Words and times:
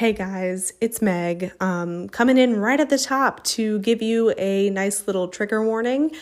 Hey 0.00 0.14
guys, 0.14 0.72
it's 0.80 1.02
Meg. 1.02 1.52
Um, 1.60 2.08
coming 2.08 2.38
in 2.38 2.56
right 2.56 2.80
at 2.80 2.88
the 2.88 2.96
top 2.96 3.44
to 3.44 3.78
give 3.80 4.00
you 4.00 4.32
a 4.38 4.70
nice 4.70 5.06
little 5.06 5.28
trigger 5.28 5.62
warning. 5.62 6.12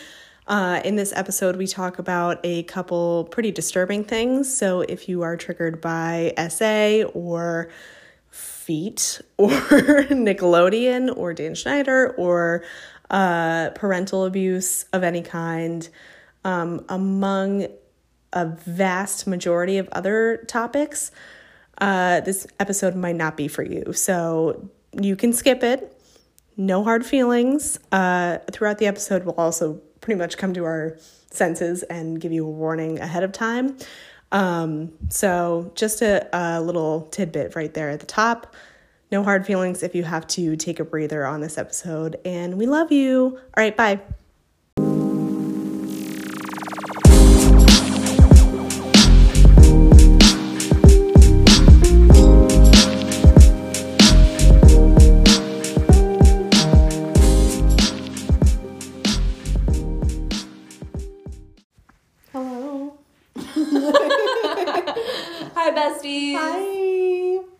Uh, 0.47 0.81
in 0.83 0.97
this 0.97 1.13
episode, 1.15 1.55
we 1.55 1.65
talk 1.65 1.97
about 1.97 2.41
a 2.43 2.63
couple 2.63 3.29
pretty 3.31 3.51
disturbing 3.51 4.03
things. 4.03 4.53
So 4.53 4.81
if 4.81 5.07
you 5.07 5.21
are 5.21 5.37
triggered 5.37 5.79
by 5.79 6.33
SA 6.49 7.03
or 7.13 7.69
feet 8.29 9.21
or 9.37 9.47
Nickelodeon 9.47 11.15
or 11.15 11.33
Dan 11.33 11.55
Schneider 11.55 12.13
or 12.17 12.65
uh, 13.09 13.69
parental 13.75 14.25
abuse 14.25 14.83
of 14.91 15.03
any 15.03 15.21
kind, 15.21 15.87
um, 16.43 16.83
among 16.89 17.67
a 18.33 18.45
vast 18.45 19.25
majority 19.25 19.77
of 19.77 19.87
other 19.93 20.43
topics, 20.49 21.11
uh, 21.79 22.21
this 22.21 22.47
episode 22.59 22.95
might 22.95 23.15
not 23.15 23.37
be 23.37 23.47
for 23.47 23.63
you. 23.63 23.93
So 23.93 24.69
you 24.99 25.15
can 25.15 25.33
skip 25.33 25.63
it. 25.63 25.95
No 26.57 26.83
hard 26.83 27.05
feelings. 27.05 27.79
Uh, 27.91 28.39
throughout 28.51 28.77
the 28.79 28.87
episode, 28.87 29.23
we'll 29.23 29.35
also 29.35 29.81
pretty 30.01 30.17
much 30.17 30.37
come 30.37 30.53
to 30.53 30.65
our 30.65 30.97
senses 31.31 31.83
and 31.83 32.19
give 32.19 32.31
you 32.31 32.45
a 32.45 32.49
warning 32.49 32.99
ahead 32.99 33.23
of 33.23 33.31
time. 33.31 33.77
Um, 34.31 34.93
so 35.09 35.71
just 35.75 36.01
a, 36.01 36.27
a 36.33 36.61
little 36.61 37.07
tidbit 37.11 37.55
right 37.55 37.73
there 37.73 37.89
at 37.89 37.99
the 37.99 38.05
top. 38.05 38.55
No 39.11 39.23
hard 39.23 39.45
feelings 39.45 39.81
if 39.81 39.95
you 39.95 40.03
have 40.03 40.27
to 40.27 40.55
take 40.55 40.79
a 40.79 40.85
breather 40.85 41.25
on 41.25 41.41
this 41.41 41.57
episode. 41.57 42.17
And 42.25 42.57
we 42.57 42.67
love 42.67 42.91
you. 42.91 43.37
All 43.37 43.63
right, 43.63 43.75
bye. 43.75 44.01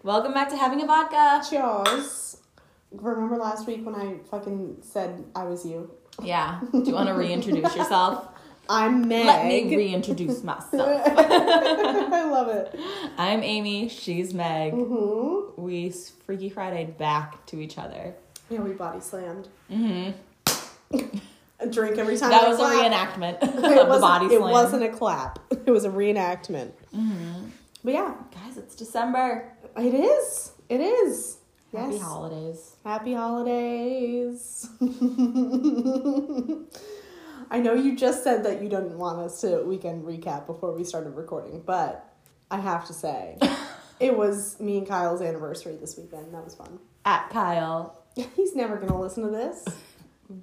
Welcome 0.10 0.34
back 0.34 0.50
to 0.50 0.58
Having 0.58 0.82
a 0.82 0.88
Vodka. 0.88 1.44
Cheers. 1.48 2.38
Remember 2.92 3.38
last 3.38 3.68
week 3.68 3.86
when 3.86 3.94
I 3.94 4.18
fucking 4.32 4.78
said 4.82 5.24
I 5.36 5.44
was 5.44 5.64
you? 5.64 5.92
Yeah. 6.24 6.62
Do 6.72 6.82
you 6.84 6.94
want 6.94 7.10
to 7.10 7.14
reintroduce 7.14 7.76
yourself? 7.76 8.28
I'm 8.70 9.08
Meg. 9.08 9.28
Let 9.28 9.46
me 9.46 9.76
reintroduce 9.76 10.44
myself. 10.44 10.72
I 11.06 12.28
love 12.28 12.48
it. 12.50 12.80
I'm 13.20 13.44
Amy. 13.44 13.88
She's 13.88 14.34
Meg. 14.34 14.74
Mm-hmm. 14.74 15.62
We 15.62 15.94
Freaky 16.26 16.50
Friday 16.50 16.86
back 16.86 17.46
to 17.46 17.62
each 17.62 17.78
other. 17.78 18.16
Yeah, 18.50 18.62
we 18.62 18.72
body 18.72 19.02
slammed. 19.02 19.48
Mm-hmm. 19.72 21.18
A 21.60 21.68
drink 21.68 22.00
every 22.00 22.18
time. 22.18 22.32
That 22.32 22.46
I 22.46 22.50
was 22.50 22.60
a 22.60 22.64
reenactment 22.64 23.44
It 23.44 23.78
of 23.78 23.94
the 23.94 24.00
body 24.00 24.34
It 24.34 24.42
wasn't 24.42 24.82
a 24.82 24.90
clap. 24.90 25.38
It 25.52 25.70
was 25.70 25.86
a 25.86 25.90
reenactment. 25.92 26.72
Mm-hmm. 26.96 27.50
But 27.84 27.94
yeah, 27.94 28.16
Guys, 28.34 28.58
it's 28.58 28.76
December. 28.76 29.54
It 29.78 29.94
is. 29.94 30.52
It 30.70 30.82
is. 30.82 31.38
Happy 31.76 31.94
Yes. 31.94 32.02
holidays. 32.02 32.76
Happy 32.84 33.14
holidays. 33.14 34.68
I 37.52 37.60
know 37.60 37.74
you 37.74 37.96
just 37.96 38.24
said 38.24 38.44
that 38.44 38.62
you 38.62 38.70
didn't 38.70 38.98
want 38.98 39.20
us 39.20 39.42
to 39.42 39.64
weekend 39.64 40.04
recap 40.06 40.46
before 40.46 40.76
we 40.76 40.84
started 40.84 41.12
recording, 41.12 41.62
but 41.66 42.12
I 42.52 42.60
have 42.60 42.86
to 42.88 42.94
say, 42.94 43.38
it 44.00 44.16
was 44.18 44.60
me 44.60 44.78
and 44.78 44.88
Kyle's 44.88 45.22
anniversary 45.22 45.76
this 45.76 45.98
weekend. 45.98 46.34
That 46.34 46.44
was 46.44 46.56
fun. 46.56 46.80
At 47.06 47.30
Kyle 47.30 47.96
He's 48.36 48.56
never 48.56 48.76
going 48.76 48.90
to 48.90 48.98
listen 48.98 49.24
to 49.24 49.30
this. 49.30 49.66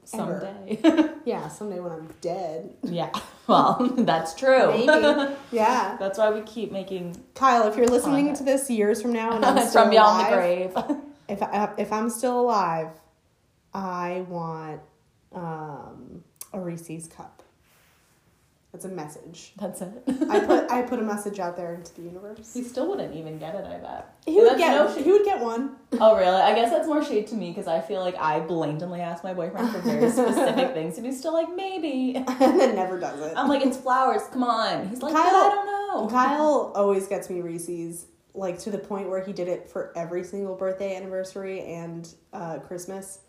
Someday. 0.05 0.79
Yeah, 1.25 1.49
someday 1.49 1.81
when 1.81 1.93
I'm 1.93 2.09
dead. 2.21 2.75
yeah. 2.83 3.11
Well, 3.49 3.77
that's 3.99 4.35
true. 4.35 4.73
Maybe. 4.73 5.35
Yeah. 5.53 5.97
That's 6.01 6.19
why 6.19 6.31
we 6.31 6.41
keep 6.43 6.73
making 6.73 7.23
Kyle, 7.35 7.69
if 7.69 7.77
you're 7.77 7.87
listening 7.87 8.35
to 8.35 8.43
this 8.43 8.69
years 8.71 9.01
from 9.01 9.13
now 9.13 9.37
and 9.37 9.45
I'm 9.45 9.59
still 9.69 9.83
from 9.83 9.91
beyond 9.91 10.27
alive, 10.29 10.75
the 10.75 10.83
grave. 10.83 10.97
if 11.29 11.43
I, 11.43 11.73
if 11.79 11.93
I'm 11.93 12.11
still 12.11 12.41
alive, 12.41 12.89
I 13.73 14.25
want 14.29 14.81
um, 15.33 16.25
a 16.53 16.59
Reese's 16.61 17.07
cup. 17.07 17.36
That's 18.77 18.85
a 18.85 18.89
message. 18.95 19.53
That's 19.59 19.81
it. 19.81 19.89
I 20.29 20.39
put 20.41 20.71
I 20.71 20.83
put 20.83 20.99
a 20.99 21.03
message 21.03 21.39
out 21.39 21.57
there 21.57 21.73
into 21.75 21.95
the 21.95 22.03
universe. 22.03 22.53
He 22.53 22.63
still 22.63 22.87
wouldn't 22.91 23.15
even 23.17 23.39
get 23.39 23.55
it, 23.55 23.65
I 23.65 23.79
bet. 23.79 24.15
He 24.27 24.39
would 24.39 24.59
get 24.59 24.71
no 24.73 24.95
shade- 24.95 25.03
he 25.03 25.13
would 25.13 25.25
get 25.25 25.41
one. 25.41 25.77
Oh, 25.99 26.15
really? 26.15 26.27
I 26.43 26.55
guess 26.55 26.71
that's 26.71 26.87
more 26.87 27.03
shade 27.03 27.27
to 27.29 27.37
me 27.37 27.49
because 27.53 27.67
I 27.69 27.81
feel 27.81 28.01
like 28.03 28.17
I 28.17 28.41
blatantly 28.41 29.01
ask 29.01 29.25
my 29.25 29.33
boyfriend 29.33 29.71
for 29.71 29.79
very 29.79 30.11
specific 30.11 30.73
things, 30.75 30.99
and 30.99 31.07
he's 31.07 31.19
still 31.19 31.33
like, 31.33 31.49
maybe. 31.57 32.17
and 32.29 32.61
then 32.61 32.75
never 32.75 33.01
does 33.01 33.19
it. 33.23 33.33
I'm 33.35 33.49
like, 33.49 33.65
it's 33.65 33.79
flowers. 33.79 34.25
Come 34.31 34.43
on. 34.45 34.91
He's 34.91 35.01
like, 35.01 35.15
Kyle- 35.15 35.25
I 35.25 35.49
don't 35.55 35.67
know. 35.67 36.09
Kyle 36.11 36.73
always 36.75 37.07
gets 37.07 37.31
me 37.31 37.41
Reese's, 37.41 38.09
like 38.35 38.59
to 38.59 38.71
the 38.71 38.77
point 38.79 39.09
where 39.09 39.25
he 39.25 39.33
did 39.33 39.49
it 39.49 39.71
for 39.71 39.91
every 39.97 40.23
single 40.23 40.55
birthday, 40.55 40.95
anniversary, 40.97 41.63
and 41.63 42.13
uh, 42.35 42.59
Christmas, 42.59 43.21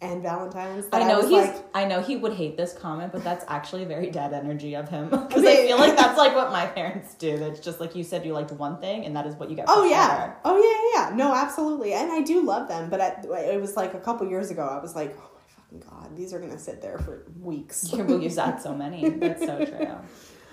and 0.00 0.22
Valentine's. 0.22 0.86
I 0.92 1.02
know 1.08 1.18
was 1.18 1.28
he's. 1.28 1.42
like, 1.42 1.56
I 1.74 1.84
know 1.84 2.00
he 2.00 2.16
would 2.16 2.32
hate 2.34 2.56
this 2.56 2.72
comment, 2.72 3.12
but 3.12 3.24
that's 3.24 3.44
actually 3.48 3.84
very 3.84 4.10
dead 4.10 4.32
energy 4.32 4.74
of 4.74 4.88
him 4.88 5.08
because 5.10 5.44
I 5.44 5.50
I 5.50 5.56
feel 5.66 5.76
like 5.78 5.96
that's 5.96 6.16
like 6.24 6.34
what 6.34 6.52
my 6.52 6.66
parents 6.66 7.14
do. 7.14 7.36
That's 7.38 7.60
just 7.60 7.80
like 7.80 7.96
you 7.96 8.04
said, 8.04 8.24
you 8.24 8.32
liked 8.32 8.52
one 8.52 8.78
thing, 8.80 9.04
and 9.06 9.16
that 9.16 9.26
is 9.26 9.34
what 9.34 9.50
you 9.50 9.56
get. 9.56 9.64
Oh 9.68 9.82
forever. 9.82 9.90
yeah, 9.90 10.34
oh 10.44 10.56
yeah, 10.56 11.00
yeah, 11.02 11.10
yeah. 11.10 11.16
No, 11.16 11.34
absolutely, 11.34 11.94
and 11.94 12.12
I 12.12 12.22
do 12.22 12.44
love 12.44 12.68
them. 12.68 12.90
But 12.90 13.00
at, 13.00 13.24
it 13.24 13.60
was 13.60 13.76
like 13.76 13.94
a 13.94 14.00
couple 14.00 14.28
years 14.28 14.50
ago. 14.50 14.64
I 14.66 14.80
was 14.80 14.94
like, 14.94 15.16
oh 15.18 15.30
my 15.34 15.80
fucking 15.80 15.90
god, 15.90 16.16
these 16.16 16.32
are 16.32 16.38
gonna 16.38 16.58
sit 16.58 16.80
there 16.80 16.98
for 16.98 17.24
weeks. 17.40 17.92
You 17.92 18.04
will 18.04 18.22
use 18.22 18.36
that 18.36 18.62
so 18.62 18.74
many. 18.84 19.08
That's 19.08 19.44
so 19.44 19.64
true. 19.64 19.88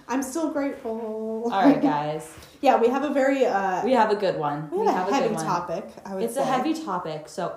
I'm 0.07 0.22
still 0.22 0.51
grateful. 0.51 1.50
All 1.51 1.63
right, 1.63 1.81
guys, 1.81 2.31
Yeah, 2.61 2.79
we 2.79 2.89
have 2.89 3.03
a 3.03 3.09
very 3.09 3.44
uh, 3.45 3.84
we 3.84 3.94
have 3.94 4.11
a 4.11 4.16
good 4.16 4.38
one. 4.38 4.69
we 4.69 4.85
have, 4.85 5.07
a 5.09 5.13
heavy 5.13 5.29
good 5.29 5.35
one. 5.38 5.45
topic. 5.45 5.85
I 6.05 6.13
would 6.13 6.23
It's 6.23 6.35
say. 6.35 6.41
a 6.41 6.45
heavy 6.45 6.73
topic, 6.75 7.28
so 7.28 7.55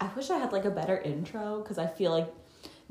I 0.00 0.08
wish 0.14 0.30
I 0.30 0.38
had 0.38 0.52
like 0.52 0.64
a 0.64 0.70
better 0.70 0.98
intro 0.98 1.60
because 1.60 1.78
I 1.78 1.86
feel 1.86 2.10
like 2.10 2.32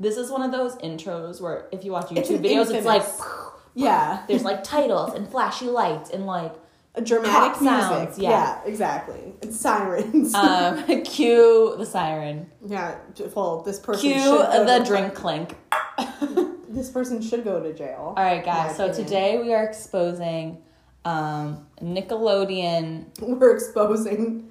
this 0.00 0.16
is 0.16 0.30
one 0.30 0.42
of 0.42 0.52
those 0.52 0.76
intros 0.76 1.40
where 1.40 1.68
if 1.72 1.84
you 1.84 1.92
watch 1.92 2.06
YouTube 2.06 2.36
an 2.36 2.42
videos, 2.42 2.74
it's 2.74 2.86
like 2.86 3.04
Yeah, 3.74 4.22
there's 4.28 4.44
like 4.44 4.62
titles 4.62 5.14
and 5.14 5.28
flashy 5.28 5.66
lights 5.66 6.10
and 6.10 6.26
like 6.26 6.54
a 6.94 7.02
dramatic 7.02 7.60
music. 7.60 7.80
sounds, 7.80 8.18
yeah. 8.18 8.30
yeah. 8.30 8.60
exactly. 8.64 9.34
It's 9.42 9.60
sirens. 9.60 10.32
um, 10.34 11.02
cue 11.04 11.74
the 11.76 11.86
siren, 11.86 12.50
yeah, 12.64 12.96
well, 13.34 13.62
this 13.62 13.80
person 13.80 14.00
cue 14.00 14.14
should 14.14 14.24
go 14.24 14.64
the 14.64 14.78
to- 14.78 14.84
drink 14.84 15.14
clink. 15.14 15.56
This 16.74 16.90
person 16.90 17.22
should 17.22 17.44
go 17.44 17.62
to 17.62 17.72
jail. 17.72 18.14
All 18.16 18.24
right, 18.24 18.44
guys. 18.44 18.76
So 18.76 18.86
opinion. 18.86 19.04
today 19.04 19.38
we 19.40 19.54
are 19.54 19.62
exposing 19.62 20.60
um, 21.04 21.68
Nickelodeon, 21.80 23.06
We're 23.20 23.54
exposing 23.54 24.50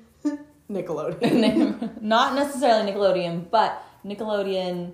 Nickelodeon. 0.72 2.01
not 2.01 2.35
necessarily 2.35 2.91
Nickelodeon, 2.91 3.50
but 3.50 3.84
Nickelodeon. 4.06 4.94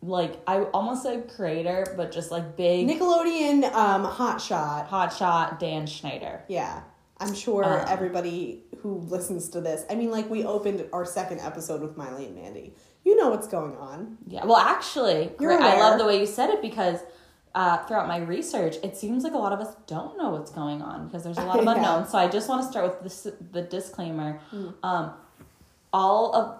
Like 0.00 0.40
I 0.46 0.60
almost 0.60 1.02
said 1.02 1.28
creator, 1.28 1.84
but 1.96 2.12
just 2.12 2.30
like 2.30 2.56
big 2.56 2.86
Nickelodeon 2.88 3.64
um, 3.72 4.04
Hot 4.04 4.40
Shot. 4.40 4.88
hotshot 4.88 5.58
Dan 5.58 5.86
Schneider. 5.88 6.44
Yeah. 6.48 6.82
I'm 7.18 7.34
sure 7.34 7.64
Uh. 7.64 7.84
everybody 7.88 8.62
who 8.82 8.98
listens 8.98 9.48
to 9.48 9.60
this, 9.60 9.84
I 9.90 9.96
mean, 9.96 10.12
like 10.12 10.30
we 10.30 10.44
opened 10.44 10.84
our 10.92 11.04
second 11.04 11.40
episode 11.40 11.80
with 11.82 11.96
Miley 11.96 12.26
and 12.26 12.36
Mandy. 12.36 12.74
You 13.04 13.16
know 13.16 13.30
what's 13.30 13.48
going 13.48 13.76
on. 13.76 14.18
Yeah. 14.28 14.44
Well, 14.44 14.58
actually, 14.58 15.32
You're 15.40 15.50
I 15.60 15.72
aware. 15.74 15.78
love 15.80 15.98
the 15.98 16.04
way 16.06 16.20
you 16.20 16.26
said 16.26 16.50
it 16.50 16.62
because 16.62 17.00
uh, 17.58 17.76
throughout 17.86 18.06
my 18.06 18.18
research, 18.18 18.76
it 18.84 18.96
seems 18.96 19.24
like 19.24 19.32
a 19.32 19.36
lot 19.36 19.52
of 19.52 19.58
us 19.58 19.74
don't 19.88 20.16
know 20.16 20.30
what's 20.30 20.52
going 20.52 20.80
on 20.80 21.06
because 21.08 21.24
there's 21.24 21.38
a 21.38 21.44
lot 21.44 21.58
of 21.58 21.64
Yeah. 21.64 21.74
unknowns. 21.74 22.08
So 22.10 22.16
I 22.16 22.28
just 22.28 22.48
want 22.48 22.62
to 22.62 22.68
start 22.70 22.86
with 22.88 23.02
this, 23.02 23.26
the 23.50 23.62
disclaimer. 23.62 24.38
Mm. 24.52 24.74
Um, 24.84 25.10
all 25.92 26.32
of 26.36 26.54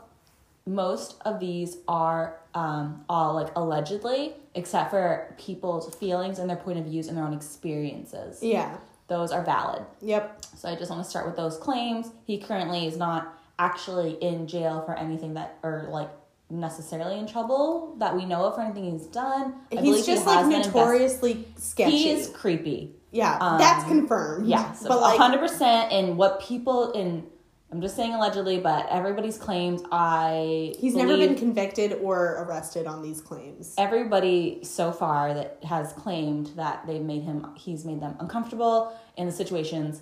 most 0.67 1.15
of 1.25 1.39
these 1.39 1.77
are 1.87 2.41
um, 2.53 3.05
all 3.09 3.35
like 3.35 3.55
allegedly, 3.55 4.33
except 4.57 4.91
for 4.91 5.37
people's 5.39 5.95
feelings 5.95 6.41
and 6.41 6.51
their 6.51 6.57
point 6.57 6.81
of 6.81 6.85
views 6.87 7.07
and 7.07 7.17
their 7.17 7.25
own 7.25 7.33
experiences. 7.33 8.43
Yeah. 8.43 8.77
Those 9.07 9.31
are 9.31 9.45
valid. 9.45 9.85
Yep. 10.03 10.45
So 10.57 10.69
I 10.69 10.75
just 10.75 10.91
want 10.91 11.05
to 11.05 11.09
start 11.09 11.27
with 11.27 11.37
those 11.37 11.57
claims. 11.59 12.11
He 12.27 12.39
currently 12.39 12.89
is 12.89 12.97
not 12.97 13.39
actually 13.61 14.15
in 14.21 14.49
jail 14.49 14.83
for 14.85 14.99
anything 14.99 15.35
that 15.35 15.59
or 15.63 15.87
like 15.91 16.11
necessarily 16.51 17.19
in 17.19 17.27
trouble 17.27 17.95
that 17.99 18.17
we 18.17 18.25
know 18.25 18.45
of 18.45 18.55
for 18.55 18.63
anything 18.63 18.91
he's 18.93 19.07
done. 19.07 19.55
I 19.77 19.81
He's 19.81 20.07
just 20.07 20.25
has 20.25 20.27
like 20.27 20.45
been 20.45 20.53
invest- 20.55 20.75
notoriously 20.75 21.49
sketchy. 21.57 21.99
He 21.99 22.11
is 22.11 22.29
creepy. 22.29 22.95
yeah, 23.11 23.39
um, 23.41 23.59
that's 23.59 23.85
confirmed. 23.87 24.47
Yeah, 24.49 24.73
so 24.73 24.89
but 24.89 25.01
like, 25.01 25.19
hundred 25.19 25.39
percent. 25.39 25.93
And 25.93 26.17
what 26.17 26.41
people 26.41 26.93
in 26.93 27.27
I'm 27.71 27.83
just 27.83 27.97
saying 27.97 28.15
allegedly, 28.15 28.61
but 28.61 28.87
everybody's 28.89 29.37
claims. 29.37 29.83
I 29.93 30.75
he's 30.79 30.95
never 30.95 31.17
been 31.19 31.35
convicted 31.35 31.93
or 32.01 32.43
arrested 32.45 32.87
on 32.87 33.03
these 33.03 33.21
claims. 33.21 33.75
everybody 33.77 34.61
so 34.63 34.91
far 34.91 35.35
that 35.35 35.59
has 35.65 35.93
claimed 35.93 36.47
that 36.57 36.87
they've 36.87 37.03
made 37.03 37.23
him 37.25 37.47
he's 37.57 37.85
made 37.85 38.01
them 38.01 38.17
uncomfortable 38.21 38.97
in 39.19 39.27
the 39.27 39.33
situations 39.33 40.01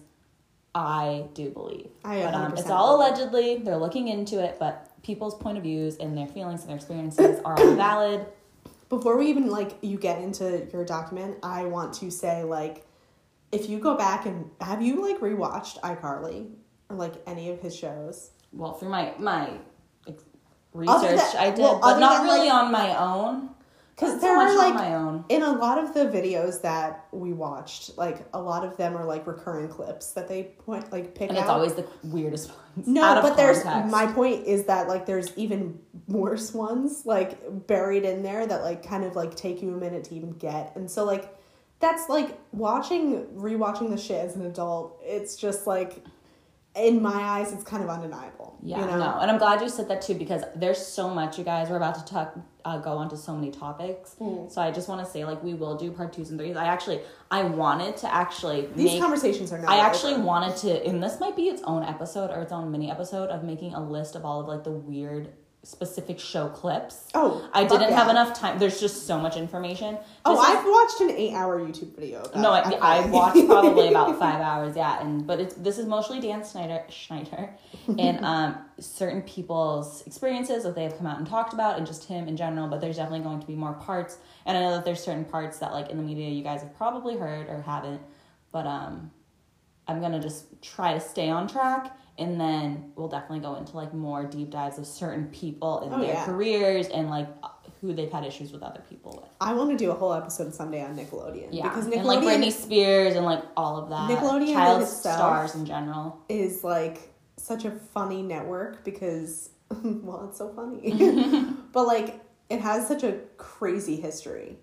I 0.76 1.24
do 1.34 1.50
believe. 1.50 1.88
I 2.04 2.22
but 2.22 2.34
um, 2.34 2.52
100% 2.52 2.58
it's 2.60 2.70
all 2.70 2.96
allegedly. 2.96 3.56
They're 3.58 3.78
looking 3.78 4.08
into 4.08 4.44
it, 4.44 4.58
but 4.60 4.92
people's 5.06 5.36
point 5.36 5.56
of 5.56 5.62
views 5.62 5.96
and 5.98 6.18
their 6.18 6.26
feelings 6.26 6.62
and 6.62 6.68
their 6.68 6.76
experiences 6.76 7.40
are 7.44 7.56
all 7.58 7.74
valid. 7.76 8.26
Before 8.88 9.16
we 9.16 9.28
even 9.28 9.48
like 9.48 9.78
you 9.80 9.96
get 9.98 10.20
into 10.20 10.66
your 10.72 10.84
document, 10.84 11.38
I 11.42 11.64
want 11.64 11.94
to 11.94 12.10
say 12.10 12.42
like 12.42 12.84
if 13.52 13.70
you 13.70 13.78
go 13.78 13.96
back 13.96 14.26
and 14.26 14.50
have 14.60 14.82
you 14.82 15.00
like 15.08 15.20
rewatched 15.20 15.80
iCarly 15.80 16.50
or 16.90 16.96
like 16.96 17.14
any 17.26 17.50
of 17.50 17.60
his 17.60 17.74
shows? 17.74 18.32
Well, 18.52 18.74
through 18.74 18.90
my 18.90 19.14
my 19.18 19.58
research, 20.72 21.20
than- 21.32 21.36
I 21.38 21.50
did, 21.50 21.58
well, 21.60 21.78
but 21.80 21.98
not 21.98 22.18
than, 22.18 22.26
really 22.26 22.48
like- 22.48 22.64
on 22.64 22.72
my 22.72 22.96
own. 22.98 23.50
Because 23.96 24.20
there 24.20 24.36
are 24.36 24.54
like 24.54 24.74
my 24.74 24.94
own. 24.94 25.24
in 25.30 25.42
a 25.42 25.52
lot 25.52 25.82
of 25.82 25.94
the 25.94 26.04
videos 26.04 26.60
that 26.60 27.06
we 27.12 27.32
watched, 27.32 27.96
like 27.96 28.26
a 28.34 28.38
lot 28.38 28.62
of 28.62 28.76
them 28.76 28.94
are 28.94 29.06
like 29.06 29.26
recurring 29.26 29.68
clips 29.68 30.12
that 30.12 30.28
they 30.28 30.42
point 30.42 30.92
like 30.92 31.14
pick 31.14 31.30
out. 31.30 31.30
And 31.30 31.38
out. 31.38 31.42
it's 31.42 31.50
always 31.50 31.74
the 31.74 31.86
weirdest 32.04 32.50
ones. 32.50 32.86
no, 32.86 33.02
out 33.02 33.22
but 33.22 33.38
there's 33.38 33.64
my 33.64 34.06
point 34.12 34.46
is 34.46 34.64
that 34.64 34.86
like 34.86 35.06
there's 35.06 35.34
even 35.38 35.78
worse 36.08 36.52
ones 36.52 37.06
like 37.06 37.66
buried 37.66 38.04
in 38.04 38.22
there 38.22 38.46
that 38.46 38.62
like 38.62 38.86
kind 38.86 39.02
of 39.02 39.16
like 39.16 39.34
take 39.34 39.62
you 39.62 39.72
a 39.72 39.76
minute 39.78 40.04
to 40.04 40.14
even 40.14 40.32
get, 40.32 40.76
and 40.76 40.90
so 40.90 41.02
like 41.04 41.34
that's 41.80 42.10
like 42.10 42.38
watching 42.52 43.24
rewatching 43.34 43.88
the 43.88 43.96
shit 43.96 44.22
as 44.22 44.36
an 44.36 44.44
adult. 44.44 45.00
It's 45.02 45.36
just 45.36 45.66
like 45.66 46.04
in 46.76 47.00
my 47.00 47.14
eyes, 47.14 47.52
it's 47.52 47.64
kind 47.64 47.82
of 47.82 47.88
undeniable. 47.88 48.58
Yeah, 48.62 48.80
you 48.80 48.86
know? 48.86 48.98
no, 48.98 49.18
and 49.20 49.30
I'm 49.30 49.38
glad 49.38 49.60
you 49.62 49.68
said 49.68 49.88
that 49.88 50.02
too 50.02 50.14
because 50.14 50.42
there's 50.54 50.84
so 50.84 51.08
much, 51.08 51.38
you 51.38 51.44
guys. 51.44 51.70
We're 51.70 51.76
about 51.76 51.94
to 51.94 52.04
talk, 52.04 52.38
uh, 52.64 52.78
go 52.78 52.92
on 52.92 53.08
to 53.10 53.16
so 53.16 53.34
many 53.34 53.50
topics. 53.50 54.16
Mm. 54.20 54.50
So 54.50 54.60
I 54.60 54.70
just 54.70 54.88
want 54.88 55.04
to 55.04 55.10
say, 55.10 55.24
like, 55.24 55.42
we 55.42 55.54
will 55.54 55.76
do 55.76 55.90
part 55.90 56.12
twos 56.12 56.30
and 56.30 56.38
threes. 56.38 56.56
I 56.56 56.66
actually, 56.66 57.00
I 57.30 57.44
wanted 57.44 57.96
to 57.98 58.14
actually 58.14 58.68
These 58.74 58.92
make. 58.92 59.00
conversations 59.00 59.52
are 59.52 59.58
not. 59.58 59.70
I 59.70 59.78
actually 59.78 60.14
over. 60.14 60.24
wanted 60.24 60.56
to, 60.58 60.86
and 60.86 61.02
this 61.02 61.18
might 61.18 61.36
be 61.36 61.44
its 61.44 61.62
own 61.62 61.82
episode 61.82 62.30
or 62.30 62.42
its 62.42 62.52
own 62.52 62.70
mini 62.70 62.90
episode 62.90 63.30
of 63.30 63.42
making 63.42 63.74
a 63.74 63.82
list 63.82 64.14
of 64.14 64.24
all 64.24 64.40
of 64.40 64.48
like 64.48 64.64
the 64.64 64.72
weird 64.72 65.32
specific 65.66 66.20
show 66.20 66.48
clips. 66.48 67.08
Oh, 67.12 67.48
I 67.52 67.64
didn't 67.64 67.92
have 67.92 68.08
enough 68.08 68.38
time. 68.38 68.58
There's 68.58 68.78
just 68.78 69.06
so 69.06 69.18
much 69.18 69.36
information. 69.36 69.98
Oh, 70.24 70.38
I've 70.38 70.64
watched 70.64 71.00
an 71.00 71.10
eight-hour 71.10 71.58
YouTube 71.60 71.96
video. 71.96 72.22
No, 72.36 72.52
I. 72.52 72.60
I 72.80 73.06
watched 73.10 73.44
probably 73.46 73.88
about 73.88 74.16
five 74.18 74.40
hours, 74.40 74.76
yeah, 74.76 75.00
and 75.00 75.26
but 75.26 75.40
it's 75.40 75.54
this 75.56 75.78
is 75.78 75.86
mostly 75.86 76.20
Dan 76.20 76.44
Schneider, 76.46 76.84
Schneider, 76.88 77.50
and 77.98 78.24
um, 78.24 78.58
certain 78.78 79.22
people's 79.22 80.06
experiences 80.06 80.62
that 80.62 80.76
they 80.76 80.84
have 80.84 80.96
come 80.96 81.06
out 81.06 81.18
and 81.18 81.26
talked 81.26 81.52
about, 81.52 81.78
and 81.78 81.86
just 81.86 82.04
him 82.04 82.28
in 82.28 82.36
general. 82.36 82.68
But 82.68 82.80
there's 82.80 82.96
definitely 82.96 83.24
going 83.24 83.40
to 83.40 83.46
be 83.46 83.56
more 83.56 83.72
parts, 83.74 84.18
and 84.46 84.56
I 84.56 84.60
know 84.60 84.70
that 84.72 84.84
there's 84.84 85.02
certain 85.02 85.24
parts 85.24 85.58
that 85.58 85.72
like 85.72 85.90
in 85.90 85.96
the 85.96 86.04
media 86.04 86.28
you 86.28 86.44
guys 86.44 86.62
have 86.62 86.76
probably 86.76 87.16
heard 87.16 87.48
or 87.48 87.62
haven't, 87.62 88.02
but 88.52 88.66
um, 88.66 89.10
I'm 89.88 90.00
gonna 90.00 90.20
just 90.20 90.62
try 90.62 90.94
to 90.94 91.00
stay 91.00 91.28
on 91.28 91.48
track, 91.48 91.96
and 92.18 92.40
then 92.40 92.92
we'll 92.96 93.08
definitely 93.08 93.40
go 93.40 93.56
into 93.56 93.76
like 93.76 93.92
more 93.92 94.24
deep 94.24 94.50
dives 94.50 94.78
of 94.78 94.86
certain 94.86 95.26
people 95.28 95.80
and 95.80 95.94
Oh, 95.94 95.98
their 96.00 96.14
yeah. 96.14 96.24
careers 96.24 96.88
and 96.88 97.10
like 97.10 97.28
who 97.80 97.92
they've 97.92 98.10
had 98.10 98.24
issues 98.24 98.52
with 98.52 98.62
other 98.62 98.82
people 98.88 99.18
with. 99.22 99.30
I 99.40 99.52
want 99.52 99.70
to 99.70 99.76
do 99.76 99.90
a 99.90 99.94
whole 99.94 100.14
episode 100.14 100.54
someday 100.54 100.82
on 100.82 100.96
Nickelodeon. 100.96 101.48
Yeah, 101.52 101.64
because 101.68 101.86
and 101.86 102.04
like 102.04 102.20
Nickelodeon 102.20 102.42
Britney 102.42 102.52
Spears 102.52 103.14
and 103.16 103.24
like 103.24 103.42
all 103.56 103.76
of 103.76 103.90
that. 103.90 104.10
Nickelodeon 104.10 104.52
child 104.54 104.80
in 104.82 104.86
stars 104.88 105.54
in 105.54 105.66
general. 105.66 106.18
is 106.28 106.64
like 106.64 107.12
such 107.36 107.64
a 107.66 107.70
funny 107.70 108.22
network 108.22 108.82
because, 108.84 109.50
well, 109.82 110.26
it's 110.28 110.38
so 110.38 110.48
funny. 110.54 110.92
but 111.72 111.86
like, 111.86 112.20
it 112.48 112.60
has 112.60 112.88
such 112.88 113.02
a 113.02 113.18
crazy 113.36 113.96
history. 114.00 114.56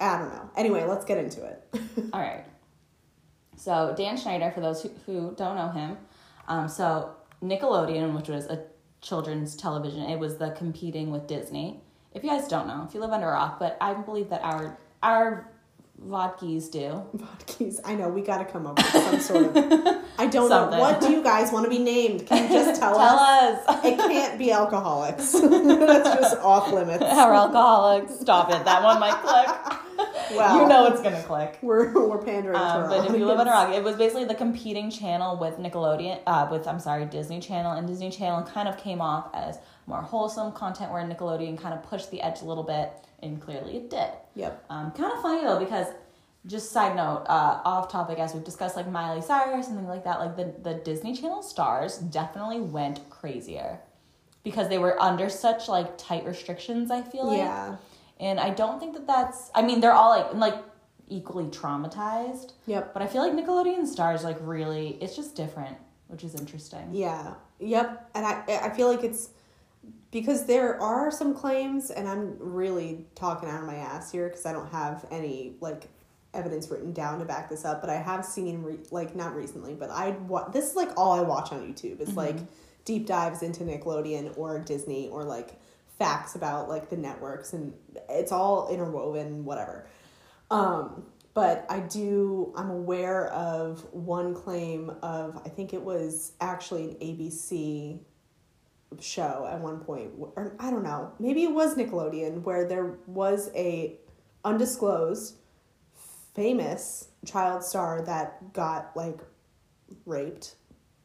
I 0.00 0.18
don't 0.18 0.30
know. 0.30 0.50
Anyway, 0.56 0.84
let's 0.84 1.04
get 1.04 1.18
into 1.18 1.44
it. 1.44 1.62
All 2.12 2.20
right. 2.20 2.44
So 3.56 3.94
Dan 3.96 4.16
Schneider, 4.16 4.50
for 4.50 4.60
those 4.60 4.82
who, 4.82 4.90
who 5.06 5.34
don't 5.36 5.56
know 5.56 5.68
him, 5.70 5.96
um, 6.48 6.68
so 6.68 7.14
Nickelodeon, 7.42 8.14
which 8.16 8.28
was 8.28 8.46
a 8.46 8.64
children's 9.00 9.56
television, 9.56 10.02
it 10.02 10.18
was 10.18 10.36
the 10.38 10.50
competing 10.50 11.10
with 11.10 11.26
Disney. 11.26 11.80
If 12.12 12.24
you 12.24 12.30
guys 12.30 12.48
don't 12.48 12.66
know, 12.66 12.84
if 12.88 12.94
you 12.94 13.00
live 13.00 13.10
under 13.10 13.28
a 13.28 13.32
rock, 13.32 13.58
but 13.58 13.76
I 13.80 13.94
believe 13.94 14.30
that 14.30 14.42
our 14.42 14.78
our 15.02 15.50
vodkis 16.04 16.70
do. 16.70 17.02
Vodkis. 17.16 17.80
I 17.84 17.94
know 17.94 18.08
we 18.08 18.22
got 18.22 18.38
to 18.38 18.44
come 18.44 18.66
up 18.66 18.76
with 18.76 18.86
some 18.86 19.20
sort 19.20 19.56
of. 19.56 20.04
I 20.18 20.26
don't 20.26 20.48
Something. 20.48 20.78
know. 20.78 20.80
What 20.80 21.00
do 21.00 21.10
you 21.10 21.22
guys 21.22 21.52
want 21.52 21.64
to 21.64 21.70
be 21.70 21.78
named? 21.78 22.26
Can 22.26 22.44
you 22.44 22.48
just 22.50 22.80
tell, 22.80 22.98
us? 22.98 23.08
Tell 23.10 23.18
us? 23.18 23.68
us. 23.68 23.84
It 23.84 23.98
can't 23.98 24.38
be 24.38 24.50
alcoholics. 24.52 25.32
That's 25.32 26.20
just 26.20 26.36
off 26.38 26.72
limits. 26.72 27.02
Our 27.02 27.34
alcoholics. 27.34 28.18
Stop 28.20 28.50
it. 28.50 28.64
That 28.64 28.82
one 28.82 29.00
might 29.00 29.20
click. 29.22 29.80
Well, 30.34 30.60
you 30.62 30.68
know 30.68 30.86
it's 30.86 31.00
gonna 31.02 31.22
click. 31.22 31.58
we're 31.62 31.92
we're 32.08 32.22
pandering 32.22 32.54
to 32.56 32.60
Um, 32.60 32.88
but 32.88 33.08
if 33.10 33.16
you 33.16 33.24
live 33.24 33.38
a 33.38 33.44
rock, 33.44 33.72
it 33.72 33.82
was 33.82 33.96
basically 33.96 34.24
the 34.24 34.34
competing 34.34 34.90
channel 34.90 35.38
with 35.38 35.56
Nickelodeon, 35.56 36.20
uh, 36.26 36.48
with 36.50 36.66
I'm 36.66 36.80
sorry, 36.80 37.04
Disney 37.06 37.40
Channel, 37.40 37.72
and 37.72 37.86
Disney 37.86 38.10
Channel 38.10 38.42
kind 38.42 38.68
of 38.68 38.76
came 38.76 39.00
off 39.00 39.30
as 39.34 39.58
more 39.86 40.02
wholesome 40.02 40.52
content, 40.52 40.90
where 40.90 41.02
Nickelodeon 41.04 41.58
kind 41.58 41.74
of 41.74 41.82
pushed 41.84 42.10
the 42.10 42.20
edge 42.22 42.42
a 42.42 42.44
little 42.44 42.64
bit, 42.64 42.92
and 43.22 43.40
clearly 43.40 43.76
it 43.76 43.88
did. 43.90 44.10
Yep. 44.36 44.64
Um, 44.70 44.92
kind 44.92 45.12
of 45.12 45.20
funny 45.22 45.42
though 45.42 45.58
because 45.58 45.88
just 46.46 46.70
side 46.70 46.94
note, 46.94 47.24
uh, 47.28 47.60
off 47.64 47.90
topic 47.90 48.20
as 48.20 48.32
we've 48.32 48.44
discussed, 48.44 48.76
like 48.76 48.88
Miley 48.88 49.20
Cyrus 49.20 49.66
and 49.66 49.76
things 49.76 49.88
like 49.88 50.04
that. 50.04 50.20
Like 50.20 50.36
the 50.36 50.54
the 50.62 50.74
Disney 50.74 51.12
Channel 51.16 51.42
stars 51.42 51.98
definitely 51.98 52.60
went 52.60 53.00
crazier 53.10 53.80
because 54.44 54.68
they 54.68 54.78
were 54.78 55.00
under 55.02 55.28
such 55.28 55.68
like 55.68 55.98
tight 55.98 56.24
restrictions. 56.24 56.92
I 56.92 57.02
feel 57.02 57.26
like, 57.26 57.38
Yeah. 57.38 57.76
and 58.20 58.38
I 58.38 58.50
don't 58.50 58.78
think 58.78 58.92
that 58.94 59.06
that's. 59.08 59.50
I 59.56 59.62
mean, 59.62 59.80
they're 59.80 59.92
all 59.92 60.10
like 60.10 60.34
like 60.34 60.62
equally 61.08 61.46
traumatized. 61.46 62.52
Yep. 62.66 62.92
But 62.92 63.02
I 63.02 63.06
feel 63.06 63.22
like 63.26 63.32
Nickelodeon 63.32 63.86
stars 63.86 64.22
like 64.22 64.36
really 64.40 64.98
it's 65.00 65.16
just 65.16 65.34
different, 65.34 65.76
which 66.08 66.22
is 66.22 66.34
interesting. 66.36 66.90
Yeah. 66.92 67.34
Yep. 67.58 68.10
And 68.14 68.24
I 68.26 68.42
I 68.62 68.70
feel 68.70 68.88
like 68.88 69.02
it's 69.02 69.30
because 70.10 70.46
there 70.46 70.80
are 70.80 71.10
some 71.10 71.34
claims, 71.34 71.90
and 71.90 72.08
I'm 72.08 72.36
really 72.38 73.06
talking 73.14 73.48
out 73.48 73.60
of 73.60 73.66
my 73.66 73.76
ass 73.76 74.10
here 74.10 74.28
because 74.28 74.46
I 74.46 74.52
don't 74.52 74.70
have 74.70 75.06
any 75.10 75.56
like 75.60 75.88
evidence 76.34 76.70
written 76.70 76.92
down 76.92 77.18
to 77.18 77.24
back 77.24 77.48
this 77.48 77.64
up. 77.64 77.80
But 77.80 77.90
I 77.90 77.96
have 77.96 78.24
seen 78.24 78.62
re- 78.62 78.78
like 78.90 79.16
not 79.16 79.34
recently, 79.34 79.74
but 79.74 79.90
I 79.90 80.10
wa- 80.10 80.48
this 80.48 80.70
is 80.70 80.76
like 80.76 80.90
all 80.96 81.12
I 81.12 81.22
watch 81.22 81.52
on 81.52 81.60
YouTube. 81.60 82.00
It's 82.00 82.16
like 82.16 82.36
deep 82.84 83.06
dives 83.06 83.42
into 83.42 83.64
Nickelodeon 83.64 84.36
or 84.38 84.58
Disney 84.58 85.08
or 85.08 85.24
like 85.24 85.60
facts 85.98 86.34
about 86.34 86.68
like 86.68 86.88
the 86.90 86.96
networks, 86.96 87.52
and 87.52 87.74
it's 88.08 88.32
all 88.32 88.68
interwoven, 88.68 89.44
whatever. 89.44 89.86
Um, 90.50 91.04
but 91.34 91.66
I 91.68 91.80
do, 91.80 92.50
I'm 92.56 92.70
aware 92.70 93.28
of 93.28 93.84
one 93.92 94.34
claim 94.34 94.90
of, 95.02 95.36
I 95.44 95.50
think 95.50 95.74
it 95.74 95.82
was 95.82 96.32
actually 96.40 96.84
an 96.84 96.94
ABC 96.94 98.00
show 99.00 99.48
at 99.50 99.60
one 99.60 99.78
point, 99.80 100.10
or 100.18 100.54
I 100.58 100.70
don't 100.70 100.82
know, 100.84 101.12
maybe 101.18 101.42
it 101.44 101.52
was 101.52 101.74
Nickelodeon, 101.74 102.42
where 102.42 102.66
there 102.66 102.98
was 103.06 103.50
a 103.54 103.98
undisclosed, 104.44 105.36
famous 106.34 107.08
child 107.24 107.64
star 107.64 108.02
that 108.02 108.52
got 108.52 108.92
like 108.96 109.18
raped 110.04 110.54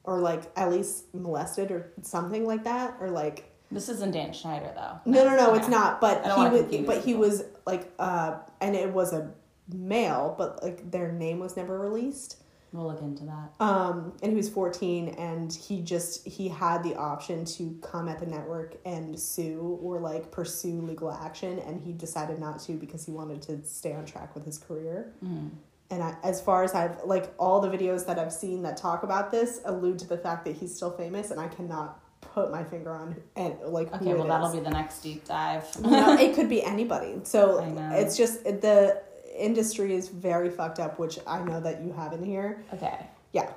or 0.04 0.20
like 0.20 0.52
at 0.56 0.72
least 0.72 1.14
molested 1.14 1.72
or 1.72 1.92
something 2.02 2.46
like 2.46 2.64
that, 2.64 2.96
or 3.00 3.10
like 3.10 3.52
This 3.72 3.88
isn't 3.90 4.12
Dan 4.12 4.34
Schneider 4.34 4.72
though. 4.76 5.00
no, 5.06 5.24
no, 5.26 5.36
no, 5.36 5.50
Okay. 5.52 5.60
it's 5.60 5.68
not. 5.70 6.02
But 6.02 6.24
he 6.26 6.50
was, 6.50 6.86
but 6.86 7.04
he 7.04 7.14
was 7.14 7.44
like, 7.66 7.92
uh, 8.00 8.38
and 8.60 8.76
it 8.76 8.92
was 8.92 9.14
a 9.14 9.32
male, 9.72 10.36
but 10.38 10.62
like 10.64 10.90
their 10.92 11.12
name 11.12 11.40
was 11.40 11.56
never 11.56 11.80
released. 11.80 12.41
We'll 12.74 12.88
look 12.88 13.01
into 13.01 13.25
that. 13.25 13.51
Um, 13.60 14.13
and 14.24 14.32
he 14.32 14.38
was 14.38 14.48
fourteen, 14.50 15.10
and 15.10 15.51
he 15.51 15.82
just 15.82 16.25
he 16.25 16.48
had 16.48 16.84
the 16.84 16.96
option 16.96 17.44
to 17.46 17.78
come 17.82 18.08
at 18.08 18.20
the 18.20 18.25
network 18.25 18.78
and 18.86 19.20
sue 19.20 19.78
or 19.82 20.00
like 20.00 20.32
pursue 20.32 20.82
legal 20.82 21.12
action, 21.12 21.60
and 21.60 21.82
he 21.82 21.92
decided 21.92 22.40
not 22.40 22.60
to 22.62 22.74
because 22.74 23.06
he 23.06 23.12
wanted 23.12 23.42
to 23.44 23.62
stay 23.63 23.94
on 23.94 24.06
track 24.06 24.34
with 24.36 24.46
his 24.46 24.58
career. 24.58 25.12
Mm. 25.24 25.50
And 25.90 26.01
I, 26.01 26.16
as 26.24 26.40
far 26.40 26.63
as 26.63 26.74
I've 26.74 27.04
like 27.04 27.34
all 27.38 27.60
the 27.60 27.70
videos 27.70 28.06
that 28.06 28.18
I've 28.18 28.32
seen 28.32 28.62
that 28.63 28.78
talk 28.78 29.04
about 29.04 29.32
this 29.32 29.60
allude 29.66 30.00
to 30.00 30.08
the 30.08 30.18
fact 30.18 30.46
that 30.46 30.56
he's 30.56 30.74
still 30.74 30.92
famous, 30.92 31.32
and 31.32 31.42
I 31.42 31.50
cannot 31.50 32.00
put 32.22 32.51
my 32.51 32.63
finger 32.63 32.94
on 32.94 33.16
and 33.36 33.60
like 33.66 33.94
Okay, 33.94 34.13
well 34.13 34.28
that'll 34.28 34.54
be 34.54 34.60
the 34.60 34.70
next 34.70 35.01
deep 35.01 35.25
dive. 35.25 35.66
You 35.84 35.92
know, 35.92 36.13
it 36.13 36.36
could 36.36 36.48
be 36.48 36.63
anybody. 36.63 37.20
So 37.24 37.60
I 37.60 37.70
know. 37.70 37.90
it's 37.94 38.16
just 38.16 38.46
the 38.46 39.01
industry 39.44 39.94
is 39.96 40.08
very 40.10 40.50
fucked 40.50 40.80
up, 40.80 41.00
which 41.00 41.20
I 41.28 41.44
know 41.44 41.60
that 41.60 41.82
you 41.82 41.92
have 41.94 42.14
in 42.14 42.24
here. 42.24 42.64
okay. 42.74 43.08
Yeah. 43.34 43.52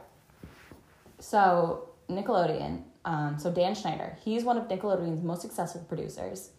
So 1.19 1.88
Nickelodeon. 2.09 2.83
Um, 3.05 3.38
so 3.38 3.50
Dan 3.50 3.75
Schneider, 3.75 4.17
he's 4.25 4.45
one 4.45 4.57
of 4.57 4.67
Nickelodeon's 4.69 5.23
most 5.23 5.43
successful 5.43 5.85
producers. 5.88 6.50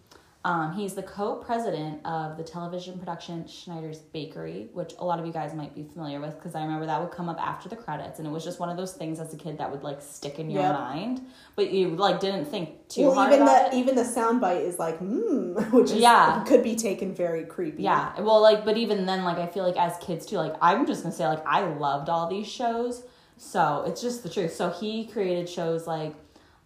Um, 0.45 0.73
he's 0.73 0.93
the 0.93 1.01
co-president 1.01 2.05
of 2.05 2.37
the 2.37 2.43
television 2.43 2.99
production 2.99 3.47
Schneider's 3.47 3.97
Bakery, 3.97 4.69
which 4.73 4.93
a 4.99 5.03
lot 5.03 5.19
of 5.19 5.25
you 5.25 5.33
guys 5.33 5.55
might 5.55 5.73
be 5.73 5.81
familiar 5.81 6.19
with 6.21 6.35
because 6.35 6.53
I 6.53 6.61
remember 6.61 6.85
that 6.85 7.01
would 7.01 7.09
come 7.09 7.29
up 7.29 7.41
after 7.41 7.67
the 7.67 7.75
credits, 7.75 8.19
and 8.19 8.27
it 8.27 8.31
was 8.31 8.43
just 8.43 8.59
one 8.59 8.69
of 8.69 8.77
those 8.77 8.93
things 8.93 9.19
as 9.19 9.33
a 9.33 9.37
kid 9.37 9.57
that 9.57 9.71
would 9.71 9.81
like 9.81 10.03
stick 10.03 10.37
in 10.37 10.51
your 10.51 10.61
Yep. 10.61 10.73
mind, 10.75 11.21
but 11.55 11.71
you 11.71 11.89
like 11.89 12.19
didn't 12.19 12.45
think 12.45 12.87
too 12.89 13.07
well, 13.07 13.15
hard 13.15 13.33
even 13.33 13.41
about 13.41 13.71
the 13.71 13.75
it. 13.77 13.79
even 13.79 13.95
the 13.95 14.03
soundbite 14.03 14.61
is 14.63 14.77
like, 14.77 14.99
hmm, 14.99 15.53
which 15.75 15.89
is, 15.89 15.97
Yeah. 15.97 16.43
could 16.47 16.61
be 16.61 16.75
taken 16.75 17.15
very 17.15 17.43
creepy. 17.45 17.81
Yeah, 17.81 18.21
well, 18.21 18.39
like, 18.39 18.63
but 18.65 18.77
even 18.77 19.07
then, 19.07 19.23
like, 19.23 19.39
I 19.39 19.47
feel 19.47 19.63
like 19.63 19.77
as 19.77 19.97
kids 19.97 20.27
too, 20.27 20.37
like, 20.37 20.53
I'm 20.61 20.85
just 20.85 21.01
gonna 21.01 21.15
say, 21.15 21.25
like, 21.27 21.43
I 21.47 21.61
loved 21.61 22.07
all 22.07 22.29
these 22.29 22.47
shows, 22.47 23.03
So 23.37 23.83
it's 23.87 23.99
just 24.01 24.21
the 24.23 24.29
truth. 24.29 24.53
So 24.53 24.69
he 24.69 25.07
created 25.07 25.49
shows 25.49 25.87
like 25.87 26.13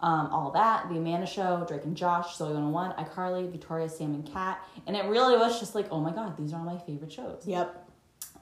um, 0.02 0.28
All 0.32 0.52
That, 0.52 0.90
The 0.90 0.98
Amanda 0.98 1.26
Show, 1.26 1.66
Drake 1.68 1.84
and 1.84 1.96
Josh, 1.96 2.38
Zoey 2.38 2.54
101, 2.54 2.94
iCarly, 2.94 3.52
Victorious, 3.52 3.98
Sam 3.98 4.14
and 4.14 4.26
Cat. 4.26 4.64
And 4.88 4.96
it 4.96 5.06
really 5.06 5.38
was 5.38 5.60
just 5.60 5.76
like, 5.76 5.88
oh 5.92 6.00
my 6.00 6.12
God, 6.12 6.38
these 6.38 6.54
are 6.54 6.60
all 6.60 6.66
my 6.66 6.78
favorite 6.78 7.12
shows. 7.12 7.44
Yep. 7.46 7.90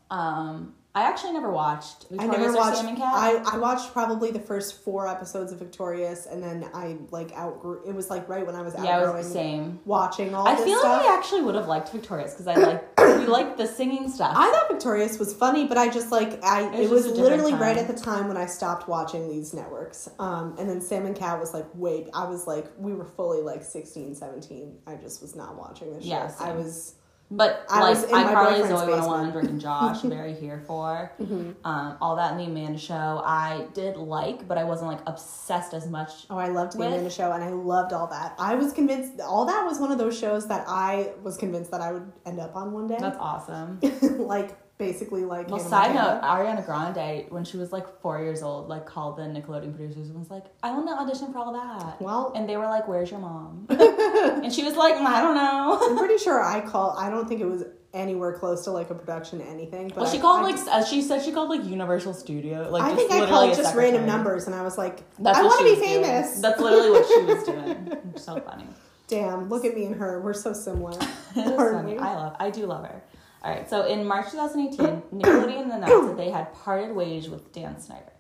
Um, 0.10 0.74
I 0.98 1.04
actually 1.08 1.34
never 1.34 1.52
watched 1.52 2.06
I 2.06 2.16
Victorious 2.16 2.38
never 2.40 2.54
or 2.54 2.58
watched. 2.58 2.78
Sam 2.78 2.88
and 2.88 2.98
Cat. 2.98 3.14
I, 3.14 3.56
I 3.56 3.58
watched 3.60 3.94
probably 3.94 4.32
the 4.32 4.40
first 4.40 4.84
four 4.84 5.08
episodes 5.08 5.52
of 5.52 5.60
Victorious, 5.60 6.26
and 6.26 6.42
then 6.42 6.68
I 6.74 6.98
like 7.12 7.32
outgrew. 7.34 7.84
It 7.88 7.94
was 7.94 8.10
like 8.10 8.28
right 8.28 8.44
when 8.44 8.56
I 8.56 8.64
was 8.64 8.74
yeah, 8.74 8.98
outgrowing 8.98 9.18
was 9.18 9.28
the 9.28 9.34
same. 9.34 9.80
watching 9.86 10.34
all 10.34 10.48
I 10.48 10.56
feel 10.56 10.80
stuff. 10.80 11.04
like 11.04 11.12
I 11.12 11.16
actually 11.16 11.44
would 11.44 11.54
have 11.54 11.68
liked 11.68 11.90
Victorious 11.90 12.34
because 12.34 12.48
I 12.48 12.56
like 12.56 13.00
we 13.20 13.28
liked 13.28 13.60
the 13.60 13.68
singing 13.68 14.10
stuff. 14.10 14.34
I 14.36 14.50
thought 14.50 14.70
Victorious 14.72 15.20
was 15.20 15.36
funny, 15.36 15.68
but 15.68 15.78
I 15.78 15.88
just 15.88 16.12
like 16.12 16.44
I 16.44 16.64
It 16.74 16.90
was 16.90 17.06
it 17.06 17.12
was 17.12 17.20
literally 17.20 17.54
right 17.54 17.78
at 17.78 17.88
the 17.88 17.94
time 17.94 18.28
when 18.28 18.38
I 18.38 18.48
stopped 18.48 18.88
watching 18.88 19.30
these 19.30 19.54
networks. 19.54 20.10
Um, 20.18 20.56
and 20.58 20.68
then 20.68 20.82
Sam 20.82 21.06
and 21.06 21.16
Cat 21.16 21.40
was 21.40 21.54
like 21.54 21.68
wait, 21.76 22.08
I 22.16 22.26
was 22.26 22.48
like 22.48 22.66
we 22.80 22.96
were 22.96 23.06
fully 23.06 23.44
like 23.44 23.62
16, 23.62 24.16
17. 24.16 24.78
I 24.88 24.96
just 24.96 25.22
was 25.22 25.36
not 25.36 25.58
watching 25.58 25.94
this 25.94 26.04
Yeah. 26.04 26.32
I 26.40 26.54
was 26.54 26.96
But 27.30 27.66
I 27.70 27.82
like 27.82 27.98
I 27.98 28.04
in 28.04 28.12
my 28.12 28.24
iCarly, 28.24 28.60
boyfriend's 28.62 28.82
Zoey 28.82 28.88
101, 28.88 29.26
basement. 29.26 29.34
Drake 29.34 29.50
and 29.50 29.62
Josh, 29.62 30.02
very 30.04 30.34
here 30.34 30.64
for. 30.66 31.12
Um, 31.20 31.98
all 32.00 32.16
that 32.16 32.32
in 32.32 32.38
the 32.38 32.46
Amanda 32.46 32.80
show, 32.80 33.22
I 33.26 33.68
did 33.74 33.98
like, 33.98 34.48
but 34.48 34.58
I 34.58 34.64
wasn't 34.64 34.92
like 34.92 35.02
obsessed 35.08 35.74
as 35.74 35.88
much. 35.88 36.26
oh 36.30 36.38
I 36.38 36.48
loved 36.48 36.74
the 36.74 36.80
With- 36.80 36.88
Amanda 36.88 37.10
show 37.10 37.34
and 37.34 37.44
I 37.44 37.50
loved 37.50 37.92
all 37.92 38.08
that. 38.08 38.34
I 38.40 38.56
was 38.56 38.72
convinced 38.72 39.20
all 39.20 39.46
that 39.46 39.66
was 39.66 39.80
one 39.80 39.92
of 39.92 39.98
those 39.98 40.18
shows 40.18 40.48
that 40.48 40.64
I 40.68 41.12
was 41.22 41.36
convinced 41.36 41.72
that 41.72 41.82
I 41.82 41.92
would 41.92 42.10
end 42.26 42.40
up 42.40 42.56
on 42.56 42.72
one 42.72 42.88
day. 42.88 42.98
That's 43.00 43.18
awesome. 43.20 43.80
like 44.02 44.58
basically 44.78 45.26
like 45.26 45.50
Well, 45.50 45.60
side 45.60 45.96
note, 45.96 46.22
Ariana 46.24 46.66
Grande, 46.66 47.26
when 47.32 47.44
she 47.44 47.58
was 47.58 47.72
like 47.72 48.02
four 48.02 48.22
years 48.22 48.44
old, 48.44 48.68
like 48.70 48.86
called 48.86 49.18
the 49.18 49.24
Nickelodeon 49.24 49.76
producers 49.76 50.10
and 50.10 50.20
was 50.20 50.30
like, 50.30 50.46
"I 50.64 50.72
want 50.72 50.88
to 50.88 50.94
audition 50.94 51.32
for 51.34 51.40
all 51.40 51.54
that." 51.54 52.00
Well- 52.02 52.32
and 52.36 52.48
they 52.48 52.58
were 52.58 52.66
like, 52.66 52.88
"Where's 52.88 53.10
your 53.12 53.20
mom?" 53.20 53.66
and 53.70 54.54
she 54.54 54.64
was 54.64 54.76
like, 54.76 54.96
"Mm, 54.96 55.06
"I 55.06 55.22
don't 55.22 55.36
know." 55.36 55.80
I'm 55.82 55.98
pretty 55.98 56.18
sure 56.18 56.44
I 56.44 56.62
call. 56.62 56.92
I 56.98 57.10
don't 57.10 57.28
think 57.28 57.42
it 57.42 57.46
was 57.48 57.64
anywhere 57.94 58.34
close 58.34 58.64
to 58.66 58.72
like 58.72 58.90
a 58.92 58.94
production 58.96 59.42
anything. 59.42 59.88
But 59.88 59.98
Well, 59.98 60.12
she 60.12 60.20
called 60.20 60.42
I 60.46 60.52
like 60.52 60.68
as 60.72 60.88
she 60.88 61.02
said 61.02 61.24
she 61.24 61.32
called 61.32 61.50
like 61.50 61.64
Universal 61.66 62.14
Studio. 62.14 62.70
Like 62.70 62.84
I 62.84 62.94
just 62.94 63.08
think 63.08 63.24
I 63.24 63.28
called 63.28 63.50
just 63.50 63.64
secretary. 63.64 63.92
random 63.92 64.06
numbers, 64.06 64.46
and 64.46 64.56
I 64.56 64.62
was 64.62 64.78
like, 64.78 65.04
That's 65.20 65.38
I 65.40 65.44
want 65.44 65.58
to 65.60 65.64
be 65.64 65.70
was 65.72 65.80
doing. 65.80 66.04
famous. 66.04 66.40
That's 66.42 66.60
literally 66.62 66.92
what 66.92 67.08
she 67.08 67.22
was 67.24 67.44
doing. 67.44 68.14
so 68.16 68.40
funny. 68.42 68.68
Damn, 69.08 69.48
look 69.50 69.64
at 69.64 69.74
me 69.74 69.86
and 69.86 69.96
her. 69.96 70.22
We're 70.22 70.34
so 70.34 70.54
similar. 70.54 70.92
It's 71.36 71.52
Pardon 71.52 71.84
funny. 71.84 71.98
I 72.00 72.16
love. 72.16 72.36
I 72.40 72.50
do 72.50 72.66
love 72.66 72.84
her. 72.86 73.04
All 73.48 73.54
right. 73.54 73.70
So 73.70 73.86
in 73.86 74.06
March 74.06 74.30
2018, 74.32 75.04
Nickelodeon 75.22 75.74
announced 75.74 76.08
that 76.10 76.18
they 76.18 76.30
had 76.30 76.54
parted 76.54 76.94
ways 76.94 77.30
with 77.30 77.54
Dan 77.54 77.78
Schneider. 77.82 78.12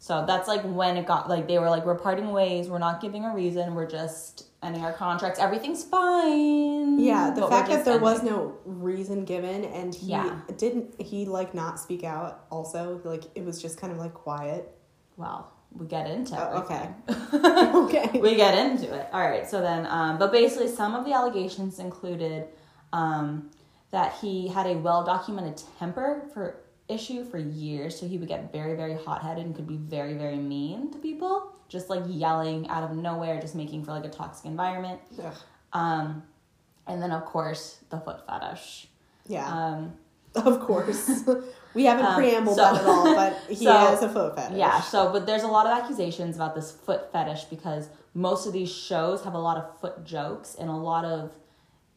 So 0.00 0.24
that's 0.26 0.48
like 0.48 0.62
when 0.62 0.96
it 0.96 1.06
got 1.06 1.28
like 1.28 1.46
they 1.46 1.60
were 1.60 1.70
like 1.70 1.86
we're 1.86 1.94
parting 1.94 2.32
ways. 2.32 2.66
We're 2.68 2.80
not 2.80 3.00
giving 3.00 3.24
a 3.24 3.32
reason. 3.32 3.76
We're 3.76 3.86
just 3.86 4.46
ending 4.60 4.82
our 4.82 4.92
contracts. 4.92 5.38
Everything's 5.38 5.84
fine. 5.84 6.98
Yeah, 6.98 7.30
the 7.30 7.46
fact 7.46 7.68
that 7.68 7.84
there 7.84 8.00
was 8.00 8.24
no 8.24 8.58
reason 8.64 9.24
given, 9.24 9.64
and 9.66 9.94
he 9.94 10.08
Yeah. 10.08 10.40
didn't 10.56 11.00
he 11.00 11.26
like 11.26 11.54
not 11.54 11.78
speak 11.78 12.02
out. 12.02 12.46
Also, 12.50 13.00
like 13.04 13.22
it 13.36 13.44
was 13.44 13.62
just 13.62 13.78
kind 13.80 13.92
of 13.92 14.00
like 14.00 14.14
quiet. 14.14 14.76
Well, 15.16 15.52
we 15.70 15.86
get 15.86 16.10
into 16.10 16.34
Oh, 16.36 16.62
okay. 16.62 16.88
okay. 18.08 18.18
we 18.20 18.34
get 18.34 18.58
into 18.58 18.92
it. 18.92 19.06
All 19.12 19.20
right. 19.20 19.48
So 19.48 19.60
then, 19.60 19.86
um, 19.86 20.18
but 20.18 20.32
basically, 20.32 20.66
some 20.66 20.96
of 20.96 21.04
the 21.04 21.12
allegations 21.12 21.78
included 21.78 22.48
um, 22.92 23.50
that 23.92 24.14
he 24.20 24.48
had 24.48 24.66
a 24.66 24.74
well 24.74 25.04
documented 25.04 25.62
temper 25.78 26.24
for 26.34 26.56
issue 26.88 27.24
for 27.24 27.38
years. 27.38 27.98
So 27.98 28.08
he 28.08 28.18
would 28.18 28.28
get 28.28 28.50
very, 28.50 28.74
very 28.74 28.94
hot 28.96 29.22
headed 29.22 29.46
and 29.46 29.54
could 29.54 29.68
be 29.68 29.76
very, 29.76 30.14
very 30.14 30.36
mean 30.38 30.90
to 30.92 30.98
people, 30.98 31.52
just 31.68 31.88
like 31.88 32.02
yelling 32.08 32.68
out 32.68 32.82
of 32.82 32.96
nowhere, 32.96 33.40
just 33.40 33.54
making 33.54 33.84
for 33.84 33.92
like 33.92 34.04
a 34.04 34.08
toxic 34.10 34.46
environment. 34.46 35.00
Ugh. 35.22 35.34
Um, 35.72 36.22
and 36.86 37.00
then, 37.00 37.12
of 37.12 37.24
course, 37.24 37.78
the 37.90 37.98
foot 38.00 38.26
fetish. 38.26 38.88
Yeah, 39.28 39.46
Um, 39.46 39.92
of 40.34 40.58
course. 40.60 41.22
we 41.74 41.84
haven't 41.84 42.06
um, 42.06 42.14
preambled 42.20 42.56
so- 42.56 42.62
that 42.62 42.80
at 42.80 42.86
all, 42.86 43.14
but 43.14 43.38
he 43.48 43.54
so- 43.64 43.72
has 43.72 44.02
a 44.02 44.08
foot 44.08 44.34
fetish. 44.34 44.58
Yeah, 44.58 44.80
so 44.80 45.12
but 45.12 45.26
there's 45.26 45.44
a 45.44 45.48
lot 45.48 45.66
of 45.66 45.78
accusations 45.78 46.34
about 46.36 46.54
this 46.54 46.72
foot 46.72 47.12
fetish 47.12 47.44
because 47.44 47.88
most 48.14 48.46
of 48.46 48.52
these 48.52 48.70
shows 48.72 49.22
have 49.24 49.34
a 49.34 49.38
lot 49.38 49.56
of 49.58 49.78
foot 49.80 50.04
jokes 50.04 50.56
and 50.58 50.68
a 50.68 50.74
lot 50.76 51.04
of 51.04 51.32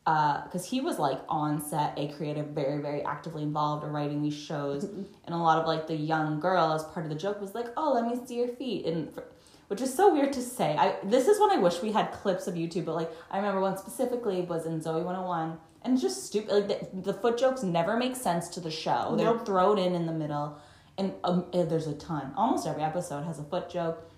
because 0.06 0.66
he 0.70 0.82
was 0.82 1.00
like 1.00 1.20
on 1.28 1.60
set 1.60 1.94
a 1.98 2.08
creative 2.10 2.48
very 2.48 2.80
very 2.82 3.02
actively 3.04 3.42
involved 3.44 3.84
in 3.84 3.92
writing 3.92 4.22
these 4.22 4.36
shows. 4.36 4.84
And 4.84 5.34
a 5.34 5.38
lot 5.38 5.58
of 5.58 5.66
like 5.66 5.88
the 5.88 5.96
young 5.96 6.40
girl 6.40 6.72
as 6.74 6.84
part 6.84 7.06
of 7.06 7.10
the 7.10 7.18
joke 7.18 7.42
was 7.42 7.56
like 7.56 7.68
oh 7.76 7.94
let 7.94 8.06
me 8.06 8.26
see 8.26 8.36
your 8.38 8.48
feet. 8.50 8.86
And 8.86 9.14
for, 9.14 9.24
which 9.68 9.82
is 9.82 9.92
so 9.92 10.14
weird 10.14 10.32
to 10.34 10.42
say. 10.44 10.76
I 10.78 10.96
this 11.04 11.28
is 11.28 11.40
when 11.40 11.50
i 11.52 11.58
wish 11.58 11.82
we 11.82 11.92
had 11.92 12.12
clips 12.12 12.46
of 12.46 12.54
youtube 12.54 12.86
but 12.86 12.96
like 12.96 13.12
i 13.32 13.38
remember 13.38 13.60
one 13.62 13.78
specifically 13.78 14.42
was 14.42 14.68
in 14.68 14.80
zoey 14.80 15.04
101 15.04 15.58
and 15.82 15.94
it's 15.94 16.04
just 16.04 16.24
stupid 16.28 16.52
like 16.52 16.68
the, 16.68 17.12
the 17.12 17.14
foot 17.14 17.38
jokes 17.40 17.64
never 17.64 17.98
make 17.98 18.16
sense 18.16 18.48
to 18.50 18.60
the 18.60 18.72
show. 18.72 19.16
They're 19.18 19.34
Nope. 19.34 19.46
thrown 19.46 19.78
in 19.80 19.96
in 19.96 20.06
the 20.06 20.14
middle. 20.14 20.58
And 20.98 21.14
um, 21.24 21.46
eh, 21.54 21.64
there's 21.64 21.88
a 21.88 21.94
ton. 21.96 22.32
Almost 22.38 22.66
every 22.68 22.82
episode 22.84 23.24
has 23.24 23.38
a 23.40 23.44
foot 23.44 23.70
joke. 23.70 24.10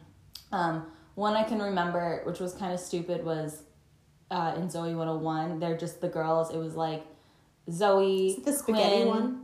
Um, 0.51 0.87
one 1.15 1.33
i 1.35 1.43
can 1.43 1.59
remember 1.59 2.21
which 2.25 2.39
was 2.39 2.53
kind 2.53 2.71
of 2.73 2.79
stupid 2.79 3.25
was 3.25 3.63
uh, 4.31 4.53
in 4.57 4.67
zoey 4.67 4.95
101 4.95 5.59
they're 5.59 5.77
just 5.77 6.01
the 6.01 6.09
girls 6.09 6.49
it 6.53 6.57
was 6.57 6.75
like 6.75 7.03
zoey 7.69 8.29
Is 8.31 8.37
it 8.37 8.45
the 8.45 8.53
spaghetti 8.53 9.03
Quinn, 9.03 9.07
one? 9.07 9.43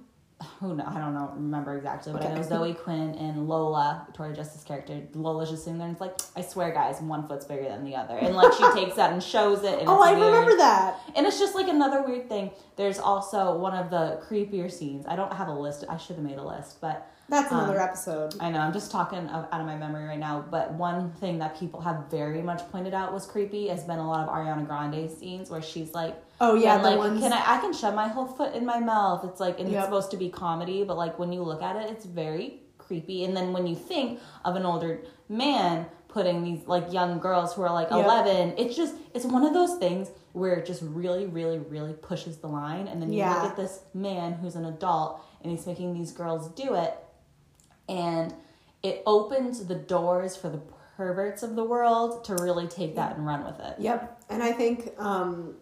who 0.60 0.76
know 0.76 0.84
I 0.86 1.00
don't 1.00 1.14
know 1.14 1.32
remember 1.36 1.78
exactly, 1.78 2.12
but 2.12 2.26
I 2.26 2.34
know 2.34 2.42
Zoey 2.42 2.78
Quinn 2.78 3.16
and 3.16 3.48
Lola, 3.48 4.04
Victoria 4.08 4.36
Justice 4.36 4.66
character. 4.66 5.02
Lola's 5.14 5.50
just 5.50 5.64
sitting 5.64 5.78
there 5.78 5.88
and 5.88 5.96
it's 5.96 6.02
like, 6.02 6.18
I 6.36 6.42
swear 6.42 6.74
guys, 6.74 7.00
one 7.00 7.26
foot's 7.30 7.46
bigger 7.46 7.64
than 7.64 7.86
the 7.86 7.96
other. 7.96 8.18
And 8.18 8.36
like 8.36 8.52
she 8.52 8.70
takes 8.74 8.98
that 8.98 9.14
and 9.14 9.24
shows 9.24 9.64
it 9.64 9.80
and 9.80 9.88
Oh, 9.88 10.02
I 10.02 10.12
weird. 10.12 10.26
remember 10.26 10.58
that. 10.58 11.00
And 11.16 11.26
it's 11.26 11.40
just 11.40 11.56
like 11.56 11.70
another 11.70 12.02
weird 12.04 12.28
thing. 12.28 12.52
There's 12.76 13.00
also 13.00 13.56
one 13.58 13.74
of 13.74 13.90
the 13.90 14.22
creepier 14.28 14.70
scenes. 14.70 15.06
I 15.08 15.16
don't 15.16 15.32
have 15.32 15.48
a 15.48 15.54
list. 15.54 15.86
I 15.90 15.96
should 15.96 16.18
have 16.18 16.26
made 16.26 16.38
a 16.38 16.44
list, 16.46 16.82
but 16.82 17.10
That's 17.30 17.52
another 17.52 17.80
Um, 17.82 17.88
episode. 17.88 18.36
I 18.40 18.52
know 18.52 18.60
I'm 18.60 18.74
just 18.74 18.92
talking 18.92 19.20
of, 19.30 19.48
out 19.52 19.62
of 19.62 19.66
my 19.66 19.76
memory 19.78 20.06
right 20.06 20.20
now. 20.20 20.44
But 20.52 20.74
one 20.74 21.12
thing 21.14 21.40
that 21.40 21.58
people 21.58 21.80
have 21.82 22.06
very 22.12 22.42
much 22.42 22.62
pointed 22.72 22.94
out 22.94 23.14
was 23.14 23.26
creepy 23.26 23.68
has 23.70 23.84
been 23.86 24.00
a 24.00 24.08
lot 24.08 24.28
of 24.28 24.34
Ariana 24.34 24.68
Grande 24.68 25.10
scenes 25.10 25.50
where 25.50 25.62
she's 25.62 25.94
like, 25.94 26.16
Oh 26.42 26.56
yeah, 26.56 26.76
like, 26.76 26.98
ones. 26.98 27.22
can 27.22 27.32
I? 27.32 27.56
I 27.56 27.58
can 27.60 27.72
shove 27.74 27.96
my 27.96 28.08
whole 28.10 28.28
foot 28.28 28.54
in 28.54 28.66
my 28.66 28.80
mouth. 28.80 29.24
It's 29.24 29.40
like, 29.40 29.60
and 29.60 29.70
Yep. 29.70 29.78
it's 29.78 29.86
supposed 29.86 30.12
to 30.12 30.18
be 30.18 30.30
comedy, 30.30 30.84
but 30.84 30.98
like 30.98 31.18
when 31.18 31.32
you 31.32 31.42
look 31.42 31.62
at 31.64 31.76
it, 31.78 31.90
it's 31.90 32.06
very 32.06 32.60
creepy. 32.78 33.24
And 33.24 33.36
then 33.36 33.54
when 33.54 33.66
you 33.68 33.76
think 33.76 34.20
of 34.44 34.56
an 34.58 34.66
older 34.66 35.00
man 35.30 35.86
putting 36.10 36.44
these 36.44 36.68
like 36.68 36.92
young 36.92 37.20
girls 37.20 37.54
who 37.54 37.62
are 37.62 37.72
like 37.72 37.90
Yep. 37.90 38.04
eleven, 38.04 38.54
it's 38.58 38.76
just 38.76 38.96
it's 39.14 39.26
one 39.26 39.46
of 39.46 39.54
those 39.54 39.76
things 39.78 40.10
where 40.34 40.56
it 40.56 40.66
just 40.66 40.82
really, 40.84 41.26
really, 41.28 41.60
really 41.60 41.94
pushes 41.94 42.38
the 42.38 42.48
line. 42.48 42.88
And 42.88 43.02
then 43.02 43.14
you 43.14 43.20
Yeah. 43.20 43.36
look 43.36 43.52
at 43.52 43.56
this 43.56 43.80
man 43.94 44.34
who's 44.34 44.56
an 44.56 44.66
adult 44.66 45.22
and 45.42 45.52
he's 45.52 45.66
making 45.66 45.94
these 45.94 46.12
girls 46.12 46.50
do 46.50 46.74
it, 46.74 46.98
and 47.90 48.34
it 48.82 49.02
opens 49.06 49.66
the 49.66 49.76
doors 49.76 50.36
for 50.36 50.50
the 50.50 50.60
perverts 50.98 51.42
of 51.44 51.56
the 51.56 51.64
world 51.64 52.24
to 52.26 52.36
really 52.36 52.68
take 52.68 52.96
that 52.96 53.16
and 53.16 53.26
run 53.26 53.44
with 53.46 53.60
it. 53.60 53.76
Yep. 53.80 54.22
And 54.30 54.44
I 54.44 54.52
think, 54.52 54.92
um, 55.00 55.56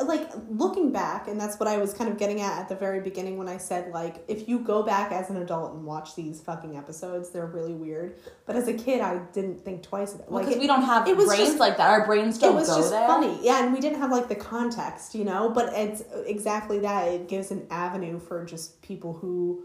like, 0.00 0.30
looking 0.48 0.92
back, 0.92 1.28
and 1.28 1.38
that's 1.38 1.60
what 1.60 1.68
I 1.68 1.76
was 1.76 1.92
kind 1.92 2.10
of 2.10 2.16
getting 2.16 2.40
at 2.40 2.58
at 2.58 2.68
the 2.70 2.74
very 2.74 3.00
beginning 3.00 3.36
when 3.36 3.48
I 3.48 3.58
said, 3.58 3.92
like, 3.92 4.24
if 4.26 4.48
you 4.48 4.60
go 4.60 4.82
back 4.82 5.12
as 5.12 5.28
an 5.28 5.36
adult 5.36 5.74
and 5.74 5.84
watch 5.84 6.16
these 6.16 6.40
fucking 6.40 6.76
episodes, 6.76 7.30
they're 7.30 7.46
really 7.46 7.74
weird. 7.74 8.16
But 8.46 8.56
as 8.56 8.66
a 8.66 8.72
kid, 8.72 9.02
I 9.02 9.18
didn't 9.34 9.62
think 9.64 9.82
twice 9.82 10.14
about 10.14 10.24
it. 10.26 10.30
Well, 10.30 10.38
Like, 10.40 10.48
because 10.48 10.60
we 10.60 10.66
don't 10.66 10.82
have 10.82 11.06
it 11.06 11.16
was 11.16 11.26
brains 11.26 11.48
just- 11.48 11.58
like 11.60 11.76
that. 11.76 11.90
Our 11.90 12.06
brains 12.06 12.38
don't 12.38 12.54
it 12.54 12.60
was 12.60 12.68
go 12.68 12.76
just 12.76 12.90
there. 12.90 13.06
funny. 13.06 13.38
Yeah, 13.42 13.62
and 13.62 13.74
we 13.74 13.78
didn't 13.80 13.98
have, 14.00 14.10
like, 14.10 14.28
the 14.28 14.34
context, 14.36 15.14
you 15.14 15.24
know? 15.24 15.50
But 15.50 15.72
it's 15.74 16.02
exactly 16.24 16.78
that. 16.80 17.08
It 17.08 17.28
gives 17.28 17.50
an 17.50 17.66
avenue 17.70 18.18
for 18.18 18.44
just 18.46 18.80
people 18.80 19.12
who 19.12 19.62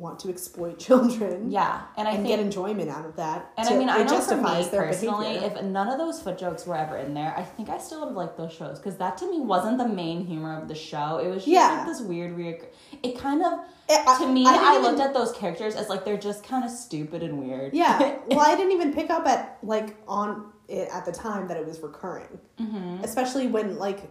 want 0.00 0.18
to 0.20 0.28
exploit 0.30 0.78
children. 0.86 1.50
Yeah, 1.50 1.82
and 1.96 2.08
I 2.08 2.12
and 2.12 2.24
think, 2.24 2.28
get 2.28 2.40
enjoyment 2.40 2.88
out 2.90 3.04
of 3.04 3.16
that. 3.16 3.52
and 3.58 3.68
to- 3.68 3.74
I 3.74 3.78
mean, 3.78 3.88
I 3.88 4.02
know 4.02 4.20
for 4.20 4.36
me 4.36 4.42
personally, 4.70 5.34
behavior. 5.34 5.58
if 5.58 5.64
none 5.64 5.88
of 5.88 5.98
those 5.98 6.20
foot 6.22 6.38
jokes 6.38 6.66
were 6.66 6.76
ever 6.76 6.96
in 6.96 7.14
there, 7.14 7.34
I 7.36 7.42
think 7.42 7.68
I 7.68 7.78
still 7.78 8.00
would 8.00 8.08
have 8.08 8.16
liked 8.16 8.36
those 8.36 8.52
shows 8.52 8.78
because 8.78 8.96
that 8.96 9.18
to 9.18 9.30
me 9.30 9.40
wasn't 9.40 9.78
the 9.78 9.86
main 9.88 10.24
humor 10.26 10.60
of 10.60 10.68
the 10.68 10.74
show. 10.74 11.18
It 11.18 11.28
was 11.28 11.38
just 11.44 11.48
Yeah. 11.48 11.78
like 11.78 11.86
this 11.86 12.00
weird, 12.00 12.36
weird. 12.36 12.66
It 13.02 13.18
kind 13.18 13.42
of 13.44 13.52
It- 13.88 14.06
I- 14.06 14.18
to 14.18 14.26
me, 14.26 14.46
I 14.46 14.50
I, 14.50 14.52
didn't 14.54 14.68
even- 14.70 14.82
looked 14.82 15.00
at 15.00 15.14
those 15.14 15.32
characters 15.32 15.74
as 15.76 15.88
like 15.88 16.04
they're 16.04 16.16
just 16.18 16.42
kind 16.44 16.64
of 16.64 16.70
stupid 16.70 17.22
and 17.22 17.38
weird. 17.38 17.74
Yeah. 17.74 18.16
well, 18.28 18.40
I 18.40 18.56
didn't 18.56 18.72
even 18.72 18.92
pick 18.94 19.10
up 19.10 19.26
at 19.26 19.58
like 19.62 19.96
on 20.08 20.52
it 20.68 20.88
at 20.92 21.04
the 21.04 21.12
time 21.12 21.48
that 21.48 21.56
it 21.56 21.66
was 21.66 21.80
recurring. 21.80 22.38
Mm-hmm. 22.60 23.02
Especially 23.04 23.46
when 23.48 23.76
like, 23.78 24.10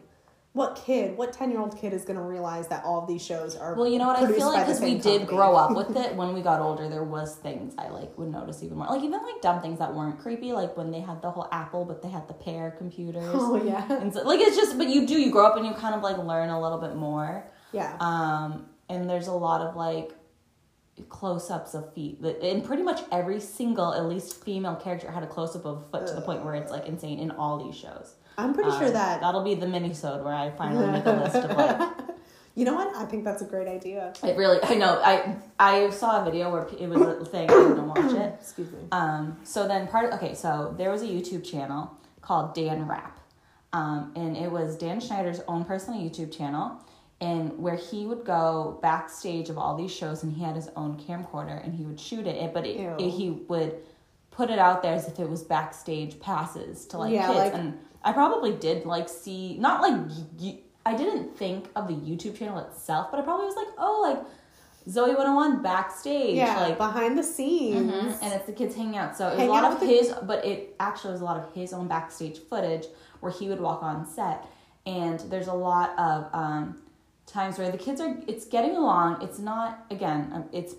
what 0.59 0.75
kid, 0.75 1.17
what 1.17 1.33
ten 1.33 1.49
year 1.49 1.59
old 1.59 1.75
kid 1.79 1.93
is 1.93 2.03
going 2.03 2.17
to 2.17 2.21
realize 2.21 2.67
that 2.67 2.83
all 2.83 3.01
of 3.01 3.07
these 3.07 3.25
shows 3.25 3.55
are 3.55 3.73
Well, 3.75 3.87
you 3.87 3.97
know 3.97 4.07
what 4.07 4.19
I 4.19 4.31
feel 4.31 4.47
like 4.47 4.65
because 4.67 4.81
we 4.81 4.95
did 4.95 5.03
company. 5.21 5.25
grow 5.25 5.55
up 5.55 5.75
with 5.75 5.95
it. 5.95 6.15
When 6.15 6.33
we 6.33 6.41
got 6.41 6.59
older, 6.61 6.87
there 6.89 7.03
was 7.03 7.35
things 7.35 7.73
I 7.77 7.87
like 7.89 8.15
would 8.17 8.29
notice 8.29 8.61
even 8.61 8.77
more. 8.77 8.87
Like 8.87 9.01
even 9.03 9.23
like 9.23 9.41
dumb 9.41 9.61
things 9.61 9.79
that 9.79 9.95
weren't 9.95 10.19
creepy, 10.19 10.51
like 10.53 10.77
when 10.77 10.91
they 10.91 10.99
had 10.99 11.21
the 11.21 11.31
whole 11.31 11.47
Apple, 11.51 11.85
but 11.85 12.01
they 12.03 12.09
had 12.09 12.27
the 12.27 12.33
pear 12.33 12.71
computers. 12.77 13.23
Oh 13.33 13.55
yeah, 13.63 13.91
and 14.01 14.13
so, 14.13 14.21
like 14.23 14.39
it's 14.41 14.55
just, 14.55 14.77
but 14.77 14.87
you 14.89 15.07
do 15.07 15.19
you 15.19 15.31
grow 15.31 15.47
up 15.47 15.55
and 15.57 15.65
you 15.65 15.73
kind 15.73 15.95
of 15.95 16.01
like 16.03 16.17
learn 16.17 16.49
a 16.49 16.61
little 16.61 16.77
bit 16.79 16.95
more. 16.95 17.49
yeah. 17.71 17.95
Um, 17.99 18.67
and 18.89 19.09
there's 19.09 19.27
a 19.27 19.33
lot 19.33 19.61
of 19.61 19.75
like 19.75 20.11
close 21.07 21.49
ups 21.49 21.73
of 21.73 21.93
feet. 21.93 22.19
And 22.19 22.63
pretty 22.65 22.83
much 22.83 23.01
every 23.11 23.39
single, 23.39 23.93
at 23.93 24.05
least 24.05 24.43
female 24.43 24.75
character, 24.75 25.09
had 25.09 25.23
a 25.23 25.27
close 25.27 25.55
up 25.55 25.65
of 25.65 25.89
foot 25.89 26.07
to 26.07 26.13
the 26.13 26.21
point 26.21 26.43
where 26.43 26.55
it's 26.55 26.71
like 26.71 26.85
insane 26.87 27.19
in 27.19 27.31
all 27.31 27.63
these 27.63 27.77
shows. 27.77 28.15
I'm 28.43 28.53
pretty 28.53 28.71
sure 28.71 28.87
Um, 28.87 28.93
that. 28.93 29.21
that'll 29.21 29.43
be 29.43 29.55
the 29.55 29.67
mini-sode 29.67 30.23
where 30.23 30.33
I 30.33 30.49
finally 30.51 30.87
make 30.87 31.05
a 31.05 31.11
list 31.11 31.35
of 31.35 31.57
like 31.57 31.89
You 32.55 32.65
know 32.65 32.73
what? 32.73 32.93
I 32.95 33.05
think 33.05 33.23
that's 33.23 33.41
a 33.41 33.45
great 33.45 33.67
idea. 33.69 34.11
it 34.23 34.35
really 34.35 34.59
I 34.63 34.73
know 34.75 34.99
I 35.03 35.37
I 35.57 35.89
saw 35.91 36.21
a 36.21 36.25
video 36.25 36.51
where 36.51 36.67
it 36.77 36.89
was 36.89 37.01
a 37.01 37.25
thing 37.25 37.49
I 37.49 37.53
didn't 37.53 37.87
watch 37.87 38.11
it. 38.11 38.33
Excuse 38.41 38.71
me. 38.71 38.79
Um, 38.91 39.37
so 39.43 39.67
then 39.67 39.87
part 39.87 40.05
of, 40.07 40.13
okay, 40.15 40.33
so 40.35 40.73
there 40.77 40.89
was 40.91 41.01
a 41.01 41.07
YouTube 41.07 41.43
channel 41.49 41.91
called 42.21 42.55
DanWarp. 42.55 43.11
Um, 43.71 44.11
and 44.15 44.35
it 44.35 44.51
was 44.51 44.75
Dan 44.75 44.99
Schneider's 44.99 45.41
own 45.47 45.63
personal 45.63 45.99
YouTube 46.01 46.35
channel 46.35 46.79
and 47.21 47.57
where 47.59 47.75
he 47.75 48.05
would 48.07 48.25
go 48.25 48.79
backstage 48.81 49.49
of 49.49 49.57
all 49.57 49.75
these 49.77 49.91
shows 49.91 50.23
and 50.23 50.33
he 50.33 50.43
had 50.43 50.55
his 50.55 50.69
own 50.75 50.97
camcorder 50.99 51.63
and 51.63 51.73
he 51.75 51.83
would 51.85 51.99
shoot 51.99 52.25
it, 52.25 52.53
but 52.53 52.65
it, 52.65 52.77
it- 52.99 53.09
he 53.11 53.29
would 53.47 53.75
put 54.31 54.49
it 54.49 54.57
out 54.59 54.81
there 54.81 54.95
as 54.95 55.07
if 55.07 55.19
it 55.19 55.29
was 55.29 55.43
backstage 55.43 56.19
passes 56.19 56.85
to 56.87 56.97
like 56.97 57.13
Yeah, 57.13 57.27
kids 57.27 57.37
like- 57.39 57.53
and 57.53 57.77
I 58.03 58.13
probably 58.13 58.51
did 58.53 58.85
like 58.85 59.09
see 59.09 59.57
not 59.57 59.81
like 59.81 59.99
y- 60.39 60.59
I 60.85 60.95
didn't 60.95 61.37
think 61.37 61.69
of 61.75 61.87
the 61.87 61.93
YouTube 61.93 62.37
channel 62.37 62.57
itself, 62.59 63.11
but 63.11 63.19
I 63.19 63.23
probably 63.23 63.45
was 63.47 63.55
like, 63.55 63.67
oh, 63.77 64.01
like 64.01 64.23
Zoey 64.87 65.09
101 65.15 65.61
backstage, 65.61 66.35
Yeah, 66.37 66.61
like 66.61 66.77
behind 66.77 67.17
the 67.17 67.23
scenes. 67.23 67.91
Mhm, 67.91 68.23
and 68.23 68.33
it's 68.33 68.45
the 68.45 68.53
kids 68.53 68.75
hanging 68.75 68.97
out. 68.97 69.15
So 69.15 69.27
it 69.27 69.35
was 69.37 69.43
a 69.43 69.45
lot 69.47 69.65
of 69.65 69.71
with 69.79 69.81
the- 69.81 69.95
his, 69.95 70.13
but 70.23 70.43
it 70.45 70.75
actually 70.79 71.11
was 71.11 71.21
a 71.21 71.25
lot 71.25 71.37
of 71.37 71.53
his 71.53 71.73
own 71.73 71.87
backstage 71.87 72.39
footage 72.39 72.85
where 73.19 73.31
he 73.31 73.49
would 73.49 73.59
walk 73.61 73.83
on 73.83 74.07
set. 74.07 74.45
And 74.85 75.19
there's 75.29 75.47
a 75.47 75.53
lot 75.53 75.91
of 75.99 76.27
um, 76.33 76.81
times 77.27 77.59
where 77.59 77.69
the 77.71 77.77
kids 77.77 77.99
are, 78.01 78.17
it's 78.27 78.45
getting 78.45 78.75
along. 78.77 79.21
It's 79.21 79.37
not, 79.37 79.85
again, 79.91 80.31
um, 80.33 80.45
it's 80.53 80.73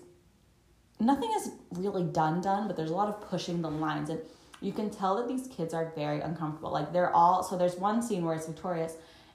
nothing 0.99 1.29
is 1.37 1.51
really 1.71 2.03
done, 2.03 2.41
done, 2.41 2.67
but 2.67 2.75
there's 2.75 2.89
a 2.91 2.95
lot 2.95 3.07
of 3.07 3.21
pushing 3.21 3.61
the 3.61 3.69
lines. 3.71 4.09
And 4.09 4.19
you 4.61 4.71
can 4.71 4.89
tell 4.89 5.17
that 5.17 5.27
these 5.27 5.47
kids 5.47 5.73
are 5.73 5.91
very 5.95 6.21
uncomfortable. 6.21 6.71
Like 6.71 6.93
they're 6.93 7.13
all, 7.13 7.43
so 7.43 7.57
there's 7.57 7.75
one 7.75 8.01
scene 8.01 8.23
where 8.23 8.35
it's 8.35 8.47
Victorious. 8.47 8.93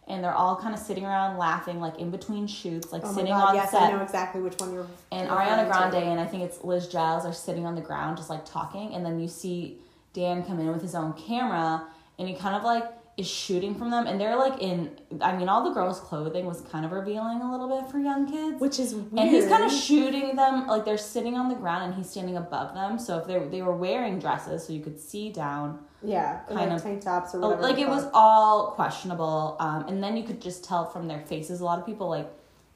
And 0.08 0.22
they're 0.22 0.32
all 0.32 0.54
kind 0.54 0.72
of 0.72 0.78
sitting 0.78 1.04
around 1.04 1.36
laughing, 1.36 1.80
like 1.80 1.98
in 1.98 2.12
between 2.12 2.46
shoots, 2.46 2.92
like 2.92 3.02
Oh 3.04 3.12
sitting 3.12 3.32
god, 3.32 3.48
on 3.48 3.54
yes, 3.56 3.72
set 3.72 3.82
I 3.82 3.90
know 3.90 4.02
exactly 4.04 4.40
which 4.40 4.54
one 4.58 4.72
you're. 4.72 4.86
and 5.10 5.28
referring 5.28 5.48
Ariana 5.48 5.64
to. 5.64 5.66
Grande 5.90 5.94
and 6.12 6.20
I 6.20 6.26
think 6.26 6.44
it's 6.44 6.62
Liz 6.62 6.86
Gillies 6.86 7.24
are 7.24 7.32
sitting 7.32 7.66
on 7.66 7.74
the 7.74 7.80
ground 7.80 8.16
just 8.16 8.30
like 8.30 8.44
talking, 8.44 8.94
and 8.94 9.04
then 9.04 9.18
you 9.18 9.26
see 9.26 9.78
Dan 10.12 10.44
come 10.44 10.60
in 10.60 10.68
with 10.68 10.80
his 10.80 10.94
own 10.94 11.12
camera, 11.14 11.88
and 12.20 12.28
he 12.28 12.36
kind 12.36 12.54
of 12.54 12.62
like 12.62 12.84
is 13.16 13.26
shooting 13.26 13.74
from 13.74 13.90
them, 13.90 14.06
and 14.06 14.20
they're 14.20 14.36
like 14.36 14.60
in. 14.60 14.90
I 15.22 15.34
mean, 15.36 15.48
all 15.48 15.64
the 15.64 15.70
girls' 15.70 16.00
clothing 16.00 16.44
was 16.44 16.60
kind 16.60 16.84
of 16.84 16.92
revealing 16.92 17.40
a 17.40 17.50
little 17.50 17.68
bit 17.80 17.90
for 17.90 17.98
young 17.98 18.30
kids. 18.30 18.60
Which 18.60 18.78
is 18.78 18.94
weird. 18.94 19.12
And 19.26 19.30
he's 19.30 19.46
kind 19.46 19.64
of 19.64 19.72
shooting 19.72 20.36
them 20.36 20.66
like 20.66 20.84
they're 20.84 20.98
sitting 20.98 21.34
on 21.34 21.48
the 21.48 21.54
ground 21.54 21.84
and 21.84 21.94
he's 21.94 22.10
standing 22.10 22.36
above 22.36 22.74
them. 22.74 22.98
So 22.98 23.18
if 23.18 23.26
they 23.26 23.38
they 23.38 23.62
were 23.62 23.74
wearing 23.76 24.18
dresses, 24.18 24.66
so 24.66 24.72
you 24.74 24.80
could 24.80 25.00
see 25.00 25.30
down, 25.30 25.78
yeah, 26.02 26.40
kind 26.46 26.70
like 26.70 26.70
of- 26.70 26.82
tank 26.82 27.00
tops 27.02 27.34
or 27.34 27.40
whatever. 27.40 27.62
like 27.62 27.78
it 27.78 27.88
was 27.88 28.06
all 28.12 28.72
questionable. 28.72 29.56
Um, 29.60 29.86
and 29.88 30.02
then 30.02 30.16
you 30.18 30.22
could 30.24 30.42
just 30.42 30.62
tell 30.64 30.84
from 30.84 31.08
their 31.08 31.20
faces. 31.20 31.60
A 31.60 31.64
lot 31.64 31.78
of 31.78 31.86
people 31.86 32.10
like 32.10 32.28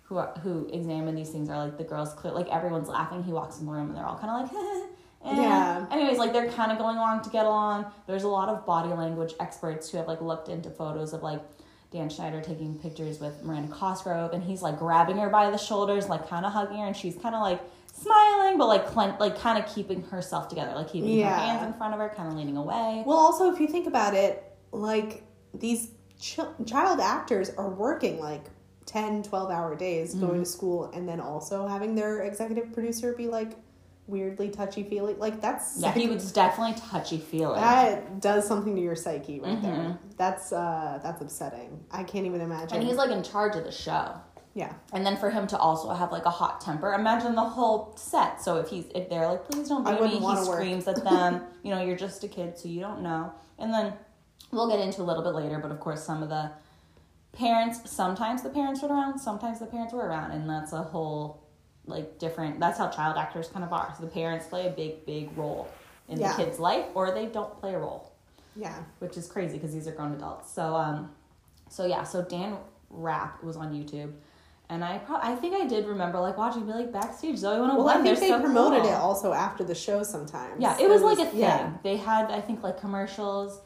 who 0.04 0.16
are, 0.16 0.32
who 0.42 0.68
examine 0.72 1.14
these 1.14 1.28
things 1.28 1.50
are 1.50 1.62
like 1.62 1.76
the 1.76 1.84
girls. 1.84 2.14
Clear, 2.14 2.32
like 2.32 2.48
everyone's 2.48 2.88
laughing. 2.88 3.22
He 3.22 3.32
walks 3.32 3.58
in 3.60 3.66
the 3.66 3.72
room 3.72 3.88
and 3.88 3.96
they're 3.96 4.06
all 4.06 4.18
kind 4.18 4.44
of 4.44 4.50
like. 4.56 4.86
eh. 5.24 5.34
Yeah. 5.36 5.86
Anyways, 5.90 6.18
like 6.18 6.32
they're 6.32 6.50
kind 6.50 6.72
of 6.72 6.78
going 6.78 6.96
along 6.96 7.22
to 7.22 7.30
get 7.30 7.46
along. 7.46 7.86
There's 8.06 8.24
a 8.24 8.28
lot 8.28 8.48
of 8.48 8.64
body 8.66 8.88
language 8.90 9.34
experts 9.40 9.90
who 9.90 9.98
have 9.98 10.06
like 10.08 10.20
looked 10.20 10.48
into 10.48 10.70
photos 10.70 11.12
of 11.12 11.22
like 11.22 11.40
Dan 11.90 12.08
Schneider 12.08 12.40
taking 12.40 12.78
pictures 12.78 13.18
with 13.20 13.42
Miranda 13.42 13.72
Cosgrove, 13.74 14.32
and 14.32 14.42
he's 14.42 14.62
like 14.62 14.78
grabbing 14.78 15.16
her 15.18 15.28
by 15.28 15.50
the 15.50 15.58
shoulders, 15.58 16.08
like 16.08 16.28
kind 16.28 16.46
of 16.46 16.52
hugging 16.52 16.78
her, 16.78 16.86
and 16.86 16.96
she's 16.96 17.16
kind 17.16 17.34
of 17.34 17.42
like 17.42 17.60
smiling, 17.92 18.56
but 18.58 18.68
like 18.68 18.86
clen- 18.86 19.16
like 19.18 19.38
kind 19.38 19.62
of 19.62 19.68
keeping 19.74 20.02
herself 20.04 20.48
together, 20.48 20.72
like 20.74 20.88
keeping 20.90 21.10
Yeah. 21.18 21.30
her 21.34 21.40
hands 21.46 21.66
in 21.66 21.72
front 21.74 21.92
of 21.92 22.00
her, 22.00 22.08
kind 22.16 22.28
of 22.28 22.34
leaning 22.36 22.56
away. 22.56 23.02
Well, 23.04 23.18
also, 23.18 23.52
if 23.52 23.58
you 23.60 23.66
think 23.66 23.86
about 23.88 24.14
it, 24.14 24.42
like 24.72 25.24
these 25.52 25.90
ch- 26.20 26.38
child 26.64 27.00
actors 27.00 27.50
are 27.58 27.68
working 27.68 28.20
like 28.20 28.44
10, 28.86 29.24
12 29.24 29.50
hour 29.50 29.74
days 29.74 30.14
Mm-hmm. 30.14 30.26
going 30.26 30.40
to 30.44 30.46
school 30.48 30.90
and 30.94 31.08
then 31.08 31.20
also 31.20 31.66
having 31.66 31.94
their 31.96 32.22
executive 32.22 32.72
producer 32.72 33.12
be 33.14 33.26
like 33.26 33.56
weirdly 34.10 34.48
touchy 34.50 34.82
feely. 34.82 35.14
Like, 35.14 35.40
that's. 35.40 35.78
Yeah, 35.80 35.92
he 35.92 36.08
was 36.08 36.32
definitely 36.32 36.74
touchy 36.80 37.18
feely. 37.18 37.58
That 37.60 38.20
does 38.20 38.46
something 38.46 38.74
to 38.74 38.80
your 38.80 38.96
psyche 38.96 39.40
right 39.40 39.60
there. 39.62 39.72
Mhm. 39.72 39.98
That's 40.16 40.52
uh 40.52 40.98
that's 41.02 41.20
upsetting. 41.22 41.84
I 41.90 42.02
can't 42.04 42.26
even 42.26 42.40
imagine. 42.40 42.78
And 42.78 42.86
he's 42.86 42.96
like 42.96 43.10
in 43.10 43.22
charge 43.22 43.56
of 43.56 43.64
the 43.64 43.72
show. 43.72 44.14
yeah. 44.54 44.72
And 44.92 45.06
then 45.06 45.16
for 45.16 45.30
him 45.30 45.46
to 45.46 45.56
also 45.58 45.88
have 45.90 46.10
like 46.12 46.26
a 46.26 46.30
hot 46.30 46.60
temper, 46.60 46.92
imagine 46.92 47.34
the 47.34 47.48
whole 47.56 47.94
set. 47.96 48.42
So 48.42 48.56
if 48.58 48.68
he's 48.68 48.86
if 48.94 49.08
they're 49.08 49.26
like, 49.28 49.48
please 49.48 49.68
don't 49.68 49.84
beat 49.84 50.00
me, 50.00 50.08
he 50.08 50.18
wanna 50.18 50.44
work. 50.46 50.58
screams 50.58 50.86
at 50.88 51.02
them. 51.04 51.42
you 51.62 51.70
know, 51.72 51.80
you're 51.82 51.96
just 51.96 52.22
a 52.24 52.28
kid, 52.28 52.58
so 52.58 52.68
you 52.68 52.80
don't 52.80 53.00
know. 53.02 53.32
And 53.58 53.72
then 53.72 53.92
we'll 54.52 54.68
get 54.68 54.80
into 54.80 55.00
a 55.02 55.06
little 55.10 55.22
bit 55.22 55.34
later, 55.34 55.58
but 55.60 55.70
of 55.70 55.78
course 55.80 56.02
some 56.02 56.22
of 56.22 56.28
the 56.28 56.50
parents 57.32 57.88
sometimes 57.90 58.42
the 58.42 58.50
parents 58.50 58.82
were 58.82 58.88
around, 58.88 59.18
sometimes 59.18 59.60
the 59.60 59.66
parents 59.66 59.92
were 59.94 60.04
around, 60.06 60.32
and 60.32 60.48
that's 60.50 60.72
a 60.72 60.82
whole 60.82 61.42
like 61.86 62.18
different 62.18 62.60
that's 62.60 62.78
how 62.78 62.88
child 62.88 63.16
actors 63.16 63.48
kind 63.48 63.64
of 63.64 63.72
are. 63.72 63.92
So 63.96 64.04
the 64.04 64.10
parents 64.10 64.46
play 64.46 64.66
a 64.66 64.70
big, 64.70 65.04
big 65.06 65.36
role 65.36 65.68
in 66.08 66.18
Yeah. 66.18 66.36
the 66.36 66.44
kid's 66.44 66.58
life 66.58 66.86
or 66.94 67.10
they 67.12 67.26
don't 67.26 67.58
play 67.60 67.74
a 67.74 67.78
role 67.78 68.12
Yeah. 68.56 68.74
which 68.98 69.16
is 69.16 69.26
crazy 69.28 69.56
because 69.58 69.72
these 69.72 69.88
are 69.88 69.92
grown 69.92 70.12
adults. 70.12 70.50
So 70.52 70.74
um, 70.76 71.10
so 71.68 71.86
yeah, 71.86 72.02
so 72.04 72.22
Dan 72.22 72.56
Rap 72.90 73.42
was 73.44 73.56
on 73.56 73.72
YouTube, 73.72 74.12
and 74.68 74.84
I 74.84 74.98
pro- 74.98 75.20
I 75.22 75.36
think 75.36 75.54
I 75.54 75.66
did 75.66 75.86
remember 75.86 76.18
like 76.20 76.36
watching 76.36 76.66
be 76.66 76.72
like 76.72 76.92
backstage 76.92 77.36
Zoey 77.36 77.60
One 77.60 77.70
Hundred 77.70 77.78
Well, 77.84 77.88
I 77.88 78.02
think 78.02 78.18
They're 78.18 78.28
so 78.28 78.40
promoted 78.40 78.82
cool. 78.82 78.90
it 78.90 78.94
also 78.94 79.32
after 79.32 79.62
the 79.62 79.74
show 79.76 80.02
sometimes. 80.02 80.60
Yeah, 80.60 80.76
it 80.80 80.88
was 80.88 81.02
like 81.02 81.18
a 81.20 81.26
thing. 81.26 81.40
Yeah. 81.40 81.72
They 81.84 81.96
had 81.96 82.30
I 82.30 82.40
think 82.40 82.62
like 82.62 82.80
commercials. 82.80 83.60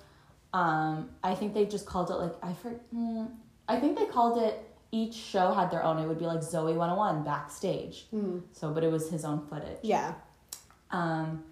Um, 0.53 1.11
I 1.23 1.35
think 1.35 1.53
they 1.55 1.65
just 1.67 1.87
called 1.87 2.11
it 2.11 2.15
like 2.15 2.35
I 2.43 2.53
for 2.53 2.79
mm, 2.95 3.29
I 3.69 3.81
think 3.81 3.99
they 3.99 4.07
called 4.07 4.41
it. 4.43 4.71
Each 4.95 5.15
show 5.15 5.53
had 5.53 5.73
their 5.73 5.83
own. 5.83 5.99
It 5.99 6.07
would 6.07 6.21
be 6.21 6.27
like 6.27 6.39
Zoey 6.39 6.77
101 6.77 7.25
backstage. 7.25 8.07
Hmm. 8.11 8.39
So, 8.53 8.71
but 8.71 8.85
it 8.85 8.93
was 8.93 9.11
his 9.11 9.25
own 9.25 9.45
footage. 9.49 9.79
Yeah. 9.83 10.15
Um, 10.93 11.43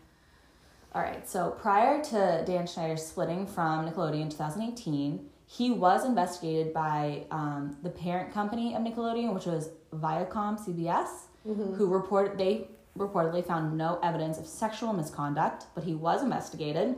all 0.95 1.03
right, 1.03 1.29
so 1.29 1.51
prior 1.59 2.05
to 2.05 2.45
Dan 2.47 2.67
Schneider 2.67 2.97
splitting 2.97 3.47
from 3.47 3.89
Nickelodeon 3.89 4.23
in 4.23 4.29
2018, 4.29 5.29
he 5.47 5.71
was 5.71 6.05
investigated 6.05 6.73
by 6.73 7.25
um, 7.31 7.77
the 7.83 7.91
parent 7.91 8.33
company 8.33 8.75
of 8.75 8.83
Nickelodeon, 8.83 9.35
which 9.35 9.47
was 9.47 9.71
Viacom 9.93 10.61
CBS, 10.65 11.09
who 11.45 11.89
reported 11.89 12.39
they 12.39 12.69
reportedly 12.97 13.45
found 13.45 13.77
no 13.77 13.99
evidence 14.03 14.39
of 14.39 14.47
sexual 14.47 14.93
misconduct, 14.93 15.67
but 15.75 15.83
he 15.83 15.95
was 15.95 16.23
investigated. 16.23 16.95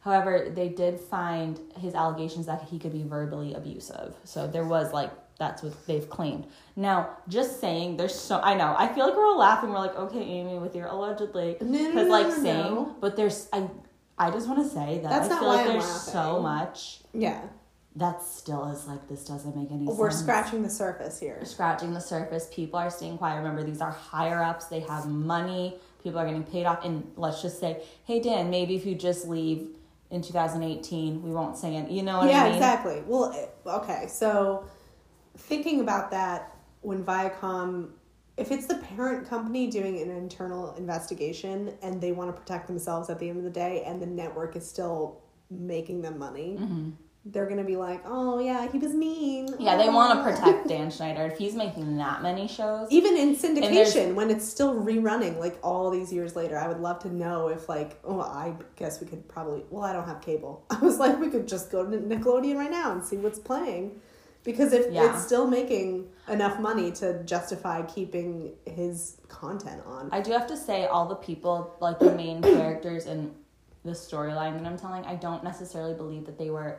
However, 0.00 0.52
they 0.54 0.68
did 0.68 1.00
find 1.00 1.58
his 1.78 1.94
allegations 1.94 2.46
that 2.46 2.62
he 2.70 2.78
could 2.78 2.92
be 2.92 3.02
verbally 3.02 3.54
abusive. 3.54 4.14
So 4.24 4.46
there 4.46 4.64
was 4.64 4.92
like 4.92 5.10
that's 5.38 5.62
what 5.62 5.86
they've 5.86 6.08
claimed. 6.10 6.46
Now, 6.76 7.10
just 7.28 7.60
saying, 7.60 7.96
there's 7.96 8.14
so 8.14 8.40
I 8.40 8.54
know 8.54 8.74
I 8.76 8.88
feel 8.88 9.06
like 9.06 9.16
we're 9.16 9.26
all 9.26 9.38
laughing. 9.38 9.70
We're 9.70 9.78
like, 9.78 9.96
okay, 9.96 10.20
Amy, 10.20 10.58
with 10.58 10.74
your 10.74 10.86
allegedly, 10.88 11.56
No, 11.60 11.66
no, 11.66 11.86
because 11.88 12.06
no, 12.06 12.12
like 12.12 12.26
no, 12.28 12.36
no. 12.36 12.42
saying, 12.42 12.86
but 13.00 13.16
there's 13.16 13.48
I 13.52 13.68
I 14.18 14.30
just 14.30 14.48
want 14.48 14.62
to 14.62 14.68
say 14.68 14.98
that 15.02 15.10
That's 15.10 15.26
I 15.26 15.28
not 15.28 15.38
feel 15.40 15.48
like 15.48 15.66
I'm 15.66 15.72
there's 15.74 15.84
so 15.86 16.40
much 16.42 17.00
Yeah. 17.14 17.40
that 17.94 18.20
still 18.22 18.68
is 18.70 18.86
like 18.86 19.06
this 19.08 19.24
doesn't 19.24 19.56
make 19.56 19.70
any 19.70 19.86
sense. 19.86 19.96
We're 19.96 20.10
scratching 20.10 20.62
the 20.62 20.70
surface 20.70 21.20
here. 21.20 21.38
scratching 21.44 21.94
the 21.94 22.00
surface. 22.00 22.48
People 22.52 22.80
are 22.80 22.90
staying 22.90 23.18
quiet. 23.18 23.36
Remember, 23.38 23.62
these 23.62 23.80
are 23.80 23.92
higher 23.92 24.42
ups. 24.42 24.66
They 24.66 24.80
have 24.80 25.06
money. 25.06 25.76
People 26.02 26.18
are 26.18 26.26
getting 26.26 26.42
paid 26.44 26.66
off. 26.66 26.84
And 26.84 27.10
let's 27.16 27.42
just 27.42 27.60
say, 27.60 27.82
hey 28.04 28.18
Dan, 28.20 28.50
maybe 28.50 28.74
if 28.74 28.84
you 28.84 28.96
just 28.96 29.28
leave 29.28 29.68
in 30.10 30.20
2018, 30.22 31.22
we 31.22 31.30
won't 31.30 31.56
say 31.56 31.76
it. 31.76 31.90
You 31.90 32.02
know 32.02 32.18
what 32.18 32.28
yeah, 32.28 32.40
I 32.40 32.44
mean? 32.44 32.52
Yeah, 32.52 32.56
exactly. 32.56 33.02
Well, 33.06 33.32
eh, 33.32 33.70
okay. 33.70 34.06
So 34.08 34.64
thinking 35.38 35.80
about 35.80 36.10
that, 36.10 36.54
when 36.82 37.04
Viacom, 37.04 37.90
if 38.36 38.50
it's 38.52 38.66
the 38.66 38.76
parent 38.76 39.28
company 39.28 39.66
doing 39.68 40.00
an 40.00 40.10
internal 40.10 40.74
investigation 40.76 41.72
and 41.82 42.00
they 42.00 42.12
want 42.12 42.34
to 42.34 42.40
protect 42.40 42.66
themselves 42.66 43.10
at 43.10 43.18
the 43.18 43.28
end 43.28 43.38
of 43.38 43.44
the 43.44 43.50
day, 43.50 43.82
and 43.86 44.00
the 44.00 44.06
network 44.06 44.54
is 44.56 44.68
still 44.68 45.20
making 45.50 46.02
them 46.02 46.18
money, 46.18 46.56
Mm-hmm. 46.60 46.90
they're 47.26 47.46
gonna 47.48 47.64
be 47.64 47.76
like, 47.76 48.00
"Oh 48.06 48.38
yeah, 48.38 48.70
he 48.70 48.78
was 48.78 48.94
mean." 48.94 49.48
Yeah, 49.58 49.76
they 49.76 49.88
want 49.88 50.18
Oh." 50.18 50.22
to 50.22 50.30
protect 50.36 50.68
Dan 50.72 50.90
Schneider. 50.90 51.26
If 51.26 51.36
he's 51.38 51.54
making 51.54 51.96
that 51.98 52.22
many 52.22 52.46
shows, 52.46 52.86
Even 52.90 53.16
in 53.16 53.34
syndication, 53.34 54.14
when 54.14 54.30
it's 54.30 54.46
still 54.48 54.74
rerunning, 54.74 55.38
like 55.38 55.58
all 55.62 55.90
these 55.90 56.12
years 56.12 56.36
later, 56.36 56.56
I 56.58 56.68
would 56.68 56.80
love 56.80 57.00
to 57.00 57.14
know 57.14 57.48
if, 57.48 57.68
like, 57.68 57.98
oh, 58.04 58.20
I 58.20 58.54
guess 58.76 59.00
we 59.00 59.06
could 59.08 59.26
probably. 59.28 59.64
Well, 59.70 59.84
I 59.84 59.92
don't 59.92 60.06
have 60.06 60.20
cable. 60.20 60.64
I 60.70 60.78
was 60.78 60.98
like, 60.98 61.18
we 61.18 61.28
could 61.28 61.48
just 61.48 61.70
go 61.72 61.84
to 61.84 61.96
Nickelodeon 61.98 62.56
right 62.56 62.70
now 62.70 62.92
and 62.92 63.04
see 63.04 63.16
what's 63.16 63.38
playing, 63.38 64.00
because 64.44 64.72
if 64.72 64.92
Yeah. 64.92 65.10
it's 65.14 65.24
still 65.24 65.46
making 65.46 66.08
enough 66.28 66.58
money 66.60 66.90
to 66.92 67.22
justify 67.24 67.82
keeping 67.82 68.52
his 68.66 69.18
content 69.28 69.82
on. 69.86 70.08
I 70.12 70.20
do 70.20 70.32
have 70.32 70.46
to 70.48 70.56
say, 70.56 70.86
all 70.86 71.06
the 71.06 71.14
people, 71.16 71.74
like 71.80 71.98
the 71.98 72.14
main 72.14 72.42
characters 72.56 73.06
in 73.06 73.34
the 73.84 73.92
storyline 73.92 74.58
that 74.58 74.66
I'm 74.66 74.78
telling, 74.78 75.04
I 75.04 75.14
don't 75.14 75.42
necessarily 75.44 75.94
believe 75.94 76.26
that 76.26 76.38
they 76.38 76.50
were 76.50 76.78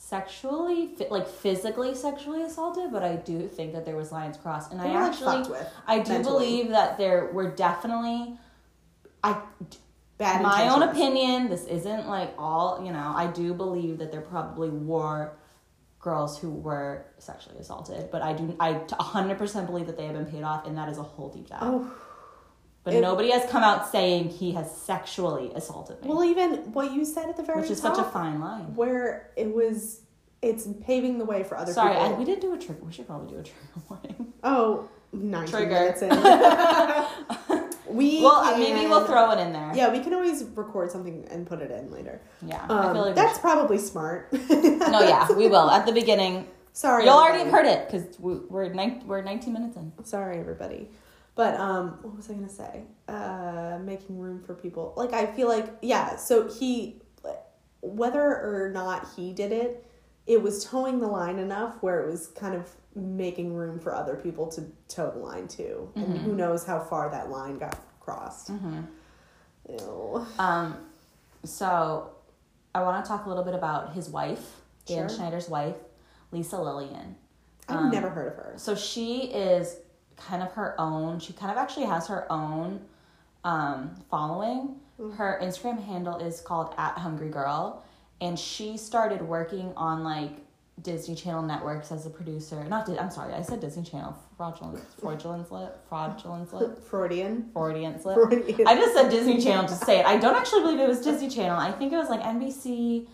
sexually 0.00 0.94
like 1.10 1.26
physically 1.26 1.92
sexually 1.92 2.42
assaulted 2.44 2.92
but 2.92 3.02
i 3.02 3.16
do 3.16 3.48
think 3.48 3.72
that 3.72 3.84
there 3.84 3.96
was 3.96 4.12
lines 4.12 4.36
crossed 4.36 4.70
and 4.70 4.80
They 4.80 4.84
i 4.90 5.06
actually 5.08 5.40
with, 5.50 5.68
i 5.88 5.98
do 5.98 6.12
mentally. 6.12 6.22
believe 6.46 6.68
that 6.68 6.96
there 6.98 7.26
were 7.32 7.50
definitely 7.50 8.38
i 9.24 9.40
Bad 10.16 10.40
my 10.42 10.68
own 10.68 10.82
opinion 10.84 11.48
this 11.48 11.64
isn't 11.66 12.06
like 12.08 12.32
all 12.38 12.80
you 12.84 12.92
know 12.92 13.12
i 13.16 13.26
do 13.26 13.52
believe 13.52 13.98
that 13.98 14.12
there 14.12 14.20
probably 14.20 14.68
were 14.68 15.32
girls 16.00 16.38
who 16.38 16.50
were 16.50 17.06
sexually 17.18 17.58
assaulted 17.58 18.10
but 18.12 18.22
i 18.22 18.32
do 18.32 18.54
i 18.60 18.74
t- 18.74 18.94
100% 18.94 19.66
believe 19.66 19.86
that 19.86 19.96
they 19.96 20.06
have 20.06 20.14
been 20.14 20.26
paid 20.26 20.42
off 20.44 20.66
and 20.66 20.76
that 20.78 20.88
is 20.88 20.98
a 20.98 21.02
whole 21.02 21.28
deep 21.28 21.48
dive 21.48 21.58
Oh, 21.62 21.90
but 22.84 22.94
it- 22.94 23.00
nobody 23.00 23.30
has 23.32 23.44
come 23.50 23.62
out 23.62 23.90
saying 23.90 24.28
he 24.28 24.52
has 24.52 24.70
sexually 24.74 25.50
assaulted 25.54 26.00
me 26.02 26.08
well, 26.08 26.22
even 26.24 26.72
what 26.72 26.92
you 26.92 27.04
said 27.04 27.28
at 27.28 27.36
the 27.36 27.42
very 27.42 27.60
which 27.62 27.70
is 27.70 27.80
top, 27.80 27.96
such 27.96 28.06
a 28.06 28.08
fine 28.10 28.40
line 28.40 28.74
where 28.76 29.30
it 29.36 29.52
was, 29.52 30.02
it's 30.40 30.68
paving 30.86 31.18
the 31.18 31.24
way 31.24 31.42
for 31.42 31.56
other 31.58 31.72
sorry 31.72 31.94
people. 31.94 32.14
I, 32.14 32.18
we 32.18 32.24
did 32.24 32.38
do 32.40 32.54
a 32.54 32.58
trigger 32.58 32.84
we 32.84 32.92
should 32.92 33.06
probably 33.06 33.28
do 33.34 33.40
a 33.40 33.42
trigger 33.42 33.82
warning 33.90 34.32
Oh, 34.44 34.88
19 35.12 35.50
Trigger. 35.50 35.70
minutes 35.70 36.02
in. 36.02 36.10
we 37.90 38.20
well 38.22 38.32
uh, 38.36 38.50
can, 38.52 38.60
maybe 38.60 38.86
we'll 38.86 39.04
throw 39.04 39.30
it 39.32 39.38
in 39.40 39.52
there 39.52 39.72
Yeah, 39.74 39.90
we 39.92 40.00
can 40.00 40.14
always 40.14 40.44
record 40.54 40.90
something 40.90 41.26
and 41.30 41.46
put 41.46 41.60
it 41.60 41.70
in 41.70 41.90
later. 41.90 42.20
yeah 42.46 42.64
Um, 42.68 42.96
like 42.96 43.14
that's 43.14 43.38
probably 43.38 43.78
smart. 43.78 44.32
no 44.32 45.00
yeah 45.00 45.30
we 45.32 45.48
will 45.54 45.70
at 45.70 45.86
the 45.86 45.92
beginning 45.92 46.46
Sorry, 46.72 47.04
you'll 47.06 47.14
already 47.14 47.42
have 47.42 47.50
heard 47.50 47.66
it 47.66 47.86
because 47.90 48.20
we, 48.20 48.34
we're, 48.48 48.72
nine, 48.72 49.02
we're 49.04 49.20
19 49.20 49.52
minutes 49.52 49.76
in 49.76 49.92
Sorry, 50.04 50.38
everybody. 50.38 50.88
But 51.34 51.58
um, 51.58 51.98
what 52.02 52.14
was 52.16 52.30
I 52.30 52.34
gonna 52.34 52.48
say? 52.48 52.82
Uh, 53.08 53.78
making 53.82 54.18
room 54.18 54.40
for 54.42 54.54
people. 54.54 54.92
Like 54.96 55.12
I 55.12 55.26
feel 55.26 55.48
like 55.48 55.66
yeah. 55.82 56.14
So 56.16 56.48
he, 56.48 57.00
whether 57.80 58.20
or 58.22 58.70
not 58.72 59.08
he 59.16 59.32
did 59.32 59.52
it, 59.52 59.86
it 60.26 60.42
was 60.42 60.64
towing 60.64 60.98
the 61.00 61.06
line 61.06 61.38
enough 61.38 61.76
where 61.80 62.00
it 62.02 62.10
was 62.10 62.28
kind 62.28 62.54
of 62.54 62.68
making 62.98 63.54
room 63.54 63.78
for 63.78 63.94
other 63.94 64.16
people 64.16 64.46
to 64.48 64.64
toe 64.88 65.10
the 65.10 65.18
line 65.18 65.48
too. 65.48 65.90
And 65.94 66.06
Mm-hmm. 66.06 66.16
who 66.24 66.34
knows 66.34 66.64
how 66.66 66.80
far 66.80 67.10
that 67.10 67.30
line 67.30 67.58
got 67.58 67.78
crossed. 68.00 68.50
Ew. 69.68 70.26
Um, 70.38 70.76
so 71.44 72.10
I 72.74 72.82
want 72.82 73.04
to 73.04 73.08
talk 73.08 73.26
a 73.26 73.28
little 73.28 73.44
bit 73.44 73.54
about 73.54 73.92
his 73.92 74.08
wife, 74.08 74.56
Dan 74.86 75.08
Sure. 75.08 75.16
Schneider's 75.16 75.48
wife, 75.48 75.76
Lisa 76.32 76.56
Lillien. 76.56 77.14
I've 77.68 77.76
Um, 77.76 77.90
never 77.90 78.08
heard 78.08 78.28
of 78.28 78.34
her. 78.34 78.54
So 78.56 78.74
she 78.74 79.24
is 79.32 79.76
kind 80.16 80.42
of 80.42 80.52
her 80.52 80.74
own. 80.80 81.18
She 81.20 81.32
kind 81.32 81.50
of 81.52 81.58
actually 81.58 81.86
has 81.86 82.06
her 82.08 82.30
own 82.32 82.80
um, 83.44 83.94
following. 84.10 84.76
Her 85.16 85.38
Instagram 85.42 85.82
handle 85.84 86.16
is 86.16 86.40
called 86.40 86.74
at 86.76 86.98
Hungry 86.98 87.28
Girl, 87.30 87.84
and 88.20 88.36
she 88.38 88.76
started 88.76 89.22
working 89.22 89.72
on 89.76 90.02
like 90.02 90.32
Disney 90.82 91.14
Channel 91.14 91.42
networks 91.42 91.90
as 91.90 92.06
a 92.06 92.10
producer. 92.10 92.62
Not 92.64 92.86
Di- 92.86 92.98
I'm 92.98 93.10
sorry, 93.10 93.34
I 93.34 93.42
said 93.42 93.60
Disney 93.60 93.82
Channel. 93.84 94.16
Fraudulent, 94.36 94.78
fraudulent 95.00 95.48
slip, 95.48 95.88
fraudulent 95.88 96.48
slip, 96.48 96.82
Freudian. 96.90 97.50
Freudian 97.52 98.00
slip. 98.00 98.14
Freudian. 98.16 98.66
I 98.66 98.76
just 98.76 98.94
said 98.94 99.10
Disney 99.10 99.40
Channel 99.42 99.66
to 99.66 99.74
say 99.74 100.00
it. 100.00 100.06
I 100.06 100.16
don't 100.16 100.36
actually 100.36 100.62
believe 100.62 100.80
it 100.80 100.88
was 100.88 101.00
Disney 101.00 101.28
Channel. 101.28 101.58
I 101.58 101.72
think 101.72 101.92
it 101.92 101.96
was 101.96 102.08
like 102.08 102.20
NBC. 102.22 103.06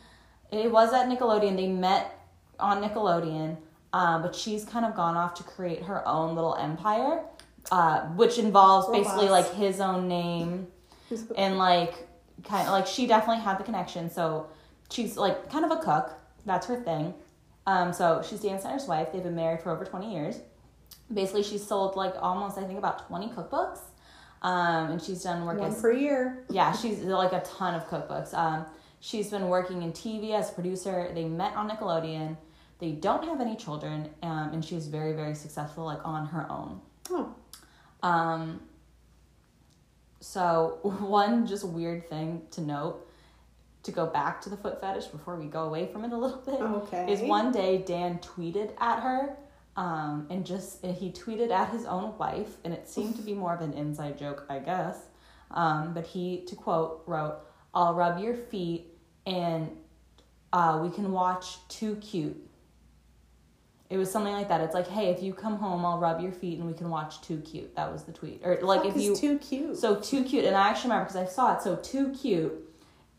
It 0.53 0.71
was 0.71 0.93
at 0.93 1.09
Nickelodeon. 1.09 1.57
They 1.57 1.69
met 1.69 2.19
on 2.61 2.83
Nickelodeon, 2.83 3.57
um, 3.93 4.23
but 4.23 4.35
she's 4.35 4.65
kind 4.65 4.85
of 4.85 4.95
gone 4.95 5.17
off 5.17 5.35
to 5.35 5.43
create 5.43 5.83
her 5.83 6.07
own 6.07 6.35
little 6.35 6.55
empire, 6.57 7.23
uh, 7.73 8.01
which 8.09 8.39
involves 8.39 8.89
basically 8.89 9.29
like 9.29 9.51
his 9.55 9.81
own 9.81 10.07
name 10.07 10.67
and 11.37 11.57
like 11.59 12.07
kind 12.45 12.67
of 12.69 12.73
like 12.73 12.87
she 12.87 13.07
definitely 13.07 13.43
had 13.43 13.59
the 13.59 13.65
connection. 13.65 14.11
So 14.11 14.49
she's 14.91 15.17
like 15.17 15.51
kind 15.51 15.65
of 15.65 15.71
a 15.71 15.77
cook. 15.77 16.13
That's 16.47 16.67
her 16.67 16.77
thing. 16.83 17.15
Um, 17.67 17.93
so 17.93 18.23
she's 18.27 18.41
Dan 18.41 18.61
Schneider's 18.61 18.87
wife. 18.87 19.09
They've 19.13 19.23
been 19.23 19.35
married 19.37 19.61
for 19.63 19.71
over 19.71 19.85
twenty 19.85 20.13
years. 20.13 20.41
Basically, 21.13 21.43
she's 21.43 21.67
sold 21.67 21.97
like 21.97 22.15
almost 22.21 22.59
I 22.59 22.65
think 22.65 22.79
about 22.79 23.07
twenty 23.09 23.29
cookbooks. 23.29 23.79
Um, 24.43 24.91
and 24.93 25.03
she's 25.03 25.23
done 25.23 25.47
work 25.47 25.59
One 25.59 25.71
as 25.73 25.81
per 25.81 25.91
year. 25.93 26.45
yeah, 26.51 26.73
she's 26.73 26.99
like 27.01 27.33
a 27.33 27.41
ton 27.41 27.75
of 27.75 27.87
cookbooks. 27.89 28.35
Um, 28.35 28.67
she's 29.01 29.31
been 29.31 29.49
working 29.49 29.83
in 29.83 29.93
TV 29.93 30.33
as 30.33 30.51
a 30.51 30.53
producer. 30.53 31.11
They 31.15 31.25
met 31.25 31.55
on 31.57 31.71
Nickelodeon. 31.71 32.37
They 32.79 32.93
don't 32.93 33.25
have 33.25 33.41
any 33.41 33.57
children, 33.57 34.11
um, 34.23 34.51
and 34.53 34.63
she's 34.63 34.87
very, 34.87 35.15
very 35.15 35.35
successful, 35.35 35.85
like 35.87 36.01
on 36.05 36.27
her 36.27 36.47
own. 36.51 36.81
Oh, 37.11 37.35
Um, 38.03 38.61
so 40.21 40.79
one 40.83 41.47
just 41.47 41.65
weird 41.67 42.09
thing 42.11 42.43
to 42.51 42.61
note, 42.61 43.07
to 43.85 43.93
go 43.93 44.07
back 44.07 44.41
to 44.41 44.49
the 44.51 44.57
foot 44.57 44.81
fetish 44.81 45.07
before 45.07 45.37
we 45.37 45.47
go 45.47 45.65
away 45.65 45.87
from 45.87 46.05
it 46.05 46.13
a 46.13 46.17
little 46.17 46.39
bit, 46.39 46.61
Okay. 46.61 47.13
is 47.13 47.21
one 47.23 47.53
day 47.53 47.79
Dan 47.79 48.19
tweeted 48.19 48.73
at 48.81 49.01
her, 49.03 49.37
um, 49.77 50.27
and 50.31 50.45
just 50.45 50.85
he 50.85 51.11
tweeted 51.13 51.51
at 51.51 51.69
his 51.71 51.85
own 51.85 52.17
wife, 52.19 52.57
and 52.65 52.73
it 52.73 52.89
seemed 52.89 53.17
to 53.17 53.23
be 53.23 53.35
more 53.35 53.55
of 53.55 53.61
an 53.61 53.73
inside 53.75 54.19
joke, 54.19 54.47
I 54.49 54.59
guess. 54.59 54.99
Um, 55.51 55.93
but 55.95 56.07
he, 56.07 56.45
to 56.47 56.57
quote, 56.57 57.03
wrote, 57.07 57.37
"I'll 57.75 57.95
rub 57.95 58.19
your 58.19 58.35
feet, 58.35 58.87
and 59.27 59.71
uh, 60.53 60.81
we 60.83 60.91
can 60.91 61.13
watch 61.13 61.59
Too 61.69 61.97
Cute." 61.97 62.41
It 63.91 63.99
was 63.99 64.11
something 64.11 64.33
like 64.33 64.49
that. 64.49 64.63
It's 64.63 64.75
like, 64.75 64.89
hey, 64.89 65.11
if 65.11 65.23
you 65.23 65.35
come 65.35 65.57
home, 65.57 65.85
I'll 65.85 65.99
rub 65.99 66.21
your 66.21 66.33
feet, 66.33 66.59
and 66.59 66.67
we 66.67 66.73
can 66.73 66.89
watch 66.89 67.21
Too 67.21 67.41
Cute. 67.43 67.77
That 67.77 67.93
was 67.93 68.05
the 68.05 68.13
tweet, 68.13 68.41
or 68.45 68.59
like 68.63 68.87
if 68.87 68.97
you 68.97 69.15
too 69.15 69.39
cute. 69.39 69.77
so 69.77 70.01
too 70.01 70.25
cute, 70.25 70.47
and 70.47 70.57
I 70.57 70.69
actually 70.69 70.91
remember 70.91 71.11
because 71.13 71.29
I 71.29 71.31
saw 71.31 71.55
it. 71.57 71.63
So 71.63 71.77
too 71.77 72.13
cute 72.13 72.55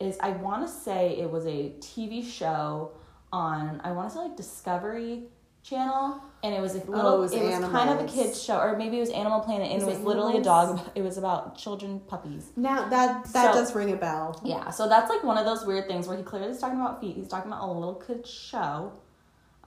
is 0.00 0.16
I 0.20 0.30
want 0.30 0.66
to 0.66 0.72
say 0.72 1.16
it 1.18 1.30
was 1.30 1.46
a 1.46 1.72
TV 1.80 2.24
show 2.24 2.92
on 3.32 3.80
I 3.84 3.92
want 3.92 4.08
to 4.10 4.14
say 4.16 4.20
like 4.22 4.36
Discovery 4.36 5.24
Channel, 5.62 6.20
and 6.44 6.54
it 6.54 6.60
was 6.60 6.76
a 6.76 6.78
little. 6.78 6.94
Oh, 7.06 7.16
it 7.16 7.20
was 7.22 7.32
it 7.32 7.42
was 7.42 7.58
kind 7.70 7.90
of 7.90 7.98
a 8.00 8.04
kids 8.08 8.40
show, 8.40 8.58
or 8.60 8.76
maybe 8.76 8.98
it 8.98 9.00
was 9.00 9.10
Animal 9.10 9.40
Planet, 9.40 9.66
and 9.72 9.82
Was 9.82 9.82
it 9.84 9.86
was 9.88 9.98
it 9.98 10.04
literally 10.04 10.38
a 10.38 10.42
dog. 10.42 10.80
It 10.94 11.02
was 11.02 11.18
about 11.18 11.58
children 11.58 11.98
puppies. 12.06 12.52
now 12.54 12.88
that 12.88 13.24
that 13.32 13.52
So- 13.52 13.60
does 13.60 13.74
ring 13.74 13.90
a 13.92 13.96
bell. 13.96 14.40
Yeah, 14.44 14.70
so 14.70 14.88
that's 14.88 15.10
like 15.10 15.24
one 15.24 15.38
of 15.38 15.44
those 15.44 15.64
weird 15.66 15.88
things 15.88 16.06
where 16.06 16.16
he 16.16 16.22
clearly 16.22 16.50
is 16.52 16.60
talking 16.60 16.80
about 16.80 17.00
feet. 17.00 17.16
He's 17.16 17.26
talking 17.26 17.50
about 17.50 17.64
a 17.64 17.72
little 17.72 17.94
kid 17.96 18.24
show. 18.26 18.92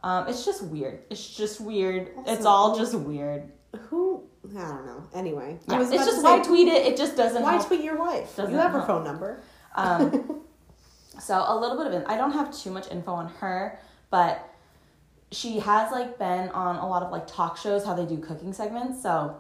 Um, 0.02 0.28
it's 0.30 0.46
just 0.46 0.64
weird. 0.64 1.02
It's 1.10 1.28
just 1.36 1.60
weird. 1.60 2.12
That's 2.26 2.38
it's 2.38 2.46
all 2.46 2.78
just 2.78 2.94
weird. 2.96 3.52
Who? 3.90 4.24
I 4.58 4.62
don't 4.70 4.86
know. 4.86 5.04
Anyway, 5.14 5.60
I 5.68 5.74
Yeah, 5.74 5.80
was 5.80 5.92
it's 5.92 6.06
just 6.06 6.20
to 6.20 6.24
why 6.24 6.40
tweet 6.40 6.70
it. 6.70 6.86
It 6.88 6.96
just 6.98 7.18
doesn't. 7.18 7.42
Why 7.44 7.56
help. 7.56 7.68
tweet 7.68 7.82
your 7.84 7.98
wife? 7.98 8.38
Doesn't 8.38 8.54
you 8.54 8.58
have 8.60 8.72
her 8.72 8.84
phone 8.84 9.04
number. 9.04 9.42
Um, 9.76 10.42
so 11.20 11.44
a 11.48 11.56
little 11.60 11.78
bit 11.78 11.88
of 11.88 11.94
it. 11.94 12.06
I 12.08 12.18
don't 12.18 12.32
have 12.32 12.56
too 12.56 12.72
much 12.72 12.90
info 12.92 13.12
on 13.14 13.30
her, 13.40 13.80
but 14.10 14.46
she 15.32 15.60
has 15.60 15.92
like 15.92 16.18
been 16.18 16.50
on 16.50 16.78
a 16.78 16.88
lot 16.88 17.04
of 17.04 17.12
like 17.12 17.28
talk 17.28 17.58
shows 17.58 17.86
how 17.86 17.94
they 17.94 18.06
do 18.06 18.18
cooking 18.18 18.54
segments. 18.54 19.02
So 19.04 19.36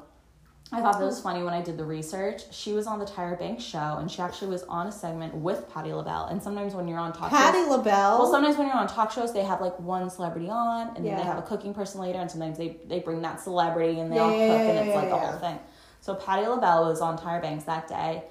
I 0.71 0.81
thought 0.81 0.99
that 0.99 1.05
was 1.05 1.19
funny 1.19 1.41
when 1.41 1.53
I 1.53 1.61
did 1.63 1.77
the 1.77 1.85
research. 1.85 2.43
She 2.53 2.73
was 2.73 2.85
on 2.85 2.99
the 2.99 3.05
Tyra 3.05 3.39
Banks 3.39 3.63
show, 3.63 3.97
and 3.99 4.09
she 4.11 4.21
actually 4.21 4.49
was 4.49 4.63
on 4.63 4.85
a 4.85 4.91
segment 4.91 5.33
with 5.33 5.67
Patti 5.73 5.91
LaBelle. 5.93 6.25
And 6.27 6.41
sometimes 6.43 6.75
when 6.75 6.87
you're 6.87 6.99
on 6.99 7.11
talk 7.11 7.31
Patti 7.31 7.57
shows, 7.57 7.67
LaBelle. 7.69 8.19
well, 8.19 8.31
sometimes 8.31 8.55
when 8.57 8.67
you're 8.67 8.75
on 8.77 8.87
talk 8.87 9.11
shows, 9.11 9.33
they 9.33 9.43
have 9.43 9.61
like 9.61 9.79
one 9.79 10.07
celebrity 10.11 10.47
on, 10.49 10.95
and 10.95 11.07
then 11.07 11.15
they 11.15 11.23
have 11.23 11.39
a 11.39 11.41
cooking 11.41 11.73
person 11.73 12.01
later, 12.01 12.19
and 12.19 12.29
sometimes 12.29 12.57
they 12.57 12.77
they 12.85 12.99
bring 12.99 13.21
that 13.23 13.39
celebrity 13.41 13.99
and 13.99 14.11
they 14.11 14.17
Yeah, 14.17 14.23
all 14.23 14.33
cook, 14.33 14.47
yeah, 14.47 14.69
and 14.69 14.77
it's 14.77 14.89
yeah, 14.89 14.95
like 14.95 15.09
a 15.09 15.15
yeah. 15.15 15.31
whole 15.31 15.39
thing. 15.39 15.59
So 16.01 16.13
Patti 16.13 16.45
LaBelle 16.45 16.85
was 16.85 17.01
on 17.01 17.17
Tyra 17.17 17.41
Banks 17.41 17.63
that 17.63 17.87
day, 17.87 18.25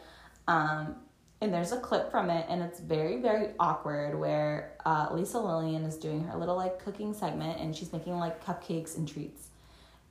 um, 0.47 0.95
and 1.41 1.53
there's 1.55 1.73
a 1.73 1.79
clip 1.79 2.11
from 2.11 2.31
it, 2.31 2.47
and 2.49 2.63
it's 2.63 2.81
very 2.81 3.21
very 3.21 3.49
awkward 3.61 4.19
where 4.19 4.73
uh, 4.85 5.09
Lisa 5.13 5.39
Lillien 5.39 5.87
is 5.87 5.97
doing 5.97 6.25
her 6.25 6.37
little 6.39 6.57
like 6.57 6.83
cooking 6.83 7.15
segment, 7.15 7.61
and 7.61 7.75
she's 7.75 7.93
making 7.93 8.19
like 8.19 8.45
cupcakes 8.45 8.97
and 8.97 9.07
treats. 9.09 9.49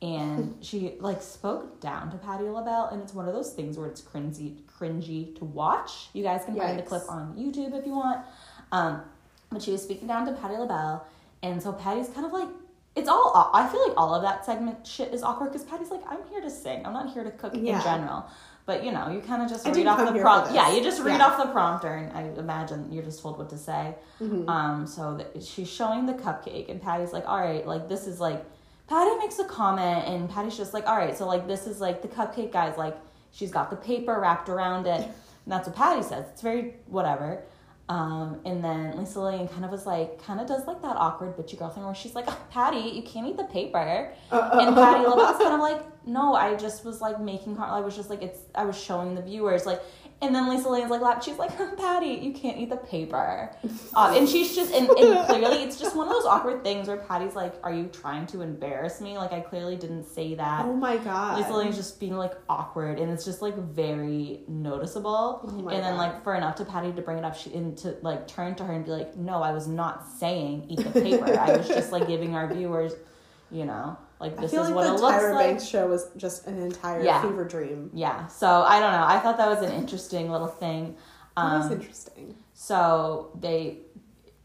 And 0.02 0.58
she 0.62 0.94
like 1.00 1.22
spoke 1.22 1.82
down 1.82 2.12
to 2.12 2.18
Patti 2.18 2.44
LaBelle, 2.46 2.90
and 2.92 3.02
it's 3.02 3.14
one 3.14 3.28
of 3.28 3.34
those 3.34 3.52
things 3.54 3.78
where 3.78 3.88
it's 3.88 4.02
cringy, 4.02 4.56
cringy 4.80 5.36
to 5.38 5.46
watch. 5.46 6.10
You 6.14 6.24
guys 6.24 6.46
can 6.46 6.56
find 6.56 6.78
the 6.80 6.84
clip 6.84 7.04
on 7.10 7.34
YouTube 7.36 7.78
if 7.78 7.86
you 7.86 7.94
want. 7.94 8.26
Um, 8.72 9.02
but 9.52 9.62
she 9.62 9.72
was 9.72 9.82
speaking 9.82 10.08
down 10.08 10.26
to 10.28 10.34
Patti 10.34 10.56
LaBelle, 10.58 11.06
and 11.44 11.62
so 11.62 11.72
Patti's 11.74 12.10
kind 12.10 12.26
of 12.26 12.32
like, 12.34 12.50
it's 12.96 13.08
all. 13.10 13.52
I 13.54 13.68
feel 13.70 13.88
like 13.88 13.98
all 13.98 14.14
of 14.16 14.22
that 14.24 14.46
segment 14.46 14.86
shit 14.86 15.14
is 15.14 15.24
awkward 15.24 15.52
because 15.52 15.64
Patti's 15.66 15.90
like, 15.92 16.02
I'm 16.08 16.20
here 16.30 16.42
to 16.42 16.50
sing. 16.50 16.86
I'm 16.86 16.94
not 16.94 17.12
here 17.14 17.24
to 17.24 17.32
cook 17.32 17.54
Yeah. 17.56 17.78
in 17.78 17.84
general. 17.84 18.26
But 18.68 18.84
you 18.84 18.92
know, 18.92 19.10
you 19.10 19.22
kind 19.22 19.42
of 19.42 19.50
just 19.50 19.66
I 19.66 19.72
read 19.72 19.88
off 19.88 20.14
the 20.14 20.20
prompt. 20.20 20.54
Yeah, 20.54 20.76
you 20.76 20.84
just 20.84 21.02
read 21.02 21.20
Yeah. 21.20 21.28
off 21.28 21.38
the 21.38 21.50
prompter, 21.54 21.88
and 21.88 22.12
I 22.12 22.24
imagine 22.38 22.92
you're 22.92 23.02
just 23.02 23.22
told 23.22 23.38
what 23.38 23.50
to 23.52 23.58
say. 23.58 23.96
Mm-hmm. 24.22 24.48
Um, 24.50 24.86
so 24.86 25.26
she's 25.40 25.70
showing 25.70 26.06
the 26.06 26.14
cupcake, 26.14 26.70
and 26.70 26.82
Patti's 26.82 27.14
like, 27.14 27.26
all 27.30 27.40
right, 27.40 27.66
like 27.66 27.88
this 27.88 28.08
is 28.08 28.20
like, 28.20 28.44
Patti 28.90 29.18
makes 29.20 29.40
a 29.40 29.46
comment, 29.46 30.06
and 30.10 30.30
Patti's 30.30 30.58
just 30.58 30.74
like, 30.74 30.86
all 30.86 30.98
right, 30.98 31.18
so 31.18 31.26
like 31.26 31.48
this 31.48 31.66
is 31.66 31.80
like 31.80 32.02
the 32.02 32.10
cupcake 32.10 32.52
guys, 32.52 32.78
like 32.78 32.98
she's 33.32 33.52
got 33.52 33.70
the 33.70 33.78
paper 33.78 34.20
wrapped 34.20 34.50
around 34.50 34.86
it, 34.86 35.00
and 35.02 35.14
that's 35.48 35.66
what 35.70 35.78
Patti 35.78 36.04
says. 36.04 36.26
It's 36.34 36.42
very 36.42 36.76
whatever. 36.88 37.44
Um, 37.90 38.42
and 38.46 38.62
then 38.62 38.98
Lisa 38.98 39.20
Lillien 39.20 39.50
kind 39.50 39.64
of 39.64 39.72
was 39.72 39.86
like, 39.86 40.22
kind 40.22 40.42
of 40.42 40.48
does 40.48 40.68
like 40.68 40.82
that 40.82 40.98
awkward 40.98 41.38
bitchy 41.38 41.58
girl 41.58 41.70
thing 41.70 41.86
where 41.86 41.96
she's 41.96 42.16
like, 42.16 42.26
"Oh, 42.28 42.38
Patti, 42.52 42.80
you 42.80 43.02
can't 43.02 43.26
eat 43.28 43.38
the 43.38 43.46
paper. 43.46 44.12
And 44.32 44.76
Patti 44.76 45.04
LaBelle's 45.06 45.38
kind 45.38 45.54
of 45.54 45.62
like, 45.62 45.82
no, 46.06 46.36
I 46.36 46.56
just 46.56 46.84
was 46.84 47.00
like 47.00 47.20
making. 47.22 47.58
I 47.58 47.80
was 47.80 47.96
just 47.96 48.10
like, 48.10 48.22
it's. 48.22 48.40
I 48.56 48.66
was 48.66 48.78
showing 48.78 49.16
the 49.16 49.22
viewers 49.22 49.66
like, 49.66 49.82
And 50.20 50.34
then 50.34 50.50
Lisa 50.50 50.68
Lane's 50.70 50.90
like, 50.90 51.02
laugh- 51.02 51.24
she's 51.24 51.38
like, 51.38 51.56
Patti, 51.78 52.08
you 52.08 52.32
can't 52.32 52.58
eat 52.58 52.70
the 52.70 52.78
paper. 52.78 53.52
Um, 53.96 54.16
and 54.16 54.28
she's 54.28 54.56
just, 54.56 54.74
and, 54.74 54.90
and 54.90 55.28
clearly 55.28 55.64
it's 55.64 55.80
just 55.80 55.96
one 55.96 56.08
of 56.08 56.14
those 56.14 56.26
awkward 56.26 56.64
things 56.64 56.88
where 56.88 56.98
Patti's 56.98 57.36
like, 57.36 57.54
are 57.64 57.74
you 57.74 57.86
trying 57.86 58.26
to 58.28 58.42
embarrass 58.42 59.00
me? 59.00 59.18
Like, 59.18 59.32
I 59.32 59.42
clearly 59.42 59.76
didn't 59.76 60.06
say 60.06 60.34
that. 60.36 60.66
Oh 60.66 60.74
my 60.74 60.98
god. 60.98 61.38
Lisa 61.38 61.54
Lane's 61.54 61.76
just 61.76 62.00
being 62.00 62.16
like 62.16 62.34
awkward, 62.50 63.00
and 63.00 63.12
it's 63.12 63.26
just 63.26 63.42
like 63.44 63.58
very 63.58 64.42
noticeable. 64.48 65.42
Oh 65.44 65.68
and 65.70 65.84
then 65.84 65.96
God. 65.96 65.98
like 65.98 66.24
for 66.24 66.34
enough 66.36 66.56
to 66.56 66.66
Patti 66.66 66.92
to 66.92 67.02
bring 67.02 67.20
it 67.20 67.24
up, 67.24 67.36
she 67.36 67.54
and 67.54 67.78
to 67.80 67.96
like 68.02 68.28
turn 68.28 68.56
to 68.56 68.64
her 68.64 68.74
and 68.74 68.86
be 68.86 68.92
like, 68.92 69.16
"No, 69.16 69.44
I 69.44 69.52
was 69.52 69.68
not 69.68 70.08
saying 70.08 70.66
eat 70.70 70.80
the 70.80 71.02
paper. 71.02 71.38
I 71.40 71.58
was 71.58 71.68
just 71.68 71.92
like 71.92 72.08
giving 72.08 72.36
our 72.36 72.52
viewers, 72.52 72.94
you 73.52 73.66
know, 73.66 73.98
like 74.20 74.38
I 74.38 74.42
this 74.42 74.52
feel 74.52 74.64
is 74.64 74.70
like 74.70 74.76
what 74.76 74.84
the 74.88 74.94
it 74.96 75.00
looks 75.02 75.16
Tyra 75.24 75.34
like." 75.36 75.48
Banks 75.48 75.66
show 75.66 75.88
was 75.88 76.08
just 76.18 76.48
an 76.48 76.60
entire 76.62 77.02
Yeah. 77.04 77.22
fever 77.22 77.44
dream. 77.44 77.90
Yeah. 77.94 78.28
So 78.28 78.48
I 78.64 78.80
don't 78.80 78.92
know. 78.92 79.06
I 79.06 79.20
thought 79.20 79.38
that 79.38 79.50
was 79.50 79.62
an 79.68 79.74
interesting 79.76 80.32
little 80.32 80.48
thing. 80.48 80.96
That 81.36 81.58
was 81.58 81.66
Um, 81.68 81.72
interesting. 81.74 82.36
so 82.54 83.30
they 83.40 83.80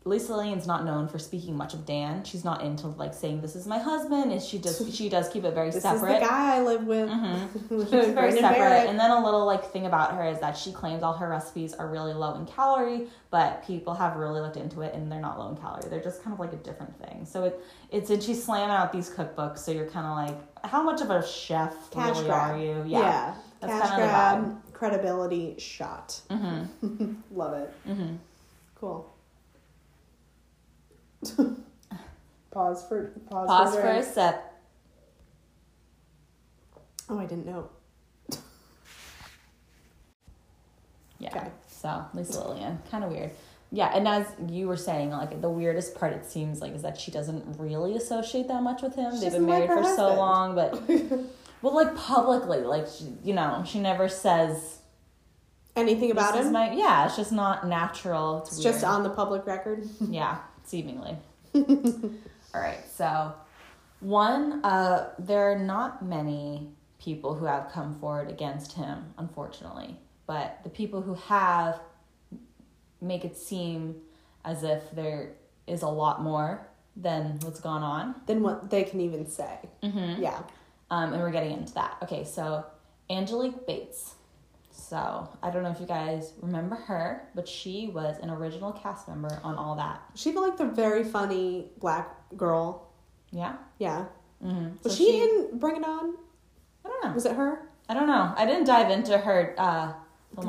Lisa 0.05 0.35
Lane's 0.35 0.67
not 0.67 0.85
known 0.85 1.07
for 1.07 1.19
speaking 1.19 1.57
much 1.57 1.75
of 1.75 1.87
Dan. 1.87 2.25
She's 2.25 2.45
not 2.45 2.63
into 2.63 2.89
like 2.89 3.15
saying 3.15 3.41
this 3.41 3.55
is 3.55 3.67
my 3.69 3.79
husband. 3.79 4.33
and 4.33 4.43
she 4.43 4.59
does 4.59 4.93
she 4.95 5.09
does 5.09 5.29
keep 5.29 5.45
it 5.45 5.55
very 5.55 5.71
This 5.71 5.83
separate. 5.83 6.15
is 6.15 6.21
the 6.23 6.27
guy 6.27 6.57
I 6.57 6.61
live 6.63 6.85
with. 6.87 7.09
Mm-hmm. 7.09 7.59
She's 7.83 7.91
Brandon 7.91 8.15
very 8.15 8.33
separate. 8.33 8.59
Barrett. 8.59 8.89
And 8.89 8.99
then 8.99 9.11
a 9.13 9.25
little 9.25 9.47
like 9.47 9.65
thing 9.71 9.87
about 9.87 10.15
her 10.17 10.25
is 10.27 10.41
that 10.41 10.57
she 10.57 10.73
claims 10.73 11.03
all 11.05 11.13
her 11.13 11.29
recipes 11.29 11.73
are 11.75 11.89
really 11.89 12.13
low 12.15 12.35
in 12.35 12.47
calorie, 12.47 13.07
but 13.31 13.65
people 13.65 13.95
have 13.95 14.17
really 14.17 14.41
looked 14.41 14.57
into 14.57 14.81
it 14.81 14.93
and 14.95 15.11
they're 15.11 15.21
not 15.21 15.39
low 15.39 15.49
in 15.51 15.57
calorie. 15.57 15.89
They're 15.89 16.03
just 16.03 16.23
kind 16.25 16.35
of 16.35 16.41
like 16.41 16.53
a 16.53 16.57
different 16.57 16.99
thing. 16.99 17.25
So 17.25 17.45
it 17.45 17.61
it's 17.91 18.11
and 18.11 18.21
she's 18.23 18.43
slamming 18.43 18.75
out 18.75 18.93
these 18.93 19.09
cookbooks, 19.09 19.59
so 19.59 19.71
you're 19.71 19.87
kind 19.91 20.07
of 20.07 20.17
like, 20.35 20.65
how 20.65 20.83
much 20.83 21.01
of 21.01 21.11
a 21.11 21.25
chef 21.27 21.91
Cash 21.93 22.17
really 22.17 22.25
grab. 22.29 22.51
are 22.55 22.59
you? 22.59 22.85
Yeah. 22.87 23.35
That's 23.61 23.73
Cash 23.89 23.97
grab, 23.97 24.73
credibility 24.73 25.55
shot. 25.59 26.21
Mm-hmm. 26.29 27.13
Love 27.31 27.55
it. 27.55 27.73
Mm-hmm. 27.89 28.17
Cool. 28.75 29.12
pause 32.51 32.85
for 32.89 33.13
pause, 33.31 33.47
Pause 33.47 33.75
for, 33.75 33.81
for 33.81 33.89
a 33.89 34.03
sip. 34.03 34.43
Oh, 37.09 37.19
I 37.19 37.27
didn't 37.27 37.47
know. 37.47 37.69
Yeah. 41.19 41.29
Okay. 41.37 41.49
So 41.69 42.05
Lisa 42.15 42.41
Lillien, 42.41 42.79
kind 42.91 43.05
of 43.05 43.11
weird. 43.11 43.31
Yeah, 43.71 43.91
and 43.95 44.07
as 44.07 44.27
you 44.49 44.69
were 44.69 44.77
saying, 44.77 45.11
like 45.11 45.41
the 45.41 45.49
weirdest 45.49 45.95
part 45.95 46.13
it 46.13 46.27
seems 46.27 46.61
like 46.61 46.75
is 46.75 46.83
that 46.83 47.01
she 47.01 47.11
doesn't 47.11 47.59
really 47.59 47.97
associate 47.97 48.49
that 48.49 48.63
much 48.63 48.83
with 48.83 48.95
him. 48.95 49.13
She 49.15 49.21
They've 49.21 49.33
been 49.33 49.47
doesn't 49.47 49.49
like 49.49 49.69
married 49.69 49.83
for 49.83 49.89
her 49.89 49.97
so 49.97 50.15
long, 50.15 50.55
but 50.55 50.83
well, 51.63 51.75
like 51.75 51.97
publicly, 51.97 52.59
like 52.59 52.87
she, 52.87 53.07
you 53.25 53.33
know, 53.33 53.65
she 53.67 53.81
never 53.81 54.09
says 54.09 54.81
Anything 55.75 56.11
about 56.11 56.37
him? 56.37 56.53
my 56.53 56.73
yeah. 56.73 57.07
It's 57.07 57.17
just 57.17 57.33
not 57.33 57.67
natural. 57.67 58.43
It's, 58.43 58.53
it's 58.53 58.63
just 58.63 58.85
on 58.85 59.03
the 59.03 59.11
public 59.11 59.47
record. 59.47 59.89
yeah, 60.01 60.39
seemingly. 60.65 61.17
All 61.55 62.61
right, 62.61 62.81
so 62.95 63.35
one, 64.01 64.65
uh, 64.65 65.11
there 65.19 65.53
are 65.53 65.59
not 65.59 66.05
many 66.05 66.69
people 66.99 67.35
who 67.35 67.47
have 67.47 67.71
come 67.73 67.99
forward 67.99 68.31
against 68.31 68.73
him, 68.73 69.13
unfortunately, 69.19 69.97
but 70.27 70.61
the 70.65 70.71
people 70.71 71.03
who 71.03 71.15
have 71.15 71.81
make 73.01 73.25
it 73.25 73.37
seem 73.37 73.97
as 74.45 74.63
if 74.63 74.91
there 74.93 75.35
is 75.67 75.83
a 75.83 75.89
lot 75.89 76.23
more 76.23 76.67
than 76.97 77.39
what's 77.41 77.61
gone 77.61 77.83
on. 77.83 78.15
Than 78.27 78.43
what 78.43 78.71
they 78.71 78.85
can 78.85 79.01
even 79.01 79.27
say. 79.27 79.59
Mm-hmm. 79.83 80.23
Yeah. 80.23 80.43
Um, 80.91 81.13
and 81.13 81.23
we're 81.23 81.31
getting 81.31 81.53
into 81.53 81.75
that. 81.75 81.97
Okay, 82.03 82.25
so 82.25 82.65
Angelique 83.11 83.67
Bates. 83.67 84.15
So 84.93 85.27
I 85.43 85.49
don't 85.49 85.63
know 85.63 85.71
if 85.71 85.81
you 85.81 85.87
guys 85.87 86.35
remember 86.43 86.75
her, 86.77 87.27
but 87.35 87.49
she 87.49 87.89
was 87.89 88.19
an 88.19 88.29
original 88.29 88.73
cast 88.73 89.09
member 89.09 89.41
on 89.43 89.55
all 89.55 89.75
that. 89.77 90.03
She 90.15 90.33
felt 90.33 90.47
like 90.47 90.59
the 90.59 90.67
very 90.67 91.03
funny 91.03 91.71
black 91.79 92.15
girl. 92.37 92.91
Yeah. 93.31 93.55
Yeah. 93.79 94.05
Mm-hmm. 94.45 94.75
Was 94.85 94.95
she, 94.95 95.23
in 95.23 95.59
Bring 95.59 95.77
It 95.77 95.85
On? 95.87 96.15
I 96.85 96.89
don't 96.91 97.05
know. 97.07 97.13
Was 97.15 97.25
it 97.25 97.35
her? 97.37 97.71
I 97.89 97.95
don't 97.95 98.07
know. 98.07 98.35
I 98.37 98.45
didn't 98.45 98.67
dive 98.67 98.91
into 98.91 99.17
her 99.17 99.55
uh, 99.57 99.95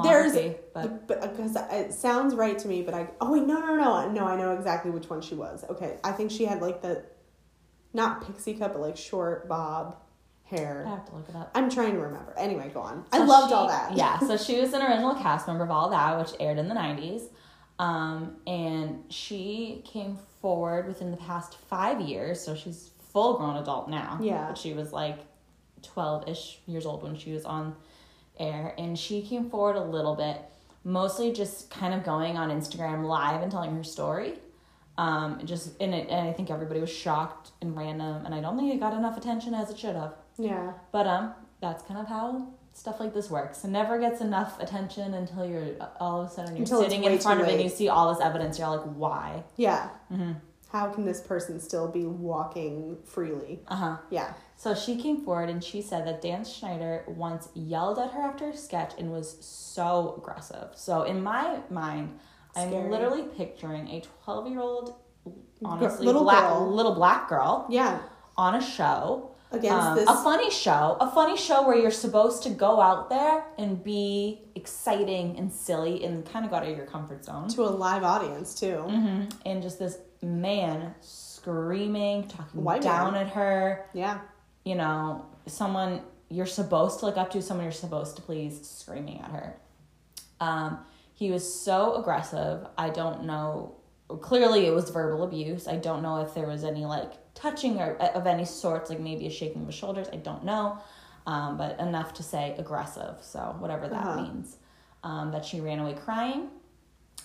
There's- 0.03 0.33
but 0.73 1.07
Because 1.07 1.55
it 1.71 1.93
sounds 1.93 2.35
right 2.35 2.59
to 2.59 2.67
me, 2.67 2.81
but 2.81 2.93
I 2.93 3.07
oh 3.21 3.31
wait 3.31 3.47
no 3.47 3.61
no 3.61 3.77
no 3.77 4.09
no 4.11 4.25
I 4.25 4.35
know 4.35 4.51
exactly 4.51 4.91
which 4.91 5.09
one 5.09 5.21
she 5.21 5.35
was. 5.35 5.63
Okay, 5.69 5.99
I 6.03 6.11
think 6.11 6.31
she 6.31 6.43
had 6.43 6.61
like 6.61 6.81
the, 6.81 7.05
not 7.93 8.25
pixie 8.27 8.55
cut 8.55 8.73
but 8.73 8.81
like 8.81 8.97
short 8.97 9.47
bob 9.47 9.95
I 10.51 10.55
hair. 10.55 10.85
have 10.87 11.05
to 11.09 11.15
look 11.15 11.29
it 11.29 11.35
up. 11.35 11.51
I'm 11.55 11.69
trying 11.69 11.93
to 11.93 11.99
remember. 11.99 12.33
Anyway, 12.37 12.69
go 12.73 12.81
on. 12.81 13.05
I 13.11 13.19
loved 13.23 13.49
she- 13.49 13.53
all 13.55 13.67
that. 13.67 13.95
Yeah, 13.95 14.19
so 14.19 14.37
she 14.45 14.59
was 14.59 14.73
an 14.73 14.81
original 14.81 15.15
cast 15.15 15.47
member 15.47 15.63
of 15.63 15.71
all 15.71 15.89
that, 15.89 16.17
which 16.19 16.31
aired 16.39 16.57
in 16.57 16.67
the 16.67 16.75
90s. 16.75 17.23
Um, 17.79 18.37
and 18.45 19.03
she 19.09 19.81
came 19.85 20.17
forward 20.41 20.87
within 20.87 21.11
the 21.11 21.17
past 21.17 21.57
five 21.69 21.99
years, 22.01 22.39
so 22.39 22.55
she's 22.55 22.91
full 23.11 23.37
grown 23.37 23.57
adult 23.57 23.89
now. 23.89 24.19
Yeah. 24.21 24.47
But 24.49 24.57
she 24.57 24.73
was 24.73 24.93
like 24.93 25.19
12 25.81 26.29
ish 26.29 26.59
years 26.67 26.85
old 26.85 27.03
when 27.03 27.17
she 27.17 27.31
was 27.31 27.45
on 27.45 27.75
air. 28.39 28.75
And 28.77 28.97
she 28.97 29.21
came 29.21 29.49
forward 29.49 29.75
a 29.75 29.83
little 29.83 30.15
bit, 30.15 30.39
mostly 30.83 31.31
just 31.33 31.69
kind 31.71 31.93
of 31.93 32.03
going 32.03 32.37
on 32.37 32.49
Instagram 32.49 33.05
live 33.05 33.41
and 33.41 33.51
telling 33.51 33.75
her 33.75 33.83
story. 33.83 34.35
Um, 34.95 35.41
just 35.43 35.71
and, 35.81 35.93
it, 35.95 36.09
and 36.09 36.27
I 36.29 36.33
think 36.33 36.51
everybody 36.51 36.79
was 36.79 36.91
shocked 36.91 37.49
and 37.61 37.75
random, 37.75 38.25
and 38.25 38.35
I 38.35 38.41
don't 38.41 38.55
think 38.55 38.71
it 38.71 38.79
got 38.79 38.93
enough 38.93 39.17
attention 39.17 39.55
as 39.55 39.71
it 39.71 39.79
should 39.79 39.95
have. 39.95 40.13
Yeah. 40.37 40.73
But 40.91 41.07
um, 41.07 41.33
that's 41.61 41.83
kind 41.83 41.99
of 41.99 42.07
how 42.07 42.47
stuff 42.73 42.99
like 42.99 43.13
this 43.13 43.29
works. 43.29 43.63
It 43.63 43.69
never 43.69 43.99
gets 43.99 44.19
enough 44.21 44.59
attention 44.59 45.13
until 45.13 45.45
you're 45.45 45.75
all 45.99 46.21
of 46.21 46.27
a 46.29 46.33
sudden 46.33 46.55
you're 46.55 46.63
Until 46.63 46.81
sitting 46.81 47.03
in 47.03 47.19
front 47.19 47.41
of 47.41 47.47
it 47.47 47.53
and 47.53 47.63
you 47.63 47.69
see 47.69 47.87
all 47.89 48.13
this 48.13 48.23
evidence. 48.23 48.57
You're 48.57 48.69
like, 48.69 48.81
why? 48.95 49.43
Yeah. 49.57 49.89
Mm-hmm. 50.11 50.33
How 50.71 50.89
can 50.89 51.05
this 51.05 51.21
person 51.21 51.59
still 51.59 51.87
be 51.87 52.05
walking 52.05 52.97
freely? 53.05 53.59
Uh 53.67 53.75
huh. 53.75 53.97
Yeah. 54.09 54.33
So 54.55 54.73
she 54.73 54.95
came 54.99 55.23
forward 55.23 55.49
and 55.49 55.63
she 55.63 55.81
said 55.83 56.07
that 56.07 56.21
Dan 56.21 56.43
Schneider 56.45 57.03
once 57.07 57.49
yelled 57.53 57.99
at 57.99 58.11
her 58.11 58.21
after 58.21 58.49
a 58.49 58.57
sketch 58.57 58.93
and 58.97 59.11
was 59.11 59.37
so 59.45 60.15
aggressive. 60.17 60.69
So 60.75 61.03
in 61.03 61.21
my 61.21 61.59
mind, 61.69 62.17
Scary. 62.53 62.75
I'm 62.75 62.89
literally 62.89 63.23
picturing 63.37 63.87
a 63.89 64.01
12 64.23 64.47
year 64.47 64.59
old, 64.61 64.95
honestly, 65.63 66.05
little 66.07 66.23
black, 66.23 66.49
girl. 66.49 66.73
little 66.73 66.95
black 66.95 67.29
girl 67.29 67.67
Yeah. 67.69 67.99
on 68.37 68.55
a 68.55 68.61
show. 68.61 69.32
Against 69.53 69.87
Um, 69.87 69.95
this 69.95 70.09
a 70.09 70.15
funny 70.23 70.49
show, 70.49 70.97
a 70.99 71.09
funny 71.11 71.37
show 71.37 71.65
where 71.67 71.77
you're 71.77 71.91
supposed 71.91 72.41
to 72.43 72.49
go 72.49 72.81
out 72.81 73.09
there 73.09 73.45
and 73.59 73.83
be 73.83 74.41
exciting 74.55 75.37
and 75.37 75.51
silly 75.53 76.03
and 76.03 76.25
kind 76.25 76.43
of 76.43 76.49
go 76.51 76.57
out 76.57 76.67
of 76.67 76.75
your 76.75 76.87
comfort 76.87 77.23
zone. 77.23 77.47
to 77.49 77.61
a 77.63 77.69
live 77.69 78.03
audience 78.03 78.59
too. 78.59 78.77
hmm 78.77 79.25
And 79.45 79.61
just 79.61 79.77
this 79.79 79.99
man 80.23 80.95
screaming, 81.01 82.27
talking 82.27 82.63
White 82.63 82.81
down 82.81 83.13
man. 83.13 83.27
at 83.27 83.33
her, 83.33 83.85
Yeah. 83.93 84.19
you 84.65 84.75
know, 84.75 85.25
someone 85.45 86.01
you're 86.29 86.45
supposed 86.47 86.99
to 87.01 87.05
look 87.05 87.17
up 87.17 87.29
to, 87.31 87.41
someone 87.41 87.65
you're 87.65 87.71
supposed 87.71 88.15
to 88.15 88.21
please, 88.23 88.67
screaming 88.67 89.19
at 89.21 89.29
her. 89.29 89.55
Um, 90.39 90.79
he 91.13 91.29
was 91.31 91.43
so 91.63 91.95
aggressive. 91.95 92.65
I 92.77 92.89
don't 92.89 93.25
know. 93.25 93.75
Clearly, 94.21 94.65
it 94.65 94.73
was 94.73 94.89
verbal 94.89 95.23
abuse. 95.23 95.67
I 95.67 95.75
don't 95.75 96.01
know 96.01 96.21
if 96.21 96.33
there 96.33 96.47
was 96.47 96.63
any 96.63 96.85
like 96.85 97.11
touching 97.35 97.79
or 97.79 97.95
of 97.97 98.27
any 98.27 98.45
sorts, 98.45 98.89
like 98.89 98.99
maybe 98.99 99.25
a 99.27 99.29
shaking 99.31 99.61
of 99.61 99.67
the 99.67 99.73
shoulders. 99.73 100.07
I 100.13 100.17
don't 100.17 100.43
know, 100.43 100.77
um, 101.27 101.57
but 101.57 101.79
enough 101.79 102.13
to 102.15 102.23
say 102.23 102.55
aggressive. 102.57 103.15
So 103.21 103.55
whatever 103.59 103.87
that 103.87 104.05
Uh-huh. 104.05 104.21
means. 104.21 104.57
Um, 105.03 105.31
that 105.31 105.43
she 105.43 105.59
ran 105.59 105.79
away 105.79 105.95
crying. 105.95 106.49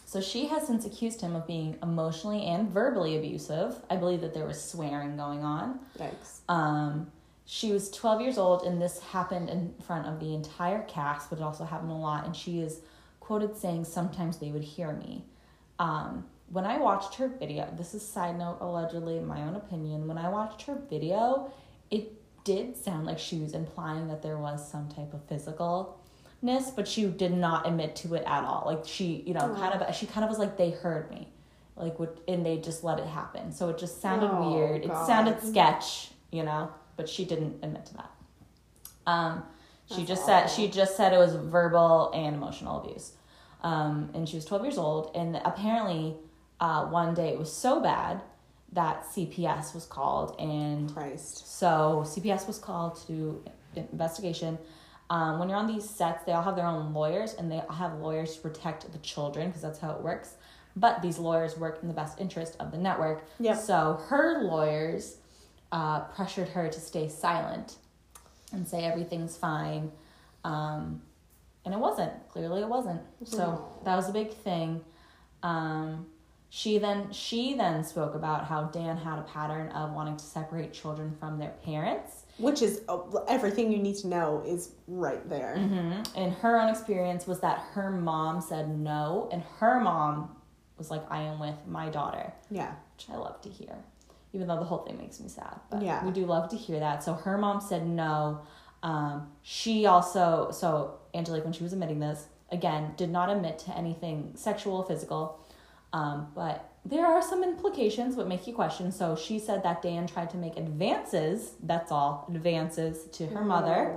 So 0.05 0.21
she 0.21 0.47
has 0.49 0.67
since 0.67 0.85
accused 0.85 1.21
him 1.21 1.37
of 1.37 1.47
being 1.47 1.77
emotionally 1.83 2.45
and 2.47 2.69
verbally 2.71 3.17
abusive. 3.17 3.81
I 3.89 3.95
believe 3.97 4.21
that 4.23 4.35
there 4.35 4.47
was 4.47 4.61
swearing 4.61 5.17
going 5.17 5.45
on. 5.45 5.79
Yikes. 5.99 6.41
Um, 6.49 7.13
she 7.45 7.71
was 7.73 7.91
12 7.91 8.21
years 8.23 8.37
old, 8.39 8.63
and 8.65 8.83
this 8.83 8.99
happened 9.01 9.49
in 9.49 9.75
front 9.87 10.07
of 10.07 10.19
the 10.19 10.35
entire 10.35 10.83
cast, 10.83 11.31
but 11.31 11.39
it 11.39 11.43
also 11.43 11.65
happened 11.65 11.91
a 11.93 11.95
lot. 11.95 12.25
And 12.27 12.35
she 12.35 12.61
is 12.61 12.81
quoted 13.21 13.57
saying, 13.57 13.85
Sometimes 13.85 14.39
they 14.39 14.51
would 14.51 14.65
hear 14.65 14.93
me. 14.93 15.25
Um, 15.79 16.25
when 16.51 16.65
I 16.65 16.79
watched 16.79 17.15
her 17.17 17.29
video, 17.29 17.73
this 17.77 17.95
is 17.95 18.07
side 18.07 18.39
note, 18.39 18.59
allegedly, 18.61 19.21
my 19.21 19.43
own 19.43 19.55
opinion. 19.55 20.07
When 20.07 20.19
I 20.19 20.29
watched 20.29 20.63
her 20.63 20.79
video, 20.89 21.53
it 21.91 22.13
did 22.45 22.77
sound 22.77 23.07
like 23.07 23.19
she 23.19 23.39
was 23.41 23.53
implying 23.53 24.09
that 24.09 24.23
there 24.23 24.39
was 24.39 24.67
some 24.69 24.89
type 24.89 25.13
of 25.13 25.27
physicalness, 25.29 26.75
but 26.75 26.89
she 26.89 27.05
did 27.07 27.33
not 27.33 27.67
admit 27.67 27.97
to 27.97 28.15
it 28.15 28.25
at 28.27 28.45
all. 28.45 28.63
Like 28.67 28.87
she, 28.87 29.23
you 29.27 29.35
know, 29.35 29.55
kind 29.55 29.75
of, 29.75 29.95
she 29.95 30.07
kind 30.07 30.25
of 30.25 30.31
was 30.31 30.39
like, 30.39 30.57
they 30.57 30.71
heard 30.71 31.11
me, 31.11 31.29
like, 31.77 31.97
and 32.27 32.45
they 32.47 32.57
just 32.57 32.83
let 32.83 32.99
it 32.99 33.07
happen. 33.07 33.53
So 33.53 33.69
it 33.69 33.79
just 33.79 34.01
sounded 34.01 34.31
Oh, 34.33 34.53
weird. 34.53 34.85
It 34.85 34.91
sounded 35.07 35.43
sketch, 35.43 36.11
you 36.33 36.43
know, 36.45 36.71
but 36.97 37.09
she 37.09 37.25
didn't 37.27 37.63
admit 37.63 37.85
to 37.87 37.95
that. 37.95 38.11
Um, 39.07 39.43
she 39.87 39.97
That's 39.97 40.09
just 40.09 40.27
said 40.27 40.47
she 40.49 40.69
just 40.69 40.97
said 40.97 41.13
it 41.13 41.19
was 41.19 41.35
verbal 41.35 42.11
and 42.15 42.35
emotional 42.37 42.81
abuse. 42.83 43.13
Um, 43.63 44.11
and 44.15 44.29
she 44.29 44.37
was 44.37 44.45
12 44.45 44.65
years 44.65 44.79
old, 44.79 45.11
and 45.15 45.41
apparently, 45.45 46.15
uh, 46.61 46.87
one 46.87 47.15
day 47.15 47.29
it 47.29 47.39
was 47.39 47.53
so 47.53 47.81
bad 47.81 48.21
that 48.73 49.05
CPS 49.07 49.75
was 49.75 49.87
called, 49.87 50.39
and 50.39 50.93
Christ. 50.93 51.59
so 51.59 52.03
CPS 52.05 52.47
was 52.47 52.59
called 52.59 53.01
to 53.07 53.43
investigation. 53.75 54.59
Um, 55.11 55.39
when 55.39 55.49
you're 55.49 55.59
on 55.59 55.67
these 55.67 55.89
sets, 55.89 56.25
they 56.25 56.33
all 56.33 56.43
have 56.43 56.57
their 56.57 56.67
own 56.67 56.93
lawyers 56.93 57.35
and 57.35 57.51
they 57.51 57.63
have 57.71 57.95
lawyers 57.95 58.37
to 58.37 58.43
protect 58.43 58.91
the 58.93 58.99
children 58.99 59.49
because 59.49 59.63
that's 59.63 59.79
how 59.79 59.93
it 59.93 60.03
works. 60.03 60.35
But 60.77 61.01
these 61.01 61.19
lawyers 61.19 61.57
work 61.57 61.79
in 61.81 61.89
the 61.89 61.95
best 61.95 62.21
interest 62.21 62.57
of 62.61 62.71
the 62.71 62.79
network. 62.79 63.25
Yep. 63.41 63.57
So 63.57 64.01
her 64.09 64.43
lawyers 64.43 65.17
uh, 65.73 66.01
pressured 66.01 66.49
her 66.51 66.69
to 66.69 66.81
stay 66.81 67.09
silent 67.09 67.77
and 68.53 68.69
say 68.69 68.85
everything's 68.85 69.37
fine. 69.37 69.91
Um, 70.45 71.03
and 71.65 71.75
it 71.75 71.81
wasn't. 71.81 72.13
Clearly, 72.29 72.61
it 72.61 72.69
wasn't. 72.69 73.01
So 73.25 73.67
that 73.85 73.97
was 73.97 74.09
a 74.09 74.13
big 74.13 74.33
thing. 74.33 74.83
Um, 75.43 76.07
she 76.51 76.79
then 76.79 77.13
she 77.13 77.55
then 77.55 77.85
spoke 77.85 78.15
about 78.15 78.45
how 78.47 78.65
Dan 78.65 78.97
had 78.97 79.19
a 79.19 79.23
pattern 79.23 79.69
of 79.73 79.93
wanting 79.93 80.17
to 80.17 80.25
separate 80.25 80.73
children 80.73 81.15
from 81.21 81.39
their 81.39 81.53
parents. 81.65 82.25
Which 82.39 82.63
is 82.63 82.83
uh, 82.89 82.99
everything 83.27 83.73
you 83.73 83.79
need 83.79 83.97
to 83.97 84.07
know 84.09 84.43
is 84.47 84.71
right 84.87 85.29
there. 85.29 85.57
Mm-hmm. 85.59 86.17
And 86.17 86.33
her 86.35 86.59
own 86.61 86.69
experience 86.69 87.27
was 87.27 87.41
that 87.41 87.59
her 87.73 87.91
mom 87.91 88.41
said 88.41 88.79
no, 88.79 89.29
and 89.33 89.43
her 89.59 89.81
mom 89.81 90.37
was 90.79 90.91
like, 90.91 91.03
"I 91.11 91.23
am 91.23 91.39
with 91.41 91.57
my 91.67 91.89
daughter," 91.91 92.33
Yeah. 92.51 92.73
which 92.97 93.07
I 93.13 93.17
love 93.17 93.43
to 93.43 93.49
hear, 93.49 93.75
even 94.33 94.47
though 94.47 94.59
the 94.59 94.65
whole 94.65 94.79
thing 94.79 94.97
makes 94.99 95.21
me 95.21 95.29
sad. 95.29 95.59
But 95.71 95.83
Yeah. 95.83 96.05
we 96.05 96.13
do 96.13 96.25
love 96.25 96.49
to 96.51 96.57
hear 96.57 96.79
that. 96.81 97.03
So 97.03 97.13
her 97.15 97.37
mom 97.37 97.61
said 97.61 97.87
no. 97.87 98.41
Um, 98.83 99.33
she 99.43 99.87
also 99.87 100.51
so 100.53 101.01
Angelique 101.13 101.45
when 101.45 101.53
she 101.53 101.65
was 101.65 101.73
admitting 101.73 101.99
this 101.99 102.29
again 102.53 102.95
did 102.97 103.11
not 103.11 103.29
admit 103.29 103.59
to 103.61 103.77
anything 103.77 104.33
sexual, 104.37 104.85
physical, 104.85 105.41
um, 105.93 106.29
but 106.35 106.71
there 106.85 107.07
are 107.07 107.23
some 107.23 107.43
implications 107.43 108.17
what 108.17 108.29
make 108.29 108.47
you 108.47 108.55
question. 108.55 108.93
So 108.93 109.17
she 109.17 109.39
said 109.39 109.63
that 109.63 109.83
Dan 109.83 110.07
tried 110.07 110.31
to 110.31 110.37
make 110.37 110.57
advances. 110.57 111.53
That's 111.63 111.93
all 111.93 112.27
advances 112.33 113.05
to 113.13 113.27
her 113.27 113.45
mother. 113.45 113.97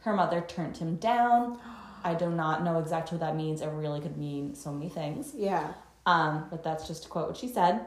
Her 0.00 0.14
mother 0.14 0.44
turned 0.46 0.76
him 0.76 0.96
down. 0.96 1.58
I 2.04 2.14
do 2.14 2.30
not 2.30 2.64
know 2.64 2.78
exactly 2.78 3.18
what 3.18 3.26
that 3.26 3.36
means. 3.36 3.60
It 3.60 3.68
really 3.68 4.00
could 4.00 4.16
mean 4.16 4.54
so 4.54 4.72
many 4.72 4.88
things. 4.88 5.32
Yeah. 5.36 5.72
Um, 6.06 6.46
but 6.50 6.64
that's 6.64 6.88
just 6.88 7.04
to 7.04 7.08
quote 7.08 7.28
what 7.28 7.36
she 7.36 7.48
said. 7.48 7.86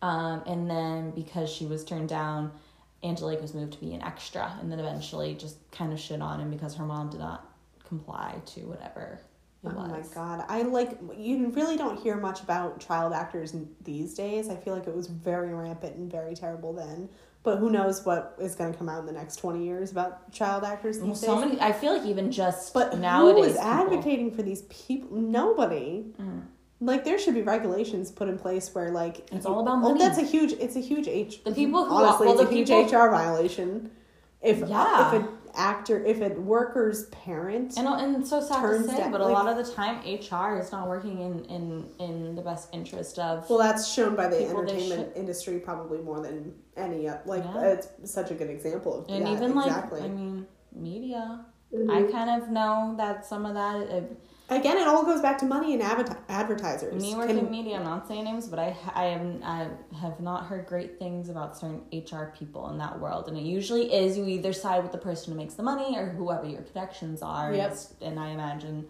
Um, 0.00 0.42
and 0.46 0.70
then 0.70 1.10
because 1.10 1.50
she 1.50 1.66
was 1.66 1.84
turned 1.84 2.08
down, 2.08 2.52
Angelique 3.04 3.42
was 3.42 3.54
moved 3.54 3.74
to 3.74 3.80
be 3.80 3.94
an 3.94 4.02
extra, 4.02 4.56
and 4.60 4.70
then 4.70 4.78
eventually 4.78 5.34
just 5.34 5.56
kind 5.72 5.92
of 5.92 5.98
shit 5.98 6.22
on 6.22 6.40
him 6.40 6.50
because 6.50 6.74
her 6.76 6.84
mom 6.84 7.10
did 7.10 7.20
not 7.20 7.46
comply 7.84 8.40
to 8.46 8.60
whatever 8.60 9.20
it 9.64 9.72
Oh 9.74 9.76
was. 9.80 9.90
my 9.90 10.14
god. 10.14 10.44
I 10.48 10.62
like 10.62 10.98
you 11.16 11.48
really 11.50 11.76
don't 11.76 11.98
hear 11.98 12.16
much 12.16 12.42
about 12.42 12.80
child 12.80 13.12
actors 13.12 13.54
these 13.82 14.14
days. 14.14 14.48
I 14.48 14.56
feel 14.56 14.74
like 14.74 14.86
it 14.86 14.94
was 14.94 15.06
very 15.06 15.54
rampant 15.54 15.96
and 15.96 16.10
very 16.10 16.34
terrible 16.34 16.72
then. 16.72 17.08
But 17.44 17.58
who 17.58 17.70
knows 17.70 18.04
what 18.04 18.36
is 18.40 18.54
going 18.54 18.70
to 18.72 18.78
come 18.78 18.88
out 18.88 19.00
in 19.00 19.06
the 19.06 19.12
next 19.12 19.36
20 19.36 19.64
years 19.64 19.90
about 19.90 20.30
child 20.32 20.62
actors 20.62 20.96
these 21.00 21.02
Well, 21.04 21.12
days. 21.14 21.20
so 21.24 21.40
many. 21.40 21.60
I 21.60 21.72
feel 21.72 21.92
like 21.96 22.06
even 22.06 22.30
just 22.30 22.72
but 22.72 22.96
nowadays, 22.98 23.44
who 23.44 23.50
is 23.50 23.56
people- 23.56 23.68
advocating 23.70 24.30
for 24.30 24.42
these 24.42 24.62
people? 24.62 25.16
Nobody. 25.16 26.06
Mm. 26.20 26.42
Like 26.80 27.04
there 27.04 27.18
should 27.18 27.34
be 27.34 27.42
regulations 27.42 28.10
put 28.10 28.28
in 28.28 28.38
place 28.38 28.72
where 28.74 28.90
like 28.90 29.28
It's 29.32 29.46
all 29.46 29.60
about 29.60 29.76
money. 29.80 29.98
that's 30.00 30.18
a 30.18 30.22
huge. 30.24 30.52
It's 30.54 30.74
a 30.76 30.80
huge 30.80 31.06
H. 31.08 31.42
The 31.44 31.52
people 31.52 31.84
who- 31.84 31.94
honestly, 31.94 32.26
well, 32.26 32.34
it's 32.40 32.44
a 32.44 32.46
the 32.46 32.54
huge 32.56 32.68
people- 32.68 32.98
HR 32.98 33.10
violation. 33.10 33.90
If 34.40 34.58
Yeah. 34.68 35.08
if 35.14 35.20
an 35.22 35.28
actor, 35.54 36.02
if 36.04 36.20
a 36.20 36.28
worker's 36.40 37.06
parent, 37.06 37.76
And, 37.76 37.86
and 37.86 38.26
so 38.26 38.40
sad 38.40 38.62
to 38.62 38.82
say, 38.84 38.96
down- 38.98 39.12
but 39.12 39.20
a 39.20 39.24
like- 39.24 39.32
lot 39.34 39.46
of 39.48 39.64
the 39.64 39.72
time, 39.72 39.96
HR 40.06 40.58
is 40.58 40.72
not 40.72 40.88
working 40.88 41.20
in 41.20 41.44
in 41.46 41.88
in 41.98 42.34
the 42.34 42.42
best 42.42 42.68
interest 42.72 43.18
of. 43.18 43.48
well, 43.48 43.58
that's 43.58 43.86
shown 43.88 44.14
by 44.14 44.28
the 44.28 44.36
People 44.38 44.62
they 44.64 44.72
entertainment 44.72 45.12
industry 45.16 45.58
probably 45.60 45.98
more 45.98 46.20
than 46.20 46.54
any. 46.76 47.08
Like 47.26 47.44
Yeah. 47.44 47.62
it's 47.72 47.88
such 48.04 48.30
a 48.30 48.34
good 48.34 48.50
example 48.50 49.00
of 49.00 49.08
and 49.08 49.26
that. 49.26 49.32
even 49.32 49.56
exactly. 49.58 50.00
like, 50.00 50.10
I 50.10 50.14
mean, 50.14 50.46
media. 50.74 51.44
Mm-hmm. 51.74 51.90
I 51.90 52.02
kind 52.10 52.42
of 52.42 52.50
know 52.50 52.94
that 52.98 53.24
some 53.26 53.46
of 53.46 53.54
that. 53.54 53.76
Uh, 53.90 54.00
Again, 54.56 54.76
it 54.78 54.86
all 54.86 55.04
goes 55.04 55.20
back 55.20 55.38
to 55.38 55.44
money 55.46 55.72
and 55.74 55.82
adver- 55.82 56.18
advertisers. 56.28 57.00
me 57.02 57.14
work 57.14 57.28
Can- 57.28 57.38
in 57.38 57.50
media. 57.50 57.76
I'm 57.76 57.84
not 57.84 58.06
saying 58.08 58.24
names, 58.24 58.48
but 58.48 58.58
I 58.58 58.76
I 58.94 59.04
am 59.06 59.40
I 59.44 59.68
have 59.96 60.20
not 60.20 60.46
heard 60.46 60.66
great 60.66 60.98
things 60.98 61.28
about 61.28 61.56
certain 61.58 61.82
HR 61.92 62.32
people 62.38 62.68
in 62.70 62.78
that 62.78 63.00
world, 63.00 63.28
and 63.28 63.36
it 63.36 63.42
usually 63.44 63.92
is 63.92 64.16
you 64.18 64.26
either 64.26 64.52
side 64.52 64.82
with 64.82 64.92
the 64.92 64.98
person 64.98 65.32
who 65.32 65.38
makes 65.38 65.54
the 65.54 65.62
money 65.62 65.96
or 65.98 66.06
whoever 66.10 66.46
your 66.46 66.62
connections 66.62 67.22
are. 67.22 67.54
Yep. 67.54 67.70
And, 68.00 68.10
and 68.12 68.20
I 68.20 68.28
imagine. 68.30 68.86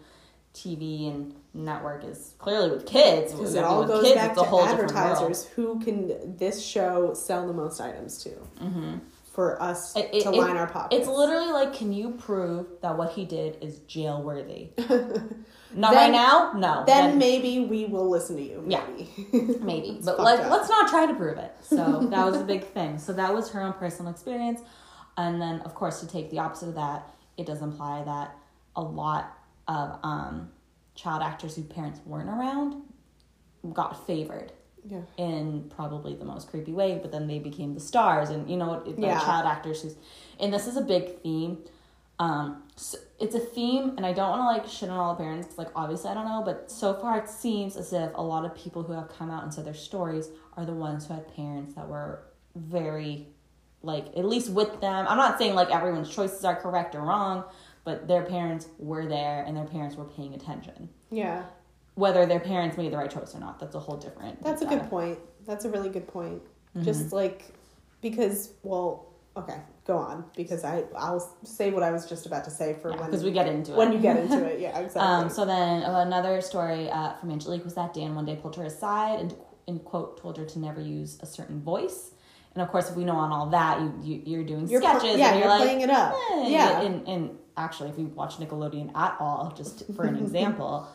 TV 0.55 1.09
and 1.11 1.35
network 1.55 2.05
is 2.05 2.35
clearly 2.39 2.71
with 2.71 2.85
kids. 2.85 3.33
Because 3.33 3.55
it 3.55 3.65
all 3.65 3.87
goes 3.87 4.03
kids, 4.05 4.17
back 4.17 4.35
to 4.35 4.43
whole 4.43 4.61
different 4.67 4.93
world. 4.93 5.07
advertisers. 5.07 5.47
Who 5.57 5.81
can 5.81 6.37
this 6.37 6.63
show 6.63 7.15
sell 7.15 7.47
the 7.47 7.55
most 7.55 7.81
items 7.81 8.23
to 8.25 8.29
Mm-hmm. 8.63 8.97
For 9.33 9.61
us 9.63 9.97
It- 9.97 10.13
to 10.23 10.29
it- 10.31 10.37
line 10.37 10.57
our 10.57 10.67
pockets? 10.67 11.01
It's 11.01 11.09
literally 11.09 11.51
like, 11.53 11.73
can 11.73 11.93
you 11.93 12.11
prove 12.13 12.67
that 12.83 12.97
what 12.97 13.13
he 13.13 13.25
did 13.25 13.57
is 13.63 13.79
jail 13.81 14.23
worthy? 14.23 14.71
Not 15.75 15.93
Then- 15.95 15.95
right 15.95 16.13
now, 16.13 16.53
no. 16.55 16.85
then 16.87 17.17
maybe 17.17 17.61
we 17.61 17.87
will 17.87 18.09
listen 18.11 18.37
to 18.37 18.43
you. 18.43 18.63
Yeah. 18.69 18.85
Maybe. 18.87 19.59
maybe, 19.63 20.01
but 20.05 20.21
let, 20.21 20.41
up. 20.41 20.51
let's 20.51 20.69
not 20.69 20.91
try 20.91 21.07
to 21.07 21.15
prove 21.15 21.39
it. 21.39 21.55
So 21.63 22.01
that 22.11 22.27
was 22.27 22.37
a 22.37 22.45
big 22.45 22.65
thing. 22.65 22.99
So 22.99 23.15
that 23.15 23.33
was 23.33 23.51
her 23.53 23.63
own 23.63 23.73
personal 23.73 24.13
experience, 24.13 24.61
and 25.17 25.41
then 25.41 25.61
of 25.61 25.75
course 25.75 26.01
to 26.01 26.07
take 26.07 26.31
the 26.31 26.41
opposite 26.41 26.69
of 26.69 26.75
that, 26.75 27.09
it 27.39 27.47
does 27.47 27.63
imply 27.63 28.03
that 28.05 28.37
a 28.77 28.83
lot 28.83 29.33
of 29.67 29.99
um, 30.03 30.51
child 30.95 31.23
actors 31.23 31.57
whose 31.57 31.65
parents 31.65 32.01
weren't 32.05 32.29
around 32.29 32.83
got 33.73 34.07
favored 34.07 34.53
yeah. 34.89 35.01
in 35.17 35.71
probably 35.75 36.15
the 36.15 36.25
most 36.25 36.49
creepy 36.49 36.73
way, 36.73 36.99
but 37.01 37.13
then 37.13 37.27
they 37.27 37.39
became 37.39 37.75
the 37.75 37.81
stars, 37.81 38.31
and 38.31 38.49
you 38.51 38.57
know, 38.57 38.83
the 38.85 39.01
Yeah. 39.01 39.21
child 39.21 39.47
actors 39.47 39.83
who's, 39.83 39.97
and 40.41 40.53
this 40.53 40.67
is 40.67 40.77
a 40.77 40.83
big 40.83 41.21
theme. 41.23 41.59
Um, 42.19 42.63
so 42.77 42.99
it's 43.19 43.35
a 43.35 43.41
theme, 43.41 43.95
and 43.97 44.07
I 44.07 44.13
don't 44.13 44.31
want 44.31 44.41
to 44.43 44.47
like 44.63 44.71
shit 44.71 44.89
on 44.89 44.97
all 44.99 45.15
the 45.15 45.23
parents. 45.23 45.59
Like, 45.59 45.69
obviously, 45.75 46.11
I 46.11 46.15
don't 46.15 46.27
know, 46.27 46.43
but 46.45 46.71
so 46.71 46.95
far 46.95 47.19
it 47.19 47.29
seems 47.29 47.77
as 47.77 47.93
if 47.93 48.11
a 48.15 48.23
lot 48.23 48.45
of 48.45 48.55
people 48.55 48.83
who 48.83 48.93
have 48.93 49.09
come 49.09 49.31
out 49.31 49.43
and 49.43 49.53
said 49.53 49.65
their 49.65 49.75
stories 49.75 50.29
are 50.57 50.65
the 50.65 50.75
ones 50.75 51.07
who 51.07 51.15
had 51.15 51.35
parents 51.35 51.75
that 51.75 51.89
were 51.89 52.23
very, 52.55 53.27
like, 53.83 54.07
at 54.17 54.25
least 54.25 54.51
with 54.51 54.81
them. 54.81 55.07
I'm 55.09 55.17
not 55.17 55.39
saying 55.39 55.55
like 55.55 55.71
everyone's 55.71 56.11
choices 56.11 56.45
are 56.45 56.55
correct 56.55 56.95
or 56.95 57.01
wrong, 57.01 57.45
but 57.85 58.07
their 58.07 58.23
parents 58.23 58.69
were 58.79 59.07
there 59.07 59.43
and 59.45 59.57
their 59.57 59.65
parents 59.65 59.97
were 59.97 60.05
paying 60.05 60.35
attention. 60.35 60.91
Yeah. 61.11 61.45
Whether 61.95 62.25
their 62.27 62.41
parents 62.41 62.77
made 62.77 62.93
the 62.93 62.97
right 62.97 63.11
choice 63.11 63.35
or 63.35 63.41
not, 63.41 63.59
that's 63.59 63.75
a 63.75 63.81
whole 63.81 63.97
different. 63.97 64.43
That's 64.43 64.63
a 64.63 64.67
uh, 64.67 64.71
good 64.71 64.89
point. 64.89 65.19
That's 65.47 65.65
a 65.65 65.71
really 65.71 65.91
good 65.91 66.09
point. 66.09 66.43
Mm-hmm. 66.43 66.85
Just 66.85 67.13
like 67.13 67.45
because 68.01 68.53
well, 68.63 69.13
okay, 69.37 69.61
go 69.87 69.99
on 69.99 70.25
because 70.37 70.65
I 70.65 70.85
I'll 70.97 71.21
say 71.45 71.71
what 71.71 71.83
I 71.83 71.91
was 71.91 72.09
just 72.09 72.27
about 72.27 72.45
to 72.45 72.51
say 72.51 72.77
for 72.81 72.91
when 72.91 73.05
because 73.07 73.25
we 73.25 73.31
get 73.31 73.47
into 73.47 73.73
it. 73.73 73.77
when 73.77 73.93
you 73.93 73.99
get 73.99 74.17
into 74.17 74.45
it. 74.53 74.61
Yeah, 74.61 74.79
exactly. 74.79 75.03
Um, 75.03 75.29
so 75.29 75.45
then 75.45 75.83
uh, 75.83 76.01
another 76.01 76.41
story 76.41 76.91
uh, 76.91 77.15
from 77.15 77.31
Angelique 77.31 77.65
was 77.65 77.75
that 77.75 77.95
Dan 77.95 78.15
one 78.15 78.25
day 78.25 78.37
pulled 78.37 78.57
her 78.57 78.65
aside 78.65 79.21
and, 79.21 79.35
and 79.69 79.85
quote 79.85 80.21
told 80.21 80.39
her 80.39 80.45
to 80.45 80.59
never 80.59 80.81
use 80.81 81.19
a 81.21 81.27
certain 81.27 81.61
voice. 81.63 82.13
And 82.55 82.63
of 82.63 82.69
course, 82.69 82.91
if 82.91 82.97
we 82.97 83.05
know 83.05 83.17
on 83.17 83.33
all 83.33 83.47
that, 83.51 83.81
you, 83.81 83.95
you 84.03 84.23
you're 84.27 84.45
doing 84.45 84.69
you're 84.69 84.81
pl- 84.81 85.01
sketches 85.01 85.19
yeah, 85.19 85.31
and 85.31 85.39
you're, 85.39 85.49
you're, 85.49 85.59
like, 85.59 85.63
playing 85.63 85.81
it 85.81 85.91
up. 85.91 86.15
eh, 86.33 86.49
yeah. 86.49 86.83
And, 86.83 87.09
and 87.09 87.39
actually, 87.57 87.89
if 87.89 87.99
you 87.99 88.07
watch 88.07 88.37
Nickelodeon 88.37 88.95
at 88.95 89.17
all, 89.19 89.55
just 89.57 89.87
for 89.95 90.05
an 90.05 90.17
example, 90.25 90.87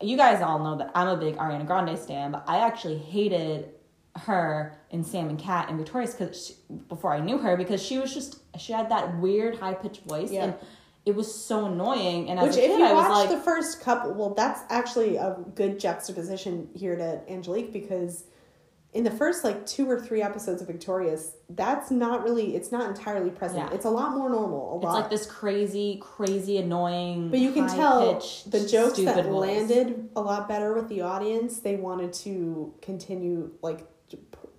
you 0.00 0.16
guys 0.16 0.42
all 0.42 0.58
know 0.58 0.76
that 0.78 0.90
I'm 0.94 1.08
a 1.08 1.16
big 1.16 1.36
Ariana 1.36 1.66
Grande 1.66 1.98
stan, 1.98 2.32
but 2.32 2.44
I 2.46 2.58
actually 2.58 2.98
hated 2.98 3.70
her 4.16 4.76
in 4.90 5.02
Sam 5.04 5.28
and 5.28 5.38
Cat 5.38 5.68
and 5.68 5.78
Victorious 5.78 6.14
because 6.14 6.54
before 6.88 7.12
I 7.12 7.20
knew 7.20 7.38
her 7.38 7.56
because 7.56 7.82
she 7.82 7.98
was 7.98 8.14
just 8.14 8.38
she 8.58 8.72
had 8.72 8.88
that 8.90 9.18
weird 9.18 9.58
high 9.58 9.74
pitched 9.74 10.04
voice 10.04 10.30
Yeah. 10.30 10.44
and 10.44 10.54
it 11.04 11.14
was 11.14 11.32
so 11.34 11.66
annoying. 11.66 12.30
And 12.30 12.40
Which, 12.40 12.56
a 12.56 12.64
if 12.64 12.78
you 12.78 12.84
I 12.84 12.92
watch 12.92 13.10
like, 13.10 13.28
the 13.28 13.44
first 13.44 13.80
couple, 13.82 14.14
well, 14.14 14.32
that's 14.32 14.60
actually 14.70 15.16
a 15.16 15.36
good 15.54 15.78
juxtaposition 15.78 16.68
here 16.74 16.96
to 16.96 17.20
Angelique 17.30 17.72
because 17.72 18.24
in 18.94 19.02
the 19.04 19.10
first 19.10 19.42
like 19.44 19.66
two 19.66 19.90
or 19.90 20.00
three 20.00 20.22
episodes 20.22 20.62
of 20.62 20.68
Victorious, 20.68 21.32
that's 21.50 21.90
not 21.90 22.22
really, 22.22 22.54
it's 22.56 22.70
not 22.72 22.88
entirely 22.88 23.30
present. 23.30 23.68
Yeah. 23.68 23.74
It's 23.74 23.84
a 23.84 23.90
lot 23.90 24.12
more 24.16 24.30
normal. 24.30 24.74
A 24.74 24.76
It's 24.76 24.84
lot. 24.84 24.94
like 24.94 25.10
this 25.10 25.26
crazy, 25.26 25.98
crazy, 26.00 26.58
annoying. 26.58 27.28
But 27.30 27.40
you 27.40 27.52
can 27.52 27.68
tell 27.68 28.14
the 28.46 28.66
jokes 28.66 28.98
that 29.00 29.26
voice. 29.26 29.68
landed 29.68 30.08
a 30.14 30.20
lot 30.20 30.48
better 30.48 30.72
with 30.74 30.88
the 30.88 31.00
audience. 31.02 31.58
They 31.58 31.74
wanted 31.76 32.12
to 32.14 32.72
continue 32.80 33.50
like 33.62 33.86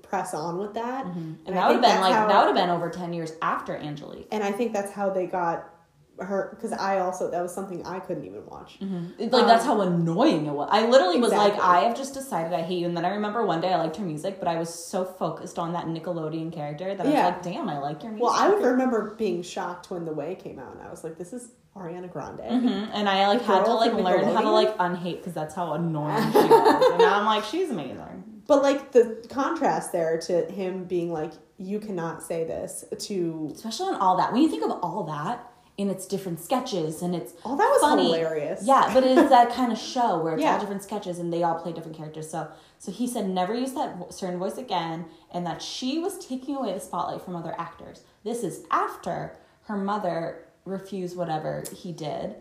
press 0.02 0.34
on 0.36 0.60
with 0.60 0.76
that, 0.76 1.06
mm-hmm. 1.06 1.34
And, 1.48 1.50
I 1.50 1.54
that 1.54 1.68
would 1.68 1.74
have 1.76 1.82
been 1.82 2.02
like 2.02 2.14
how- 2.14 2.28
that 2.28 2.38
would 2.46 2.56
have 2.56 2.56
been 2.56 2.70
over 2.70 2.90
ten 2.90 3.12
years 3.12 3.32
after 3.42 3.76
Angelique. 3.76 4.28
and 4.32 4.44
I 4.44 4.52
think 4.52 4.72
that's 4.72 4.92
how 4.92 5.10
they 5.10 5.26
got 5.26 5.68
her. 6.20 6.50
Because 6.56 6.72
I 6.74 7.00
also 7.00 7.30
that 7.32 7.42
was 7.42 7.54
something 7.54 7.86
I 7.86 8.00
couldn't 8.00 8.26
even 8.26 8.46
watch. 8.46 8.78
It's 9.20 9.34
like 9.34 9.46
that's 9.48 9.66
how 9.66 9.82
annoying 9.82 10.46
it 10.46 10.54
was. 10.54 10.70
I 10.72 10.88
literally 10.88 11.20
was 11.20 11.32
like, 11.32 11.54
Um, 11.54 11.60
I 11.62 11.80
have 11.82 11.96
just 11.98 12.14
decided 12.14 12.54
I 12.54 12.62
hate 12.62 12.80
you. 12.80 12.88
And 12.88 12.96
then 12.96 13.06
I 13.06 13.10
remember 13.10 13.46
one 13.46 13.62
day 13.62 13.74
I 13.74 13.78
liked 13.78 13.98
her 13.98 14.06
music, 14.06 14.40
but 14.40 14.48
I 14.48 14.58
was 14.58 14.74
so 14.74 15.04
focused 15.06 15.60
on 15.60 15.74
that 15.74 15.86
Nickelodeon 15.86 16.52
character 16.54 16.96
that 16.96 17.06
I 17.06 17.10
Yeah. 17.12 17.26
was 17.28 17.34
like, 17.34 17.44
damn, 17.54 17.70
I 17.70 17.80
like 17.80 18.04
your 18.04 18.12
music. 18.12 18.24
Well, 18.24 18.34
I 18.34 18.50
would 18.50 18.64
remember 18.64 19.16
being 19.18 19.42
shocked 19.42 19.92
when 19.92 20.06
The 20.06 20.14
Way 20.14 20.36
came 20.36 20.60
out, 20.60 20.74
and 20.74 20.82
I 20.88 20.90
was 20.90 21.04
like, 21.04 21.18
"This 21.18 21.34
is 21.34 21.50
Ariana 21.76 22.12
Grande." 22.12 22.40
Mhm. 22.40 22.90
And 22.94 23.10
I 23.10 23.28
like 23.28 23.42
had 23.42 23.66
to 23.66 23.74
like 23.74 23.94
learn 23.94 24.24
how 24.26 24.42
to 24.42 24.50
like 24.52 24.78
unhate 24.78 25.18
because 25.18 25.34
that's 25.34 25.54
how 25.56 25.74
annoying 25.74 26.16
she 26.32 26.38
was. 26.40 26.86
And 26.92 27.00
now 27.00 27.20
I'm 27.20 27.26
like, 27.26 27.44
she's 27.44 27.70
amazing. 27.70 28.24
But 28.48 28.62
like 28.62 28.92
the 28.92 29.26
contrast 29.30 29.92
there 29.92 30.20
to 30.22 30.46
him 30.52 30.84
being 30.86 31.12
like, 31.12 31.32
"You 31.58 31.80
cannot 31.80 32.22
say 32.22 32.44
this," 32.44 32.86
to 33.00 33.50
Especially 33.56 33.88
on 33.88 33.96
all 33.96 34.18
that. 34.18 34.32
When 34.32 34.42
you 34.44 34.50
think 34.50 34.64
of 34.64 34.72
all 34.84 35.04
that, 35.06 35.52
and 35.78 35.92
it's 35.92 36.06
different 36.06 36.40
sketches 36.40 37.02
and 37.02 37.14
it's 37.16 37.34
Oh, 37.44 37.56
that 37.58 37.68
was 37.70 37.82
funny. 37.82 38.06
hilarious. 38.06 38.62
Yeah, 38.64 38.92
but 38.94 39.04
it 39.04 39.18
is 39.18 39.30
that 39.30 39.52
kind 39.52 39.72
of 39.72 39.78
show 39.78 40.20
where 40.22 40.34
it's 40.34 40.42
Yeah. 40.44 40.54
all 40.54 40.60
different 40.60 40.84
sketches 40.84 41.20
and 41.20 41.32
they 41.34 41.44
all 41.44 41.56
play 41.56 41.74
different 41.74 41.98
characters. 41.98 42.30
So 42.30 42.48
so 42.80 42.92
he 42.92 43.08
said 43.08 43.28
never 43.30 43.54
use 43.54 43.74
that 43.74 44.14
certain 44.14 44.38
voice 44.38 44.58
again, 44.58 45.06
and 45.32 45.46
that 45.46 45.62
she 45.62 45.98
was 46.00 46.18
taking 46.26 46.56
away 46.56 46.74
the 46.74 46.80
spotlight 46.80 47.22
from 47.22 47.36
other 47.36 47.56
actors. 47.58 48.02
This 48.24 48.44
is 48.44 48.64
after 48.70 49.38
her 49.64 49.76
mother 49.78 50.46
refused 50.66 51.18
whatever 51.18 51.64
he 51.76 51.92
did. 51.92 52.36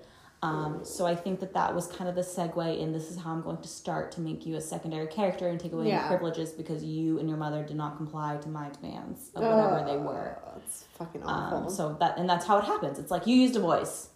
Um, 0.44 0.84
so 0.84 1.06
I 1.06 1.14
think 1.16 1.40
that 1.40 1.54
that 1.54 1.74
was 1.74 1.86
kind 1.86 2.08
of 2.08 2.14
the 2.14 2.20
segue 2.20 2.78
in 2.78 2.92
this 2.92 3.10
is 3.10 3.16
how 3.18 3.30
I'm 3.32 3.40
going 3.42 3.56
to 3.58 3.68
start 3.68 4.12
to 4.12 4.20
make 4.20 4.44
you 4.44 4.56
a 4.56 4.60
secondary 4.60 5.06
character 5.06 5.48
and 5.48 5.58
take 5.58 5.72
away 5.72 5.88
Yeah. 5.88 6.00
your 6.00 6.08
privileges 6.08 6.50
because 6.52 6.84
you 6.84 7.18
and 7.18 7.28
your 7.28 7.38
mother 7.38 7.62
did 7.64 7.76
not 7.76 7.96
comply 7.96 8.36
to 8.36 8.48
my 8.48 8.68
demands 8.70 9.30
of 9.34 9.42
whatever 9.42 9.84
they 9.90 9.96
were. 9.96 10.36
It's 10.58 10.84
fucking 10.98 11.22
awful. 11.24 11.58
Um, 11.64 11.70
so 11.70 11.96
that 12.00 12.18
and 12.18 12.28
that's 12.28 12.44
how 12.46 12.58
it 12.58 12.64
happens. 12.64 12.98
It's 12.98 13.10
like 13.10 13.26
you 13.26 13.34
used 13.36 13.56
a 13.56 13.60
voice, 13.60 14.10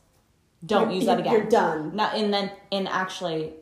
don't 0.67 0.83
You're- 0.89 0.97
use 0.97 1.07
that 1.07 1.21
again. 1.21 1.33
You're 1.33 1.45
done. 1.49 1.97
Now 1.97 2.11
and 2.15 2.33
then 2.33 2.51
and 2.71 2.87
actually, 2.89 3.55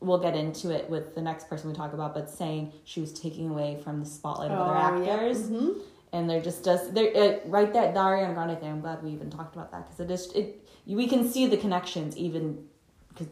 we'll 0.00 0.18
get 0.18 0.36
into 0.36 0.70
it 0.70 0.90
with 0.90 1.14
the 1.14 1.22
next 1.22 1.48
person 1.48 1.70
we 1.70 1.74
talk 1.74 1.94
about. 1.94 2.12
But 2.12 2.28
saying 2.28 2.72
she 2.84 3.00
was 3.00 3.12
taking 3.18 3.48
away 3.48 3.80
from 3.82 4.00
the 4.00 4.06
spotlight 4.06 4.50
of 4.50 4.58
other 4.58 4.72
Oh, 4.76 5.02
yeah. 5.02 5.12
actors, 5.14 5.48
Mhm. 5.50 5.80
And 6.14 6.30
they're 6.30 6.40
just 6.40 6.62
does 6.62 6.92
there 6.92 7.10
it, 7.22 7.42
right 7.46 7.72
there 7.72 7.90
the 7.92 7.98
Ariana 7.98 8.34
Grande 8.34 8.58
thing. 8.60 8.70
I'm 8.70 8.80
glad 8.80 9.02
we 9.02 9.10
even 9.10 9.30
talked 9.30 9.56
about 9.56 9.72
that 9.72 9.82
because 9.84 9.98
it 9.98 10.10
is 10.16 10.32
it 10.32 10.46
we 10.86 11.08
can 11.08 11.28
see 11.28 11.46
the 11.48 11.56
connections 11.56 12.16
even 12.16 12.64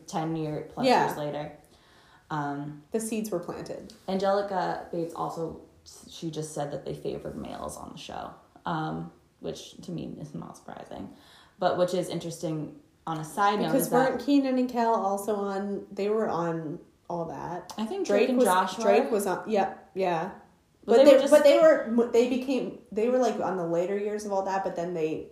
ten 0.08 0.34
year 0.34 0.68
plus 0.74 0.84
Yeah. 0.86 1.06
years 1.06 1.16
later. 1.16 1.52
Um, 2.30 2.82
The 2.90 2.98
seeds 2.98 3.30
were 3.30 3.38
planted. 3.38 3.92
Angelique 4.08 4.90
Bates 4.90 5.14
also 5.14 5.60
she 6.10 6.30
just 6.30 6.54
said 6.54 6.72
that 6.72 6.84
they 6.84 6.94
favored 6.94 7.36
males 7.36 7.76
on 7.76 7.90
the 7.92 7.98
show, 7.98 8.30
um, 8.66 9.12
which 9.40 9.60
to 9.82 9.92
me 9.92 10.16
is 10.20 10.34
not 10.34 10.56
surprising, 10.56 11.08
but 11.60 11.78
which 11.78 11.94
is 11.94 12.08
interesting 12.08 12.74
on 13.06 13.18
a 13.18 13.24
side 13.24 13.60
note 13.60 13.66
Because 13.66 13.82
is 13.82 13.90
that 13.90 14.10
weren't 14.10 14.26
Kenan 14.26 14.58
and 14.58 14.68
Kel 14.68 14.94
also 14.94 15.36
on? 15.36 15.86
They 15.92 16.08
were 16.08 16.28
on 16.28 16.80
all 17.08 17.26
that. 17.26 17.72
I 17.78 17.84
think 17.84 18.06
Drake, 18.06 18.28
and 18.28 18.38
was, 18.38 18.46
Josh. 18.46 18.76
Drake 18.76 19.10
was 19.10 19.26
on. 19.26 19.48
Yep, 19.48 19.90
yeah. 19.94 20.30
But 20.84 20.96
But, 20.96 20.96
they 20.96 21.04
they, 21.04 21.12
were 21.14 21.20
just- 21.20 21.32
but 21.32 21.44
they 21.44 21.58
were 21.60 22.08
they 22.12 22.28
became 22.28 22.78
they 22.90 23.08
were 23.08 23.18
like 23.18 23.38
on 23.40 23.56
the 23.56 23.64
later 23.66 23.96
years 23.98 24.24
of 24.24 24.32
all 24.32 24.42
that. 24.42 24.64
But 24.64 24.74
then 24.76 24.94
they 24.94 25.28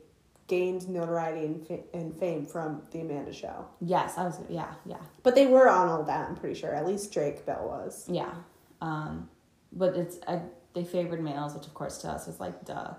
gained 0.46 0.88
notoriety 0.88 1.46
and, 1.46 1.66
fa- 1.66 1.78
and 1.94 2.16
fame 2.18 2.44
from 2.44 2.82
the 2.90 3.00
Amanda 3.00 3.32
Show. 3.32 3.66
yes, 3.80 4.18
I 4.18 4.24
was 4.24 4.38
yeah 4.48 4.72
yeah 4.84 4.96
But 5.22 5.34
they 5.36 5.46
were 5.46 5.68
on 5.68 5.88
all 5.88 6.02
that. 6.04 6.28
I'm 6.28 6.36
pretty 6.36 6.58
sure. 6.58 6.74
At 6.74 6.86
least 6.86 7.12
Drake 7.12 7.44
Bell 7.46 7.66
was. 7.68 8.04
yeah, 8.08 8.32
um, 8.80 9.28
but 9.72 9.96
it's 9.96 10.18
uh, 10.26 10.38
they 10.74 10.84
favored 10.84 11.22
males, 11.22 11.54
which 11.54 11.66
of 11.66 11.74
course 11.74 11.98
to 11.98 12.08
us 12.08 12.26
is 12.28 12.38
like 12.40 12.64
duh, 12.64 12.94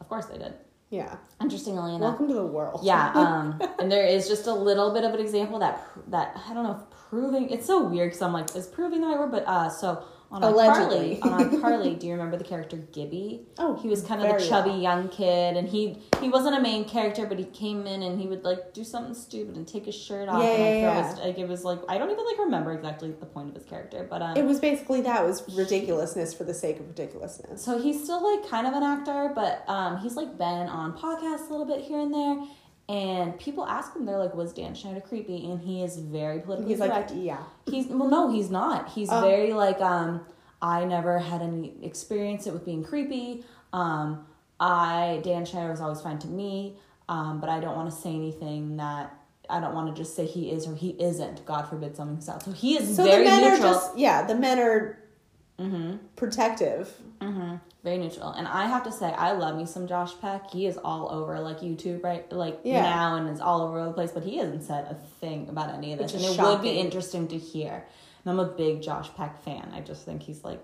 of 0.00 0.08
course 0.08 0.26
they 0.26 0.38
did. 0.38 0.54
Yeah. 0.90 1.16
Interestingly 1.40 1.94
enough, 1.94 2.00
Welcome 2.18 2.28
to 2.28 2.34
the 2.34 2.44
world. 2.46 2.80
Yeah, 2.82 3.12
um, 3.14 3.60
and 3.78 3.90
there 3.92 4.04
is 4.06 4.26
just 4.28 4.46
a 4.46 4.52
little 4.54 4.92
bit 4.92 5.04
of 5.04 5.14
an 5.14 5.20
example 5.20 5.58
that 5.60 5.80
that 6.08 6.36
I 6.48 6.52
don't 6.54 6.64
know 6.64 6.72
if 6.82 6.98
proving 7.08 7.48
it's 7.50 7.66
so 7.66 7.84
weird 7.84 8.08
because 8.10 8.22
I'm 8.22 8.32
like 8.32 8.54
is 8.56 8.66
proving 8.66 9.00
the 9.02 9.06
right 9.06 9.18
word, 9.18 9.30
but 9.30 9.44
uh, 9.46 9.68
so 9.70 10.02
on 10.32 10.44
Allegedly. 10.44 11.20
on 11.22 11.50
iCarly, 11.50 11.98
do 11.98 12.06
you 12.06 12.12
remember 12.12 12.36
the 12.36 12.44
character 12.44 12.76
Gibby? 12.92 13.42
Oh, 13.58 13.74
He 13.82 13.88
was 13.88 14.02
kind 14.02 14.22
of 14.22 14.38
the 14.38 14.48
chubby 14.48 14.70
well. 14.70 14.78
young 14.80 15.08
kid, 15.08 15.56
and 15.56 15.68
he 15.68 15.98
he 16.20 16.28
wasn't 16.28 16.56
a 16.56 16.60
main 16.60 16.84
character, 16.84 17.26
but 17.26 17.38
he 17.38 17.44
came 17.46 17.86
in 17.86 18.02
and 18.02 18.20
he 18.20 18.26
would 18.28 18.44
like 18.44 18.72
do 18.72 18.84
something 18.84 19.14
stupid 19.14 19.56
and 19.56 19.66
take 19.66 19.86
his 19.86 19.94
shirt 19.94 20.28
off, 20.28 20.42
Yeah, 20.42 20.50
and 20.50 20.58
yeah, 20.62 20.80
yeah. 20.80 21.10
his, 21.10 21.18
like 21.18 21.38
it 21.38 21.48
was 21.48 21.64
like 21.64 21.80
I 21.88 21.98
don't 21.98 22.10
even 22.10 22.24
like 22.24 22.38
remember 22.38 22.72
exactly 22.72 23.10
the 23.10 23.26
point 23.26 23.48
of 23.48 23.54
his 23.54 23.64
character, 23.64 24.06
but 24.08 24.22
um, 24.22 24.36
It 24.36 24.44
was 24.44 24.60
basically 24.60 25.00
that. 25.02 25.24
It 25.24 25.26
was 25.26 25.42
ridiculousness 25.56 26.32
for 26.34 26.44
the 26.44 26.54
sake 26.54 26.78
of 26.78 26.86
ridiculousness. 26.88 27.62
so 27.64 27.80
he's 27.80 28.02
still 28.02 28.22
like 28.22 28.48
kind 28.48 28.66
of 28.66 28.74
an 28.74 28.82
actor, 28.84 29.32
but 29.34 29.64
um, 29.68 29.98
he's 29.98 30.14
like 30.14 30.38
been 30.38 30.68
on 30.68 30.92
podcasts 30.96 31.48
a 31.48 31.50
little 31.50 31.66
bit 31.66 31.80
here 31.80 31.98
and 31.98 32.14
there. 32.14 32.36
And 32.90 33.38
people 33.38 33.64
ask 33.66 33.94
him, 33.94 34.04
they're 34.04 34.18
like, 34.18 34.34
"Was 34.34 34.52
Dan 34.52 34.74
Schneider 34.74 35.00
creepy?" 35.00 35.48
And 35.48 35.60
he 35.60 35.84
is 35.84 35.96
very 35.96 36.40
politically 36.40 36.72
He's 36.72 36.80
like, 36.80 37.10
yeah. 37.14 37.44
He's 37.66 37.86
well, 37.86 38.08
no, 38.08 38.32
he's 38.32 38.50
not. 38.50 38.88
He's 38.88 39.08
Oh. 39.12 39.20
very 39.20 39.52
like, 39.52 39.80
um, 39.80 40.22
I 40.60 40.84
never 40.84 41.20
had 41.20 41.40
any 41.40 41.72
experience 41.82 42.48
it 42.48 42.52
with 42.52 42.64
being 42.64 42.82
creepy. 42.82 43.44
Um, 43.72 44.26
I 44.58 45.20
Dan 45.22 45.44
Schneider 45.44 45.70
was 45.70 45.80
always 45.80 46.00
fine 46.00 46.18
to 46.18 46.26
me, 46.26 46.78
um, 47.08 47.40
but 47.40 47.48
I 47.48 47.60
don't 47.60 47.76
want 47.76 47.88
to 47.90 47.96
say 47.96 48.12
anything 48.12 48.76
that 48.78 49.16
I 49.48 49.60
don't 49.60 49.74
want 49.74 49.94
to 49.94 50.02
just 50.02 50.16
say 50.16 50.26
he 50.26 50.50
is 50.50 50.66
or 50.66 50.74
he 50.74 50.90
isn't. 51.00 51.46
God 51.46 51.68
forbid 51.68 51.94
something's 51.94 52.28
out. 52.28 52.42
So 52.42 52.50
he 52.50 52.76
is 52.76 52.96
So 52.96 53.04
very 53.04 53.22
the 53.22 53.30
men 53.30 53.42
neutral. 53.42 53.70
are 53.70 53.72
just 53.72 53.96
yeah. 53.98 54.26
The 54.26 54.34
men 54.34 54.58
are 54.58 54.98
mm-hmm. 55.60 55.96
protective. 56.16 56.92
Mm-hmm. 57.20 57.56
Very 57.82 57.96
neutral. 57.96 58.30
And 58.32 58.46
I 58.46 58.66
have 58.66 58.84
to 58.84 58.92
say, 58.92 59.06
I 59.12 59.32
love 59.32 59.56
me 59.56 59.64
some 59.64 59.86
Josh 59.86 60.12
Peck. 60.20 60.50
He 60.50 60.66
is 60.66 60.76
all 60.76 61.08
over 61.10 61.40
like 61.40 61.60
YouTube 61.60 62.04
right 62.04 62.30
like 62.30 62.60
Yeah. 62.62 62.82
now 62.82 63.16
and 63.16 63.28
is 63.30 63.40
all 63.40 63.62
over 63.62 63.82
the 63.86 63.92
place, 63.92 64.12
but 64.12 64.22
he 64.22 64.36
hasn't 64.36 64.64
said 64.64 64.84
a 64.84 64.94
thing 65.20 65.48
about 65.48 65.70
any 65.72 65.92
of 65.94 65.98
this. 65.98 66.12
And 66.12 66.22
it 66.22 66.38
would 66.38 66.60
be 66.62 66.78
interesting 66.78 67.26
to 67.28 67.38
hear. 67.38 67.86
And 68.24 68.30
I'm 68.32 68.38
a 68.38 68.50
big 68.52 68.82
Josh 68.82 69.08
Peck 69.16 69.42
fan. 69.42 69.70
I 69.74 69.80
just 69.80 70.04
think 70.04 70.22
he's 70.22 70.44
like 70.44 70.60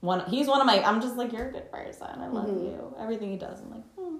one 0.00 0.20
he's 0.30 0.46
one 0.46 0.60
of 0.60 0.66
my 0.66 0.80
I'm 0.82 1.00
just 1.00 1.16
like, 1.16 1.32
You're 1.32 1.48
a 1.48 1.52
good 1.52 1.70
person. 1.72 2.06
I 2.20 2.28
love 2.28 2.46
Mhm. 2.46 2.62
you. 2.66 2.94
Everything 2.98 3.30
he 3.32 3.36
does, 3.36 3.60
I'm 3.60 3.70
like, 3.72 3.84
hmm. 3.98 4.16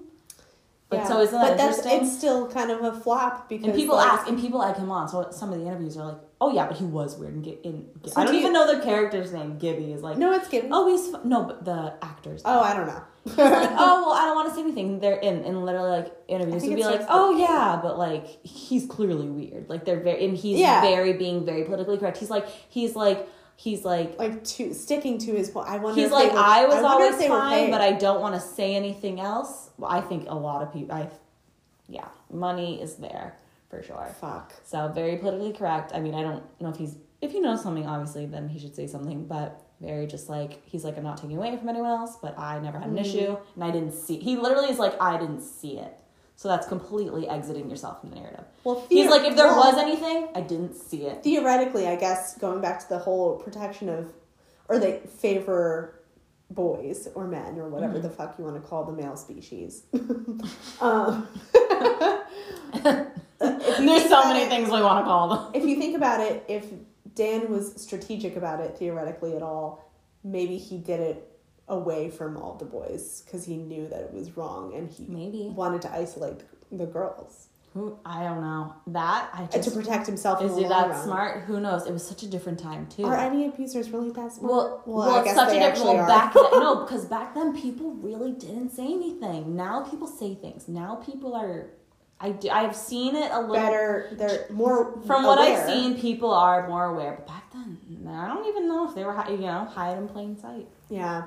But 0.91 0.97
Yeah. 0.97 1.07
so 1.07 1.21
isn't 1.21 1.33
that 1.39 1.51
but 1.51 1.57
that's 1.57 1.85
it's 1.85 2.17
still 2.17 2.47
kind 2.51 2.69
of 2.69 2.83
a 2.83 2.91
flop 2.91 3.47
because 3.47 3.67
and 3.69 3.73
people 3.75 3.95
like, 3.95 4.11
ask, 4.11 4.27
and 4.27 4.37
people 4.37 4.61
egg 4.61 4.75
him 4.75 4.91
on. 4.91 5.07
So 5.07 5.27
some 5.31 5.51
of 5.53 5.57
the 5.59 5.65
interviews 5.65 5.95
are 5.95 6.05
like, 6.05 6.17
"Oh 6.41 6.51
yeah, 6.51 6.67
but 6.67 6.75
he 6.75 6.83
was 6.83 7.17
weird." 7.17 7.33
And 7.33 7.43
get 7.43 7.61
in, 7.63 7.87
So 8.05 8.19
I 8.19 8.25
don't 8.25 8.33
do 8.33 8.37
you- 8.37 8.41
even 8.41 8.51
know 8.53 8.75
the 8.75 8.83
character's 8.83 9.31
name. 9.31 9.57
Gibby 9.57 9.93
is 9.93 10.01
like, 10.03 10.17
No, 10.17 10.33
it's 10.33 10.49
Gibby. 10.49 10.67
"Oh, 10.69 10.87
he's 10.91 11.15
no, 11.23 11.43
but 11.43 11.63
the 11.63 11.93
actors. 12.01 12.41
Oh, 12.43 12.59
I 12.59 12.75
don't 12.75 12.87
know. 12.87 13.01
like, 13.25 13.37
oh 13.37 14.03
well, 14.05 14.11
I 14.11 14.25
don't 14.25 14.35
want 14.35 14.49
to 14.49 14.55
say 14.55 14.61
anything. 14.61 14.99
They're 14.99 15.15
in 15.17 15.45
and 15.45 15.63
literally 15.65 15.91
like 15.91 16.13
interviews 16.27 16.63
would 16.63 16.75
be 16.75 16.83
like, 16.83 17.05
oh 17.07 17.37
yeah, 17.37 17.79
but 17.81 17.97
like 17.97 18.25
he's 18.45 18.85
clearly 18.85 19.29
weird. 19.29 19.69
Like 19.69 19.85
they're 19.85 20.01
very 20.01 20.25
and 20.25 20.35
he's 20.35 20.59
Yeah. 20.59 20.81
very 20.81 21.13
being 21.13 21.45
very 21.45 21.63
politically 21.63 21.99
correct. 21.99 22.17
He's 22.17 22.29
like 22.29 22.47
he's 22.67 22.97
like 22.97 23.29
he's 23.61 23.85
like 23.85 24.17
like 24.17 24.43
to 24.43 24.73
sticking 24.73 25.17
to 25.19 25.31
his 25.33 25.49
point. 25.49 25.67
I 25.69 25.77
wonder. 25.77 26.01
he's 26.01 26.11
like 26.11 26.33
were, 26.33 26.39
I 26.39 26.65
was 26.65 26.75
wonder 26.75 26.87
always 26.87 27.13
if 27.13 27.19
they 27.19 27.29
were 27.29 27.37
fine, 27.37 27.69
but 27.69 27.81
I 27.81 27.91
don't 27.93 28.19
want 28.21 28.33
to 28.35 28.41
say 28.41 28.75
anything 28.75 29.19
else. 29.19 29.69
Well, 29.77 29.91
I 29.91 30.01
think 30.01 30.27
a 30.27 30.35
lot 30.35 30.63
of 30.63 30.73
people. 30.73 30.95
I 30.95 31.07
yeah, 31.87 32.07
money 32.31 32.81
is 32.81 32.95
there 32.95 33.35
for 33.69 33.83
sure. 33.83 34.07
fuck. 34.19 34.53
So 34.63 34.87
very 34.89 35.17
politically 35.17 35.53
correct. 35.53 35.91
I 35.93 35.99
mean, 35.99 36.15
I 36.15 36.21
don't 36.23 36.43
know 36.59 36.69
if 36.69 36.77
he's 36.77 36.95
if 37.21 37.31
he 37.31 37.39
knows 37.39 37.61
something, 37.61 37.85
obviously, 37.85 38.25
then 38.25 38.49
he 38.49 38.57
should 38.59 38.75
say 38.75 38.87
something. 38.87 39.25
But 39.25 39.61
very 39.79 40.07
just 40.07 40.27
like 40.29 40.61
he's 40.65 40.83
like 40.83 40.97
I'm 40.97 41.03
not 41.03 41.17
taking 41.17 41.37
away 41.37 41.55
from 41.57 41.69
anyone 41.69 41.91
else, 41.91 42.17
but 42.21 42.37
I 42.39 42.59
never 42.59 42.79
had 42.79 42.89
an 42.89 42.95
Mhm. 42.95 43.01
issue, 43.05 43.37
and 43.55 43.63
I 43.63 43.69
didn't 43.71 43.93
see. 43.93 44.17
He 44.17 44.37
literally 44.37 44.69
is 44.69 44.79
like 44.79 44.99
I 45.01 45.17
didn't 45.17 45.41
see 45.41 45.77
it. 45.77 45.97
So 46.41 46.47
that's 46.47 46.65
completely 46.67 47.29
exiting 47.29 47.69
yourself 47.69 48.01
from 48.01 48.09
the 48.09 48.15
narrative. 48.15 48.45
Well, 48.63 48.83
He's 48.89 49.07
like, 49.11 49.25
if 49.29 49.35
there 49.35 49.45
well, 49.45 49.57
was 49.71 49.77
anything, 49.77 50.27
I 50.33 50.41
didn't 50.41 50.73
see 50.73 51.03
it. 51.05 51.21
theoretically, 51.23 51.85
I 51.85 51.95
guess 51.95 52.35
going 52.39 52.61
back 52.61 52.79
to 52.79 52.89
the 52.89 52.97
whole 52.97 53.35
protection 53.37 53.89
of, 53.89 54.11
or 54.67 54.79
they 54.79 55.01
favor 55.19 55.99
boys 56.49 57.07
or 57.13 57.27
men 57.27 57.59
or 57.59 57.69
whatever 57.69 57.99
Mhm. 57.99 58.01
the 58.01 58.09
fuck 58.09 58.39
you 58.39 58.43
want 58.43 58.55
to 58.59 58.67
call 58.67 58.85
the 58.85 58.91
male 58.91 59.15
species. 59.17 59.83
um, 60.81 61.27
There's 62.73 64.09
so 64.09 64.23
many 64.23 64.41
it- 64.45 64.49
things 64.49 64.69
we 64.71 64.81
want 64.81 64.99
to 64.99 65.03
call 65.07 65.29
them. 65.29 65.51
If 65.53 65.63
you 65.63 65.75
think 65.75 65.95
about 65.95 66.21
it, 66.21 66.43
if 66.47 66.65
Dan 67.13 67.51
was 67.51 67.79
strategic 67.79 68.35
about 68.35 68.61
it 68.61 68.79
theoretically 68.79 69.35
at 69.35 69.43
all, 69.43 69.91
maybe 70.23 70.57
he 70.57 70.79
did 70.79 71.01
it 71.01 71.30
away 71.71 72.09
from 72.11 72.37
all 72.37 72.53
the 72.55 72.65
boys 72.65 73.23
because 73.25 73.45
he 73.45 73.55
knew 73.57 73.87
that 73.87 74.01
it 74.01 74.13
was 74.13 74.35
wrong 74.37 74.73
and 74.75 74.89
he 74.89 75.05
Maybe. 75.07 75.47
wanted 75.55 75.81
to 75.83 75.91
isolate 75.91 76.41
the 76.71 76.85
girls 76.85 77.47
Who 77.73 77.97
I 78.05 78.23
don't 78.23 78.41
know 78.41 78.73
that 78.87 79.29
I 79.33 79.43
and 79.43 79.51
just 79.51 79.69
to 79.69 79.71
protect 79.75 80.05
himself. 80.05 80.41
is 80.43 80.55
he 80.57 80.63
that 80.67 80.89
run. 80.89 81.03
smart? 81.03 81.43
Who 81.47 81.59
knows? 81.61 81.87
It 81.87 81.93
was 81.93 82.05
such 82.05 82.21
a 82.23 82.27
different 82.27 82.59
time 82.59 82.87
too. 82.95 83.05
Are 83.05 83.15
any 83.15 83.45
abusers 83.47 83.89
really 83.89 84.11
that 84.11 84.31
smart? 84.33 84.51
Well, 84.51 84.83
well, 84.85 85.09
I 85.09 85.19
it's 85.19 85.25
guess 85.27 85.35
such 85.35 85.55
a 85.55 85.59
different. 85.59 85.97
Well, 85.97 86.07
back 86.07 86.33
then, 86.33 86.51
no, 86.65 86.71
because 86.83 87.05
back 87.05 87.33
then 87.33 87.49
people 87.65 87.91
really 88.09 88.33
didn't 88.33 88.71
say 88.71 88.83
anything. 88.99 89.55
Now 89.55 89.75
people 89.89 90.07
say 90.07 90.35
things. 90.35 90.67
Now 90.67 90.95
people 91.09 91.33
are. 91.33 91.69
I 92.23 92.29
do, 92.41 92.49
I've 92.49 92.75
seen 92.75 93.15
it 93.15 93.31
a 93.31 93.39
little. 93.39 93.55
better. 93.55 94.09
They're 94.19 94.45
more 94.51 95.01
From 95.07 95.23
what 95.23 95.39
I've 95.39 95.65
seen, 95.65 95.99
people 96.07 96.31
are 96.31 96.67
more 96.67 96.85
aware. 96.93 97.13
But 97.17 97.25
back 97.27 97.45
then, 97.53 97.69
I 98.07 98.27
don't 98.31 98.45
even 98.51 98.67
know 98.67 98.87
if 98.87 98.93
they 98.95 99.03
were, 99.03 99.15
you 99.29 99.37
know, 99.51 99.65
hide 99.65 99.97
in 99.97 100.07
plain 100.07 100.37
sight. 100.37 100.67
Yeah, 100.89 101.23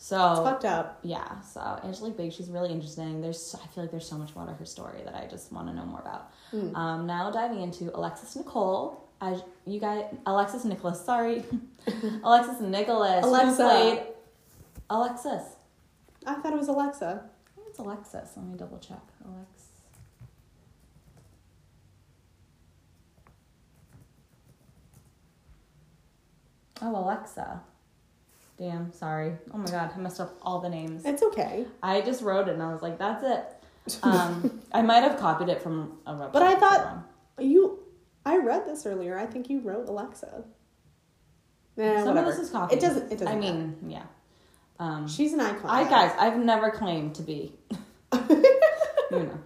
it's 0.00 0.08
So 0.08 0.42
fucked 0.42 0.64
up. 0.64 0.98
yeah, 1.02 1.40
so 1.42 1.60
Angelique 1.84 2.16
Big, 2.16 2.32
she's 2.32 2.48
really 2.48 2.70
interesting. 2.72 3.20
There's, 3.20 3.54
I 3.62 3.66
feel 3.68 3.84
like 3.84 3.90
there's 3.90 4.08
so 4.08 4.16
much 4.16 4.34
more 4.34 4.46
to 4.46 4.52
her 4.54 4.64
story 4.64 5.02
that 5.04 5.14
I 5.14 5.26
just 5.26 5.52
want 5.52 5.68
to 5.68 5.74
know 5.74 5.84
more 5.84 6.00
about. 6.00 6.30
Hmm. 6.50 6.74
Um, 6.74 7.06
now 7.06 7.30
diving 7.30 7.60
into 7.60 7.94
Alexis 7.94 8.34
Nicole. 8.34 9.08
I, 9.20 9.38
you 9.66 9.78
guys, 9.78 10.04
Alexis 10.24 10.64
Nikolas, 10.64 11.04
sorry, 11.04 11.44
Alexis 12.24 12.60
Nikolas, 12.60 13.22
who 13.24 13.30
Alexa. 13.30 13.56
played 13.62 14.02
Alexis. 14.88 15.42
I 16.26 16.34
thought 16.36 16.52
it 16.54 16.58
was 16.58 16.68
Alexa. 16.68 17.22
It's 17.68 17.78
Alexis. 17.78 18.30
Let 18.36 18.46
me 18.46 18.56
double 18.56 18.78
check. 18.78 19.02
Alex. 19.26 19.66
Oh, 26.82 26.96
Alexa. 26.96 27.60
Damn, 28.60 28.92
sorry. 28.92 29.32
Oh 29.54 29.56
my 29.58 29.64
god, 29.64 29.90
I 29.96 29.98
messed 29.98 30.20
up 30.20 30.36
all 30.42 30.60
the 30.60 30.68
names. 30.68 31.04
It's 31.06 31.22
okay. 31.22 31.64
I 31.82 32.02
just 32.02 32.20
wrote 32.22 32.46
it 32.46 32.52
and 32.54 32.62
I 32.62 32.70
was 32.72 32.82
like, 32.82 32.98
that's 32.98 33.24
it. 33.24 33.44
Um, 34.04 34.60
I 34.70 34.82
might 34.82 35.02
have 35.02 35.18
copied 35.18 35.48
it 35.48 35.62
from 35.62 35.98
a 36.06 36.12
website. 36.12 36.32
But 36.34 36.42
I 36.42 36.54
thought- 36.56 37.08
You, 37.38 37.78
I 38.24 38.36
read 38.36 38.66
this 38.66 38.84
earlier. 38.86 39.18
I 39.18 39.24
think 39.26 39.48
you 39.48 39.60
wrote 39.60 39.88
Alexa. 39.88 40.44
Eh, 41.78 41.96
some 41.98 42.08
whatever. 42.08 42.30
of 42.30 42.36
this 42.36 42.44
is 42.46 42.50
copied. 42.50 42.76
It 42.76 42.80
doesn't. 42.82 43.10
It 43.10 43.18
doesn't. 43.18 43.28
I 43.28 43.34
matter. 43.36 43.52
mean, 43.54 43.76
yeah. 43.88 44.02
Um, 44.78 45.08
she's 45.08 45.32
an 45.32 45.40
icon. 45.40 45.70
I 45.70 45.88
guys, 45.88 46.12
I've 46.18 46.36
never 46.38 46.70
claimed 46.70 47.14
to 47.16 47.22
be. 47.22 47.54
you 48.28 48.28
know. 49.10 49.38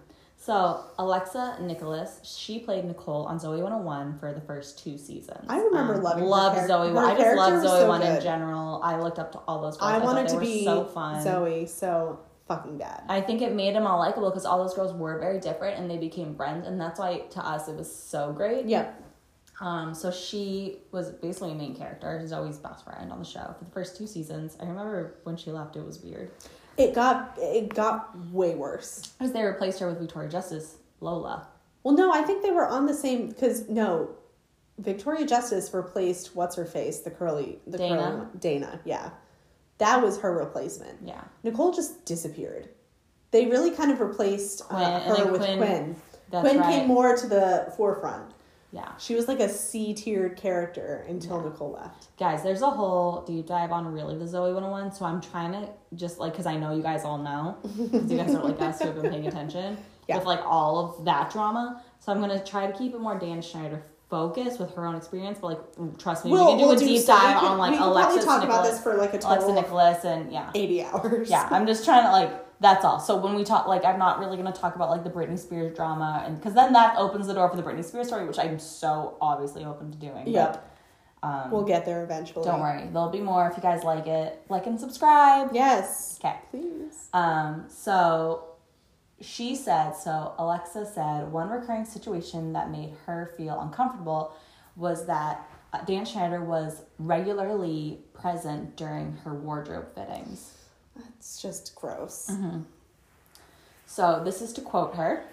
So 0.45 0.85
Alexa 0.99 1.57
Nikolas, 1.59 2.19
she 2.23 2.59
played 2.59 2.85
Nicole 2.85 3.25
on 3.25 3.39
Zoey 3.39 3.63
101 3.63 4.19
for 4.19 4.31
the 4.31 4.41
first 4.41 4.77
two 4.77 4.95
seasons. 4.95 5.39
Um, 5.39 5.45
I 5.49 5.57
remember 5.57 5.97
loving 5.97 6.25
love 6.25 6.55
Zoey. 6.55 6.89
her 6.89 6.93
1. 6.93 7.03
I 7.03 7.17
just 7.17 7.35
love 7.35 7.53
Zoey 7.63 7.79
so 7.79 7.87
1 7.87 8.01
in 8.03 8.21
general. 8.21 8.79
I 8.83 8.99
looked 8.99 9.17
up 9.17 9.31
to 9.31 9.39
all 9.47 9.59
those 9.59 9.75
girls. 9.75 9.91
I 9.91 9.97
thought 9.97 10.05
wanted 10.05 10.27
to 10.27 10.39
be 10.39 10.63
so 10.63 10.85
fun. 10.85 11.25
Zoey 11.25 11.67
so 11.67 12.19
fucking 12.47 12.77
bad. 12.77 13.01
I 13.09 13.21
think 13.21 13.41
it 13.41 13.55
made 13.55 13.73
them 13.73 13.87
all 13.87 13.97
likable 13.97 14.29
because 14.29 14.45
all 14.45 14.59
those 14.59 14.75
girls 14.75 14.93
were 14.93 15.17
very 15.17 15.39
different 15.39 15.79
and 15.79 15.89
they 15.89 15.97
became 15.97 16.35
friends, 16.35 16.67
and 16.67 16.79
that's 16.79 16.99
why 16.99 17.21
to 17.31 17.39
us 17.39 17.67
it 17.67 17.75
was 17.75 17.91
so 17.91 18.31
great. 18.31 18.67
Yep. 18.67 19.01
Um, 19.61 19.95
so 19.95 20.11
she 20.11 20.77
was 20.91 21.09
basically 21.09 21.53
a 21.53 21.55
main 21.55 21.75
character, 21.75 22.21
Zoey's 22.23 22.59
best 22.59 22.85
friend 22.85 23.11
on 23.11 23.17
the 23.17 23.25
show 23.25 23.55
for 23.57 23.65
the 23.65 23.71
first 23.71 23.97
two 23.97 24.05
seasons. 24.05 24.57
I 24.61 24.65
remember 24.65 25.15
when 25.23 25.37
she 25.37 25.49
left, 25.51 25.75
it 25.75 25.83
was 25.83 26.03
weird 26.03 26.29
It 26.77 26.93
got 26.93 27.37
it 27.37 27.73
got 27.73 28.17
way 28.31 28.55
worse. 28.55 29.13
because 29.17 29.33
they 29.33 29.43
replaced 29.43 29.79
her 29.79 29.87
with 29.87 29.99
Victoria 29.99 30.29
Justice, 30.29 30.77
Lola. 30.99 31.47
Well, 31.83 31.95
no, 31.95 32.11
I 32.11 32.21
think 32.23 32.43
they 32.43 32.51
were 32.51 32.67
on 32.67 32.85
the 32.85 32.93
same 32.93 33.29
because 33.29 33.69
no, 33.69 34.09
Victoria 34.79 35.25
Justice 35.25 35.73
replaced 35.73 36.35
what's 36.35 36.55
her 36.55 36.65
face, 36.65 36.99
the 36.99 37.11
curly, 37.11 37.59
the 37.67 37.77
Dana? 37.77 37.95
curly 37.95 38.17
one. 38.17 38.29
Dana. 38.39 38.79
Yeah, 38.83 39.11
that 39.77 40.01
was 40.01 40.19
her 40.19 40.37
replacement. 40.37 40.99
Yeah. 41.03 41.23
Nicole 41.43 41.73
just 41.73 42.05
disappeared. 42.05 42.69
They 43.31 43.45
really 43.45 43.71
kind 43.71 43.91
of 43.91 43.99
replaced 43.99 44.61
uh, 44.69 44.99
her 45.01 45.31
with 45.31 45.41
Quinn- 45.41 45.57
Quinn. 45.57 45.95
Quinn 46.29 46.59
right. 46.59 46.73
came 46.73 46.87
more 46.87 47.15
to 47.15 47.27
the 47.27 47.73
forefront. 47.77 48.31
Yeah. 48.75 48.97
She 48.97 49.15
was 49.15 49.29
like 49.29 49.39
a 49.39 49.47
C 49.47 49.93
tiered 49.93 50.35
character 50.35 51.05
until 51.07 51.37
Yeah. 51.41 51.49
Nicole 51.49 51.71
left. 51.71 52.07
Guys, 52.17 52.43
there's 52.43 52.61
a 52.61 52.69
whole 52.69 53.21
deep 53.25 53.47
dive 53.47 53.71
on 53.71 53.87
really 53.87 54.17
the 54.17 54.25
Zoey 54.25 54.53
101, 54.53 54.91
so 54.91 55.05
I'm 55.05 55.21
trying 55.21 55.53
to 55.53 55.69
just 55.95 56.19
like, 56.19 56.33
because 56.33 56.45
I 56.45 56.57
know 56.57 56.75
you 56.75 56.83
guys 56.83 57.05
all 57.05 57.17
know, 57.17 57.57
because 57.63 58.11
you 58.11 58.17
guys 58.17 58.35
are 58.35 58.43
like 58.43 58.59
us 58.61 58.79
who 58.81 58.87
have 58.87 59.01
been 59.01 59.09
paying 59.11 59.27
attention 59.27 59.77
Yeah. 60.09 60.17
with 60.17 60.25
like 60.25 60.41
all 60.45 60.77
of 60.99 61.05
that 61.05 61.31
drama. 61.31 61.81
So 62.01 62.11
I'm 62.11 62.19
going 62.19 62.37
to 62.37 62.45
try 62.45 62.69
to 62.69 62.77
keep 62.77 62.93
it 62.93 62.99
more 62.99 63.17
Dan 63.17 63.41
Schneider 63.41 63.81
focused 64.09 64.59
with 64.59 64.71
her 64.75 64.85
own 64.85 64.95
experience, 64.95 65.39
but 65.41 65.47
like, 65.77 65.97
trust 65.97 66.25
me, 66.25 66.31
we 66.31 66.37
can 66.37 66.57
do 66.57 66.69
a 66.71 66.75
deep 66.75 66.99
so- 67.01 67.15
dive 67.15 67.39
could- 67.39 67.47
on 67.47 67.57
like 67.57 67.71
we 67.71 67.77
Alexis 67.77 68.25
probably 68.25 68.25
talk 68.25 68.41
Nikolas, 68.41 68.59
about 68.67 68.71
this 68.75 68.83
for 68.83 68.95
like 68.97 69.13
a 69.13 69.17
Alexa 69.25 69.27
total 69.47 69.49
of 69.57 69.63
Nikolas, 69.63 70.03
and 70.05 70.31
yeah. 70.31 70.51
eighty 70.53 70.83
hours. 70.83 71.29
Yeah, 71.29 71.47
I'm 71.49 71.65
just 71.71 71.85
trying 71.85 72.03
to 72.03 72.11
like 72.11 72.44
that's 72.59 72.85
all. 72.85 72.99
So 72.99 73.17
when 73.17 73.35
we 73.35 73.43
talk, 73.43 73.67
like, 73.67 73.83
I'm 73.83 73.99
not 73.99 74.19
really 74.19 74.37
gonna 74.37 74.51
talk 74.53 74.75
about 74.75 74.89
like 74.89 75.03
the 75.03 75.09
Britney 75.09 75.37
Spears 75.37 75.75
drama, 75.75 76.23
and 76.25 76.37
because 76.37 76.53
then 76.53 76.73
that 76.73 76.97
opens 76.97 77.27
the 77.27 77.33
door 77.33 77.49
for 77.49 77.55
the 77.57 77.63
Britney 77.63 77.83
Spears 77.83 78.07
story, 78.07 78.25
which 78.25 78.39
I'm 78.39 78.59
so 78.59 79.17
obviously 79.21 79.65
open 79.65 79.91
to 79.91 79.97
doing. 79.97 80.27
Yep. 80.27 80.53
But, 81.21 81.27
um, 81.27 81.51
We'll 81.51 81.63
get 81.63 81.85
there 81.85 82.03
eventually. 82.03 82.45
don't 82.45 82.59
worry, 82.61 82.87
there'll 82.93 83.09
be 83.09 83.19
more 83.19 83.47
if 83.49 83.57
you 83.57 83.63
guys 83.63 83.83
like 83.83 84.07
it. 84.07 84.41
Like 84.49 84.67
and 84.67 84.79
subscribe. 84.79 85.49
Yes. 85.53 86.19
Okay. 86.23 86.35
Please. 86.51 87.09
Um. 87.13 87.65
So 87.67 88.45
she 89.21 89.55
said. 89.55 89.91
So 89.93 90.33
Alexa 90.37 90.85
said 90.93 91.31
one 91.31 91.49
recurring 91.49 91.85
situation 91.85 92.53
that 92.53 92.69
made 92.69 92.93
her 93.05 93.33
feel 93.37 93.59
uncomfortable 93.59 94.35
was 94.75 95.07
that 95.07 95.49
uh, 95.73 95.81
Dan 95.85 96.05
Schneider 96.05 96.43
was 96.43 96.83
regularly 96.99 97.99
present 98.13 98.75
during 98.75 99.13
her 99.23 99.33
wardrobe 99.33 99.87
fittings. 99.95 100.51
It's 101.17 101.41
just 101.41 101.75
gross. 101.75 102.29
Mm-hmm. 102.31 102.61
So 103.85 104.21
this 104.23 104.41
is 104.41 104.53
to 104.53 104.61
quote 104.61 104.95
her. 104.95 105.23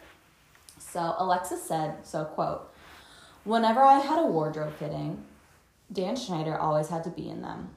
So 0.78 1.14
Alexa 1.18 1.56
said, 1.56 2.06
so 2.06 2.24
quote, 2.24 2.72
whenever 3.44 3.82
I 3.82 3.98
had 3.98 4.18
a 4.18 4.26
wardrobe 4.26 4.74
fitting, 4.78 5.24
Dan 5.92 6.16
Schneider 6.16 6.58
always 6.58 6.88
had 6.88 7.04
to 7.04 7.10
be 7.10 7.28
in 7.28 7.42
them. 7.42 7.70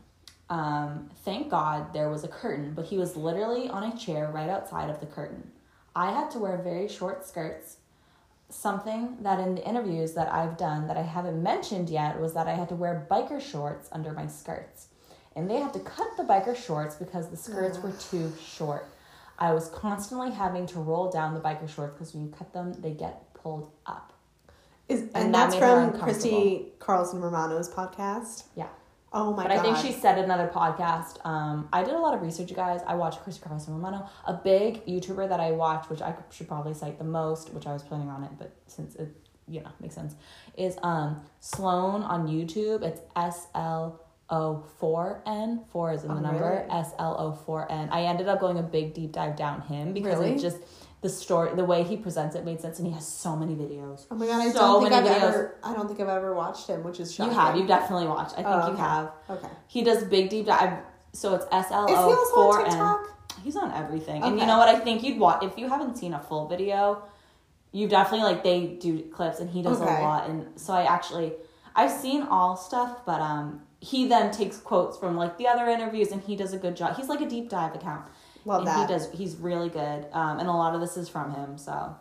Um, 0.50 1.10
thank 1.24 1.50
God 1.50 1.94
there 1.94 2.10
was 2.10 2.24
a 2.24 2.28
curtain, 2.28 2.74
but 2.76 2.86
he 2.86 2.98
was 2.98 3.16
literally 3.16 3.68
on 3.70 3.84
a 3.84 3.98
chair 3.98 4.30
right 4.32 4.50
outside 4.50 4.90
of 4.90 5.00
the 5.00 5.06
curtain. 5.06 5.52
I 5.96 6.12
had 6.12 6.30
to 6.32 6.40
wear 6.40 6.58
very 6.58 6.88
short 6.88 7.26
skirts. 7.26 7.78
Something 8.50 9.18
that 9.22 9.40
in 9.40 9.56
the 9.56 9.68
interviews 9.68 10.14
that 10.14 10.32
I've 10.32 10.58
done 10.58 10.88
that 10.88 10.98
I 10.98 11.02
haven't 11.02 11.42
mentioned 11.42 11.90
yet 11.90 12.20
was 12.20 12.34
that 12.34 12.48
I 12.48 12.54
had 12.54 12.70
to 12.70 12.76
wear 12.76 13.08
biker 13.10 13.42
shorts 13.42 13.90
under 13.92 14.12
my 14.12 14.28
skirts. 14.28 14.88
And 15.36 15.50
they 15.50 15.58
had 15.58 15.74
to 15.74 15.80
cut 15.80 16.08
the 16.18 16.24
biker 16.24 16.56
shorts 16.56 16.96
because 16.96 17.30
the 17.30 17.38
skirts 17.38 17.78
were 17.80 17.92
too 17.92 18.32
short. 18.42 18.88
I 19.38 19.52
was 19.54 19.68
constantly 19.70 20.32
having 20.32 20.66
to 20.68 20.80
roll 20.80 21.12
down 21.12 21.34
the 21.34 21.42
biker 21.42 21.68
shorts 21.68 21.94
because 21.94 22.14
when 22.14 22.26
you 22.26 22.32
cut 22.32 22.54
them, 22.54 22.74
they 22.80 22.92
get 22.92 23.34
pulled 23.34 23.70
up. 23.86 24.14
Is, 24.88 25.02
and, 25.14 25.34
that 25.34 25.52
that's 25.52 25.56
from 25.56 26.00
Christy 26.00 26.68
Carlson 26.80 27.20
Romano's 27.20 27.70
podcast. 27.70 28.44
Yeah. 28.56 28.68
Oh 29.12 29.34
my 29.34 29.44
god. 29.44 29.50
But 29.50 29.56
god. 29.56 29.60
I 29.60 29.64
think 29.64 29.78
she 29.86 30.00
said 30.00 30.20
another 30.20 30.48
podcast. 30.54 31.26
Um, 31.26 31.68
I 31.74 31.84
did 31.84 31.96
a 31.96 32.00
lot 32.00 32.14
of 32.14 32.22
research, 32.22 32.50
you 32.50 32.56
guys. 32.56 32.82
I 32.86 32.96
watched 32.96 33.22
Christy 33.24 33.42
Carlson 33.44 33.74
Romano, 33.74 34.08
a 34.26 34.34
big 34.34 34.86
YouTuber 34.86 35.28
that 35.28 35.40
I 35.40 35.52
watch, 35.52 35.90
which 35.90 36.02
I 36.02 36.14
should 36.32 36.48
probably 36.48 36.74
cite 36.74 36.98
the 36.98 37.04
most, 37.06 37.54
which 37.54 37.66
I 37.66 37.74
was 37.74 37.82
planning 37.82 38.10
on 38.10 38.24
it, 38.24 38.32
but 38.38 38.56
since 38.68 38.96
it, 38.96 39.10
you 39.48 39.62
know, 39.62 39.70
makes 39.80 39.96
sense, 39.96 40.16
is 40.58 40.78
um 40.84 41.22
Sloan 41.40 42.04
on 42.04 42.28
YouTube. 42.28 42.84
It's 42.84 43.02
S 43.16 43.48
L 43.56 44.02
O 44.30 44.64
four 44.80 45.22
N. 45.26 45.62
Four 45.72 45.94
is 45.94 46.04
in 46.04 46.10
the 46.10 46.16
Oh, 46.16 46.20
number. 46.20 46.66
S 46.70 46.92
L 46.98 47.16
O 47.20 47.32
four 47.34 47.72
N. 47.72 47.90
I 47.92 48.04
ended 48.04 48.28
up 48.28 48.40
going 48.40 48.58
a 48.58 48.64
big 48.64 48.94
deep 48.94 49.12
dive 49.12 49.36
down 49.36 49.62
him 49.62 49.94
because 49.94 50.18
Really? 50.20 50.32
it 50.34 50.40
just 50.40 50.58
the 51.02 51.10
story, 51.10 51.54
the 51.56 51.64
way 51.66 51.84
he 51.84 51.96
presents 51.98 52.36
it 52.36 52.44
made 52.44 52.60
sense, 52.60 52.80
and 52.80 52.88
he 52.88 52.94
has 52.94 53.08
so 53.08 53.36
many 53.36 53.54
videos. 53.54 54.08
Oh 54.10 54.16
my 54.16 54.26
god, 54.26 54.42
I 54.42 54.50
so 54.52 54.58
don't 54.60 54.82
think 54.82 54.94
I've 54.94 55.04
videos. 55.06 55.22
ever 55.30 55.56
I 55.64 55.74
don't 55.76 55.88
think 55.88 56.00
I've 56.00 56.08
ever 56.10 56.34
watched 56.34 56.68
him, 56.68 56.84
which 56.84 57.00
is 57.00 57.14
shocking. 57.14 57.34
You 57.34 57.40
have. 57.40 57.56
You've 57.58 57.68
definitely 57.68 58.08
watched. 58.08 58.34
I 58.34 58.36
think 58.38 58.48
Oh, 58.48 58.68
you 58.68 58.74
okay. 58.74 58.82
have. 58.82 59.12
Okay. 59.30 59.48
He 59.68 59.84
does 59.84 60.04
big 60.06 60.30
deep 60.30 60.48
dive. 60.48 60.80
So 61.14 61.36
it's 61.36 61.46
S 61.52 61.68
L 61.72 61.86
O 61.88 62.26
four 62.34 62.66
N. 62.66 62.98
He's 63.44 63.56
on 63.56 63.72
everything, 63.74 64.24
and 64.24 64.40
you 64.40 64.46
know 64.48 64.58
what? 64.58 64.70
I 64.70 64.80
think 64.80 65.04
you'd 65.04 65.20
watch 65.20 65.44
if 65.44 65.56
you 65.60 65.70
haven't 65.70 65.98
seen 66.00 66.16
a 66.16 66.20
full 66.20 66.48
video. 66.48 67.04
You 67.72 67.88
definitely 67.88 68.26
like 68.26 68.44
they 68.44 68.66
do 68.66 69.04
clips, 69.14 69.40
and 69.40 69.50
he 69.50 69.62
does 69.62 69.80
Okay. 69.80 70.00
a 70.00 70.02
lot. 70.02 70.28
And 70.30 70.60
so 70.60 70.74
I 70.74 70.84
actually 70.86 71.34
I've 71.76 71.92
seen 71.92 72.24
all 72.24 72.56
stuff, 72.58 73.06
but 73.06 73.22
um 73.22 73.62
he 73.80 74.08
then 74.08 74.32
takes 74.32 74.58
quotes 74.58 74.98
from 74.98 75.16
like 75.16 75.38
the 75.38 75.48
other 75.48 75.68
interviews, 75.68 76.12
and 76.12 76.22
he 76.22 76.36
does 76.36 76.54
a 76.54 76.58
good 76.58 76.76
job. 76.76 76.96
He's 76.96 77.08
like 77.08 77.22
a 77.22 77.30
deep 77.30 77.50
dive 77.50 77.76
account. 77.76 78.06
Love 78.46 78.60
and 78.60 78.68
that. 78.68 78.90
He 78.90 78.94
does. 78.94 79.12
He's 79.12 79.36
really 79.36 79.70
good, 79.70 80.08
um, 80.12 80.40
and 80.40 80.48
a 80.48 80.52
lot 80.52 80.76
of 80.76 80.82
this 80.82 80.98
is 80.98 81.10
from 81.10 81.34
him. 81.34 81.58
So 81.58 81.96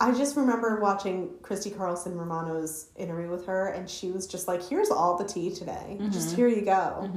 I 0.00 0.12
just 0.12 0.36
remember 0.36 0.80
watching 0.80 1.30
Christy 1.42 1.70
Carlson 1.70 2.16
Romano's 2.16 2.88
interview 2.96 3.30
with 3.30 3.46
her, 3.46 3.68
and 3.68 3.88
she 3.88 4.10
was 4.10 4.26
just 4.26 4.48
like, 4.48 4.66
"Here's 4.66 4.90
all 4.90 5.16
the 5.16 5.24
tea 5.24 5.54
today. 5.54 5.96
Mm-hmm. 5.98 6.10
Just 6.10 6.34
here 6.34 6.48
you 6.48 6.64
go." 6.64 7.10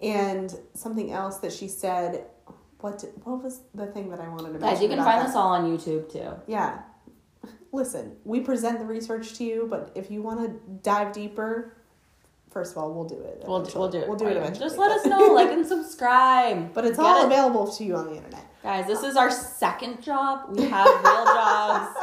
And 0.00 0.54
something 0.74 1.12
else 1.12 1.38
that 1.38 1.52
she 1.52 1.68
said. 1.68 2.26
What 2.80 2.98
did, 2.98 3.10
what 3.24 3.42
was 3.42 3.62
the 3.74 3.86
thing 3.86 4.10
that 4.10 4.20
I 4.20 4.28
wanted 4.28 4.52
to 4.52 4.58
mention? 4.58 4.68
guys, 4.68 4.82
you 4.82 4.88
can 4.88 4.98
find 4.98 5.22
that? 5.22 5.28
this 5.28 5.34
all 5.34 5.48
on 5.48 5.64
YouTube 5.64 6.12
too. 6.12 6.32
Yeah. 6.46 6.82
Listen, 7.72 8.16
we 8.24 8.40
present 8.40 8.78
the 8.78 8.84
research 8.84 9.32
to 9.38 9.44
you, 9.44 9.66
but 9.68 9.92
if 9.94 10.10
you 10.10 10.22
want 10.22 10.40
to 10.40 10.60
dive 10.82 11.14
deeper, 11.14 11.74
first 12.56 12.72
of 12.72 12.78
all, 12.78 12.94
we'll 12.94 13.04
do 13.04 13.20
it. 13.20 13.44
We'll, 13.46 13.58
eventually. 13.58 13.80
we'll 13.80 13.90
do 13.90 13.98
it. 13.98 14.08
We'll 14.08 14.16
do 14.16 14.28
it 14.28 14.36
eventually. 14.38 14.64
Just 14.66 14.78
let 14.78 14.90
us 14.90 15.04
know, 15.04 15.26
like 15.34 15.52
and 15.52 15.66
subscribe. 15.66 16.72
But 16.72 16.86
it's 16.86 16.96
Get 16.96 17.04
all 17.04 17.22
it? 17.22 17.26
available 17.26 17.70
to 17.72 17.84
you 17.84 17.96
on 17.96 18.06
the 18.06 18.16
internet. 18.16 18.46
Guys, 18.62 18.86
this 18.86 19.02
is 19.02 19.14
our 19.14 19.30
second 19.30 20.02
job. 20.02 20.56
We 20.56 20.64
have 20.64 20.86
real 20.86 21.24
jobs. 21.38 21.98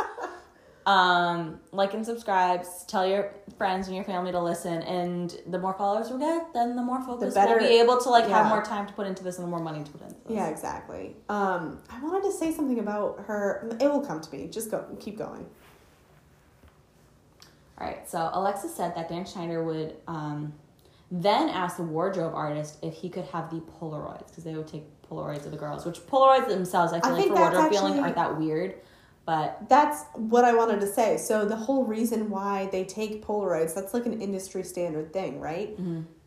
Um, 0.86 1.60
like 1.72 1.96
and 1.96 2.06
subscribe. 2.06 2.66
Tell 2.88 3.08
your 3.08 3.34
friends 3.58 3.88
and 3.88 3.96
your 3.96 4.06
family 4.06 4.32
to 4.32 4.40
listen. 4.40 4.84
And 4.84 5.36
the 5.48 5.58
more 5.58 5.74
followers 5.74 6.12
we 6.12 6.20
get, 6.20 6.54
then 6.54 6.76
the 6.76 6.84
more 6.84 7.02
focus 7.02 7.34
better- 7.34 7.56
we'll 7.58 7.68
be 7.68 7.80
able 7.80 7.98
to 7.98 8.10
like 8.10 8.26
yeah. 8.26 8.44
have 8.44 8.50
more 8.50 8.64
time 8.64 8.86
to 8.86 8.94
put 8.94 9.08
into 9.08 9.24
this 9.24 9.38
and 9.40 9.48
the 9.48 9.50
more 9.50 9.60
money 9.60 9.84
to 9.84 9.92
put 9.92 10.02
into 10.04 10.16
this. 10.28 10.36
Yeah, 10.36 10.50
exactly. 10.50 11.16
Um, 11.30 11.82
I 11.90 12.00
wanted 12.04 12.24
to 12.30 12.32
say 12.32 12.54
something 12.54 12.78
about 12.78 13.24
her. 13.26 13.76
It 13.82 13.88
will 13.88 14.06
come 14.06 14.22
to 14.22 14.32
me. 14.36 14.48
Just 14.48 14.70
go. 14.70 14.86
Keep 15.00 15.18
going. 15.18 15.48
All 17.84 17.90
right. 17.90 18.10
So 18.10 18.30
Alexa 18.34 18.70
said 18.70 18.96
that 18.96 19.10
Dan 19.10 19.26
Schneider 19.26 19.64
would 19.64 19.96
um, 20.08 20.54
then 21.12 21.50
ask 21.50 21.78
the 21.78 21.84
wardrobe 21.84 22.34
artist 22.34 22.78
if 22.82 22.94
he 22.94 23.10
could 23.10 23.26
have 23.26 23.50
the 23.50 23.62
Polaroids 23.62 24.28
because 24.30 24.44
they 24.44 24.56
would 24.56 24.68
take 24.68 24.84
Polaroids 25.10 25.46
of 25.46 25.52
the 25.52 25.58
girls, 25.58 25.86
which 25.86 26.00
Polaroids 26.08 26.48
themselves 26.48 26.94
I 26.94 27.02
feel 27.02 27.10
I 27.10 27.14
like 27.14 27.28
for 27.28 27.34
wardrobe 27.36 27.72
feeling 27.72 28.00
aren't 28.00 28.16
that 28.16 28.40
weird. 28.40 28.76
But 29.26 29.70
That's 29.70 30.04
what 30.16 30.44
I 30.44 30.54
wanted 30.54 30.82
to 30.82 30.88
say. 30.88 31.18
So 31.18 31.46
the 31.46 31.56
whole 31.56 31.86
reason 31.86 32.30
why 32.30 32.68
they 32.72 32.84
take 32.84 33.26
Polaroids, 33.26 33.74
that's 33.74 33.94
like 33.94 34.06
an 34.06 34.22
industry 34.22 34.64
standard 34.64 35.14
thing, 35.14 35.40
right? 35.40 35.78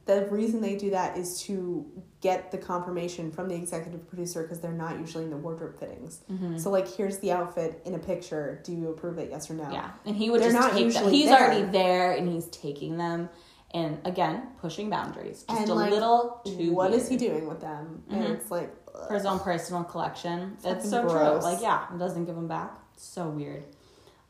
The 0.07 0.26
reason 0.30 0.61
they 0.61 0.76
do 0.76 0.90
that 0.90 1.18
is 1.18 1.42
to 1.46 1.84
get 2.20 2.52
the 2.52 2.59
confirmation 2.59 3.32
from 3.32 3.48
the 3.48 3.57
executive 3.57 4.07
producer 4.09 4.42
because 4.42 4.61
they're 4.61 4.70
not 4.72 5.00
usually 5.00 5.24
in 5.24 5.30
the 5.30 5.36
wardrobe 5.36 5.78
fittings. 5.80 6.20
So 6.62 6.70
like, 6.70 6.86
here's 6.88 7.18
the 7.18 7.32
outfit 7.32 7.82
in 7.84 7.94
a 7.94 7.98
picture. 7.98 8.61
Do 8.64 8.72
you 8.72 8.90
approve 8.90 9.18
it? 9.18 9.30
Yes 9.30 9.50
or 9.50 9.54
no? 9.54 9.68
Yeah, 9.70 9.90
and 10.04 10.14
he 10.14 10.30
would 10.30 10.40
They're 10.40 10.52
just 10.52 10.61
not 10.62 10.72
take 10.78 10.92
them. 10.94 11.11
He's 11.11 11.26
there. 11.28 11.38
already 11.40 11.62
there, 11.72 12.12
and 12.12 12.28
he's 12.28 12.46
taking 12.50 12.96
them. 12.98 13.28
And 13.74 13.98
again, 14.07 14.46
pushing 14.61 14.88
boundaries. 14.90 15.44
Just 15.48 15.61
And, 15.62 15.70
a 15.70 15.74
like, 15.74 15.90
little 15.90 16.40
too 16.46 16.72
What 16.72 16.92
is 16.92 17.09
he 17.09 17.16
doing 17.16 17.48
with 17.48 17.61
them? 17.61 18.04
And 18.09 18.22
Mhm. 18.24 18.30
it's 18.36 18.48
like 18.50 18.72
for 19.09 19.12
his 19.14 19.26
own 19.26 19.40
personal 19.40 19.82
collection. 19.82 20.52
It's, 20.54 20.62
fucking 20.64 20.82
so 20.88 21.02
gross. 21.02 21.42
true. 21.42 21.52
Like, 21.52 21.61
yeah, 21.62 21.92
it 21.92 21.98
doesn't 21.98 22.26
give 22.26 22.36
him 22.36 22.46
back. 22.46 22.78
It's 22.94 23.04
so 23.04 23.28
weird. 23.28 23.64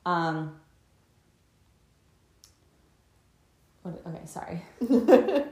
Um. 0.06 0.58
What, 3.82 4.02
okay, 4.06 4.26
sorry. 4.26 4.62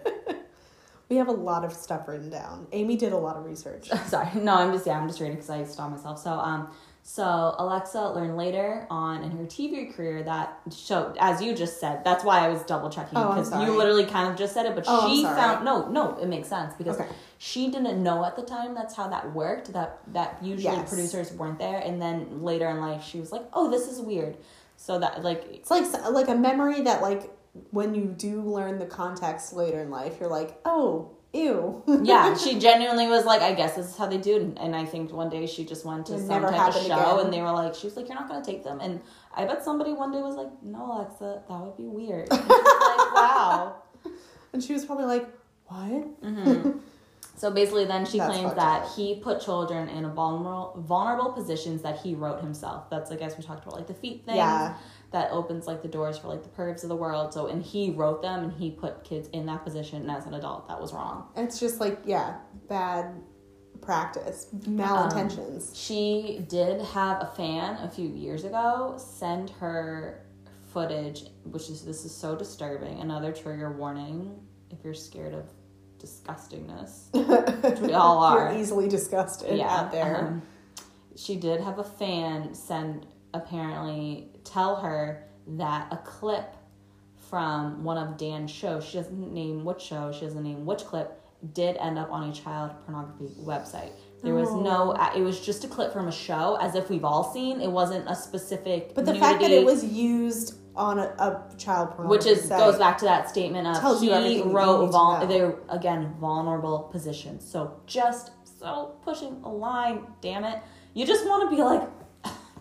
we 1.14 1.18
have 1.18 1.28
a 1.28 1.32
lot 1.32 1.64
of 1.64 1.72
stuff 1.72 2.08
written 2.08 2.28
down. 2.28 2.66
Amy 2.72 2.96
did 2.96 3.12
a 3.12 3.16
lot 3.16 3.36
of 3.36 3.44
research. 3.44 3.88
sorry. 4.08 4.28
No, 4.34 4.54
I'm 4.56 4.72
just 4.72 4.84
yeah, 4.86 4.98
I'm 4.98 5.06
just 5.06 5.20
reading 5.20 5.36
because 5.36 5.48
I 5.50 5.62
stopped 5.64 5.92
myself. 5.92 6.18
So 6.20 6.32
um, 6.32 6.68
so 7.04 7.54
Alexa 7.58 8.00
learned 8.10 8.36
later 8.36 8.86
on 8.90 9.22
in 9.22 9.30
her 9.30 9.44
TV 9.44 9.94
career 9.94 10.22
that 10.24 10.58
show 10.74 11.14
as 11.20 11.40
you 11.40 11.54
just 11.54 11.78
said. 11.78 12.02
That's 12.04 12.24
why 12.24 12.40
I 12.44 12.48
was 12.48 12.62
double 12.62 12.90
checking 12.90 13.16
Oh, 13.18 13.28
because 13.28 13.52
you 13.52 13.76
literally 13.76 14.06
kind 14.06 14.28
of 14.32 14.36
just 14.36 14.54
said 14.54 14.66
it, 14.66 14.74
but 14.74 14.84
Oh, 14.88 15.06
she 15.08 15.22
found 15.22 15.64
no, 15.64 15.88
no, 15.88 16.16
it 16.18 16.26
makes 16.26 16.48
sense 16.48 16.74
because 16.74 16.98
Okay. 16.98 17.08
she 17.38 17.70
didn't 17.70 18.02
know 18.02 18.24
at 18.24 18.34
the 18.34 18.42
time 18.42 18.74
that's 18.74 18.96
how 18.96 19.06
that 19.08 19.32
worked. 19.32 19.72
That 19.72 20.00
that 20.14 20.38
usually 20.42 20.74
Yes. 20.76 20.88
producers 20.88 21.32
weren't 21.32 21.60
there, 21.60 21.78
and 21.78 22.02
then 22.02 22.42
later 22.42 22.68
in 22.68 22.80
life 22.80 23.04
she 23.04 23.20
was 23.20 23.30
like, 23.30 23.44
oh, 23.52 23.70
this 23.70 23.86
is 23.86 24.00
weird. 24.00 24.36
So 24.76 24.98
that 24.98 25.22
like 25.22 25.44
It's 25.52 25.70
like 25.70 25.84
like 26.10 26.26
a 26.28 26.34
memory 26.34 26.80
that 26.82 27.00
like 27.02 27.30
when 27.70 27.94
you 27.94 28.06
do 28.06 28.40
learn 28.42 28.78
the 28.78 28.86
context 28.86 29.52
later 29.52 29.80
in 29.80 29.90
life, 29.90 30.16
you're 30.20 30.28
like, 30.28 30.58
oh, 30.64 31.10
ew. 31.32 31.82
yeah, 32.02 32.36
she 32.36 32.58
genuinely 32.58 33.06
was 33.06 33.24
like, 33.24 33.42
I 33.42 33.54
guess 33.54 33.76
this 33.76 33.86
is 33.86 33.96
how 33.96 34.06
they 34.06 34.18
do 34.18 34.36
it. 34.36 34.58
And 34.60 34.74
I 34.74 34.84
think 34.84 35.12
one 35.12 35.30
day 35.30 35.46
she 35.46 35.64
just 35.64 35.84
went 35.84 36.06
to 36.06 36.14
It 36.14 36.26
some 36.26 36.42
type 36.42 36.74
of 36.74 36.74
show 36.74 37.14
again. 37.16 37.24
and 37.26 37.32
they 37.32 37.40
were 37.40 37.52
like, 37.52 37.74
she 37.74 37.86
was 37.86 37.96
like, 37.96 38.08
you're 38.08 38.18
not 38.18 38.28
going 38.28 38.42
to 38.42 38.50
take 38.50 38.64
them. 38.64 38.80
And 38.80 39.00
I 39.34 39.44
bet 39.44 39.64
somebody 39.64 39.92
one 39.92 40.12
day 40.12 40.20
was 40.20 40.36
like, 40.36 40.50
no, 40.62 40.92
Alexa, 40.92 41.42
that 41.48 41.60
would 41.60 41.76
be 41.76 41.86
weird. 41.86 42.28
And 42.32 42.42
she 42.42 42.48
was 42.48 42.98
like, 42.98 43.14
wow. 43.14 43.76
and 44.52 44.64
she 44.64 44.72
was 44.72 44.84
probably 44.84 45.06
like, 45.06 45.28
what? 45.66 46.22
Mm-hmm. 46.22 46.78
So 47.36 47.50
basically, 47.50 47.84
then 47.84 48.06
she 48.06 48.18
That's 48.18 48.32
claims 48.32 48.54
that 48.54 48.82
up. 48.82 48.94
he 48.94 49.16
put 49.16 49.40
children 49.40 49.88
in 49.88 50.04
a 50.04 50.08
vulnerable 50.08 50.74
vulnerable 50.78 51.32
positions 51.32 51.82
that 51.82 51.98
he 51.98 52.14
wrote 52.14 52.40
himself. 52.40 52.88
That's 52.90 53.10
I 53.10 53.16
guess 53.16 53.36
we 53.36 53.42
talked 53.42 53.64
about 53.64 53.76
like 53.76 53.88
the 53.88 53.94
feet 53.94 54.24
thing. 54.24 54.36
Yeah. 54.36 54.76
That 55.14 55.30
opens 55.30 55.68
like 55.68 55.80
the 55.80 55.86
doors 55.86 56.18
for 56.18 56.26
like 56.26 56.42
the 56.42 56.48
pervs 56.48 56.82
of 56.82 56.88
the 56.88 56.96
world. 56.96 57.32
So 57.32 57.46
and 57.46 57.62
he 57.62 57.92
wrote 57.92 58.20
them 58.20 58.42
and 58.42 58.52
he 58.52 58.72
put 58.72 59.04
kids 59.04 59.28
in 59.28 59.46
that 59.46 59.62
position. 59.62 60.02
And 60.02 60.10
as 60.10 60.26
an 60.26 60.34
adult, 60.34 60.66
that 60.66 60.80
was 60.80 60.92
wrong. 60.92 61.28
It's 61.36 61.60
just 61.60 61.78
like, 61.78 62.00
yeah, 62.04 62.38
bad 62.68 63.14
practice, 63.80 64.48
malintentions. 64.52 65.70
She 65.72 66.44
did 66.48 66.80
have 66.80 67.22
a 67.22 67.26
fan 67.36 67.76
a 67.76 67.88
few 67.88 68.08
years 68.08 68.42
ago 68.42 68.96
send 68.98 69.50
her 69.50 70.26
footage, 70.72 71.26
which 71.44 71.70
is 71.70 71.84
this 71.84 72.04
is 72.04 72.12
so 72.12 72.34
disturbing. 72.34 72.98
Another 72.98 73.30
trigger 73.30 73.70
warning 73.70 74.36
if 74.70 74.78
you're 74.82 74.94
scared 74.94 75.32
of 75.32 75.44
disgustingness, 76.00 77.12
which 77.62 77.78
we 77.78 77.92
all 77.92 78.18
are. 78.18 78.50
You're 78.50 78.60
easily 78.60 78.88
disgusted 78.88 79.58
yeah, 79.58 79.68
out 79.68 79.92
there. 79.92 80.26
um, 80.26 80.42
she 81.14 81.36
did 81.36 81.60
have 81.60 81.78
a 81.78 81.84
fan 81.84 82.52
send 82.52 83.06
apparently 83.34 84.28
tell 84.44 84.76
her 84.76 85.24
that 85.46 85.88
a 85.92 85.96
clip 85.98 86.54
from 87.28 87.84
one 87.84 87.98
of 87.98 88.16
Dan's 88.16 88.50
shows, 88.50 88.84
she 88.84 88.96
doesn't 88.98 89.32
name 89.32 89.64
which 89.64 89.80
show, 89.82 90.12
she 90.12 90.22
doesn't 90.24 90.42
name 90.42 90.64
which 90.64 90.84
clip, 90.84 91.20
did 91.52 91.76
end 91.78 91.98
up 91.98 92.10
on 92.10 92.30
a 92.30 92.32
child 92.32 92.70
pornography 92.86 93.26
website. 93.42 93.90
There 94.22 94.34
was 94.34 94.50
no, 94.54 94.94
Oh. 94.98 95.12
it 95.18 95.20
was 95.22 95.44
just 95.44 95.64
a 95.64 95.68
clip 95.68 95.92
from 95.92 96.08
a 96.08 96.12
show, 96.12 96.56
as 96.58 96.74
if 96.74 96.88
we've 96.88 97.04
all 97.04 97.24
seen. 97.34 97.60
It 97.60 97.70
wasn't 97.70 98.08
a 98.08 98.14
specific. 98.14 98.94
but 98.94 99.04
the 99.04 99.12
nudity, 99.12 99.20
fact 99.20 99.40
that 99.42 99.50
it 99.50 99.64
was 99.66 99.84
used 99.84 100.54
on 100.74 100.98
a, 100.98 101.02
a 101.18 101.44
child 101.58 101.88
which 101.88 101.96
pornography 101.96 102.30
is 102.30 102.48
site, 102.48 102.58
goes 102.58 102.78
back 102.78 102.96
to 102.98 103.04
that 103.04 103.28
statement 103.28 103.66
of 103.66 103.78
Tells 103.78 104.00
he 104.00 104.06
you 104.38 104.44
wrote 104.44 104.86
vul- 104.90 105.26
they're 105.26 105.56
again 105.68 106.14
vulnerable 106.18 106.88
positions. 106.90 107.44
So 107.48 107.78
just 107.86 108.30
so 108.58 108.96
pushing 109.02 109.40
a 109.44 109.48
line, 109.48 110.06
damn 110.22 110.44
it. 110.44 110.62
You 110.94 111.04
just 111.06 111.26
want 111.26 111.50
to 111.50 111.54
be 111.56 111.62
like, 111.62 111.82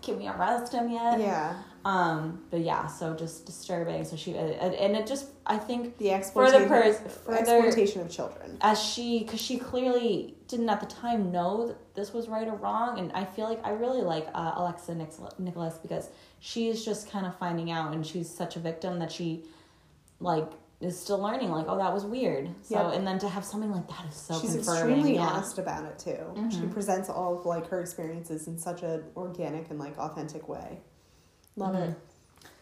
can 0.04 0.18
we 0.18 0.26
arrest 0.28 0.72
him 0.72 0.88
yet? 0.90 1.18
Yeah, 1.20 1.56
Um, 1.84 2.42
but 2.50 2.60
yeah, 2.60 2.86
so 2.86 3.14
just 3.14 3.46
disturbing. 3.46 4.04
So 4.04 4.16
she 4.16 4.34
and 4.36 4.96
it 4.96 5.06
just 5.06 5.26
I 5.46 5.56
think 5.58 5.98
the 5.98 6.06
further 6.08 6.16
exploitation, 6.18 6.68
pers- 6.68 7.18
further 7.26 7.38
exploitation 7.38 8.00
of 8.02 8.10
children. 8.10 8.58
as 8.60 8.78
she 8.82 9.20
because 9.20 9.40
she 9.40 9.56
clearly 9.58 10.34
didn't 10.48 10.68
at 10.68 10.80
the 10.80 10.86
time 10.86 11.32
know 11.32 11.66
that 11.68 11.94
this 11.94 12.12
was 12.12 12.28
right 12.28 12.46
or 12.46 12.56
wrong 12.56 12.98
and 12.98 13.10
i 13.12 13.24
feel 13.24 13.46
like 13.48 13.60
i 13.64 13.70
really 13.70 14.02
like 14.02 14.26
uh, 14.34 14.52
alexa 14.56 14.94
nikolas 15.38 15.78
because 15.78 16.10
she's 16.40 16.84
just 16.84 17.10
kind 17.10 17.24
of 17.26 17.34
finding 17.38 17.70
out 17.70 17.94
and 17.94 18.06
she's 18.06 18.28
such 18.28 18.54
a 18.56 18.60
victim 18.60 18.98
that 18.98 19.10
she 19.10 19.42
like 20.20 20.50
is 20.80 20.98
still 21.00 21.18
learning 21.18 21.50
like 21.50 21.66
oh 21.68 21.78
that 21.78 21.92
was 21.92 22.04
weird 22.04 22.48
so 22.62 22.88
Yep. 22.88 22.94
and 22.98 23.06
then 23.06 23.18
to 23.20 23.28
have 23.28 23.44
something 23.44 23.70
like 23.70 23.86
that 23.88 24.04
is 24.08 24.14
so 24.16 24.38
She's 24.38 24.56
extremely 24.56 25.14
yeah. 25.14 25.22
honest 25.28 25.58
about 25.58 25.84
it 25.84 25.98
too. 25.98 26.18
She 26.50 26.58
Mhm. 26.58 26.72
presents 26.72 27.08
all 27.08 27.38
of 27.38 27.46
like 27.46 27.68
her 27.68 27.80
experiences 27.80 28.46
in 28.48 28.58
such 28.58 28.82
an 28.82 29.04
organic 29.16 29.70
and 29.70 29.78
like 29.78 29.96
authentic 29.98 30.48
way. 30.48 30.80
Love 31.56 31.74
Mhm. 31.76 31.90
it. 31.90 31.96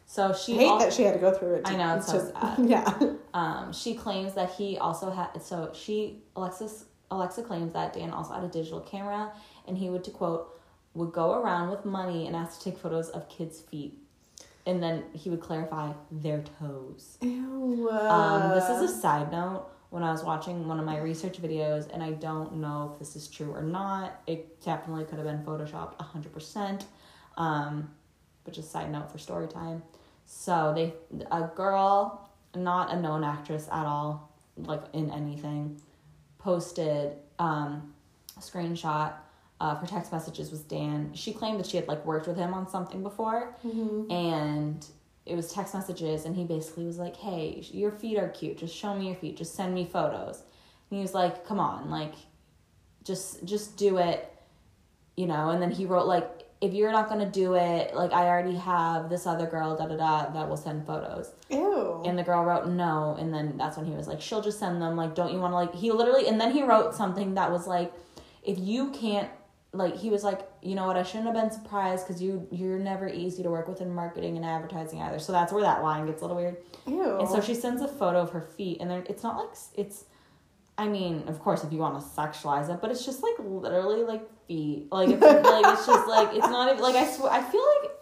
so 0.05 0.33
she 0.35 0.55
I 0.55 0.59
hate 0.59 0.69
al- 0.69 0.79
that 0.81 0.93
she 0.93 1.03
had 1.05 1.15
to 1.15 1.21
go 1.21 1.33
through 1.33 1.55
it. 1.55 1.63
I 1.65 1.75
know, 1.77 1.97
it's 1.97 2.07
so 2.07 2.19
to- 2.19 2.33
sad. 2.33 2.59
Yeah. 2.69 3.15
Um, 3.33 3.73
she 3.73 3.95
claims 3.95 4.35
that 4.35 4.51
he 4.51 4.77
also 4.79 5.11
had. 5.11 5.43
So 5.43 5.71
she 5.73 6.23
Alexis 6.37 6.85
Alexa 7.11 7.43
claims 7.43 7.73
that 7.73 7.95
Dan 7.95 8.11
also 8.11 8.35
had 8.35 8.45
a 8.45 8.49
digital 8.49 8.81
camera, 8.81 9.33
and 9.67 9.77
he 9.79 9.89
would 9.91 10.05
to 10.05 10.11
quote 10.11 10.49
would 10.95 11.13
go 11.13 11.33
around 11.41 11.71
with 11.71 11.87
money 11.87 12.27
and 12.27 12.37
ask 12.37 12.59
to 12.59 12.65
take 12.71 12.79
photos 12.79 13.09
of 13.09 13.27
kids' 13.31 13.61
feet, 13.61 13.99
and 14.67 14.83
then 14.83 15.05
he 15.13 15.31
would 15.31 15.41
clarify 15.41 15.93
their 16.11 16.43
toes. 16.59 17.19
Ew. 17.21 17.89
Um, 17.91 18.51
this 18.51 18.69
is 18.69 18.91
a 18.91 19.01
side 19.01 19.31
note. 19.33 19.69
When 19.91 20.03
I 20.03 20.11
was 20.11 20.25
watching 20.25 20.67
one 20.67 20.79
of 20.79 20.87
my 20.87 20.99
research 20.99 21.41
videos, 21.43 21.93
and 21.93 22.03
I 22.03 22.13
don't 22.13 22.55
know 22.57 22.93
if 22.93 22.99
this 22.99 23.15
is 23.15 23.29
true 23.29 23.53
or 23.53 23.63
not, 23.63 24.23
it 24.27 24.63
definitely 24.63 25.05
could 25.05 25.19
have 25.19 25.27
been 25.27 25.43
photoshopped 25.45 26.01
hundred 26.01 26.33
percent. 26.33 26.87
Um, 27.37 27.91
but 28.45 28.55
just 28.55 28.73
side 28.73 28.91
note 28.91 29.11
for 29.11 29.19
story 29.19 29.49
time. 29.49 29.83
So 30.25 30.73
they 30.75 30.95
a 31.31 31.51
girl, 31.55 32.31
not 32.55 32.91
a 32.93 32.97
known 32.99 33.23
actress 33.23 33.69
at 33.71 33.85
all, 33.85 34.33
like 34.57 34.83
in 34.95 35.11
anything, 35.11 35.81
posted 36.39 37.13
um, 37.39 37.93
a 38.37 38.41
screenshot 38.41 39.13
of 39.63 39.79
her 39.79 39.87
text 39.87 40.11
messages 40.13 40.51
with 40.51 40.67
Dan. 40.69 41.11
She 41.15 41.33
claimed 41.33 41.59
that 41.61 41.67
she 41.67 41.77
had 41.77 41.87
like 41.89 42.05
worked 42.05 42.27
with 42.27 42.37
him 42.37 42.53
on 42.53 42.69
something 42.69 43.03
before, 43.03 43.57
Mhm. 43.65 44.11
and 44.13 44.87
it 45.25 45.37
was 45.37 45.53
text 45.53 45.73
messages 45.73 46.25
and 46.25 46.35
he 46.35 46.43
basically 46.43 46.85
was 46.85 46.99
like 46.99 47.15
hey 47.17 47.65
your 47.71 47.93
feet 47.93 48.19
are 48.19 48.27
cute 48.31 48.59
just 48.59 48.75
show 48.75 48.93
me 48.93 49.07
your 49.07 49.15
feet 49.15 49.37
just 49.37 49.55
send 49.55 49.73
me 49.73 49.85
photos 49.87 50.43
and 50.91 50.97
he 50.97 51.01
was 51.01 51.15
like 51.15 51.47
come 51.47 51.61
on 51.61 51.89
like 51.91 52.15
just 53.05 53.45
just 53.45 53.77
do 53.77 53.99
it 53.99 54.29
you 55.17 55.27
know 55.27 55.51
and 55.51 55.63
then 55.63 55.71
he 55.71 55.87
wrote 55.87 56.09
like 56.09 56.29
if 56.61 56.73
you're 56.75 56.91
not 56.91 57.09
gonna 57.09 57.31
do 57.31 57.55
it 57.55 57.95
like 57.95 58.13
i 58.13 58.27
already 58.27 58.57
have 58.57 59.09
this 59.09 59.25
other 59.25 59.47
girl 59.47 59.77
da 59.77 59.87
da 59.87 59.97
da 59.97 60.31
that 60.33 60.49
will 60.49 60.57
send 60.57 60.85
photos 60.85 61.31
Ew. 61.51 62.03
and 62.05 62.19
the 62.19 62.25
girl 62.25 62.43
wrote 62.45 62.67
no 62.67 63.17
and 63.21 63.33
then 63.33 63.57
that's 63.57 63.77
when 63.77 63.87
he 63.87 63.95
was 63.95 64.09
like 64.09 64.21
she'll 64.21 64.43
just 64.43 64.59
send 64.59 64.83
them 64.83 64.97
like 64.97 65.15
don't 65.15 65.33
you 65.33 65.39
want 65.39 65.53
to 65.53 65.57
like 65.57 65.73
he 65.73 65.93
literally 65.93 66.27
and 66.27 66.41
then 66.41 66.51
he 66.51 66.65
wrote 66.65 66.97
something 66.97 67.35
that 67.35 67.49
was 67.53 67.69
like 67.69 67.93
if 68.43 68.59
you 68.59 68.91
can't 68.91 69.29
like 69.73 69.97
he 69.97 70.11
was 70.11 70.23
like 70.23 70.49
you 70.63 70.75
know 70.75 70.87
what? 70.87 70.97
I 70.97 71.03
shouldn't 71.03 71.25
have 71.25 71.35
been 71.35 71.51
surprised 71.51 72.07
because 72.07 72.23
you 72.23 72.47
you're 72.51 72.79
never 72.79 73.09
easy 73.09 73.43
to 73.43 73.51
work 73.51 73.69
with 73.69 73.81
in 73.81 73.95
marketing 73.95 74.37
and 74.37 74.45
advertising 74.45 75.01
either. 75.01 75.19
So 75.19 75.33
that's 75.33 75.53
where 75.53 75.63
that 75.63 75.83
line 75.83 76.07
gets 76.07 76.21
a 76.21 76.25
little 76.25 76.37
weird. 76.37 76.57
Ew. 76.87 77.21
and 77.21 77.29
so 77.29 77.41
she 77.41 77.55
sends 77.55 77.81
a 77.81 77.89
photo 77.89 78.21
of 78.21 78.31
her 78.31 78.41
feet 78.43 78.79
and 78.81 78.91
then 78.91 79.05
it's 79.09 79.23
not 79.23 79.37
like 79.37 79.51
it's 79.77 80.05
i 80.79 80.89
mean 80.89 81.23
of 81.29 81.39
course 81.39 81.63
if 81.63 81.73
you 81.73 81.79
want 81.79 82.01
to 82.01 82.05
sexualize 82.05 82.75
it 82.75 82.81
but 82.81 82.91
it's 82.91 83.05
just 83.05 83.23
like 83.23 83.35
literally 83.39 84.03
like 84.03 84.29
feet. 84.49 84.89
Like 84.91 85.11
it's 85.11 85.23
like 85.23 85.67
it's 85.75 85.87
just 85.87 86.09
like 86.09 86.35
it's 86.35 86.49
not 86.49 86.71
even 86.71 86.83
like 86.83 86.97
i 86.97 87.07
swear 87.09 87.31
i 87.31 87.41
feel 87.41 87.65
like 87.83 87.93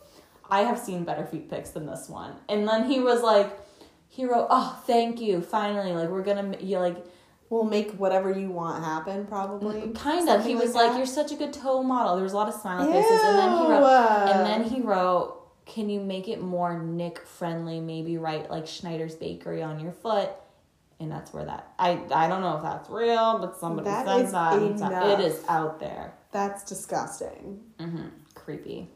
i 0.51 0.61
have 0.61 0.79
seen 0.79 1.05
better 1.05 1.27
feet 1.27 1.51
pics 1.51 1.71
than 1.71 1.85
this 1.87 2.09
one. 2.09 2.35
And 2.49 2.67
then 2.67 2.89
he 2.91 3.01
was 3.01 3.23
like 3.23 3.59
he 4.09 4.25
wrote 4.25 4.47
oh 4.51 4.81
thank 4.87 5.21
you 5.21 5.41
finally 5.43 5.93
like 5.93 6.09
we're 6.09 6.23
gonna 6.23 6.57
you 6.59 6.79
like 6.79 7.05
We'll 7.51 7.65
make 7.65 7.91
whatever 7.93 8.31
you 8.31 8.49
want 8.51 8.83
happen, 8.85 9.27
probably. 9.27 9.91
kind 9.95 10.29
of 10.29 10.47
he 10.47 10.55
was 10.55 10.75
like 10.75 10.91
like, 10.91 10.97
you're 10.99 11.07
such 11.07 11.33
a 11.33 11.35
good 11.37 11.53
toe 11.53 11.83
model. 11.83 12.15
There 12.15 12.23
was 12.23 12.33
a 12.33 12.37
lot 12.37 12.49
of 12.49 12.55
smiley 12.55 12.91
faces 12.93 13.11
and 13.11 13.39
then 13.39 13.51
he 13.59 13.67
wrote 13.73 14.29
and 14.31 14.47
then 14.47 14.63
he 14.65 14.81
wrote 14.81 15.37
can 15.67 15.89
you 15.91 16.01
make 16.01 16.27
it 16.29 16.41
more 16.41 16.81
nick 16.83 17.19
friendly 17.21 17.79
maybe 17.81 18.17
write 18.19 18.51
like 18.51 18.67
schneider's 18.67 19.15
bakery 19.17 19.63
on 19.63 19.79
your 19.81 19.93
foot. 19.93 20.31
And 21.01 21.11
that's 21.11 21.33
where 21.33 21.45
that 21.45 21.73
i 21.79 21.99
i 22.15 22.29
don't 22.29 22.41
know 22.43 22.57
if 22.57 22.63
that's 22.63 22.89
real 22.91 23.39
but 23.41 23.59
somebody 23.59 23.89
That 23.89 24.07
says 24.07 24.27
is 24.27 24.33
that. 24.33 24.53
Enough. 25.03 25.19
it 25.19 25.25
is 25.25 25.43
out 25.49 25.81
there. 25.81 26.13
That's 26.31 26.63
disgusting. 26.65 27.61
hmm 27.81 28.07
creepy. 28.35 28.89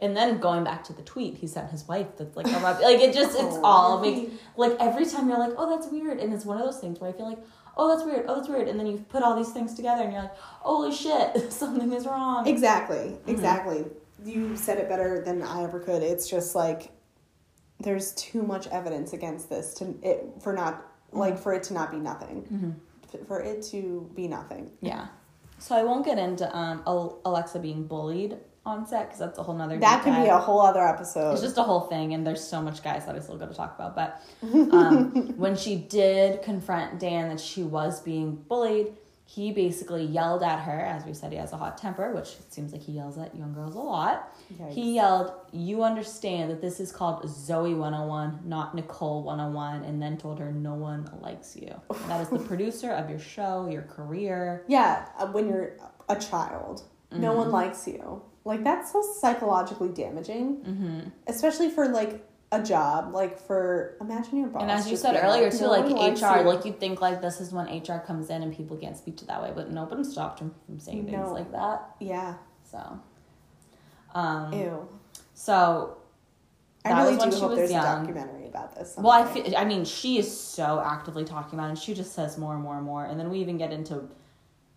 And 0.00 0.16
then 0.16 0.38
going 0.38 0.62
back 0.62 0.84
to 0.84 0.92
the 0.92 1.02
tweet 1.02 1.36
he 1.38 1.46
sent 1.46 1.70
his 1.70 1.86
wife 1.88 2.06
that's 2.16 2.36
like 2.36 2.46
a 2.46 2.58
rub- 2.60 2.80
like 2.80 3.00
it 3.00 3.12
just 3.14 3.36
it's 3.38 3.56
all 3.64 4.00
makes 4.00 4.32
like 4.56 4.76
every 4.78 5.04
time 5.06 5.28
you're 5.28 5.38
like 5.38 5.54
oh 5.56 5.68
that's 5.70 5.90
weird. 5.90 6.18
And 6.20 6.32
it's 6.32 6.44
one 6.44 6.58
of 6.58 6.64
those 6.64 6.78
things 6.80 7.00
where 7.00 7.10
i 7.10 7.12
feel 7.12 7.26
like 7.28 7.38
oh 7.78 7.88
that's 7.88 8.04
weird 8.04 8.24
oh 8.28 8.34
that's 8.34 8.48
weird 8.48 8.68
and 8.68 8.78
then 8.78 8.86
you 8.86 8.98
put 9.08 9.22
all 9.22 9.36
these 9.36 9.50
things 9.52 9.74
together 9.74 10.02
and 10.02 10.12
you're 10.12 10.22
like 10.22 10.36
holy 10.36 10.94
shit 10.94 11.52
something 11.52 11.92
is 11.92 12.06
wrong 12.06 12.46
Exactly. 12.46 12.96
Mm-hmm. 12.96 13.30
Exactly. 13.30 13.84
You 14.24 14.56
said 14.56 14.78
it 14.78 14.88
better 14.88 15.22
than 15.24 15.42
I 15.42 15.62
ever 15.62 15.78
could. 15.78 16.02
It's 16.02 16.28
just 16.28 16.54
like 16.56 16.90
there's 17.80 18.12
too 18.14 18.42
much 18.42 18.66
evidence 18.68 19.12
against 19.12 19.48
this 19.48 19.74
to 19.74 19.94
it 20.02 20.26
for 20.42 20.52
not 20.52 20.84
like 21.12 21.38
for 21.38 21.52
it 21.54 21.62
to 21.64 21.74
not 21.74 21.90
be 21.92 21.98
nothing, 21.98 22.74
F- 23.14 23.26
for 23.28 23.40
it 23.40 23.62
to 23.70 24.10
be 24.16 24.26
nothing. 24.26 24.72
Yeah. 24.80 25.06
So 25.60 25.76
I 25.76 25.84
won't 25.84 26.04
get 26.04 26.18
into 26.18 26.44
um 26.56 26.82
Alexa 27.24 27.60
being 27.60 27.86
bullied 27.86 28.36
on 28.68 28.86
set 28.86 29.06
because 29.06 29.18
that's 29.18 29.38
a 29.38 29.42
whole 29.42 29.54
nother. 29.54 29.78
That 29.78 30.02
could 30.04 30.14
be 30.14 30.28
a 30.28 30.38
whole 30.38 30.60
other 30.60 30.86
episode. 30.86 31.32
It's 31.32 31.42
just 31.42 31.58
a 31.58 31.62
whole 31.62 31.82
thing, 31.82 32.14
and 32.14 32.26
there's 32.26 32.42
so 32.44 32.62
much 32.62 32.82
guys 32.84 33.06
that 33.06 33.16
I 33.16 33.20
still 33.20 33.36
got 33.38 33.50
to 33.50 33.56
talk 33.56 33.74
about. 33.78 33.94
But 33.96 34.22
um, 34.72 35.36
when 35.36 35.56
she 35.56 35.76
did 35.76 36.42
confront 36.42 37.00
Dan 37.00 37.28
that 37.30 37.40
she 37.40 37.62
was 37.62 38.00
being 38.00 38.36
bullied, 38.36 38.88
he 39.24 39.52
basically 39.52 40.04
yelled 40.04 40.42
at 40.42 40.60
her. 40.60 40.80
As 40.80 41.04
we 41.04 41.12
said, 41.12 41.32
he 41.32 41.38
has 41.38 41.52
a 41.52 41.56
hot 41.58 41.76
temper, 41.76 42.12
which 42.14 42.28
it 42.30 42.50
seems 42.52 42.72
like 42.72 42.80
he 42.80 42.92
yells 42.92 43.18
at 43.18 43.34
young 43.36 43.52
girls 43.52 43.74
a 43.74 43.78
lot. 43.78 44.34
Yikes. 44.58 44.72
He 44.72 44.94
yelled, 44.94 45.32
You 45.52 45.82
understand 45.82 46.50
that 46.50 46.62
this 46.62 46.80
is 46.80 46.90
called 46.92 47.24
Zoey 47.24 47.76
101, 47.76 48.40
not 48.46 48.74
Nicole 48.74 49.22
101, 49.24 49.82
and 49.84 50.00
then 50.00 50.16
told 50.16 50.38
her, 50.38 50.50
No 50.50 50.72
one 50.74 51.10
likes 51.20 51.54
you. 51.56 51.74
That 52.08 52.22
is 52.22 52.30
the 52.30 52.38
producer 52.38 52.90
of 52.92 53.10
your 53.10 53.18
show, 53.18 53.68
your 53.70 53.82
career. 53.82 54.64
yeah, 54.66 55.08
uh, 55.18 55.26
when 55.26 55.46
you're 55.48 55.72
a 56.08 56.16
child, 56.16 56.84
no 57.12 57.28
Mm-hmm. 57.30 57.38
one 57.38 57.50
likes 57.50 57.86
you. 57.86 58.22
Like 58.48 58.64
that's 58.64 58.92
so 58.92 59.02
psychologically 59.20 59.90
damaging, 59.90 60.56
mm-hmm. 60.56 61.00
especially 61.26 61.68
for 61.68 61.86
like 61.86 62.26
a 62.50 62.62
job. 62.62 63.12
Like 63.12 63.38
for 63.38 63.98
imagine 64.00 64.38
your 64.38 64.48
boss. 64.48 64.62
And 64.62 64.70
as 64.70 64.90
you 64.90 64.96
said 64.96 65.22
earlier, 65.22 65.50
like, 65.50 65.58
too, 65.58 65.66
like 65.66 66.18
HR, 66.18 66.48
like 66.48 66.64
you'd 66.64 66.80
think 66.80 67.02
like 67.02 67.20
this 67.20 67.42
is 67.42 67.52
when 67.52 67.66
HR 67.66 67.98
comes 67.98 68.30
in 68.30 68.42
and 68.42 68.56
people 68.56 68.78
can't 68.78 68.96
speak 68.96 69.18
to 69.18 69.26
that 69.26 69.42
way, 69.42 69.52
but 69.54 69.70
nobody 69.70 70.02
stopped 70.02 70.40
him 70.40 70.54
from 70.64 70.80
saying 70.80 71.04
things 71.04 71.30
like 71.30 71.52
that. 71.52 71.90
yeah, 72.00 72.36
So, 72.64 72.98
um, 74.14 74.50
ew. 74.54 74.88
so 75.34 75.98
I 76.86 77.02
really 77.02 77.18
do 77.18 77.36
hope 77.36 77.50
was 77.50 77.58
there's 77.58 77.70
young. 77.70 77.84
a 77.84 78.06
documentary 78.06 78.46
about 78.46 78.74
this. 78.74 78.94
well, 78.96 79.12
I 79.12 79.26
feel, 79.26 79.54
I 79.58 79.66
mean, 79.66 79.84
she 79.84 80.16
is 80.16 80.40
so 80.40 80.82
actively 80.82 81.26
talking 81.26 81.58
about 81.58 81.66
it, 81.66 81.70
and 81.70 81.78
she 81.78 81.92
just 81.92 82.14
says 82.14 82.38
more 82.38 82.54
and 82.54 82.62
more 82.62 82.78
and 82.78 82.86
more, 82.86 83.04
and 83.04 83.20
then 83.20 83.28
we 83.28 83.40
even 83.40 83.58
get 83.58 83.72
into 83.72 84.08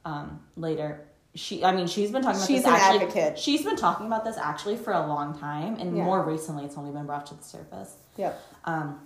um, 0.03 0.41
later. 0.57 1.07
She, 1.33 1.63
I 1.63 1.71
mean, 1.73 1.87
she's 1.87 2.11
been 2.11 2.21
talking 2.23 2.37
about 2.37 2.47
She's 2.47 2.63
this 2.63 2.67
an 2.67 2.73
actually. 2.73 2.99
advocate. 3.05 3.39
She's 3.39 3.63
been 3.63 3.77
talking 3.77 4.05
about 4.05 4.25
this 4.25 4.37
actually 4.37 4.75
for 4.75 4.91
a 4.91 5.07
long 5.07 5.37
time, 5.37 5.75
and 5.79 5.95
Yeah. 5.95 6.03
more 6.03 6.21
recently, 6.23 6.65
it's 6.65 6.77
only 6.77 6.91
been 6.91 7.05
brought 7.05 7.25
to 7.27 7.35
the 7.35 7.43
surface. 7.43 7.95
Yep. 8.17 8.39
Um, 8.65 8.99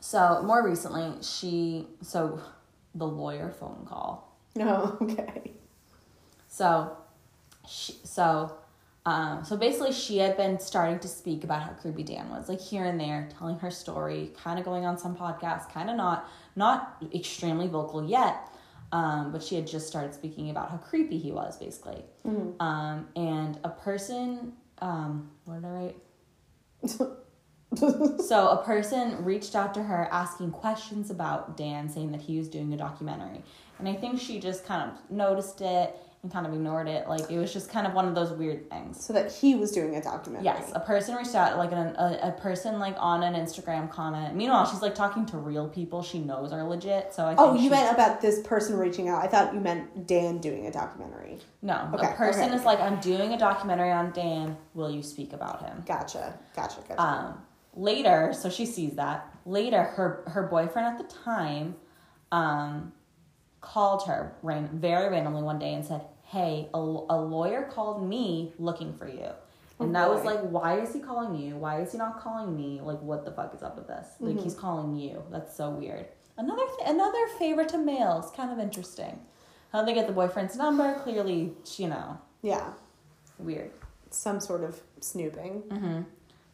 so 0.00 0.42
more 0.44 0.64
recently, 0.64 1.22
she 1.22 1.86
so 2.00 2.40
the 2.94 3.06
lawyer 3.06 3.50
phone 3.50 3.84
call. 3.86 4.32
No. 4.54 4.96
Okay. 5.02 5.52
So, 6.48 6.96
she, 7.68 7.92
so, 8.04 8.56
um, 9.04 9.44
so 9.44 9.58
basically, 9.58 9.92
she 9.92 10.16
had 10.18 10.38
been 10.38 10.58
starting 10.58 10.98
to 11.00 11.08
speak 11.08 11.44
about 11.44 11.60
how 11.62 11.70
creepy 11.72 12.02
Dan 12.02 12.30
was, 12.30 12.48
like 12.48 12.60
here 12.62 12.84
and 12.84 12.98
there, 12.98 13.28
telling 13.38 13.58
her 13.58 13.70
story, 13.70 14.30
kind 14.42 14.58
of 14.58 14.64
going 14.64 14.86
on 14.86 14.96
some 14.96 15.14
podcasts, 15.14 15.70
kind 15.70 15.90
of 15.90 15.96
not, 15.96 16.26
not 16.56 16.96
extremely 17.14 17.68
vocal 17.68 18.02
yet. 18.08 18.48
Um, 18.96 19.30
but 19.30 19.42
she 19.42 19.56
had 19.56 19.66
just 19.66 19.86
started 19.86 20.14
speaking 20.14 20.48
about 20.48 20.70
how 20.70 20.78
creepy 20.78 21.18
he 21.18 21.30
was, 21.30 21.58
basically. 21.58 22.02
Um, 22.60 23.06
and 23.14 23.58
a 23.62 23.68
person, 23.68 24.54
um, 24.78 25.30
what 25.44 25.56
did 25.56 25.66
I 25.66 25.68
write? 25.68 25.96
so 28.24 28.48
a 28.48 28.62
person 28.64 29.22
reached 29.22 29.54
out 29.54 29.74
to 29.74 29.82
her 29.82 30.08
asking 30.10 30.52
questions 30.52 31.10
about 31.10 31.58
Dan, 31.58 31.90
saying 31.90 32.12
that 32.12 32.22
he 32.22 32.38
was 32.38 32.48
doing 32.48 32.72
a 32.72 32.76
documentary. 32.78 33.42
And 33.78 33.86
I 33.86 33.92
think 33.92 34.18
she 34.18 34.40
just 34.40 34.64
kind 34.64 34.90
of 34.90 35.10
noticed 35.10 35.60
it 35.60 35.94
and 36.26 36.32
kind 36.32 36.44
of 36.46 36.52
ignored 36.52 36.88
it. 36.88 37.08
Like 37.08 37.30
it 37.30 37.38
was 37.38 37.52
just 37.52 37.70
kind 37.70 37.86
of 37.86 37.94
one 37.94 38.08
of 38.08 38.14
those 38.16 38.32
weird 38.32 38.68
things. 38.68 39.04
So 39.04 39.12
that 39.12 39.30
he 39.32 39.54
was 39.54 39.70
doing 39.70 39.94
a 39.94 40.02
documentary. 40.02 40.44
Yes, 40.44 40.72
a 40.74 40.80
person 40.80 41.14
reached 41.14 41.34
out, 41.36 41.56
like 41.56 41.70
an, 41.70 41.94
a, 41.96 42.18
a 42.22 42.32
person 42.32 42.80
like 42.80 42.96
on 42.98 43.22
an 43.22 43.34
Instagram 43.34 43.88
comment. 43.90 44.34
Meanwhile, 44.34 44.66
she's 44.68 44.82
like 44.82 44.94
talking 44.96 45.24
to 45.26 45.38
real 45.38 45.68
people 45.68 46.02
she 46.02 46.18
knows 46.18 46.52
are 46.52 46.64
legit. 46.64 47.14
So 47.14 47.24
I 47.24 47.34
Oh, 47.38 47.54
you 47.54 47.62
she- 47.62 47.68
meant 47.68 47.94
about 47.94 48.20
this 48.20 48.40
person 48.42 48.76
reaching 48.76 49.08
out. 49.08 49.22
I 49.22 49.28
thought 49.28 49.54
you 49.54 49.60
meant 49.60 50.06
Dan 50.06 50.38
doing 50.38 50.66
a 50.66 50.72
documentary. 50.72 51.38
no. 51.62 51.88
Okay, 51.94 52.06
a 52.10 52.14
person 52.14 52.44
okay. 52.46 52.54
is 52.56 52.64
like, 52.64 52.80
I'm 52.80 52.98
doing 53.00 53.32
a 53.32 53.38
documentary 53.38 53.92
on 53.92 54.10
Dan. 54.12 54.56
Will 54.74 54.90
you 54.90 55.02
speak 55.02 55.32
about 55.32 55.62
him? 55.62 55.84
Gotcha. 55.86 56.38
Gotcha. 56.56 56.80
Gotcha. 56.88 57.00
Um, 57.00 57.38
later, 57.74 58.32
so 58.36 58.50
she 58.50 58.66
sees 58.66 58.96
that. 58.96 59.32
Later, 59.44 59.82
her 59.84 60.24
her 60.26 60.42
boyfriend 60.44 60.88
at 60.88 60.98
the 60.98 61.04
time, 61.14 61.76
um, 62.32 62.92
called 63.60 64.06
her 64.06 64.36
ran 64.42 64.68
very 64.72 65.08
randomly 65.10 65.42
one 65.42 65.58
day 65.58 65.74
and 65.74 65.84
said, 65.84 66.00
"Hey, 66.36 66.68
a, 66.74 66.78
a 66.78 67.18
lawyer 67.36 67.62
called 67.70 68.06
me 68.08 68.52
looking 68.58 68.92
for 68.94 69.08
you." 69.08 69.30
And 69.78 69.90
Oh, 69.90 69.92
that 69.92 70.08
was 70.08 70.24
like, 70.24 70.40
why 70.40 70.80
is 70.80 70.94
he 70.94 71.00
calling 71.00 71.34
you? 71.38 71.56
Why 71.56 71.82
is 71.82 71.92
he 71.92 71.98
not 71.98 72.20
calling 72.20 72.56
me? 72.56 72.80
Like, 72.82 73.00
what 73.02 73.26
the 73.26 73.30
fuck 73.30 73.54
is 73.54 73.62
up 73.62 73.76
with 73.76 73.86
this? 73.86 74.06
Mm-hmm. 74.14 74.26
Like, 74.26 74.42
he's 74.42 74.54
calling 74.54 74.96
you. 74.96 75.22
That's 75.30 75.54
so 75.54 75.68
weird. 75.68 76.06
Another 76.38 76.62
th- 76.78 76.88
another 76.94 77.26
favor 77.38 77.64
to 77.64 77.78
males, 77.78 78.30
kind 78.34 78.50
of 78.50 78.58
interesting. 78.58 79.20
How 79.72 79.82
they 79.82 79.92
get 79.94 80.06
the 80.06 80.12
boyfriend's 80.12 80.56
number? 80.56 80.98
Clearly, 81.00 81.52
you 81.76 81.88
know, 81.88 82.18
yeah. 82.42 82.70
weird. 83.38 83.70
Some 84.10 84.40
sort 84.40 84.62
of 84.64 84.80
snooping. 85.00 85.62
Mm-hmm. 85.68 86.02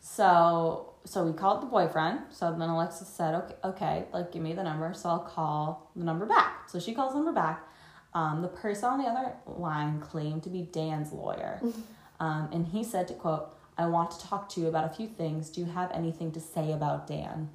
So 0.01 0.93
so 1.05 1.25
we 1.25 1.33
called 1.33 1.63
the 1.63 1.67
boyfriend. 1.67 2.21
So 2.31 2.51
then 2.57 2.69
Alexis 2.69 3.09
said, 3.09 3.35
okay, 3.35 3.55
okay, 3.65 4.05
like 4.13 4.33
give 4.33 4.43
me 4.43 4.53
the 4.53 4.63
number. 4.63 4.95
So 4.95 5.09
I'll 5.09 5.19
call 5.21 5.91
the 5.97 6.05
number 6.05 6.27
back. 6.27 6.69
So 6.71 6.79
she 6.79 6.95
calls 6.95 7.13
the 7.13 7.19
number 7.19 7.33
back. 7.33 7.69
Um, 8.15 8.43
the 8.43 8.49
person 8.49 8.91
on 8.91 8.99
the 8.99 9.05
other 9.05 9.33
line 9.47 10.01
claimed 10.01 10.43
to 10.45 10.51
be 10.51 10.63
Dan's 10.63 11.13
lawyer, 11.13 11.61
um, 12.21 12.49
and 12.53 12.67
he 12.67 12.85
said 12.85 13.09
to 13.09 13.15
quote, 13.15 13.55
"I 13.79 13.87
want 13.87 14.11
to 14.13 14.21
talk 14.21 14.49
to 14.51 14.61
you 14.61 14.67
about 14.69 14.85
a 14.85 14.95
few 14.95 15.07
things. 15.07 15.51
Do 15.51 15.61
you 15.61 15.67
have 15.67 15.91
anything 15.93 16.33
to 16.33 16.41
say 16.41 16.73
about 16.73 17.07
Dan?" 17.07 17.49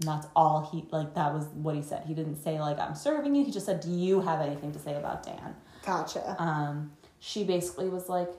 And 0.00 0.08
that's 0.08 0.26
all 0.34 0.68
he 0.72 0.86
like. 0.90 1.14
That 1.14 1.32
was 1.34 1.46
what 1.48 1.74
he 1.74 1.82
said. 1.82 2.04
He 2.06 2.14
didn't 2.14 2.36
say 2.36 2.60
like 2.60 2.78
I'm 2.78 2.94
serving 2.94 3.34
you. 3.34 3.44
He 3.44 3.50
just 3.50 3.66
said, 3.66 3.80
"Do 3.80 3.90
you 3.90 4.20
have 4.20 4.40
anything 4.40 4.72
to 4.72 4.78
say 4.78 4.94
about 4.94 5.22
Dan?" 5.22 5.54
Gotcha. 5.84 6.36
Um, 6.38 6.92
she 7.18 7.44
basically 7.44 7.88
was 7.88 8.08
like, 8.08 8.30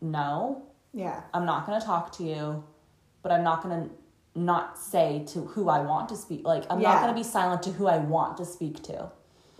"No, 0.00 0.62
yeah. 0.92 1.22
I'm 1.32 1.44
not 1.44 1.66
going 1.66 1.80
to 1.80 1.86
talk 1.86 2.12
to 2.18 2.24
you, 2.24 2.64
but 3.22 3.32
I'm 3.32 3.44
not 3.44 3.62
going 3.62 3.84
to 3.84 3.90
not 4.34 4.78
say 4.78 5.24
to 5.28 5.40
who 5.40 5.68
I 5.68 5.80
want 5.80 6.08
to 6.10 6.16
speak. 6.16 6.44
Like 6.44 6.64
I'm 6.70 6.80
not 6.80 7.02
going 7.02 7.14
to 7.14 7.18
be 7.18 7.24
silent 7.24 7.62
to 7.64 7.70
who 7.70 7.86
I 7.86 7.98
want 7.98 8.36
to 8.38 8.44
speak 8.44 8.82
to. 8.84 9.10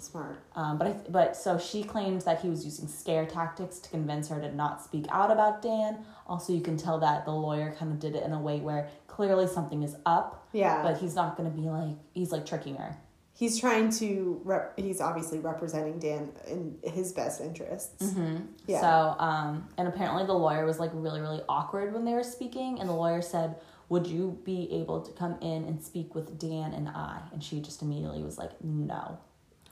Smart. 0.01 0.41
Um, 0.57 0.79
but 0.79 0.87
I, 0.87 0.93
but 1.09 1.37
so 1.37 1.59
she 1.59 1.83
claims 1.85 2.25
that 2.25 2.41
he 2.41 2.49
was 2.49 2.65
using 2.65 2.89
scare 2.89 3.27
tactics 3.27 3.79
to 3.81 3.91
convince 3.91 4.29
her 4.29 4.41
to 4.41 4.55
not 4.55 4.83
speak 4.83 5.07
out 5.11 5.31
about 5.31 5.63
Dan. 5.63 6.05
Also, 6.27 6.53
you 6.53 6.61
can 6.61 6.77
tell 6.77 6.99
that 7.01 7.25
the 7.25 7.33
lawyer 7.33 7.75
kind 7.79 7.93
of 7.93 7.99
did 7.99 8.15
it 8.15 8.23
in 8.25 8.33
a 8.33 8.41
way 8.41 8.61
where 8.61 8.89
clearly 9.07 9.47
something 9.47 9.83
is 9.83 9.97
up, 10.07 10.49
Yeah. 10.53 10.83
but 10.83 10.97
he's 10.99 11.15
not 11.15 11.37
going 11.37 11.51
to 11.51 11.57
be 11.57 11.69
like 11.69 11.97
he's 12.13 12.33
like 12.33 12.47
tricking 12.47 12.77
her. 12.77 12.97
he's 13.33 13.59
trying 13.59 13.91
to. 13.91 14.41
Rep- 14.45 14.79
he's 14.79 15.01
obviously 15.01 15.39
representing 15.39 15.99
Dan 15.99 16.31
in 16.47 16.77
his 16.85 17.13
best 17.13 17.41
interests. 17.41 18.05
Mm-hmm. 18.05 18.37
Yeah. 18.67 18.81
So, 18.83 19.17
um, 19.19 19.67
and 19.79 19.89
apparently 19.89 20.27
the 20.27 20.35
lawyer 20.35 20.65
was 20.67 20.79
like 20.79 20.91
really, 20.93 21.21
really 21.21 21.41
awkward 21.49 21.93
when 21.95 22.05
they 22.05 22.13
were 22.13 22.23
speaking, 22.25 22.79
and 22.81 22.89
the 22.89 22.93
lawyer 22.95 23.23
said, 23.23 23.57
"Would 23.89 24.07
you 24.07 24.39
be 24.45 24.69
able 24.73 25.01
to 25.01 25.11
come 25.13 25.37
in 25.41 25.65
and 25.65 25.83
speak 25.83 26.15
with 26.15 26.39
Dan 26.39 26.73
and 26.75 26.89
I?" 26.91 27.21
And 27.33 27.43
she 27.43 27.61
just 27.61 27.81
immediately 27.83 28.23
was 28.23 28.37
like, 28.37 28.53
"No, 28.63 29.17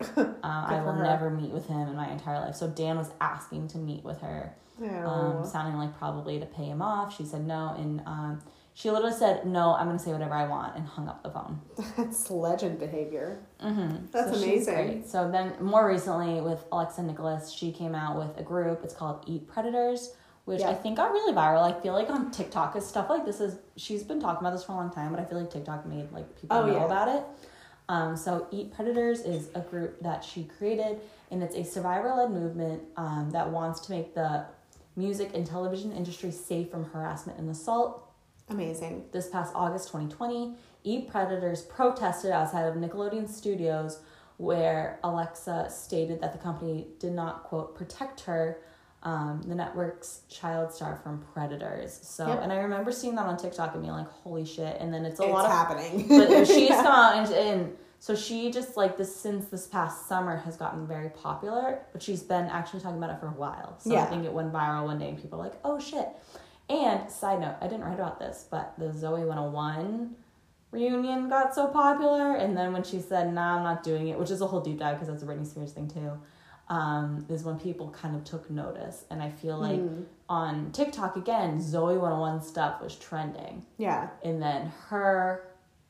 uh, 0.16 0.24
I 0.42 0.80
will 0.84 0.92
her. 0.92 1.02
never 1.02 1.30
meet 1.30 1.50
with 1.50 1.66
him 1.66 1.88
in 1.88 1.96
my 1.96 2.10
entire 2.10 2.40
life." 2.40 2.54
So 2.56 2.68
Dan 2.68 2.96
was 2.96 3.10
asking 3.20 3.68
to 3.68 3.78
meet 3.78 4.04
with 4.04 4.20
her, 4.20 4.54
um, 4.82 5.44
sounding 5.44 5.76
like 5.78 5.98
probably 5.98 6.38
to 6.40 6.46
pay 6.46 6.64
him 6.66 6.82
off. 6.82 7.16
She 7.16 7.24
said 7.24 7.46
no, 7.46 7.74
and 7.78 8.00
um, 8.06 8.42
she 8.74 8.90
literally 8.90 9.16
said, 9.16 9.44
"No, 9.44 9.74
I'm 9.74 9.86
going 9.86 9.98
to 9.98 10.02
say 10.04 10.12
whatever 10.12 10.34
I 10.34 10.46
want," 10.46 10.76
and 10.76 10.86
hung 10.86 11.08
up 11.08 11.22
the 11.24 11.30
phone. 11.30 11.60
That's 11.96 12.30
legend 12.30 12.78
behavior. 12.78 13.40
Mm-hmm. 13.60 14.06
That's 14.12 14.30
so 14.30 14.44
amazing. 14.44 15.04
So 15.06 15.28
then, 15.30 15.54
more 15.60 15.88
recently, 15.88 16.40
with 16.40 16.64
Alexa 16.70 17.02
Nikolas, 17.02 17.52
she 17.52 17.72
came 17.72 17.94
out 17.96 18.16
with 18.16 18.36
a 18.38 18.42
group. 18.44 18.80
It's 18.84 18.94
called 18.94 19.24
Eat 19.26 19.48
Predators, 19.48 20.12
which 20.44 20.62
I 20.62 20.74
think 20.74 20.96
got 20.98 21.10
really 21.10 21.32
viral. 21.34 21.62
I 21.62 21.78
feel 21.80 21.92
like 21.92 22.08
on 22.08 22.30
TikTok, 22.30 22.76
is 22.76 22.86
stuff 22.86 23.10
like 23.10 23.24
this 23.26 23.40
is. 23.40 23.58
She's 23.76 24.04
been 24.04 24.20
talking 24.20 24.46
about 24.46 24.52
this 24.56 24.62
for 24.64 24.72
a 24.72 24.76
long 24.76 24.92
time, 24.92 25.10
but 25.10 25.18
I 25.18 25.24
feel 25.24 25.40
like 25.40 25.50
TikTok 25.50 25.84
made 25.84 26.12
like 26.12 26.40
people 26.40 26.56
Oh, 26.56 26.66
know 26.66 26.76
yeah. 26.76 26.84
about 26.86 27.08
it. 27.08 27.24
Um, 27.88 28.16
so 28.16 28.46
Eat 28.50 28.72
Predators 28.74 29.20
is 29.20 29.48
a 29.54 29.60
group 29.60 30.00
that 30.02 30.22
she 30.22 30.44
created, 30.44 31.00
and 31.30 31.42
it's 31.42 31.56
a 31.56 31.64
survivor-led 31.64 32.30
movement 32.30 32.82
um, 32.96 33.30
that 33.32 33.48
wants 33.48 33.80
to 33.80 33.92
make 33.92 34.14
the 34.14 34.44
music 34.96 35.30
and 35.34 35.46
television 35.46 35.92
industry 35.92 36.30
safe 36.30 36.70
from 36.70 36.84
harassment 36.84 37.38
and 37.38 37.48
assault 37.48 38.10
Amazing. 38.50 39.04
this 39.12 39.28
past 39.28 39.52
August 39.54 39.88
2020, 39.88 40.54
Eat 40.84 41.08
Predators 41.08 41.62
protested 41.62 42.30
outside 42.30 42.64
of 42.64 42.74
Nickelodeon 42.74 43.28
Studios, 43.28 44.00
where 44.36 44.98
Alexa 45.02 45.68
stated 45.70 46.20
that 46.20 46.32
the 46.32 46.38
company 46.38 46.88
did 46.98 47.12
not, 47.12 47.44
quote, 47.44 47.74
protect 47.74 48.20
her, 48.22 48.58
um, 49.02 49.42
the 49.46 49.54
network's 49.54 50.22
child 50.28 50.72
star, 50.72 50.96
from 51.02 51.24
predators. 51.32 51.98
So, 52.02 52.26
Yep. 52.26 52.40
and 52.42 52.52
I 52.52 52.56
remember 52.56 52.90
seeing 52.92 53.14
that 53.14 53.26
on 53.26 53.36
TikTok 53.36 53.74
and 53.74 53.82
being 53.82 53.92
like, 53.94 54.08
holy 54.08 54.44
shit. 54.44 54.76
And 54.80 54.92
then 54.92 55.04
it's 55.04 55.20
a 55.20 55.24
it's 55.24 55.32
lot 55.32 55.46
of 55.46 55.52
happening. 55.52 56.06
but 56.08 56.46
she's 56.46 56.68
come 56.84 56.86
out 56.86 57.16
and, 57.16 57.32
and 57.34 57.76
so 58.00 58.14
she 58.14 58.50
just 58.52 58.76
like 58.76 58.96
this 58.96 59.14
since 59.14 59.46
this 59.46 59.66
past 59.66 60.06
summer 60.08 60.36
has 60.36 60.56
gotten 60.56 60.86
very 60.86 61.10
popular 61.10 61.80
but 61.92 62.00
she's 62.00 62.22
been 62.22 62.44
actually 62.44 62.80
talking 62.80 62.96
about 62.96 63.10
it 63.10 63.18
for 63.18 63.26
a 63.26 63.32
while 63.32 63.74
so 63.80 63.92
i 63.96 64.04
think 64.04 64.24
it 64.24 64.32
went 64.32 64.52
viral 64.52 64.84
one 64.84 65.00
day 65.00 65.08
and 65.08 65.20
people 65.20 65.40
are 65.40 65.42
like 65.42 65.58
oh 65.64 65.80
shit 65.80 66.06
and 66.68 67.10
side 67.10 67.40
note 67.40 67.56
i 67.60 67.66
didn't 67.66 67.82
write 67.82 67.94
about 67.98 68.20
this 68.20 68.46
but 68.48 68.72
the 68.78 68.84
zoey 68.90 69.26
101 69.26 70.14
reunion 70.70 71.28
got 71.28 71.54
so 71.54 71.66
popular, 71.68 72.34
and 72.36 72.56
then 72.56 72.72
when 72.72 72.82
she 72.82 73.00
said, 73.00 73.32
"Nah, 73.32 73.56
I'm 73.56 73.62
not 73.62 73.82
doing 73.82 74.08
it," 74.08 74.18
which 74.18 74.30
is 74.30 74.40
a 74.42 74.46
whole 74.46 74.60
deep 74.60 74.78
dive 74.78 74.96
because 74.96 75.08
that's 75.08 75.22
a 75.22 75.26
Britney 75.26 75.46
Spears 75.46 75.72
thing 75.72 75.88
too. 75.88 76.12
Um, 76.70 77.24
is 77.30 77.44
when 77.44 77.58
people 77.58 77.88
kind 77.90 78.14
of 78.14 78.24
took 78.24 78.50
notice, 78.50 79.04
and 79.10 79.22
I 79.22 79.30
feel 79.30 79.56
like 79.56 79.80
Mm. 79.80 80.04
on 80.28 80.70
TikTok 80.72 81.16
again, 81.16 81.58
Zoey 81.60 81.98
101 81.98 82.42
stuff 82.42 82.82
was 82.82 82.94
trending, 82.94 83.64
Yeah. 83.78 84.08
and 84.22 84.42
then 84.42 84.66
her 84.88 85.48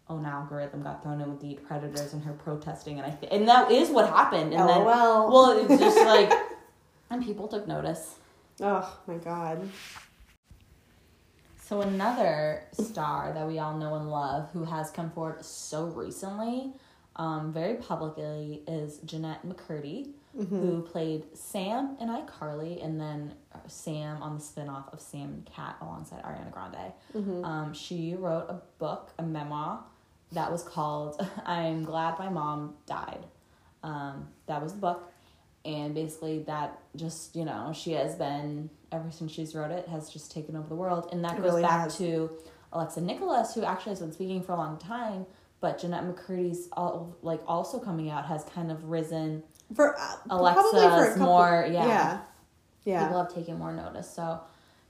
own 0.09 0.25
algorithm 0.25 0.83
got 0.85 1.03
thrown 1.03 1.21
in 1.21 1.31
with 1.31 1.41
the 1.41 1.55
predators 1.67 2.13
and 2.13 2.23
her 2.23 2.33
protesting, 2.33 2.99
and 3.01 3.07
I 3.07 3.11
th- 3.17 3.33
and 3.33 3.49
that 3.49 3.73
is 3.73 3.91
what 3.91 4.09
happened. 4.09 4.55
And 4.55 4.69
then 4.69 4.85
well, 4.85 5.51
it's 5.59 5.81
just 5.81 5.97
like, 6.07 6.33
and 7.11 7.25
people 7.25 7.49
took 7.49 7.67
notice. 7.67 8.15
Oh 8.61 8.99
my 9.09 9.17
god. 9.17 9.69
So 11.61 11.81
another 11.83 12.63
star 12.73 13.33
that 13.35 13.47
we 13.47 13.59
all 13.59 13.77
know 13.77 13.97
and 13.97 14.11
love, 14.11 14.49
who 14.53 14.65
has 14.65 14.91
come 14.91 15.11
forward 15.11 15.45
so 15.45 15.87
recently, 15.87 16.73
um, 17.17 17.53
very 17.53 17.75
publicly, 17.75 18.63
is 18.67 18.99
Jennette 19.05 19.45
McCurdy, 19.47 20.13
who 20.37 20.83
played 20.83 21.25
Sam 21.37 21.97
in 22.01 22.09
iCarly, 22.09 22.85
and 22.85 23.01
then 23.01 23.35
uh, 23.55 23.59
Sam 23.67 24.23
on 24.23 24.35
the 24.37 24.41
spinoff 24.41 24.93
of 24.93 25.01
Sam 25.01 25.23
and 25.35 25.47
Cat 25.47 25.77
alongside 25.81 26.23
Ariana 26.23 26.53
Grande. 26.53 26.93
Um, 27.45 27.73
she 27.75 28.15
wrote 28.15 28.47
a 28.49 28.61
book, 28.79 29.11
a 29.19 29.23
memoir, 29.23 29.81
that 30.33 30.53
was 30.53 30.63
called 30.63 31.21
"I'm 31.45 31.85
Glad 31.85 32.19
My 32.19 32.29
Mom 32.29 32.75
Died." 32.87 33.25
Um, 33.83 34.29
that 34.47 34.63
was 34.63 34.73
the 34.75 34.79
book, 34.81 35.11
and 35.65 35.95
basically 35.95 36.41
that 36.45 36.79
just 36.97 37.35
you 37.35 37.45
know 37.45 37.73
she 37.75 37.93
has 37.93 38.15
been 38.15 38.71
ever 38.93 39.11
since 39.11 39.33
she's 39.33 39.55
wrote 39.55 39.71
it 39.71 39.87
has 39.89 40.09
just 40.11 40.31
taken 40.33 40.57
over 40.57 40.69
the 40.69 40.75
world, 40.77 41.09
and 41.13 41.25
that 41.25 41.33
It 41.33 41.43
goes 41.43 41.51
really 41.51 41.63
back 41.63 41.85
has. 41.85 41.99
to 41.99 42.31
Alexa 42.73 43.01
Nikolas, 43.01 43.55
who 43.55 43.65
actually 43.65 43.91
has 43.93 44.01
been 44.01 44.13
speaking 44.13 44.43
for 44.43 44.53
a 44.53 44.57
long 44.57 44.79
time. 44.79 45.27
But 45.61 45.81
Jennette 45.81 46.05
McCurdy's 46.05 46.69
all, 46.75 47.17
like 47.23 47.41
also 47.49 47.81
coming 47.81 48.11
out 48.11 48.27
has 48.27 48.45
kind 48.45 48.71
of 48.71 48.85
risen. 48.85 49.43
For 49.75 49.99
uh, 49.99 50.17
Alexa's 50.31 50.71
probably 50.73 50.89
for 50.89 51.05
a 51.05 51.09
couple, 51.11 51.27
more- 51.27 51.67
yeah. 51.71 51.87
Yeah. 51.87 52.19
Yeah. 52.85 53.03
People 53.07 53.23
have 53.23 53.35
taken 53.35 53.59
more 53.59 53.73
notice. 53.73 54.09
So 54.09 54.41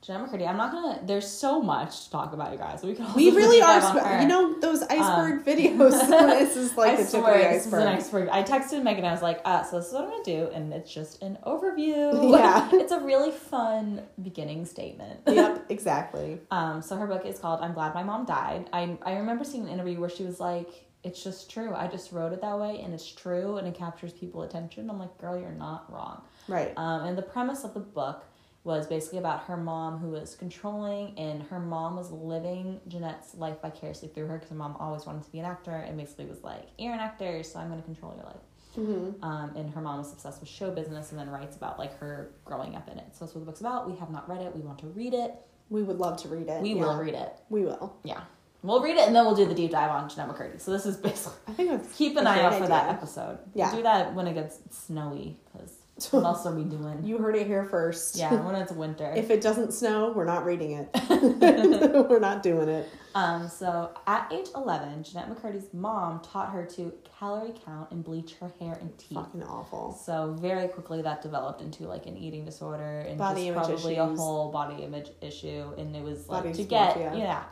Jenna 0.02 0.24
McCurdy, 0.28 0.46
I'm 0.48 0.56
not 0.56 0.70
gonna. 0.70 1.00
There's 1.04 1.26
so 1.26 1.60
much 1.60 2.04
to 2.04 2.10
talk 2.12 2.32
about, 2.32 2.52
you 2.52 2.58
guys. 2.58 2.84
We 2.84 2.94
can 2.94 3.12
we 3.14 3.30
really 3.32 3.60
are. 3.60 3.80
sp- 3.82 4.22
you 4.22 4.28
know 4.28 4.60
those 4.60 4.82
iceberg 4.84 5.44
videos. 5.50 5.90
this 6.38 6.56
is 6.56 6.76
like 6.76 6.92
I 6.92 7.02
the 7.02 7.10
tip 7.10 7.14
of 7.14 7.20
swear 7.24 7.38
the 7.48 7.54
this 7.54 7.66
is 7.66 7.72
an 7.72 7.80
iceberg. 7.88 8.28
iceberg. 8.28 8.28
I 8.28 8.42
texted 8.44 8.84
Megan. 8.84 9.04
I 9.04 9.10
was 9.10 9.22
like, 9.22 9.40
uh, 9.44 9.64
"So 9.64 9.78
this 9.80 9.88
is 9.88 9.94
what 9.94 10.04
I'm 10.04 10.10
gonna 10.10 10.22
do," 10.22 10.48
and 10.54 10.72
it's 10.72 10.94
just 10.94 11.20
an 11.22 11.36
overview. 11.44 12.30
Yeah. 12.38 12.68
it's 12.72 12.92
a 12.92 13.00
really 13.00 13.32
fun 13.32 14.02
beginning 14.22 14.64
statement. 14.66 15.18
yep. 15.26 15.64
Exactly. 15.68 16.38
Um, 16.52 16.80
so 16.80 16.94
her 16.96 17.08
book 17.08 17.26
is 17.26 17.40
called 17.40 17.60
"I'm 17.60 17.72
Glad 17.72 17.92
My 17.94 18.04
Mom 18.04 18.24
Died." 18.24 18.70
I 18.72 18.96
I 19.04 19.16
remember 19.16 19.42
seeing 19.42 19.64
an 19.64 19.70
interview 19.70 19.98
where 19.98 20.10
she 20.10 20.22
was 20.22 20.38
like, 20.38 20.68
"It's 21.02 21.22
just 21.22 21.50
true. 21.50 21.74
I 21.74 21.86
just 21.86 22.12
wrote 22.12 22.32
it 22.32 22.40
that 22.40 22.58
way, 22.58 22.80
and 22.80 22.92
it's 22.94 23.10
true, 23.10 23.56
and 23.56 23.66
it 23.66 23.74
captures 23.74 24.12
people 24.12 24.42
attention." 24.42 24.88
I'm 24.90 24.98
like, 24.98 25.16
"Girl, 25.18 25.38
you're 25.38 25.50
not 25.50 25.92
wrong." 25.92 26.22
Right. 26.48 26.72
Um, 26.76 27.06
and 27.06 27.18
the 27.18 27.22
premise 27.22 27.64
of 27.64 27.74
the 27.74 27.80
book 27.80 28.24
was 28.64 28.86
basically 28.86 29.18
about 29.18 29.44
her 29.44 29.56
mom 29.56 29.98
who 29.98 30.10
was 30.10 30.34
controlling, 30.34 31.18
and 31.18 31.42
her 31.44 31.60
mom 31.60 31.96
was 31.96 32.10
living 32.10 32.80
Jennette's 32.88 33.34
life 33.34 33.60
vicariously 33.62 34.08
through 34.08 34.26
her 34.26 34.34
because 34.34 34.50
her 34.50 34.56
mom 34.56 34.76
always 34.78 35.06
wanted 35.06 35.24
to 35.24 35.30
be 35.30 35.38
an 35.38 35.46
actor 35.46 35.74
and 35.74 35.96
basically 35.96 36.26
was 36.26 36.42
like, 36.42 36.68
You're 36.76 36.92
an 36.92 37.00
actor, 37.00 37.42
so 37.42 37.58
I'm 37.58 37.68
going 37.68 37.80
to 37.80 37.84
control 37.84 38.14
your 38.14 38.24
life. 38.24 38.36
Mm-hmm. 38.76 39.24
Um, 39.24 39.56
and 39.56 39.70
her 39.70 39.80
mom 39.80 39.98
was 39.98 40.12
obsessed 40.12 40.40
with 40.40 40.48
show 40.48 40.70
business 40.70 41.10
and 41.10 41.18
then 41.18 41.30
writes 41.30 41.56
about 41.56 41.78
like 41.78 41.98
her 41.98 42.32
growing 42.44 42.76
up 42.76 42.88
in 42.88 42.98
it. 42.98 43.06
So 43.12 43.24
that's 43.24 43.34
what 43.34 43.40
the 43.40 43.46
book's 43.46 43.60
about. 43.60 43.90
We 43.90 43.96
have 43.96 44.10
not 44.10 44.28
read 44.28 44.42
it. 44.42 44.54
We 44.54 44.60
want 44.60 44.78
to 44.80 44.86
read 44.88 45.14
it. 45.14 45.34
We 45.70 45.82
would 45.82 45.98
love 45.98 46.20
to 46.22 46.28
read 46.28 46.48
it. 46.48 46.62
We 46.62 46.74
yeah. 46.74 46.82
will 46.82 46.96
read 46.96 47.14
it. 47.14 47.40
We 47.48 47.62
will. 47.62 47.96
Yeah. 48.04 48.20
We'll 48.62 48.82
read 48.82 48.96
it 48.96 49.06
and 49.06 49.14
then 49.14 49.24
we'll 49.24 49.36
do 49.36 49.46
the 49.46 49.54
deep 49.54 49.70
dive 49.70 49.90
on 49.90 50.08
Jennette 50.08 50.28
McCurdy. 50.34 50.60
So 50.60 50.72
this 50.72 50.84
is 50.84 50.96
basically 50.96 51.38
I 51.46 51.52
think 51.52 51.70
that's 51.70 51.96
keep 51.96 52.16
an 52.16 52.26
eye 52.26 52.42
out 52.42 52.54
for 52.56 52.66
that 52.66 52.88
episode. 52.90 53.38
Yeah. 53.54 53.68
We'll 53.68 53.76
do 53.76 53.82
that 53.84 54.14
when 54.14 54.26
it 54.26 54.34
gets 54.34 54.58
snowy 54.70 55.36
because 55.52 55.74
what 56.12 56.24
else 56.24 56.46
are 56.46 56.54
we 56.54 56.62
doing? 56.62 57.04
You 57.04 57.18
heard 57.18 57.34
it 57.34 57.46
here 57.46 57.64
first. 57.64 58.16
Yeah, 58.16 58.32
when 58.44 58.54
it's 58.54 58.70
winter. 58.70 59.12
If 59.16 59.30
it 59.30 59.40
doesn't 59.40 59.72
snow, 59.72 60.12
we're 60.14 60.24
not 60.24 60.44
reading 60.44 60.72
it. 60.72 60.88
we're 62.08 62.20
not 62.20 62.42
doing 62.42 62.68
it. 62.68 62.88
Um, 63.16 63.48
so 63.48 63.90
at 64.06 64.32
age 64.32 64.46
11, 64.54 65.02
Jennette 65.02 65.28
McCurdy's 65.28 65.74
mom 65.74 66.20
taught 66.20 66.50
her 66.50 66.64
to 66.76 66.92
calorie 67.18 67.54
count 67.64 67.90
and 67.90 68.04
bleach 68.04 68.34
her 68.34 68.52
hair 68.60 68.78
and 68.80 68.96
teeth. 68.96 69.18
Fucking 69.18 69.42
awful. 69.42 69.92
So 69.92 70.36
very 70.40 70.68
quickly 70.68 71.02
that 71.02 71.20
developed 71.20 71.62
into 71.62 71.84
like 71.88 72.06
an 72.06 72.16
eating 72.16 72.44
disorder 72.44 73.00
and 73.00 73.18
Body 73.18 73.50
just 73.50 73.56
probably 73.56 73.96
a 73.96 74.06
whole 74.06 74.52
body 74.52 74.84
image 74.84 75.10
issue. 75.20 75.72
And 75.76 75.96
it 75.96 76.02
was 76.04 76.28
like 76.28 76.44
Body 76.44 76.54
to 76.54 76.62
get 76.64 76.94
dysmorphia. 76.94 77.18
yeah, 77.18 77.42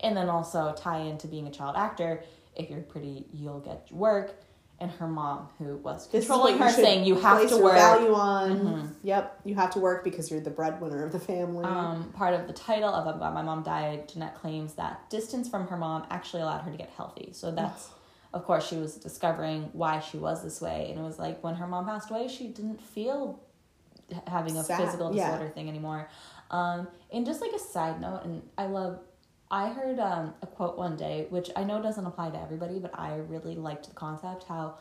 and 0.00 0.16
then 0.16 0.28
also 0.28 0.74
tie 0.76 0.98
into 1.00 1.26
being 1.26 1.46
a 1.46 1.50
child 1.50 1.76
actor. 1.76 2.22
If 2.54 2.70
you're 2.70 2.80
pretty, 2.82 3.26
you'll 3.32 3.60
get 3.60 3.90
work. 3.92 4.34
And 4.78 4.90
her 4.90 5.06
mom, 5.06 5.48
who 5.56 5.76
was 5.78 6.06
controlling 6.06 6.58
her, 6.58 6.70
saying 6.70 7.06
you 7.06 7.14
have 7.18 7.38
place 7.38 7.48
to 7.50 7.56
your 7.56 7.64
work. 7.64 7.74
value 7.76 8.12
on. 8.12 8.50
Mhm. 8.60 8.90
Yep, 9.04 9.40
you 9.44 9.54
have 9.54 9.70
to 9.70 9.78
work 9.80 10.04
because 10.04 10.30
you're 10.30 10.40
the 10.40 10.50
breadwinner 10.50 11.02
of 11.02 11.12
the 11.12 11.18
family. 11.18 11.64
Um, 11.64 12.12
part 12.12 12.34
of 12.34 12.46
the 12.46 12.52
title 12.52 12.92
of 12.92 13.06
I'm 13.06 13.16
Glad 13.16 13.32
My 13.32 13.40
Mom 13.40 13.62
Died, 13.62 14.06
Jennette 14.10 14.34
claims 14.34 14.74
that 14.74 15.08
distance 15.08 15.48
from 15.48 15.66
her 15.68 15.78
mom 15.78 16.04
actually 16.10 16.42
allowed 16.42 16.60
her 16.60 16.70
to 16.70 16.76
get 16.76 16.90
healthy. 16.90 17.30
So 17.32 17.50
that's, 17.52 17.88
of 18.34 18.44
course, 18.44 18.66
she 18.68 18.76
was 18.76 18.96
discovering 18.96 19.70
why 19.72 20.00
she 20.00 20.18
was 20.18 20.42
this 20.42 20.60
way. 20.60 20.88
And 20.90 21.00
it 21.00 21.02
was 21.02 21.18
like 21.18 21.42
when 21.42 21.54
her 21.54 21.66
mom 21.66 21.86
passed 21.86 22.10
away, 22.10 22.28
she 22.28 22.48
didn't 22.48 22.82
feel 22.82 23.40
having 24.26 24.58
a 24.58 24.62
Sad, 24.62 24.78
physical 24.84 25.14
yeah. 25.14 25.30
disorder 25.30 25.50
thing 25.54 25.70
anymore. 25.70 26.08
Um, 26.50 26.86
and 27.10 27.24
just 27.24 27.40
like 27.40 27.52
a 27.52 27.58
side 27.58 27.98
note, 27.98 28.20
and 28.24 28.42
I 28.58 28.66
love, 28.66 28.98
I 29.50 29.68
heard 29.68 29.98
um, 29.98 30.34
a 30.42 30.46
quote 30.46 30.76
one 30.76 30.96
day, 30.96 31.26
which 31.30 31.50
I 31.54 31.64
know 31.64 31.80
doesn't 31.82 32.04
apply 32.04 32.30
to 32.30 32.40
everybody, 32.40 32.78
but 32.78 32.98
I 32.98 33.16
really 33.16 33.54
liked 33.54 33.88
the 33.88 33.94
concept 33.94 34.44
how 34.44 34.78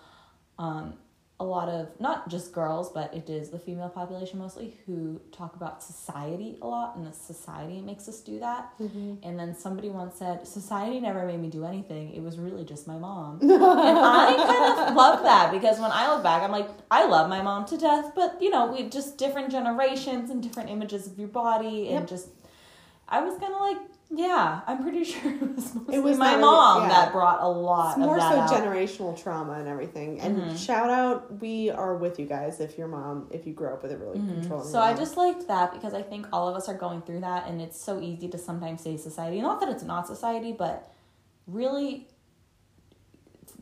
um, 0.58 0.96
a 1.40 1.44
lot 1.44 1.68
of 1.68 1.90
not 2.00 2.30
just 2.30 2.54
girls, 2.54 2.90
but 2.92 3.14
it 3.14 3.30
is 3.30 3.50
the 3.50 3.60
female 3.60 3.90
population 3.90 4.40
mostly 4.40 4.78
who 4.86 5.22
talk 5.32 5.56
about 5.56 5.84
society 5.84 6.58
a 6.62 6.68
lot, 6.68 6.96
and 6.96 7.06
the 7.06 7.12
society 7.12 7.82
makes 7.82 8.08
us 8.08 8.22
do 8.22 8.40
that. 8.40 8.72
Mm-hmm. 8.80 9.16
And 9.22 9.38
then 9.38 9.54
somebody 9.54 9.90
once 9.90 10.18
said, 10.18 10.48
"Society 10.48 11.00
never 11.00 11.26
made 11.28 11.42
me 11.42 11.50
do 11.50 11.66
anything. 11.66 12.14
It 12.16 12.24
was 12.24 12.40
really 12.40 12.64
just 12.64 12.88
my 12.88 12.98
mom." 12.98 13.40
and 13.42 13.52
I 13.52 14.34
kind 14.38 14.90
of 14.90 14.96
love 14.96 15.24
that 15.24 15.52
because 15.52 15.78
when 15.78 15.92
I 15.92 16.12
look 16.14 16.24
back, 16.24 16.42
I'm 16.42 16.52
like, 16.52 16.70
I 16.90 17.06
love 17.06 17.30
my 17.30 17.42
mom 17.42 17.66
to 17.66 17.78
death, 17.78 18.14
but 18.16 18.42
you 18.42 18.50
know, 18.50 18.68
we 18.68 18.90
just 18.90 19.18
different 19.18 19.52
generations 19.52 20.30
and 20.30 20.42
different 20.42 20.70
images 20.70 21.06
of 21.06 21.20
your 21.20 21.28
body, 21.28 21.90
and 21.90 22.00
Yep. 22.00 22.08
just 22.08 22.30
I 23.10 23.22
was 23.22 23.38
kind 23.38 23.54
of 23.54 23.60
like, 23.60 23.78
yeah, 24.10 24.62
I'm 24.68 24.82
pretty 24.84 25.04
sure 25.12 25.32
it 25.32 25.42
was 25.56 25.74
mostly 25.76 26.00
was 26.00 26.18
my 26.18 26.36
mom 26.38 26.84
yeah. 26.84 26.88
that 26.90 27.12
brought 27.12 27.42
a 27.42 27.48
lot 27.48 27.98
It's 27.98 28.06
more 28.06 28.20
so 28.20 28.26
out. 28.26 28.50
generational 28.50 29.22
trauma 29.22 29.54
and 29.54 29.68
everything. 29.68 30.20
And 30.22 30.38
Mhm. 30.44 30.58
shout 30.66 30.90
out, 30.90 31.42
we 31.42 31.70
are 31.72 31.96
with 31.98 32.20
you 32.20 32.26
guys 32.26 32.60
if 32.60 32.78
your 32.78 32.88
mom, 32.88 33.28
if 33.32 33.46
you 33.48 33.54
grew 33.54 33.70
up 33.74 33.82
with 33.84 33.92
a 33.92 33.98
really 33.98 34.20
Mhm. 34.20 34.28
controlling 34.42 34.68
So 34.68 34.80
I 34.80 34.90
mom. 34.92 34.98
just 34.98 35.18
liked 35.18 35.48
that 35.48 35.74
because 35.74 35.94
I 35.94 36.02
think 36.04 36.28
all 36.32 36.48
of 36.48 36.56
us 36.56 36.70
are 36.70 36.74
going 36.78 37.02
through 37.02 37.22
that, 37.22 37.48
and 37.48 37.62
it's 37.62 37.80
so 37.80 38.00
easy 38.00 38.28
to 38.30 38.38
sometimes 38.38 38.82
say 38.82 38.96
society. 38.98 39.42
Not 39.42 39.60
that 39.60 39.70
it's 39.70 39.84
not 39.84 40.08
society, 40.08 40.52
but 40.54 40.92
really, 41.48 42.08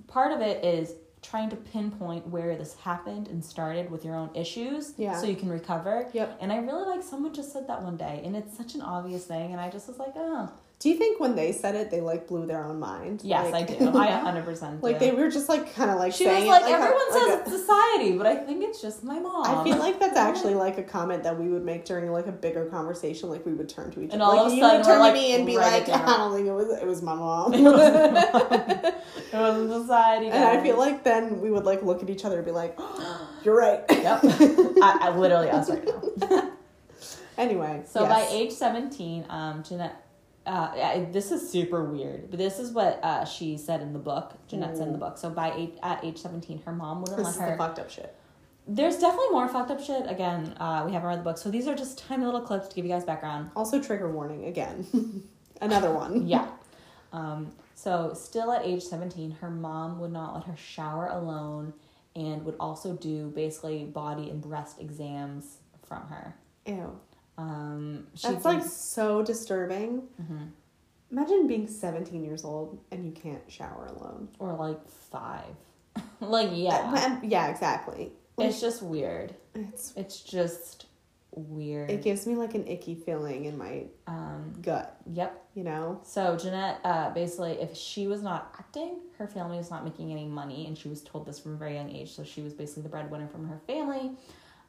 part 0.08 0.32
of 0.32 0.42
it 0.42 0.64
is 0.64 0.94
trying 1.24 1.50
to 1.50 1.56
pinpoint 1.56 2.28
where 2.28 2.56
this 2.56 2.76
happened 2.76 3.28
and 3.30 3.44
started 3.44 3.90
with 3.90 4.04
your 4.06 4.16
own 4.16 4.30
issues, 4.36 4.94
Yeah. 4.98 5.18
so 5.20 5.26
you 5.26 5.36
can 5.36 5.50
recover. 5.50 6.08
Yep. 6.14 6.38
And 6.42 6.52
I 6.52 6.58
really 6.58 6.86
like 6.86 7.02
someone 7.04 7.34
just 7.34 7.52
said 7.52 7.68
that 7.68 7.82
one 7.82 7.98
day, 7.98 8.22
and 8.26 8.36
it's 8.36 8.56
such 8.56 8.76
an 8.76 8.82
obvious 8.82 9.26
thing, 9.26 9.52
and 9.52 9.60
I 9.62 9.70
just 9.70 9.88
was 9.88 9.98
like, 9.98 10.14
oh, 10.16 10.52
Do 10.80 10.90
you 10.90 10.98
think 10.98 11.18
when 11.22 11.36
they 11.38 11.54
said 11.54 11.76
it, 11.76 11.92
they 11.92 12.02
like 12.02 12.28
blew 12.28 12.46
their 12.46 12.66
own 12.66 12.78
mind? 12.78 13.22
yes, 13.24 13.54
Like- 13.54 13.72
I 13.72 13.76
do. 13.76 13.88
I 13.98 14.16
100 14.16 14.44
percent 14.44 14.84
like 14.84 15.00
they 15.00 15.12
were 15.12 15.30
just 15.32 15.48
like 15.48 15.74
kind 15.74 15.90
of 15.90 15.98
like 15.98 16.12
She 16.14 16.26
was 16.26 16.34
saying 16.36 16.48
like, 16.50 16.64
it, 16.64 16.72
everyone 16.72 17.10
a- 17.10 17.14
says 17.14 17.30
like 17.30 17.48
a- 17.48 17.50
society, 17.50 18.18
but 18.18 18.26
I 18.28 18.36
think 18.36 18.64
it's 18.66 18.82
just 18.82 19.02
my 19.02 19.18
mom. 19.18 19.46
I 19.46 19.64
feel 19.64 19.78
like 19.78 19.98
that's 20.02 20.18
actually 20.30 20.56
like 20.56 20.78
a 20.78 20.84
comment 20.84 21.24
that 21.24 21.40
we 21.40 21.48
would 21.48 21.64
make 21.64 21.86
during 21.86 22.12
like 22.12 22.28
a 22.28 22.34
bigger 22.34 22.66
conversation. 22.66 23.30
Like 23.30 23.46
we 23.46 23.54
would 23.54 23.70
turn 23.70 23.92
to 23.92 24.02
each 24.02 24.08
other, 24.10 24.14
And 24.16 24.22
all 24.24 24.36
like, 24.36 24.46
of 24.48 24.52
a 24.52 24.56
you 24.56 24.62
sudden 24.62 24.78
would 24.80 24.86
turn 24.86 24.98
to 24.98 25.04
like, 25.04 25.14
me 25.14 25.36
and 25.36 25.46
be 25.46 25.56
like. 25.58 25.88
I 25.90 26.06
don't 26.18 26.34
think 26.36 26.48
it 26.48 26.54
was. 26.54 26.70
It 26.82 26.86
was 26.86 27.02
my 27.02 27.16
mom. 27.16 27.54
it 27.54 27.62
was 29.34 29.82
society. 29.82 30.28
and 30.28 30.44
I 30.44 30.62
feel 30.62 30.78
like 30.78 31.04
then 31.06 31.40
we 31.42 31.50
would 31.50 31.64
like 31.64 31.82
look 31.84 32.04
at 32.04 32.10
each 32.10 32.26
other 32.26 32.38
and 32.38 32.46
be 32.46 32.52
like, 32.52 32.78
"You're 33.44 33.56
right." 33.58 33.84
Yep. 34.04 34.20
I, 34.24 34.98
I 35.04 35.16
literally 35.16 35.50
us 35.50 35.70
right 35.70 35.88
now. 36.30 36.52
anyway, 37.38 37.84
So 37.88 38.02
yes. 38.02 38.10
by 38.10 38.36
age 38.36 38.52
17, 38.52 39.26
um, 39.30 39.64
Jennette, 39.64 40.03
uh, 40.46 40.72
I- 40.76 41.08
this 41.12 41.32
is 41.32 41.50
super 41.50 41.84
weird, 41.84 42.30
but 42.30 42.38
this 42.40 42.60
is 42.60 42.72
what 42.72 43.00
uh, 43.04 43.26
she 43.26 43.58
said 43.58 43.82
in 43.82 43.94
the 43.94 44.00
book. 44.00 44.34
Jennette 44.48 44.78
said 44.78 44.88
in 44.88 44.94
the 44.94 45.00
book. 45.00 45.18
So 45.18 45.30
by 45.30 45.54
eight, 45.56 45.78
at 45.84 46.04
age 46.04 46.18
17, 46.20 46.62
her 46.66 46.72
mom 46.74 47.02
wouldn't 47.02 47.18
this 47.18 47.28
is 47.30 47.38
let 47.40 47.52
the 47.52 47.58
fucked 47.58 47.80
up 47.80 47.90
shit. 47.90 48.16
There's 48.68 48.98
definitely 48.98 49.30
more 49.32 49.48
fucked 49.50 49.72
up 49.72 49.82
shit. 49.82 50.10
Again, 50.10 50.54
uh, 50.58 50.84
we 50.86 50.94
haven't 50.94 51.08
read 51.10 51.20
the 51.20 51.24
book. 51.24 51.38
So 51.38 51.50
these 51.52 51.68
are 51.68 51.76
just 51.76 51.98
tiny 51.98 52.24
little 52.26 52.42
clips 52.42 52.68
to 52.70 52.76
give 52.76 52.86
you 52.86 52.92
guys 52.92 53.04
background. 53.04 53.52
Also, 53.56 53.82
trigger 53.82 54.10
warning 54.12 54.46
again. 54.46 54.88
Another 55.62 55.92
one. 55.92 56.28
Yeah. 56.28 56.48
Um, 57.12 57.52
so 57.76 58.14
still 58.16 58.52
at 58.52 58.66
age 58.66 58.82
17, 58.84 59.32
her 59.42 59.50
mom 59.52 60.00
would 60.00 60.12
not 60.12 60.34
let 60.34 60.46
her 60.46 60.56
shower 60.58 61.08
alone 61.08 61.74
and 62.16 62.44
would 62.46 62.56
also 62.60 62.94
do 62.94 63.30
basically 63.36 63.84
body 63.84 64.30
and 64.30 64.42
breast 64.42 64.80
exams 64.80 65.58
from 65.86 66.04
her. 66.08 66.36
Ew. 66.66 67.00
Um, 67.38 68.08
That's 68.22 68.46
like 68.46 68.64
so 68.64 69.22
disturbing. 69.24 70.04
Mhm. 70.22 70.50
Imagine 71.12 71.48
being 71.48 71.68
17 71.68 72.24
years 72.24 72.44
old 72.44 72.80
and 72.92 73.06
you 73.06 73.12
can't 73.12 73.44
shower 73.48 73.86
alone. 73.96 74.30
Or 74.40 74.54
like 74.54 74.80
five. 74.90 75.56
like 76.20 76.50
yeah. 76.54 76.92
Uh, 76.94 77.20
yeah, 77.26 77.48
exactly. 77.50 78.12
Like, 78.38 78.50
it's 78.50 78.62
just 78.62 78.82
weird. 78.82 79.36
it's 79.54 79.94
It's 79.96 80.20
just 80.22 80.88
weird. 81.36 81.90
it 81.90 82.02
gives 82.04 82.26
me 82.28 82.36
like 82.36 82.54
an 82.56 82.68
icky 82.68 82.96
feeling 82.96 83.46
in 83.46 83.58
my 83.58 83.86
um 84.08 84.54
gut, 84.62 84.98
yep. 85.12 85.46
you 85.56 85.64
know? 85.64 86.00
So 86.04 86.36
Jennette, 86.38 86.80
uh, 86.84 87.10
basically, 87.12 87.54
if 87.54 87.76
she 87.76 88.08
was 88.08 88.22
not 88.22 88.54
acting, 88.58 89.00
her 89.18 89.28
family 89.28 89.58
was 89.58 89.70
not 89.72 89.84
making 89.84 90.12
any 90.12 90.26
money, 90.26 90.66
and 90.68 90.78
she 90.78 90.90
was 90.90 91.02
told 91.02 91.26
this 91.28 91.40
from 91.40 91.54
a 91.54 91.58
very 91.58 91.76
young 91.76 91.92
age. 91.92 92.12
So 92.16 92.24
she 92.24 92.42
was 92.42 92.54
basically 92.54 92.84
the 92.84 92.90
breadwinner 92.90 93.28
from 93.28 93.48
her 93.48 93.60
family, 93.68 94.12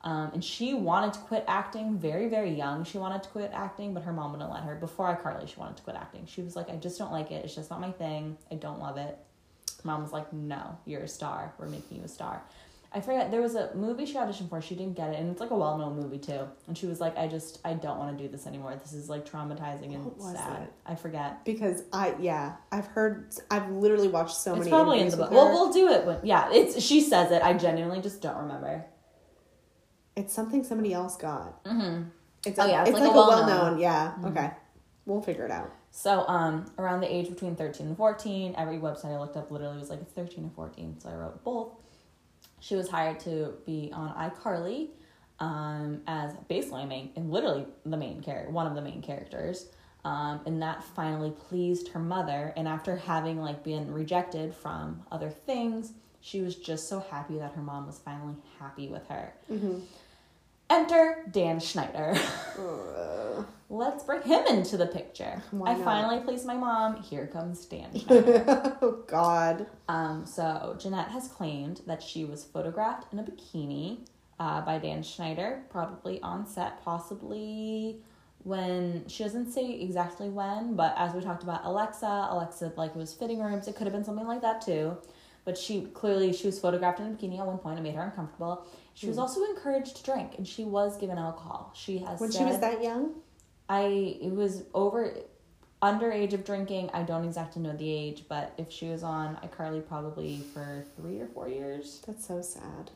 um, 0.04 0.30
and 0.34 0.44
she 0.44 0.74
wanted 0.74 1.14
to 1.14 1.20
quit 1.20 1.44
acting 1.48 1.98
very, 1.98 2.28
very 2.28 2.50
young. 2.50 2.84
She 2.84 2.98
wanted 2.98 3.22
to 3.22 3.28
quit 3.30 3.50
acting, 3.54 3.94
but 3.94 4.02
her 4.02 4.12
mom 4.12 4.32
wouldn't 4.32 4.50
let 4.50 4.62
her. 4.62 4.74
Before 4.74 5.06
iCarly, 5.06 5.48
she 5.48 5.58
wanted 5.58 5.78
to 5.78 5.82
quit 5.82 5.96
acting. 5.96 6.26
She 6.26 6.42
was 6.42 6.54
like, 6.54 6.68
"I 6.68 6.76
just 6.76 6.98
don't 6.98 7.10
like 7.10 7.30
it. 7.30 7.42
It's 7.42 7.54
just 7.54 7.70
not 7.70 7.80
my 7.80 7.90
thing. 7.90 8.36
I 8.52 8.56
don't 8.56 8.78
love 8.78 8.98
it." 8.98 9.18
Mom 9.82 10.02
was 10.02 10.12
like, 10.12 10.30
"No, 10.30 10.78
you're 10.84 11.02
a 11.02 11.08
star. 11.08 11.54
We're 11.58 11.68
making 11.68 11.96
you 11.98 12.04
a 12.04 12.08
star." 12.08 12.42
I 12.92 13.00
forget 13.00 13.30
there 13.32 13.40
was 13.40 13.56
a 13.56 13.74
movie 13.74 14.04
she 14.04 14.14
auditioned 14.14 14.50
for. 14.50 14.60
She 14.60 14.74
didn't 14.74 14.94
get 14.94 15.08
it, 15.10 15.18
and 15.18 15.30
it's 15.30 15.40
like 15.40 15.50
a 15.50 15.56
well-known 15.56 15.96
movie 15.96 16.18
too. 16.18 16.46
And 16.68 16.76
she 16.76 16.86
was 16.86 17.00
like, 17.00 17.16
"I 17.16 17.26
just, 17.26 17.60
I 17.64 17.72
don't 17.72 17.98
want 17.98 18.16
to 18.16 18.22
do 18.22 18.30
this 18.30 18.46
anymore. 18.46 18.76
This 18.76 18.92
is 18.92 19.08
like 19.08 19.28
traumatizing 19.28 19.94
and 19.94 20.12
sad." 20.20 20.64
it? 20.64 20.72
I 20.84 20.96
forget. 20.96 21.46
Because 21.46 21.82
I, 21.94 22.14
yeah, 22.20 22.56
I've 22.70 22.86
heard, 22.86 23.34
I've 23.50 23.70
literally 23.70 24.08
watched 24.08 24.36
so 24.36 24.52
It's 24.52 24.60
many 24.60 24.70
probably 24.70 25.00
in 25.00 25.08
the 25.08 25.16
book. 25.16 25.30
Well, 25.30 25.48
we'll 25.48 25.72
do 25.72 25.88
it 25.88 26.04
when 26.04 26.18
yeah. 26.24 26.52
It's 26.52 26.80
she 26.82 27.00
says 27.00 27.32
it. 27.32 27.42
I 27.42 27.54
genuinely 27.54 28.02
just 28.02 28.20
don't 28.20 28.36
remember. 28.36 28.84
It's 30.16 30.32
something 30.32 30.62
somebody 30.64 30.92
else 30.92 31.16
got. 31.16 31.62
Mm-hmm. 31.64 32.04
It's 32.46 32.58
Oh, 32.58 32.66
yeah, 32.66 32.82
it's, 32.82 32.90
it's 32.90 32.98
like, 32.98 33.08
like 33.08 33.12
a 33.12 33.16
well 33.16 33.46
known. 33.46 33.78
Yeah. 33.78 34.14
Mhm. 34.20 34.30
Okay. 34.30 34.50
We'll 35.06 35.22
figure 35.22 35.44
it 35.44 35.50
out. 35.50 35.72
So 35.90 36.26
um, 36.28 36.66
around 36.78 37.00
the 37.00 37.14
age 37.14 37.28
between 37.28 37.56
thirteen 37.56 37.88
and 37.88 37.96
fourteen, 37.96 38.54
every 38.56 38.78
website 38.78 39.14
I 39.14 39.18
looked 39.18 39.36
up 39.36 39.50
literally 39.50 39.78
was 39.78 39.90
like 39.90 40.00
it's 40.00 40.12
thirteen 40.12 40.44
or 40.44 40.50
fourteen. 40.50 40.98
So 41.00 41.08
I 41.08 41.14
wrote 41.14 41.42
both. 41.44 41.72
She 42.60 42.74
was 42.76 42.88
hired 42.88 43.20
to 43.20 43.54
be 43.66 43.90
on 43.92 44.12
iCarly 44.30 44.88
um, 45.40 46.00
as 46.06 46.32
basically 46.48 46.86
main 46.86 47.10
and 47.16 47.30
literally 47.30 47.66
the 47.84 47.96
main 47.96 48.22
character, 48.22 48.50
one 48.50 48.66
of 48.66 48.74
the 48.74 48.82
main 48.82 49.02
characters. 49.02 49.66
Um, 50.04 50.40
and 50.46 50.60
that 50.62 50.84
finally 50.84 51.30
pleased 51.30 51.88
her 51.88 51.98
mother. 52.00 52.52
And 52.56 52.68
after 52.68 52.96
having 52.96 53.40
like 53.40 53.62
been 53.64 53.90
rejected 53.92 54.54
from 54.54 55.02
other 55.10 55.30
things, 55.30 55.92
she 56.20 56.40
was 56.40 56.56
just 56.56 56.88
so 56.88 57.00
happy 57.10 57.38
that 57.38 57.52
her 57.52 57.62
mom 57.62 57.86
was 57.86 57.98
finally 57.98 58.34
happy 58.58 58.88
with 58.88 59.06
her. 59.08 59.32
Mm-hmm. 59.50 59.78
Enter 60.74 61.24
Dan 61.30 61.60
Schneider. 61.60 62.16
Let's 63.70 64.02
bring 64.04 64.22
him 64.22 64.44
into 64.48 64.76
the 64.76 64.86
picture. 64.86 65.42
Why 65.52 65.70
I 65.70 65.74
not? 65.74 65.84
finally 65.84 66.20
pleased 66.20 66.44
my 66.46 66.54
mom. 66.56 67.00
Here 67.02 67.26
comes 67.28 67.64
Dan 67.66 67.90
Schneider. 67.98 68.76
oh 68.82 69.04
God. 69.06 69.66
um, 69.88 70.26
so 70.26 70.76
Jennette 70.78 71.08
has 71.08 71.28
claimed 71.28 71.80
that 71.86 72.02
she 72.02 72.24
was 72.24 72.44
photographed 72.44 73.12
in 73.12 73.20
a 73.20 73.22
bikini 73.22 74.00
uh, 74.40 74.60
by 74.62 74.78
Dan 74.78 75.02
Schneider, 75.02 75.62
probably 75.70 76.20
on 76.22 76.46
set, 76.46 76.82
possibly 76.84 77.98
when 78.42 79.04
she 79.08 79.22
doesn't 79.22 79.50
say 79.52 79.80
exactly 79.80 80.28
when, 80.28 80.74
but 80.74 80.94
as 80.98 81.14
we 81.14 81.20
talked 81.22 81.42
about 81.44 81.64
Alexa, 81.64 82.26
Alexa 82.30 82.72
like 82.76 82.90
it 82.90 82.96
was 82.98 83.14
fitting 83.14 83.40
rooms. 83.40 83.68
It 83.68 83.76
could 83.76 83.86
have 83.86 83.94
been 83.94 84.04
something 84.04 84.26
like 84.26 84.42
that 84.42 84.60
too. 84.60 84.96
But 85.44 85.58
she 85.58 85.82
clearly 85.92 86.32
she 86.32 86.46
was 86.46 86.58
photographed 86.58 87.00
in 87.00 87.06
a 87.06 87.10
bikini 87.10 87.38
at 87.38 87.46
one 87.46 87.58
point. 87.58 87.78
It 87.78 87.82
made 87.82 87.94
her 87.94 88.02
uncomfortable. 88.02 88.66
She 88.94 89.06
was 89.08 89.16
Hmm. 89.16 89.22
also 89.22 89.44
encouraged 89.44 89.96
to 89.96 90.02
drink, 90.04 90.36
and 90.38 90.46
she 90.46 90.64
was 90.64 90.96
given 90.96 91.18
alcohol. 91.18 91.70
She 91.74 91.98
has 91.98 92.20
When 92.20 92.30
said, 92.32 92.38
she 92.38 92.44
was 92.44 92.60
that 92.60 92.82
young. 92.82 93.14
I 93.68 93.82
it 94.20 94.32
was 94.32 94.62
over 94.72 95.14
underage 95.82 96.32
of 96.32 96.44
drinking. 96.44 96.90
I 96.94 97.02
don't 97.02 97.24
exactly 97.24 97.60
know 97.60 97.76
the 97.76 97.90
age, 97.90 98.24
but 98.28 98.52
if 98.56 98.70
she 98.70 98.88
was 98.88 99.02
on 99.02 99.36
iCarly 99.42 99.86
probably 99.86 100.38
for 100.54 100.84
three 100.96 101.20
or 101.20 101.26
four 101.26 101.48
years, 101.48 102.02
That's 102.06 102.26
so 102.26 102.40
sad. 102.40 102.90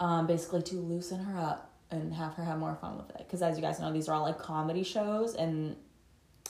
um, 0.00 0.26
basically 0.26 0.62
to 0.62 0.76
loosen 0.76 1.20
her 1.20 1.38
up 1.40 1.70
and 1.90 2.12
have 2.12 2.34
her 2.34 2.44
have 2.44 2.58
more 2.58 2.74
fun 2.80 2.96
with 2.98 3.08
it. 3.10 3.18
Because 3.18 3.40
as 3.42 3.56
you 3.56 3.62
guys 3.62 3.80
know, 3.80 3.92
these 3.92 4.08
are 4.08 4.14
all 4.14 4.22
like 4.24 4.38
comedy 4.38 4.82
shows, 4.82 5.34
and 5.36 5.76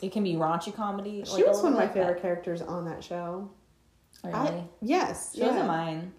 it 0.03 0.13
can 0.13 0.25
be 0.25 0.35
raunchy 0.35 0.75
comedy. 0.75 1.23
She 1.25 1.33
like, 1.35 1.47
was 1.47 1.63
one 1.63 1.73
of 1.73 1.79
my 1.79 1.89
favorite 1.89 2.21
characters 2.23 2.63
on 2.63 2.85
that 2.87 3.05
show. 3.05 3.51
I- 4.25 4.31
Really, 4.49 4.65
Yes. 4.81 5.35
she 5.35 5.43
wasn't 5.43 5.67
mine. 5.67 6.13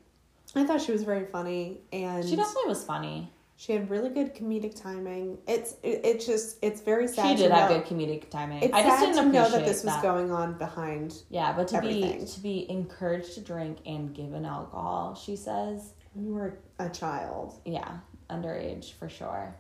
I 0.56 0.66
thought 0.66 0.82
she 0.82 0.92
was 0.92 1.04
very 1.04 1.26
funny 1.26 1.82
and 1.94 2.28
She 2.28 2.36
definitely 2.36 2.70
was 2.70 2.84
funny. 2.84 3.32
she 3.56 3.74
had 3.74 3.90
really 3.90 4.10
good 4.10 4.34
comedic 4.34 4.74
timing. 4.82 5.38
It's 5.48 5.74
it, 5.84 6.02
it's 6.04 6.26
just 6.26 6.58
it's 6.62 6.82
very 6.82 7.08
sad. 7.08 7.38
She 7.38 7.44
did 7.44 7.52
have 7.52 7.70
know- 7.70 7.78
good 7.80 7.86
comedic 7.88 8.30
timing. 8.30 8.64
It's 8.64 8.74
I 8.74 8.82
just 8.84 9.00
sad 9.00 9.14
didn't 9.14 9.26
to 9.28 9.32
know 9.32 9.50
that 9.50 9.66
this 9.66 9.84
was 9.84 9.94
that. 9.94 10.02
going 10.02 10.32
on 10.32 10.58
behind 10.58 11.16
Yeah, 11.30 11.54
but 11.54 11.68
to 11.70 11.78
everything. 11.78 12.20
be 12.22 12.26
to 12.26 12.40
be 12.40 12.70
encouraged 12.72 13.34
to 13.36 13.42
drink 13.42 13.78
and 13.86 14.14
given 14.14 14.46
alcohol, 14.46 15.14
she 15.16 15.36
says, 15.36 15.94
when 16.14 16.26
you 16.26 16.34
were 16.34 16.58
a 16.80 16.90
child. 16.90 17.60
yeah, 17.66 17.98
underage 18.30 18.94
for 18.94 19.10
sure. 19.10 19.56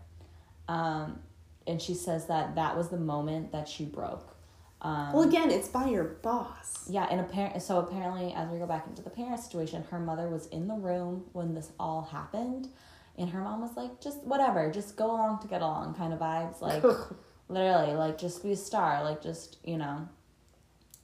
Um, 0.68 1.20
and 1.68 1.82
she 1.82 1.94
says 1.94 2.26
that 2.28 2.56
that 2.56 2.76
was 2.78 2.90
the 2.90 2.98
moment 2.98 3.52
that 3.52 3.68
she 3.68 3.86
broke. 3.86 4.36
Um, 4.82 5.12
Well, 5.14 5.24
again, 5.28 5.52
it's 5.52 5.68
by 5.68 5.88
your 5.88 6.04
boss. 6.06 6.88
yeah, 6.90 7.08
and 7.12 7.20
apparent. 7.20 7.62
So 7.62 7.80
apparently, 7.80 8.34
as 8.34 8.50
we 8.50 8.58
go 8.60 8.66
back 8.66 8.88
into 8.88 9.02
the 9.02 9.10
parent 9.10 9.40
situation, 9.40 9.84
her 9.92 10.00
mother 10.00 10.30
was 10.30 10.48
in 10.48 10.68
the 10.68 10.76
room 10.76 11.26
when 11.34 11.54
this 11.54 11.72
all 11.80 12.04
happened, 12.04 12.70
and 13.18 13.30
her 13.30 13.42
mom 13.42 13.62
was 13.62 13.76
like, 13.76 14.00
"Just 14.00 14.24
whatever, 14.24 14.72
just 14.72 14.96
go 14.96 15.08
along 15.12 15.40
to 15.42 15.48
get 15.48 15.62
along," 15.62 15.96
kind 15.96 16.14
of 16.14 16.20
vibes. 16.20 16.62
Like 16.62 16.82
literally, 17.50 17.94
like 17.96 18.18
just 18.18 18.42
be 18.42 18.54
a 18.54 18.56
star. 18.56 19.04
Like 19.04 19.22
just 19.22 19.58
you 19.66 19.78
know, 19.78 20.08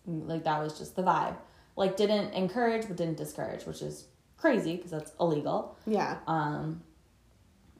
like 0.05 0.45
that 0.45 0.61
was 0.63 0.77
just 0.77 0.95
the 0.95 1.03
vibe. 1.03 1.35
Like 1.75 1.97
didn't 1.97 2.31
encourage, 2.33 2.87
but 2.87 2.95
didn't 2.95 3.17
discourage, 3.17 3.65
which 3.65 3.81
is 3.81 4.05
crazy 4.37 4.77
because 4.77 4.91
that's 4.91 5.11
illegal. 5.19 5.77
yeah. 5.85 6.17
Um, 6.27 6.81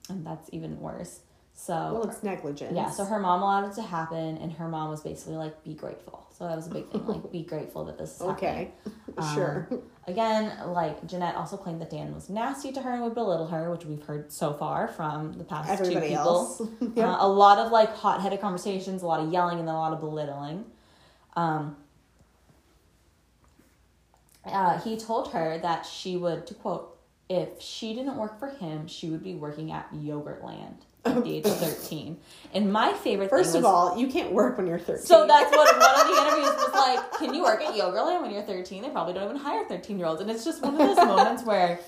and 0.10 0.26
that's 0.26 0.50
even 0.52 0.80
worse. 0.82 1.22
So 1.58 1.74
Well, 1.74 2.04
it's 2.10 2.22
negligence. 2.22 2.74
yeah, 2.76 2.90
so 2.90 3.06
her 3.06 3.18
mom 3.18 3.42
allowed 3.42 3.70
it 3.70 3.74
to 3.76 3.82
happen, 3.82 4.38
and 4.38 4.52
her 4.54 4.68
mom 4.68 4.90
was 4.90 5.02
basically 5.02 5.38
like, 5.38 5.64
"Be 5.64 5.74
grateful." 5.74 6.28
So 6.38 6.46
that 6.46 6.56
was 6.58 6.68
a 6.68 6.70
big 6.70 6.92
thing, 6.92 7.08
like, 7.08 7.32
"Be 7.32 7.44
grateful 7.44 7.86
that 7.86 7.98
this 7.98 8.12
is 8.18 8.22
happening." 8.22 8.74
okay, 8.88 8.94
sure. 9.34 9.68
Um, 9.72 9.82
Again, 10.08 10.52
like 10.68 11.08
Jennette 11.08 11.36
also 11.36 11.58
claimed 11.58 11.82
that 11.82 11.90
Dan 11.90 12.14
was 12.14 12.30
nasty 12.30 12.72
to 12.74 12.82
her 12.82 12.92
and 12.92 13.02
would 13.04 13.16
belittle 13.16 13.48
her, 13.48 13.72
which 13.72 13.86
we've 13.86 14.04
heard 14.04 14.32
so 14.32 14.54
far 14.54 14.88
from 14.88 15.34
the 15.34 15.44
past 15.46 15.70
Everybody 15.70 16.10
two 16.10 16.16
people. 16.18 16.24
else. 16.28 16.62
Yep. 16.96 17.08
Uh, 17.08 17.18
a 17.22 17.28
lot 17.28 17.58
of 17.58 17.72
like 17.72 17.90
hot-headed 17.96 18.40
conversations, 18.42 19.02
a 19.02 19.08
lot 19.08 19.20
of 19.22 19.32
yelling, 19.32 19.58
and 19.60 19.68
a 19.70 19.74
lot 19.74 19.94
of 19.94 20.02
belittling. 20.02 20.66
Um, 21.36 21.78
uh, 24.46 24.80
he 24.82 24.96
told 24.98 25.32
her 25.32 25.58
that 25.60 25.86
she 25.88 26.18
would, 26.18 26.46
to 26.48 26.54
quote, 26.54 26.96
if 27.30 27.60
she 27.60 27.96
didn't 27.96 28.18
work 28.18 28.38
for 28.38 28.50
him, 28.50 28.86
she 28.88 29.10
would 29.10 29.24
be 29.24 29.34
working 29.34 29.72
at 29.72 29.92
Yogurtland 29.92 30.82
at 31.06 31.24
the 31.24 31.36
age 31.36 31.46
of 31.46 31.58
13. 31.58 32.18
And 32.54 32.72
my 32.72 32.94
favorite 32.94 33.30
First 33.30 33.56
of 33.56 33.66
all, 33.66 33.98
you 33.98 34.08
can't 34.08 34.32
work 34.32 34.58
when 34.58 34.68
you're 34.68 34.80
13. 34.80 35.06
so 35.06 35.28
that's 35.28 35.52
what 35.52 35.78
one 35.78 36.02
of 36.02 36.08
the 36.08 36.22
interviews 36.22 36.56
was 36.56 36.74
like. 36.74 37.12
Can 37.14 37.34
you 37.34 37.44
work 37.44 37.62
at 37.62 37.74
Yogurtland 37.74 38.22
when 38.22 38.32
you're 38.32 38.44
13? 38.44 38.82
They 38.82 38.90
probably 38.90 39.14
don't 39.14 39.26
even 39.26 39.38
hire 39.38 39.66
13 39.66 39.98
year 39.98 40.08
olds. 40.08 40.22
And 40.22 40.30
it's 40.32 40.46
just 40.46 40.62
one 40.62 40.74
of 40.74 40.80
those 40.80 40.98
moments 41.06 41.44
where 41.44 41.80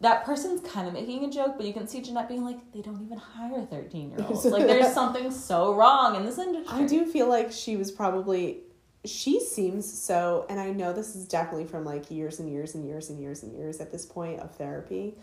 that 0.00 0.24
person's 0.24 0.66
kind 0.68 0.88
of 0.88 0.94
making 0.94 1.24
a 1.24 1.30
joke, 1.30 1.54
but 1.56 1.66
you 1.66 1.72
can 1.72 1.86
see 1.86 2.00
Jennette 2.00 2.28
being 2.28 2.44
like, 2.44 2.72
they 2.72 2.80
don't 2.80 3.02
even 3.02 3.18
hire 3.18 3.62
13 3.66 4.10
year 4.10 4.26
olds. 4.26 4.44
Like 4.44 4.66
there's 4.66 4.92
something 5.00 5.30
so 5.30 5.74
wrong 5.74 6.16
in 6.16 6.24
this 6.24 6.38
industry. 6.38 6.84
I 6.84 6.86
do 6.86 7.04
feel 7.06 7.28
like 7.28 7.52
she 7.52 7.76
was 7.76 7.90
probably 7.90 8.60
she 9.04 9.40
seems 9.40 9.90
so 9.90 10.44
and 10.50 10.58
I 10.58 10.70
know 10.70 10.92
this 10.92 11.14
is 11.14 11.26
definitely 11.26 11.66
from 11.66 11.84
like 11.84 12.10
years 12.10 12.40
and 12.40 12.50
years 12.50 12.74
and 12.74 12.84
years 12.84 13.10
and 13.10 13.20
years 13.20 13.42
and 13.42 13.54
years 13.56 13.78
at 13.80 13.92
this 13.92 14.04
point 14.04 14.40
of 14.40 14.54
therapy. 14.56 15.16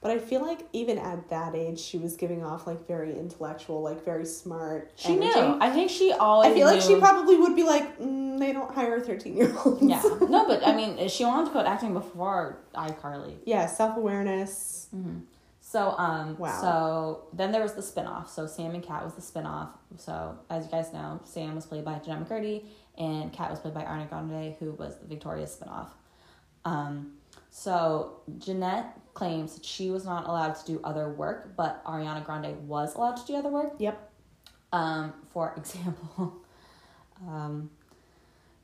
But 0.00 0.12
I 0.12 0.18
feel 0.18 0.42
like 0.46 0.60
even 0.72 0.96
at 0.96 1.28
that 1.30 1.56
age 1.56 1.80
she 1.80 1.98
was 1.98 2.14
giving 2.16 2.44
off 2.44 2.68
like 2.68 2.86
very 2.86 3.18
intellectual, 3.18 3.82
like 3.82 4.04
very 4.04 4.24
smart. 4.24 4.92
She 4.94 5.14
energy. 5.14 5.26
knew. 5.40 5.58
I 5.60 5.70
think 5.70 5.90
she 5.90 6.12
always 6.12 6.52
I 6.52 6.54
feel 6.54 6.66
like 6.68 6.80
she 6.80 6.96
probably 7.00 7.36
would 7.36 7.56
be 7.56 7.64
like, 7.64 7.98
mm, 7.98 8.38
they 8.38 8.52
don't 8.52 8.72
hire 8.72 9.00
13 9.00 9.36
year 9.36 9.52
olds. 9.64 9.82
Yeah. 9.82 10.00
No, 10.20 10.46
but 10.46 10.64
I 10.64 10.74
mean, 10.76 11.08
she 11.08 11.24
wanted 11.24 11.46
to 11.46 11.50
quit 11.50 11.66
acting 11.66 11.94
before 11.94 12.58
iCarly. 12.76 13.34
yeah, 13.44 13.66
self 13.66 13.96
awareness. 13.96 14.86
So 15.60 15.94
um 15.98 16.38
Wow. 16.38 16.60
so 16.60 17.22
then 17.32 17.50
there 17.52 17.60
was 17.62 17.74
the 17.74 17.82
spin-off. 17.82 18.30
So 18.30 18.46
Sam 18.46 18.74
and 18.74 18.82
Cat 18.82 19.04
was 19.04 19.14
the 19.14 19.20
spin-off. 19.20 19.70
So 19.96 20.38
as 20.48 20.64
you 20.66 20.70
guys 20.70 20.92
know, 20.92 21.20
Sam 21.24 21.56
was 21.56 21.66
played 21.66 21.84
by 21.84 21.98
Jennette 21.98 22.26
McCurdy 22.28 22.62
and 22.96 23.32
Cat 23.32 23.50
was 23.50 23.58
played 23.58 23.74
by 23.74 23.82
Ariana 23.82 24.08
Grande, 24.08 24.54
who 24.60 24.70
was 24.72 24.96
the 24.98 25.06
Victorious 25.06 25.52
spin-off. 25.54 25.92
Um 26.64 27.14
so 27.50 28.20
Jennette 28.38 28.98
claims 29.14 29.54
that 29.54 29.64
she 29.64 29.90
was 29.90 30.04
not 30.04 30.26
allowed 30.28 30.54
to 30.54 30.66
do 30.66 30.80
other 30.84 31.10
work, 31.10 31.56
but 31.56 31.84
Ariana 31.84 32.24
Grande 32.24 32.56
was 32.68 32.94
allowed 32.94 33.16
to 33.16 33.26
do 33.26 33.36
other 33.36 33.48
work. 33.48 33.74
Yep. 33.78 34.10
Um, 34.72 35.12
for 35.32 35.54
example, 35.56 36.36
um, 37.26 37.70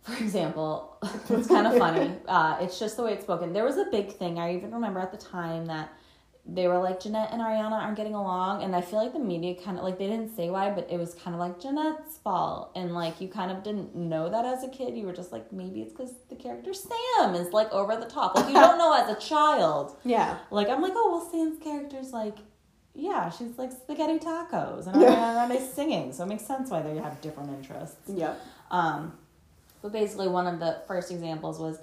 for 0.02 0.14
example, 0.22 0.96
it's 1.28 1.48
kind 1.48 1.66
of 1.66 1.76
funny. 1.76 2.12
Uh, 2.28 2.56
it's 2.60 2.78
just 2.78 2.96
the 2.96 3.02
way 3.02 3.12
it's 3.12 3.24
spoken. 3.24 3.52
There 3.52 3.64
was 3.64 3.76
a 3.76 3.84
big 3.90 4.12
thing. 4.12 4.38
I 4.38 4.56
even 4.56 4.72
remember 4.72 4.98
at 4.98 5.12
the 5.12 5.18
time 5.18 5.66
that 5.66 5.92
they 6.46 6.68
were 6.68 6.78
like 6.78 7.00
Jennette 7.00 7.30
and 7.32 7.40
Ariana 7.40 7.72
aren't 7.72 7.96
getting 7.96 8.14
along, 8.14 8.62
and 8.62 8.76
I 8.76 8.82
feel 8.82 9.02
like 9.02 9.14
the 9.14 9.18
media 9.18 9.54
kind 9.54 9.78
of 9.78 9.84
like 9.84 9.98
they 9.98 10.06
didn't 10.06 10.36
say 10.36 10.50
why, 10.50 10.70
but 10.70 10.86
it 10.90 10.98
was 10.98 11.14
kind 11.14 11.34
of 11.34 11.40
like 11.40 11.58
Jennette's 11.58 12.18
fault, 12.18 12.70
and 12.74 12.92
like 12.94 13.18
you 13.20 13.28
kind 13.28 13.50
of 13.50 13.62
didn't 13.62 13.94
know 13.94 14.28
that 14.28 14.44
as 14.44 14.62
a 14.62 14.68
kid. 14.68 14.94
You 14.96 15.06
were 15.06 15.14
just 15.14 15.32
like 15.32 15.50
maybe 15.52 15.80
it's 15.80 15.92
because 15.92 16.12
the 16.28 16.36
character 16.36 16.74
Sam 16.74 17.34
is 17.34 17.52
like 17.52 17.72
over 17.72 17.96
the 17.96 18.04
top, 18.06 18.34
like 18.34 18.48
you 18.48 18.54
don't 18.54 18.76
know 18.76 18.92
as 18.92 19.08
a 19.08 19.18
child. 19.18 19.96
Yeah. 20.04 20.38
Like 20.50 20.68
I'm 20.68 20.82
like, 20.82 20.92
oh 20.94 21.10
well, 21.12 21.30
Sam's 21.30 21.62
character's 21.62 22.12
like, 22.12 22.36
yeah, 22.94 23.30
she's 23.30 23.56
like 23.56 23.72
spaghetti 23.72 24.18
tacos, 24.18 24.86
and 24.86 24.96
Ariana 24.96 25.48
Grande's 25.48 25.72
singing, 25.72 26.12
so 26.12 26.24
it 26.24 26.26
makes 26.26 26.44
sense 26.44 26.68
why 26.70 26.82
they 26.82 26.96
have 26.96 27.20
different 27.22 27.50
interests. 27.50 27.96
Yeah. 28.06 28.34
Um, 28.70 29.14
but 29.80 29.92
basically, 29.92 30.28
one 30.28 30.46
of 30.46 30.60
the 30.60 30.82
first 30.86 31.10
examples 31.10 31.58
was 31.58 31.78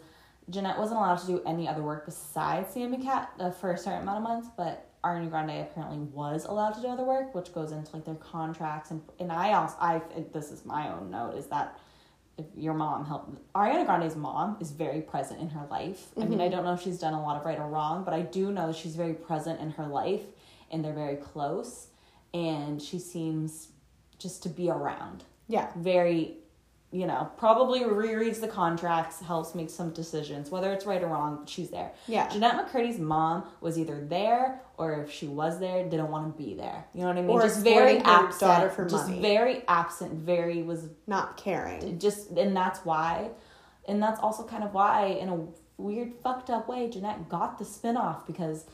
Jennette 0.51 0.77
wasn't 0.77 0.99
allowed 0.99 1.17
to 1.19 1.27
do 1.27 1.41
any 1.45 1.67
other 1.67 1.81
work 1.81 2.05
besides 2.05 2.73
Sam 2.73 2.93
and 2.93 3.03
Cat 3.03 3.31
uh, 3.39 3.51
for 3.51 3.71
a 3.71 3.77
certain 3.77 4.01
amount 4.03 4.17
of 4.17 4.23
months, 4.23 4.49
but 4.55 4.89
Ariana 5.03 5.29
Grande 5.29 5.61
apparently 5.61 5.97
was 5.99 6.45
allowed 6.45 6.71
to 6.75 6.81
do 6.81 6.87
other 6.87 7.03
work, 7.03 7.33
which 7.33 7.53
goes 7.53 7.71
into 7.71 7.95
like 7.95 8.05
their 8.05 8.15
contracts 8.15 8.91
and 8.91 9.01
and 9.19 9.31
I 9.31 9.53
also 9.53 9.75
I 9.79 10.01
this 10.33 10.51
is 10.51 10.65
my 10.65 10.89
own 10.93 11.09
note 11.09 11.35
is 11.35 11.47
that 11.47 11.79
if 12.37 12.45
your 12.55 12.73
mom 12.73 13.05
helped 13.05 13.53
Ariana 13.53 13.85
Grande's 13.85 14.15
mom 14.15 14.57
is 14.59 14.71
very 14.71 15.01
present 15.01 15.39
in 15.41 15.49
her 15.49 15.65
life. 15.71 16.07
I 16.21 16.25
mean, 16.25 16.39
I 16.41 16.49
don't 16.49 16.63
know 16.63 16.73
if 16.73 16.81
she's 16.81 16.99
done 16.99 17.13
a 17.13 17.21
lot 17.21 17.37
of 17.37 17.45
right 17.45 17.57
or 17.59 17.67
wrong, 17.67 18.03
but 18.03 18.13
I 18.13 18.21
do 18.21 18.51
know 18.51 18.71
she's 18.71 18.95
very 18.95 19.13
present 19.13 19.59
in 19.59 19.71
her 19.71 19.87
life 19.87 20.23
and 20.69 20.83
they're 20.85 20.93
very 20.93 21.15
close 21.17 21.87
and 22.33 22.81
she 22.81 22.99
seems 22.99 23.69
just 24.19 24.43
to 24.43 24.49
be 24.49 24.69
around 24.69 25.23
Yeah. 25.47 25.69
very, 25.75 26.37
you 26.91 27.07
know, 27.07 27.31
probably 27.37 27.81
rereads 27.81 28.41
the 28.41 28.47
contracts, 28.47 29.21
helps 29.21 29.55
make 29.55 29.69
some 29.69 29.91
decisions, 29.91 30.49
whether 30.49 30.73
it's 30.73 30.85
right 30.85 31.01
or 31.01 31.07
wrong, 31.07 31.45
she's 31.45 31.69
there. 31.69 31.91
Yeah. 32.07 32.27
Jennette 32.27 32.67
McCurdy's 32.67 32.99
mom 32.99 33.45
was 33.61 33.79
either 33.79 34.03
there 34.05 34.61
or 34.77 35.01
if 35.03 35.11
she 35.11 35.27
was 35.27 35.59
there, 35.59 35.83
didn't 35.87 36.11
want 36.11 36.35
to 36.35 36.43
be 36.43 36.53
there. 36.53 36.85
You 36.93 37.01
know 37.01 37.07
what 37.07 37.17
I 37.17 37.21
mean? 37.21 37.29
Or 37.29 37.41
just 37.43 37.61
very 37.63 37.99
absent. 37.99 38.39
daughter 38.41 38.69
for 38.69 38.85
just 38.85 39.07
money. 39.07 39.21
very 39.21 39.63
absent, 39.69 40.13
very 40.13 40.63
was 40.63 40.89
Not 41.07 41.37
caring. 41.37 41.97
just 41.97 42.31
and 42.31 42.55
that's 42.55 42.79
why 42.83 43.29
and 43.87 44.01
that's 44.03 44.19
also 44.19 44.43
kind 44.43 44.63
of 44.63 44.73
why 44.73 45.05
in 45.05 45.29
a 45.29 45.47
weird 45.77 46.13
fucked 46.21 46.49
up 46.49 46.67
way 46.67 46.89
Jennette 46.89 47.29
got 47.29 47.57
the 47.57 47.65
spin-off 47.65 48.27
because 48.27 48.65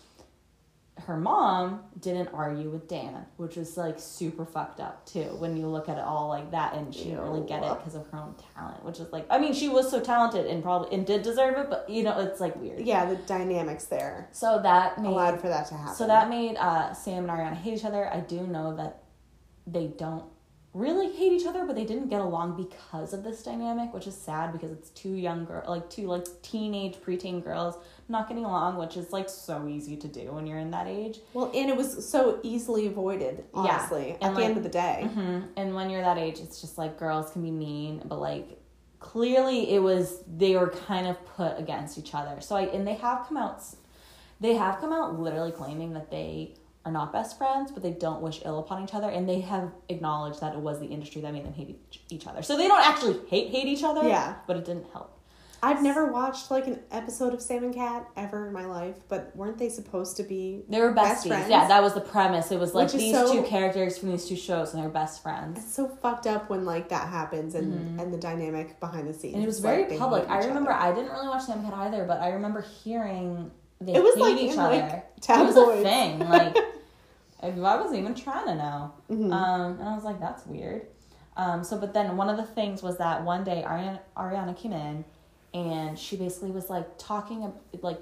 her 1.05 1.17
mom 1.17 1.81
didn't 1.99 2.29
argue 2.33 2.69
with 2.69 2.87
Dan, 2.87 3.25
which 3.37 3.57
is 3.57 3.77
like 3.77 3.99
super 3.99 4.45
fucked 4.45 4.79
up 4.79 5.05
too 5.05 5.23
when 5.39 5.55
you 5.55 5.67
look 5.67 5.87
at 5.89 5.97
it 5.97 6.03
all 6.03 6.27
like 6.27 6.51
that 6.51 6.73
and 6.73 6.93
she 6.93 7.05
didn't 7.05 7.21
really 7.21 7.47
get 7.47 7.63
it 7.63 7.77
because 7.77 7.95
of 7.95 8.07
her 8.07 8.17
own 8.17 8.35
talent, 8.55 8.83
which 8.83 8.99
is 8.99 9.11
like 9.11 9.25
I 9.29 9.37
mean 9.37 9.53
she 9.53 9.69
was 9.69 9.89
so 9.91 9.99
talented 9.99 10.45
and 10.47 10.63
probably 10.63 10.95
and 10.95 11.05
did 11.05 11.21
deserve 11.21 11.57
it, 11.57 11.69
but 11.69 11.89
you 11.89 12.03
know 12.03 12.19
it's 12.19 12.39
like 12.39 12.55
weird. 12.55 12.81
Yeah, 12.81 13.05
the 13.05 13.15
dynamics 13.15 13.85
there 13.85 14.29
So 14.31 14.59
that 14.63 14.99
made 15.01 15.09
allowed 15.09 15.39
for 15.39 15.47
that 15.49 15.67
to 15.67 15.75
happen. 15.75 15.95
so 15.95 16.07
that 16.07 16.29
made 16.29 16.55
uh, 16.57 16.93
Sam 16.93 17.29
and 17.29 17.29
Ariana 17.29 17.55
hate 17.55 17.75
each 17.77 17.85
other. 17.85 18.11
I 18.13 18.19
do 18.21 18.41
know 18.47 18.75
that 18.75 19.03
they 19.65 19.87
don't 19.87 20.25
really 20.73 21.11
hate 21.11 21.31
each 21.33 21.47
other, 21.47 21.65
but 21.65 21.75
they 21.75 21.85
didn't 21.85 22.07
get 22.09 22.21
along 22.21 22.55
because 22.55 23.11
of 23.13 23.23
this 23.23 23.41
dynamic, 23.41 23.93
which 23.93 24.05
is 24.05 24.15
sad 24.15 24.51
because 24.53 24.71
it's 24.71 24.89
two 24.91 25.13
young 25.15 25.43
girl, 25.45 25.63
like 25.67 25.89
two 25.89 26.07
like 26.07 26.25
teenage 26.43 26.95
preteen 26.95 27.43
girls 27.43 27.75
not 28.09 28.27
getting 28.29 28.45
along, 28.45 28.77
which 28.77 28.95
is 28.97 29.11
like 29.11 29.29
so 29.29 29.67
easy 29.67 29.97
to 29.97 30.07
do 30.07 30.31
when 30.31 30.47
you're 30.47 30.59
in 30.59 30.71
that 30.71 30.87
age. 30.87 31.19
well, 31.33 31.51
and 31.53 31.69
it 31.69 31.75
was 31.75 32.09
so 32.09 32.39
easily 32.43 32.87
avoided. 32.87 33.43
Yeah, 33.53 33.59
Honestly, 33.61 34.11
at 34.11 34.23
and 34.23 34.37
the 34.37 34.43
end 34.43 34.57
of 34.57 34.63
the 34.63 34.69
day. 34.69 35.09
hmm 35.13 35.39
And 35.57 35.75
when 35.75 35.89
you're 35.89 36.01
that 36.01 36.17
age, 36.17 36.39
it's 36.39 36.61
just 36.61 36.77
like 36.77 36.97
girls 36.97 37.31
can 37.31 37.41
be 37.43 37.51
mean, 37.51 38.01
but 38.05 38.19
like 38.19 38.59
clearly 38.99 39.71
it 39.73 39.79
was 39.79 40.23
they 40.27 40.55
were 40.55 40.69
kind 40.69 41.07
of 41.07 41.23
put 41.35 41.59
against 41.59 41.97
each 41.97 42.13
other. 42.15 42.41
So 42.41 42.55
I 42.55 42.61
and 42.63 42.87
they 42.87 42.95
have 42.95 43.27
come 43.27 43.37
out, 43.37 43.61
they 44.39 44.55
have 44.55 44.79
come 44.79 44.93
out 44.93 45.19
literally 45.19 45.51
claiming 45.51 45.93
that 45.93 46.09
they 46.11 46.55
are 46.85 46.91
not 46.91 47.11
best 47.11 47.37
friends, 47.37 47.69
but 47.71 47.83
they 47.83 47.91
don't 47.91 48.21
wish 48.21 48.41
ill 48.45 48.59
upon 48.59 48.81
each 48.83 48.93
other, 48.93 49.09
and 49.09 49.27
they 49.27 49.41
have 49.41 49.71
acknowledged 49.89 50.39
that 50.39 50.53
it 50.53 50.59
was 50.59 50.79
the 50.79 50.85
industry 50.85 51.19
that 51.21 51.33
made 51.33 51.43
them 51.43 51.51
hate 51.53 51.69
each- 51.71 52.01
each 52.09 52.25
other. 52.27 52.41
So 52.41 52.55
they 52.55 52.69
don't 52.69 52.85
actually 52.85 53.19
hate 53.27 53.49
hate 53.49 53.67
each 53.67 53.83
other. 53.83 54.07
Yeah. 54.07 54.35
but 54.47 54.55
it 54.55 54.63
didn't 54.65 54.87
help. 54.93 55.11
I've 55.63 55.81
never 55.81 56.11
watched 56.11 56.51
like 56.51 56.67
an 56.67 56.79
episode 56.91 57.33
of 57.33 57.41
Sam 57.41 57.63
and 57.63 57.73
Cat 57.73 58.07
ever 58.15 58.47
in 58.47 58.53
my 58.53 58.65
life, 58.65 58.95
but 59.09 59.35
weren't 59.35 59.57
they 59.57 59.69
supposed 59.69 60.17
to 60.17 60.23
be? 60.23 60.63
They 60.69 60.79
were 60.79 60.91
Best 60.91 61.25
besties. 61.25 61.29
friends? 61.29 61.49
Yeah, 61.49 61.67
that 61.67 61.81
was 61.81 61.93
the 61.93 62.01
premise. 62.01 62.51
It 62.51 62.59
was 62.59 62.75
like 62.75 62.91
these 62.91 63.13
so- 63.13 63.31
two 63.31 63.43
characters 63.43 63.97
from 63.97 64.11
these 64.11 64.25
two 64.25 64.35
shows, 64.35 64.73
and 64.73 64.81
they're 64.81 64.89
best 64.89 65.23
friends. 65.23 65.59
It's 65.59 65.73
so 65.73 65.87
fucked 65.87 66.27
up 66.27 66.49
when 66.49 66.63
like 66.65 66.89
that 66.89 67.09
happens 67.09 67.55
and 67.55 67.99
and 67.99 68.13
the 68.13 68.17
dynamic 68.17 68.79
behind 68.79 69.07
the 69.07 69.13
scenes. 69.13 69.23
Mm-hmm. 69.23 69.35
And 69.35 69.43
it 69.43 69.47
was 69.47 69.59
very 69.59 69.89
like, 69.89 69.97
public. 69.99 70.29
I 70.29 70.45
remember 70.45 70.71
other. 70.71 70.91
I 70.91 70.93
didn't 70.95 71.11
really 71.11 71.27
watch 71.27 71.43
Sam 71.43 71.59
and 71.59 71.69
Cat 71.69 71.79
either, 71.79 72.05
but 72.05 72.21
I 72.21 72.29
remember 72.29 72.61
hearing 72.61 73.51
they 73.81 73.95
It 73.95 74.03
was, 74.03 74.15
hate 74.15 74.21
like, 74.21 74.37
each 74.37 74.53
in, 74.53 74.59
other. 74.59 74.77
like, 74.77 75.05
it 75.29 75.45
was 75.45 75.55
a 75.57 75.83
thing. 75.83 76.19
Like 76.19 76.57
I 77.41 77.47
I 77.49 77.81
wasn't 77.81 77.99
even 77.99 78.15
trying 78.15 78.45
to 78.47 78.55
know. 78.55 78.93
Mm-hmm. 79.09 79.31
Um, 79.31 79.79
and 79.79 79.87
I 79.89 79.95
was 79.95 80.03
like, 80.03 80.19
that's 80.19 80.45
weird. 80.45 80.87
Um, 81.35 81.63
so 81.63 81.77
but 81.77 81.93
then 81.93 82.17
one 82.17 82.29
of 82.29 82.37
the 82.37 82.45
things 82.45 82.81
was 82.81 82.97
that 82.97 83.23
one 83.23 83.43
day 83.43 83.63
Ariana, 83.65 83.99
Ariana 84.15 84.57
came 84.57 84.73
in 84.73 85.05
and 85.53 85.97
she 85.97 86.15
basically 86.17 86.51
was 86.51 86.69
like 86.69 86.85
talking 86.97 87.51
like 87.81 87.99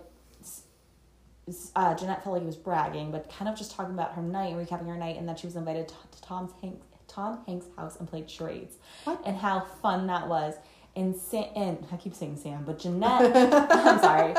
uh, 1.76 1.93
Jennette 1.93 2.24
felt 2.24 2.34
like 2.34 2.41
he 2.41 2.48
was 2.48 2.56
bragging, 2.56 3.12
but 3.12 3.30
kind 3.32 3.48
of 3.48 3.56
just 3.56 3.72
talking 3.72 3.93
about 3.93 4.14
her 4.14 4.22
night, 4.22 4.54
and 4.54 4.68
recapping 4.68 4.88
her 4.88 4.98
night, 4.98 5.18
and 5.18 5.30
that 5.30 5.38
she 5.39 5.48
was 5.48 5.56
invited 5.56 5.88
to, 5.88 5.93
to 6.12 6.22
Tom's 6.22 6.52
Hanks, 6.62 6.86
Tom 7.08 7.39
Hanks' 7.46 7.68
house 7.78 7.98
and 7.98 8.08
played 8.08 8.30
charades, 8.30 8.78
What? 9.04 9.22
and 9.26 9.38
how 9.38 9.60
fun 9.82 10.08
that 10.08 10.28
was. 10.28 10.56
And 10.96 11.16
Sam, 11.16 11.46
and 11.56 11.86
I 11.91 11.98
keep 11.98 12.16
saying 12.16 12.38
Sam, 12.38 12.64
but 12.66 12.80
Jennette, 12.80 13.36
I'm 13.72 14.00
sorry, 14.00 14.34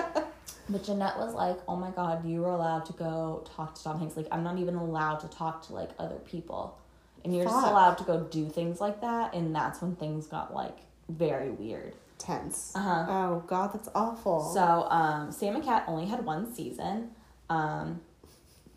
but 0.69 0.83
Jennette 0.83 1.17
was 1.19 1.35
like, 1.35 1.59
"Oh 1.69 1.77
my 1.77 1.91
God, 1.91 2.27
you 2.27 2.41
were 2.41 2.51
allowed 2.51 2.87
to 2.87 2.93
go 2.95 3.45
talk 3.57 3.75
to 3.77 3.85
Tom 3.85 3.99
Hanks. 4.01 4.17
Like, 4.17 4.27
I'm 4.33 4.43
not 4.43 4.59
even 4.59 4.75
allowed 4.75 5.21
to 5.21 5.29
talk 5.29 5.65
to 5.69 5.75
like 5.75 5.91
other 5.99 6.17
people, 6.17 6.77
and 7.25 7.35
you're 7.35 7.45
just 7.45 7.67
allowed 7.67 7.99
to 7.99 8.05
go 8.05 8.25
do 8.25 8.49
things 8.49 8.81
like 8.81 9.01
that." 9.03 9.33
And 9.35 9.55
that's 9.55 9.81
when 9.81 9.95
things 9.97 10.27
got 10.27 10.53
like 10.55 10.79
very 11.09 11.51
weird. 11.51 11.95
Tense. 12.19 12.73
Uh-huh. 12.75 13.07
Oh 13.09 13.45
god, 13.47 13.73
that's 13.73 13.89
awful. 13.95 14.51
So, 14.55 14.87
um, 14.91 15.33
Sam 15.33 15.55
and 15.55 15.65
Cat 15.65 15.85
only 15.87 16.07
had 16.07 16.25
one 16.25 16.53
season. 16.53 17.11
Um, 17.49 18.01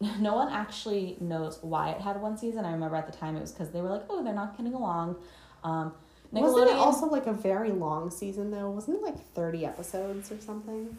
no 0.20 0.36
one 0.36 0.52
actually 0.52 1.18
knows 1.20 1.60
why 1.62 1.92
it 1.92 2.02
had 2.02 2.22
one 2.22 2.38
season. 2.38 2.66
I 2.66 2.72
remember 2.72 2.96
at 2.96 3.12
the 3.12 3.18
time 3.18 3.36
it 3.36 3.42
was 3.42 3.52
because 3.52 3.72
they 3.72 3.82
were 3.82 3.90
like, 3.90 4.04
oh, 4.10 4.24
they're 4.24 4.34
not 4.34 4.58
getting 4.58 4.74
along. 4.74 5.18
Um, 5.64 5.94
Wasn't 6.32 6.70
it 6.70 6.76
also 6.76 7.08
like 7.08 7.28
a 7.28 7.34
very 7.34 7.72
long 7.72 8.10
season 8.10 8.52
though? 8.52 8.70
Wasn't 8.70 8.98
it 8.98 9.04
like 9.04 9.20
thirty 9.34 9.66
episodes 9.66 10.32
or 10.32 10.40
something? 10.40 10.96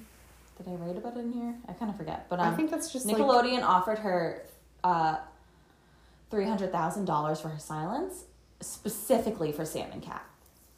Did 0.59 0.68
I 0.68 0.72
write 0.72 0.97
about 0.97 1.16
it 1.16 1.20
in 1.20 1.32
here? 1.32 1.55
I 1.68 1.72
kind 1.72 1.91
of 1.91 1.97
forget. 1.97 2.28
But 2.28 2.41
I 2.41 2.49
um, 2.49 2.57
think 2.57 2.70
that's 2.70 2.93
just 2.93 3.07
like 3.07 3.16
Nickelodeon 3.16 3.62
offered 3.62 4.01
her 4.01 4.45
uh, 4.84 5.16
three 6.30 6.45
hundred 6.45 6.72
thousand 6.72 7.07
dollars 7.07 7.41
for 7.41 7.49
her 7.49 7.59
silence, 7.59 8.24
specifically 8.61 9.53
for 9.53 9.64
Sam 9.64 9.91
and 9.93 10.03
Cat. 10.03 10.24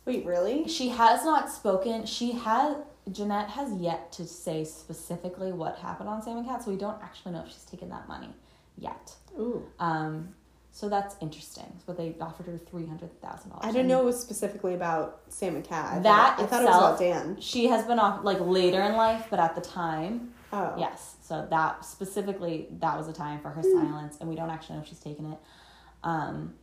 Wait, 0.04 0.24
really? 0.26 0.66
She 0.68 0.88
has 0.88 1.24
not 1.24 1.50
spoken. 1.50 2.06
She 2.06 2.32
has 2.32 2.76
Jennette 3.10 3.48
has 3.50 3.72
yet 3.74 4.12
to 4.12 4.26
say 4.26 4.64
specifically 4.64 5.52
what 5.52 5.76
happened 5.78 6.08
on 6.08 6.22
Sam 6.22 6.36
and 6.38 6.46
Cat, 6.46 6.62
so 6.64 6.70
we 6.70 6.76
don't 6.76 7.00
actually 7.02 7.32
know 7.32 7.42
if 7.44 7.48
she's 7.52 7.64
taken 7.64 7.88
that 7.90 8.06
money 8.08 8.28
yet. 8.78 9.14
Ooh, 9.38 9.64
Um, 9.80 10.34
so 10.70 10.88
that's 10.88 11.16
interesting. 11.20 11.80
But 11.86 11.96
they 11.96 12.14
offered 12.20 12.46
her 12.46 12.58
three 12.58 12.86
hundred 12.86 13.20
thousand 13.20 13.50
dollars. 13.50 13.64
I 13.64 13.72
didn't 13.72 13.88
know 13.88 14.00
it 14.00 14.04
was 14.04 14.20
specifically 14.20 14.74
about 14.74 15.20
Sam 15.28 15.56
and 15.56 15.64
Cat. 15.64 15.92
I 15.94 15.98
That 16.00 16.36
thought, 16.36 16.44
I 16.44 16.46
thought 16.46 16.62
it 16.62 16.66
was 16.66 16.76
about 16.76 17.00
itself- 17.02 17.24
Dan. 17.26 17.40
She 17.40 17.66
has 17.66 17.84
been 17.84 17.98
off 17.98 18.24
like 18.24 18.38
later 18.40 18.80
in 18.82 18.96
life, 18.96 19.26
but 19.30 19.38
at 19.40 19.54
the 19.54 19.60
time, 19.60 20.32
Oh, 20.54 20.74
yes. 20.78 21.14
So 21.22 21.46
that 21.48 21.82
specifically, 21.82 22.68
that 22.80 22.98
was 22.98 23.08
a 23.08 23.12
time 23.14 23.40
for 23.40 23.48
her 23.48 23.62
Hmm. 23.62 23.72
silence, 23.72 24.18
and 24.20 24.28
we 24.28 24.36
don't 24.36 24.50
actually 24.50 24.76
know 24.76 24.82
if 24.82 24.88
she's 24.88 25.00
taken 25.00 25.32
it. 25.32 25.38
Um, 26.04 26.54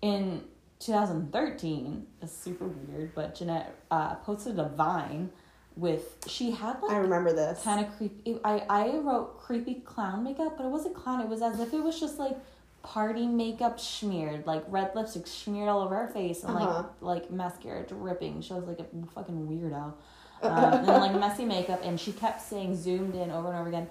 in 0.00 0.44
2013, 0.80 2.06
it's 2.22 2.32
super 2.32 2.66
weird, 2.66 3.14
but 3.14 3.34
Jennette 3.34 3.74
uh, 3.90 4.14
posted 4.16 4.58
a 4.58 4.68
Vine 4.68 5.30
with 5.76 6.16
she 6.28 6.52
had 6.52 6.80
like 6.82 6.92
I 6.92 6.96
remember 6.98 7.32
this. 7.32 7.62
kind 7.64 7.84
of 7.84 7.96
creepy. 7.96 8.38
I 8.44 8.64
I 8.68 8.96
wrote 8.98 9.40
creepy 9.40 9.74
clown 9.76 10.22
makeup, 10.22 10.56
but 10.56 10.64
it 10.66 10.70
wasn't 10.70 10.94
clown. 10.94 11.20
It 11.20 11.28
was 11.28 11.42
as 11.42 11.58
if 11.58 11.72
it 11.74 11.82
was 11.82 11.98
just 11.98 12.18
like 12.18 12.36
party 12.82 13.26
makeup 13.26 13.80
smeared, 13.80 14.46
like 14.46 14.62
red 14.68 14.94
lipstick 14.94 15.26
smeared 15.26 15.68
all 15.68 15.80
over 15.80 15.96
her 15.96 16.08
face, 16.08 16.44
and 16.44 16.56
Uh-huh. 16.56 16.84
like 17.00 17.22
like 17.24 17.30
mascara 17.32 17.82
dripping. 17.84 18.40
She 18.42 18.52
was 18.52 18.64
like 18.64 18.78
a 18.80 18.86
fucking 19.14 19.48
weirdo, 19.48 19.94
um, 20.42 20.74
and 20.74 20.86
like 20.86 21.14
messy 21.18 21.44
makeup. 21.44 21.80
And 21.82 21.98
she 21.98 22.12
kept 22.12 22.40
saying, 22.42 22.76
zoomed 22.76 23.14
in 23.16 23.30
over 23.32 23.48
and 23.48 23.56
over 23.58 23.68
again. 23.68 23.88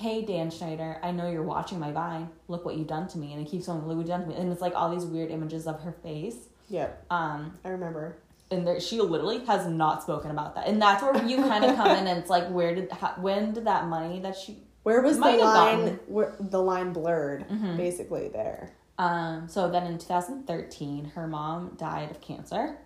Hey 0.00 0.22
Dan 0.22 0.50
Schneider, 0.50 0.98
I 1.02 1.10
know 1.10 1.28
you're 1.30 1.42
watching 1.42 1.78
my 1.78 1.92
Vine. 1.92 2.30
Look 2.48 2.64
what 2.64 2.76
you've 2.78 2.86
done 2.86 3.06
to 3.08 3.18
me, 3.18 3.34
and 3.34 3.46
it 3.46 3.50
keeps 3.50 3.66
going. 3.66 3.80
Look 3.80 3.88
what 3.88 3.98
you've 3.98 4.06
done 4.06 4.22
to 4.22 4.28
me, 4.28 4.34
and 4.34 4.50
it's 4.50 4.62
like 4.62 4.72
all 4.74 4.88
these 4.90 5.04
weird 5.04 5.30
images 5.30 5.66
of 5.66 5.78
her 5.82 5.92
face. 5.92 6.36
Yep, 6.70 7.04
Um, 7.10 7.58
I 7.66 7.68
remember. 7.68 8.16
and 8.50 8.66
there, 8.66 8.80
she 8.80 8.98
literally 8.98 9.44
has 9.44 9.66
not 9.66 10.02
spoken 10.02 10.30
about 10.30 10.54
that, 10.54 10.66
and 10.68 10.80
that's 10.80 11.02
where 11.02 11.22
you 11.26 11.36
kind 11.36 11.66
of 11.66 11.76
come 11.76 11.90
in, 11.90 12.06
and 12.06 12.18
it's 12.18 12.30
like, 12.30 12.48
where 12.48 12.74
did, 12.74 12.90
how, 12.90 13.12
when 13.18 13.52
did 13.52 13.66
that 13.66 13.88
money 13.88 14.20
that 14.20 14.36
she 14.36 14.62
Where 14.84 15.02
was 15.02 15.16
the 15.18 15.26
line? 15.36 16.00
Where 16.06 16.34
the 16.40 16.62
line 16.62 16.94
blurred, 16.94 17.46
Mhm. 17.50 17.76
basically 17.76 18.28
there. 18.28 18.70
Um, 18.98 19.48
so 19.48 19.68
then 19.70 19.86
in 19.86 19.98
2013, 19.98 21.12
her 21.14 21.26
mom 21.26 21.74
died 21.76 22.10
of 22.10 22.22
cancer. 22.22 22.78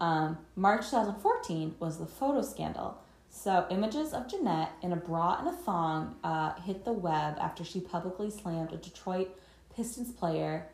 Um, 0.00 0.38
March 0.56 0.86
2014 0.90 1.76
was 1.78 1.98
the 1.98 2.06
photo 2.06 2.42
scandal. 2.42 2.96
So, 3.32 3.64
images 3.70 4.12
of 4.12 4.28
Jennette 4.28 4.72
in 4.82 4.92
a 4.92 4.96
bra 4.96 5.36
and 5.38 5.48
a 5.48 5.52
thong 5.52 6.16
uh, 6.24 6.54
hit 6.60 6.84
the 6.84 6.92
web 6.92 7.36
after 7.40 7.64
she 7.64 7.80
publicly 7.80 8.28
slammed 8.30 8.72
a 8.72 8.76
Detroit 8.76 9.30
Pistons 9.74 10.10
player, 10.12 10.66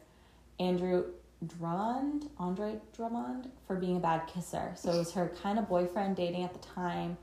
Andrew 0.58 1.04
Drummond, 1.46 2.28
Andre 2.38 2.76
Drummond, 2.96 3.50
for 3.66 3.76
being 3.76 3.98
a 3.98 4.00
bad 4.00 4.26
kisser. 4.26 4.72
So, 4.74 4.90
it 4.90 4.98
was 4.98 5.12
her 5.12 5.30
kind 5.42 5.58
of 5.58 5.68
boyfriend 5.68 6.16
dating 6.16 6.42
at 6.44 6.54
the 6.54 6.66
time. 6.66 7.18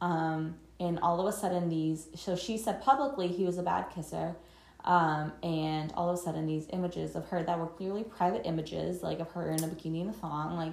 Um, 0.00 0.56
and 0.80 0.98
all 1.00 1.20
of 1.20 1.26
a 1.32 1.36
sudden, 1.36 1.68
these, 1.68 2.08
so 2.14 2.34
she 2.34 2.56
said 2.56 2.82
publicly 2.82 3.28
he 3.28 3.44
was 3.44 3.58
a 3.58 3.62
bad 3.62 3.90
kisser. 3.94 4.36
Um, 4.84 5.32
and 5.42 5.92
all 5.94 6.08
of 6.08 6.18
a 6.18 6.22
sudden, 6.22 6.46
these 6.46 6.66
images 6.72 7.14
of 7.14 7.26
her 7.28 7.42
that 7.42 7.58
were 7.58 7.66
clearly 7.66 8.04
private 8.04 8.46
images, 8.46 9.02
like 9.02 9.20
of 9.20 9.30
her 9.32 9.50
in 9.50 9.62
a 9.62 9.66
bikini 9.68 10.00
and 10.00 10.10
a 10.10 10.12
thong, 10.14 10.56
like 10.56 10.72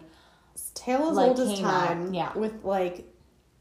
Tale 0.73 1.09
as 1.09 1.17
Like, 1.17 1.29
old 1.29 1.39
as 1.41 1.55
came 1.57 1.65
out, 1.65 1.87
time. 1.87 2.13
yeah. 2.13 2.33
With 2.37 2.63
like, 2.63 3.11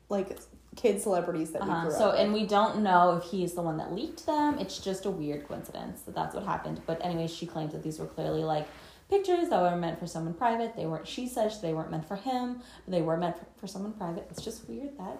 like 0.08 0.38
kid 0.76 1.00
celebrities 1.00 1.52
that 1.52 1.62
we 1.64 1.70
Uh-huh. 1.70 1.82
grew 1.88 1.92
So, 1.96 2.08
up 2.10 2.18
and 2.18 2.32
we 2.32 2.46
don't 2.46 2.82
know 2.82 3.16
if 3.16 3.24
he's 3.24 3.54
the 3.54 3.62
one 3.62 3.76
that 3.76 3.92
leaked 3.92 4.26
them. 4.26 4.58
It's 4.58 4.78
just 4.78 5.04
a 5.06 5.10
weird 5.10 5.46
coincidence 5.46 6.02
that 6.02 6.14
that's 6.14 6.34
what 6.34 6.44
happened. 6.44 6.82
But 6.86 6.98
anyway, 7.04 7.26
she 7.28 7.46
claims 7.46 7.72
that 7.72 7.82
these 7.82 7.98
were 7.98 8.06
clearly 8.06 8.42
like 8.42 8.66
pictures 9.08 9.48
that 9.50 9.60
were 9.60 9.76
meant 9.76 9.98
for 10.00 10.06
someone 10.06 10.34
private. 10.34 10.74
They 10.76 10.86
weren't. 10.86 11.06
She 11.06 11.28
says 11.28 11.60
they 11.60 11.72
weren't 11.72 11.90
meant 11.90 12.06
for 12.08 12.16
him. 12.16 12.60
But 12.84 12.90
they 12.92 13.02
were 13.02 13.16
meant 13.16 13.38
for, 13.38 13.46
for 13.60 13.66
someone 13.68 13.92
private. 13.92 14.26
It's 14.30 14.42
just 14.42 14.68
weird 14.68 14.98
that 14.98 15.18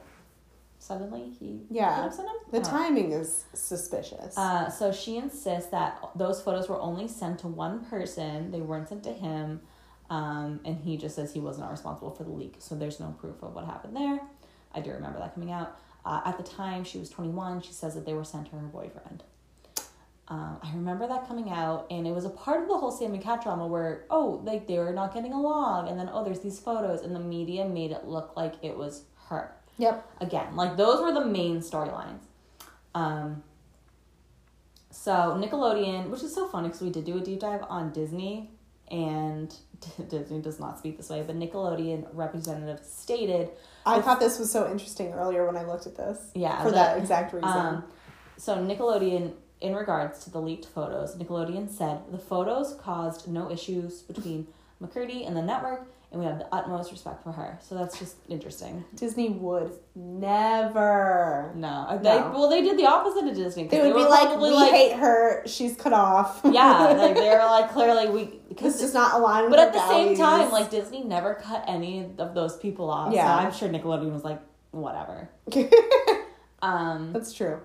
suddenly 0.81 1.31
he 1.39 1.61
Yeah. 1.71 2.11
The 2.51 2.59
know. 2.59 2.65
timing 2.65 3.13
is 3.13 3.45
suspicious. 3.55 4.37
Uh, 4.37 4.69
so 4.71 4.93
she 4.93 5.17
insists 5.17 5.71
that 5.71 5.99
those 6.15 6.43
photos 6.43 6.69
were 6.69 6.81
only 6.81 7.09
sent 7.09 7.39
to 7.41 7.49
one 7.49 7.85
person. 7.85 8.51
They 8.51 8.61
weren't 8.61 8.89
sent 8.89 9.05
to 9.05 9.13
him. 9.13 9.61
Um, 10.11 10.61
and 10.67 10.77
he 10.77 10.99
just 10.99 11.15
says 11.17 11.33
he 11.33 11.41
was 11.41 11.59
not 11.59 11.71
responsible 11.71 12.11
for 12.11 12.25
the 12.25 12.31
leak. 12.31 12.57
So 12.59 12.75
there's 12.75 13.01
no 13.01 13.15
proof 13.19 13.43
of 13.43 13.55
what 13.55 13.65
happened 13.65 13.97
there. 13.97 14.21
I 14.75 14.81
do 14.81 14.91
remember 14.91 15.19
that 15.19 15.35
coming 15.35 15.53
out. 15.53 15.79
Uh, 16.05 16.21
at 16.25 16.37
the 16.37 16.43
time, 16.43 16.85
she 16.85 16.99
was 16.99 17.09
21. 17.09 17.63
She 17.63 17.73
says 17.73 17.95
that 17.95 18.05
they 18.05 18.13
were 18.13 18.25
sent 18.25 18.51
to 18.51 18.57
her 18.57 18.67
boyfriend. 18.67 19.23
Um, 20.29 20.59
I 20.63 20.73
remember 20.75 21.07
that 21.07 21.29
coming 21.29 21.51
out, 21.51 21.87
and 21.91 22.07
it 22.07 22.13
was 22.13 22.25
a 22.25 22.31
part 22.31 22.63
of 22.63 22.69
the 22.69 22.77
whole 22.77 22.91
Sam 22.91 23.13
and 23.13 23.23
Cat 23.23 23.43
drama 23.43 23.67
where, 23.67 24.05
oh, 24.11 24.41
like 24.45 24.67
they 24.67 24.79
were 24.79 24.93
not 24.93 25.13
getting 25.13 25.33
along, 25.33 25.89
and 25.89 25.99
then, 25.99 26.11
oh, 26.13 26.25
there's 26.25 26.41
these 26.41 26.59
photos, 26.59 27.03
and 27.03 27.15
the 27.15 27.21
media 27.21 27.67
made 27.67 27.91
it 27.91 28.05
look 28.07 28.33
like 28.37 28.55
it 28.63 28.77
was 28.77 29.05
her 29.29 29.55
yep. 29.79 30.09
again 30.21 30.55
like 30.57 30.77
those 30.77 31.01
were 31.01 31.13
the 31.13 31.25
main 31.25 31.59
storylines 31.61 32.21
um 32.95 33.43
so 34.91 35.13
nickelodeon 35.41 36.09
which 36.11 36.23
is 36.23 36.35
so 36.35 36.47
funny 36.47 36.69
because 36.69 36.83
we 36.83 36.91
did 36.91 37.05
do 37.05 37.19
a 37.19 37.21
deep 37.21 37.41
dive 37.41 37.63
on 37.69 37.93
disney 37.93 38.51
and 38.91 39.57
disney 40.09 40.41
does 40.41 40.59
not 40.61 40.79
speak 40.79 40.97
this 40.97 41.09
way 41.11 41.23
but 41.23 41.37
nickelodeon 41.39 42.07
representative 42.13 42.81
stated 42.85 43.51
I 43.87 43.97
With- 43.97 44.05
thought 44.05 44.21
this 44.21 44.39
was 44.39 44.51
so 44.51 44.71
interesting 44.71 45.13
earlier 45.13 45.45
when 45.47 45.57
I 45.57 45.65
looked 45.65 45.87
at 45.87 45.97
this. 45.97 46.19
yeah 46.35 46.63
For 46.63 46.71
that 46.71 46.97
exact 46.99 47.33
reason. 47.35 47.49
um, 47.49 47.85
so 48.37 48.57
nickelodeon 48.57 49.33
in 49.61 49.75
regards 49.75 50.25
to 50.25 50.31
the 50.31 50.41
leaked 50.41 50.67
photos 50.67 51.17
nickelodeon 51.17 51.71
said 51.71 52.01
the 52.11 52.19
photos 52.19 52.75
caused 52.81 53.29
no 53.29 53.51
issues 53.51 54.03
between 54.03 54.47
mccurdy 54.83 55.27
and 55.27 55.37
the 55.37 55.43
network 55.43 55.87
and 56.15 56.23
we 56.23 56.29
have 56.29 56.39
the 56.39 56.47
utmost 56.55 56.93
respect 56.93 57.25
for 57.25 57.33
her 57.33 57.59
so 57.61 57.75
that's 57.75 57.99
just 57.99 58.17
interesting 58.29 58.85
Disney 58.95 59.31
would 59.31 59.73
never. 59.97 61.51
no, 61.57 61.99
they 62.03 62.19
No. 62.21 62.31
well 62.33 62.49
they 62.49 62.63
did 62.63 62.79
the 62.79 62.87
opposite 62.87 63.27
of 63.29 63.35
disney 63.35 63.67
They 63.67 63.81
would 63.83 63.93
were 63.95 64.05
be 64.05 64.09
like, 64.09 64.39
we 64.39 64.57
hate 64.71 64.97
her. 64.97 65.43
She's 65.47 65.77
cut 65.77 65.93
off. 65.93 66.41
yeah, 66.45 66.79
like 66.99 67.17
they 67.17 67.29
were 67.31 67.45
like 67.47 67.73
clearly 67.73 68.09
we 68.09 68.41
because 68.49 68.79
does 68.81 68.95
not 68.95 69.19
align 69.21 69.43
with. 69.45 69.51
but 69.51 69.59
at 69.59 69.73
the 69.73 69.89
same 69.89 70.17
time, 70.17 70.51
like 70.53 70.71
Disney 70.71 71.03
never 71.03 71.35
cut 71.35 71.65
any 71.67 72.09
of 72.19 72.35
those 72.35 72.57
people 72.59 72.89
off. 72.91 73.13
Yeah. 73.13 73.27
so 73.41 73.45
I'm 73.47 73.53
sure 73.53 73.69
Nickelodeon 73.69 74.13
was 74.13 74.25
like 74.25 74.41
whatever. 74.71 75.29
Um, 76.63 77.13
that's 77.13 77.35
true. 77.35 77.61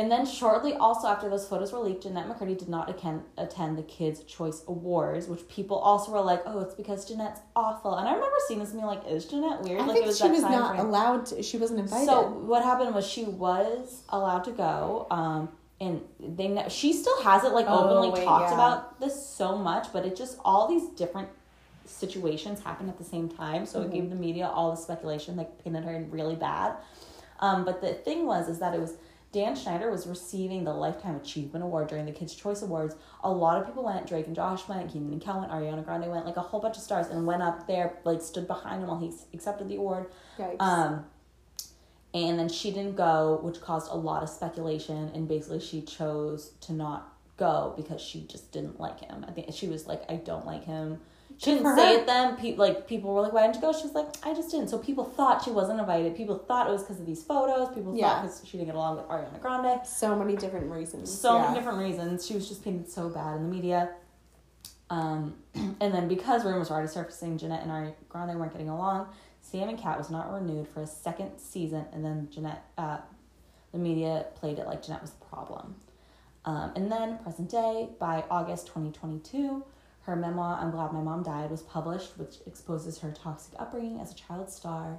And 0.00 0.10
then 0.10 0.24
shortly 0.24 0.72
also 0.74 1.08
after 1.08 1.28
those 1.28 1.46
photos 1.46 1.72
were 1.72 1.78
leaked, 1.80 2.04
Jennette 2.04 2.26
McCurdy 2.30 2.56
did 2.56 2.68
not 2.76 2.88
attend 2.88 3.18
attend 3.36 3.76
the 3.76 3.82
Kids 3.82 4.18
Choice 4.24 4.62
Awards, 4.66 5.26
which 5.32 5.46
people 5.48 5.76
also 5.76 6.12
were 6.12 6.22
like, 6.32 6.42
oh, 6.46 6.60
it's 6.60 6.74
because 6.74 7.04
Jennette's 7.08 7.40
awful. 7.54 7.92
And 7.96 8.08
I 8.08 8.12
remember 8.14 8.36
seeing 8.48 8.60
this 8.60 8.70
and 8.70 8.78
being 8.80 8.86
like, 8.94 9.06
is 9.06 9.26
Jennette 9.26 9.60
weird? 9.62 9.80
I 9.80 9.84
like 9.84 9.94
think 9.96 10.04
it 10.06 10.08
was 10.08 10.18
she 10.18 10.28
was 10.28 10.42
not 10.42 10.76
frame. 10.76 10.86
allowed. 10.86 11.26
to 11.26 11.42
She 11.42 11.58
wasn't 11.58 11.80
invited. 11.80 12.06
So 12.06 12.28
what 12.50 12.62
happened 12.70 12.94
was 12.94 13.06
she 13.06 13.24
was 13.24 14.02
allowed 14.08 14.44
to 14.44 14.52
go, 14.52 15.06
um, 15.10 15.50
and 15.82 16.00
they 16.18 16.48
ne- 16.48 16.70
she 16.70 16.92
still 16.94 17.20
hasn't 17.22 17.52
like 17.58 17.66
Oh, 17.68 17.78
openly 17.84 18.10
wait, 18.10 18.24
talked 18.24 18.50
yeah. 18.50 18.54
about 18.54 19.00
this 19.00 19.14
so 19.40 19.48
much, 19.58 19.92
but 19.92 20.06
it 20.06 20.16
just 20.16 20.38
all 20.46 20.66
these 20.74 20.86
different 21.02 21.28
situations 21.84 22.60
happened 22.62 22.88
at 22.88 22.96
the 22.98 23.04
same 23.14 23.28
time, 23.28 23.66
so 23.66 23.80
Mm-hmm. 23.80 23.88
it 23.90 23.94
gave 24.00 24.06
the 24.10 24.16
media 24.16 24.46
all 24.46 24.70
the 24.70 24.76
speculation, 24.76 25.36
like 25.36 25.62
painted 25.62 25.84
her 25.84 25.94
in 25.94 26.10
really 26.10 26.36
bad. 26.36 26.70
Um, 27.40 27.64
but 27.64 27.80
the 27.80 27.94
thing 28.06 28.24
was 28.26 28.48
is 28.48 28.58
that 28.60 28.74
it 28.74 28.80
was. 28.80 28.94
Dan 29.32 29.54
Schneider 29.54 29.90
was 29.90 30.08
receiving 30.08 30.64
the 30.64 30.72
Lifetime 30.72 31.14
Achievement 31.14 31.64
Award 31.64 31.88
during 31.88 32.04
the 32.04 32.12
Kids' 32.12 32.34
Choice 32.34 32.62
Awards. 32.62 32.96
A 33.22 33.30
lot 33.30 33.60
of 33.60 33.66
people 33.66 33.84
went. 33.84 34.06
Drake 34.08 34.26
and 34.26 34.34
Josh 34.34 34.66
went. 34.66 34.92
Kenan 34.92 35.12
and 35.12 35.22
Kel 35.22 35.38
went. 35.38 35.52
Ariana 35.52 35.84
Grande 35.84 36.10
went. 36.10 36.26
Like 36.26 36.36
a 36.36 36.40
whole 36.40 36.60
bunch 36.60 36.76
of 36.76 36.82
stars, 36.82 37.06
and 37.06 37.26
went 37.26 37.42
up 37.42 37.66
there, 37.68 37.98
like 38.04 38.22
stood 38.22 38.48
behind 38.48 38.82
him 38.82 38.88
while 38.88 38.98
he 38.98 39.12
accepted 39.32 39.68
the 39.68 39.76
award. 39.76 40.10
Yikes. 40.36 40.56
Um, 40.60 41.04
and 42.12 42.40
then 42.40 42.48
she 42.48 42.72
didn't 42.72 42.96
go, 42.96 43.38
which 43.42 43.60
caused 43.60 43.92
a 43.92 43.94
lot 43.94 44.24
of 44.24 44.28
speculation. 44.28 45.12
And 45.14 45.28
basically, 45.28 45.60
she 45.60 45.82
chose 45.82 46.52
to 46.62 46.72
not 46.72 47.12
go 47.36 47.72
because 47.76 48.00
she 48.00 48.22
just 48.22 48.50
didn't 48.50 48.80
like 48.80 48.98
him. 48.98 49.24
I 49.28 49.30
think 49.30 49.54
she 49.54 49.68
was 49.68 49.86
like, 49.86 50.02
"I 50.10 50.16
don't 50.16 50.44
like 50.44 50.64
him." 50.64 51.00
She 51.42 51.52
didn't 51.54 51.74
say 51.74 51.94
her. 51.94 52.00
it 52.02 52.06
then. 52.06 52.36
Pe- 52.36 52.56
like 52.56 52.86
people 52.86 53.14
were 53.14 53.22
like, 53.22 53.32
"Why 53.32 53.42
didn't 53.42 53.54
you 53.56 53.60
go?" 53.62 53.72
She 53.72 53.84
was 53.84 53.94
like, 53.94 54.08
"I 54.26 54.34
just 54.34 54.50
didn't." 54.50 54.68
So 54.68 54.76
people 54.78 55.04
thought 55.04 55.42
she 55.42 55.50
wasn't 55.50 55.80
invited. 55.80 56.14
People 56.14 56.36
thought 56.38 56.68
it 56.68 56.70
was 56.70 56.82
because 56.82 57.00
of 57.00 57.06
these 57.06 57.22
photos. 57.22 57.74
People 57.74 57.96
Yeah. 57.96 58.08
thought 58.10 58.22
because 58.24 58.42
she 58.46 58.58
didn't 58.58 58.66
get 58.66 58.74
along 58.74 58.96
with 58.98 59.06
Ariana 59.08 59.40
Grande. 59.40 59.86
so 59.86 60.14
many 60.14 60.36
different 60.36 60.70
reasons. 60.70 61.10
So 61.10 61.36
yeah. 61.36 61.44
many 61.44 61.54
different 61.54 61.78
reasons. 61.78 62.26
She 62.26 62.34
was 62.34 62.46
just 62.46 62.62
painted 62.62 62.90
so 62.90 63.08
bad 63.08 63.36
in 63.36 63.44
the 63.48 63.54
media. 63.54 63.90
Um, 64.90 65.34
and 65.54 65.94
then 65.94 66.08
because 66.08 66.44
rumors 66.44 66.68
were 66.68 66.76
already 66.76 66.92
surfacing, 66.92 67.38
Jennette 67.38 67.62
and 67.62 67.70
Ariana 67.70 67.94
Grande 68.10 68.38
weren't 68.38 68.52
getting 68.52 68.68
along. 68.68 69.08
Sam 69.40 69.68
and 69.70 69.78
Cat 69.78 69.96
was 69.96 70.10
not 70.10 70.30
renewed 70.32 70.68
for 70.68 70.82
a 70.82 70.86
second 70.86 71.38
season, 71.38 71.86
and 71.92 72.04
then 72.04 72.28
Jennette, 72.30 72.62
uh, 72.76 72.98
the 73.72 73.78
media 73.78 74.26
played 74.34 74.58
it 74.58 74.66
like 74.66 74.82
Jennette 74.84 75.00
was 75.00 75.12
the 75.12 75.24
problem. 75.24 75.76
Um, 76.44 76.72
and 76.76 76.92
then 76.92 77.16
present 77.18 77.48
day, 77.50 77.88
by 77.98 78.24
August 78.30 78.66
2022, 78.66 79.64
her 80.10 80.16
memoir, 80.16 80.58
I'm 80.60 80.72
Glad 80.72 80.92
My 80.92 81.00
Mom 81.00 81.22
Died, 81.22 81.50
was 81.50 81.62
published, 81.62 82.18
which 82.18 82.38
exposes 82.44 82.98
her 82.98 83.12
toxic 83.12 83.54
upbringing 83.60 84.00
as 84.00 84.10
a 84.10 84.14
child 84.14 84.50
star. 84.50 84.98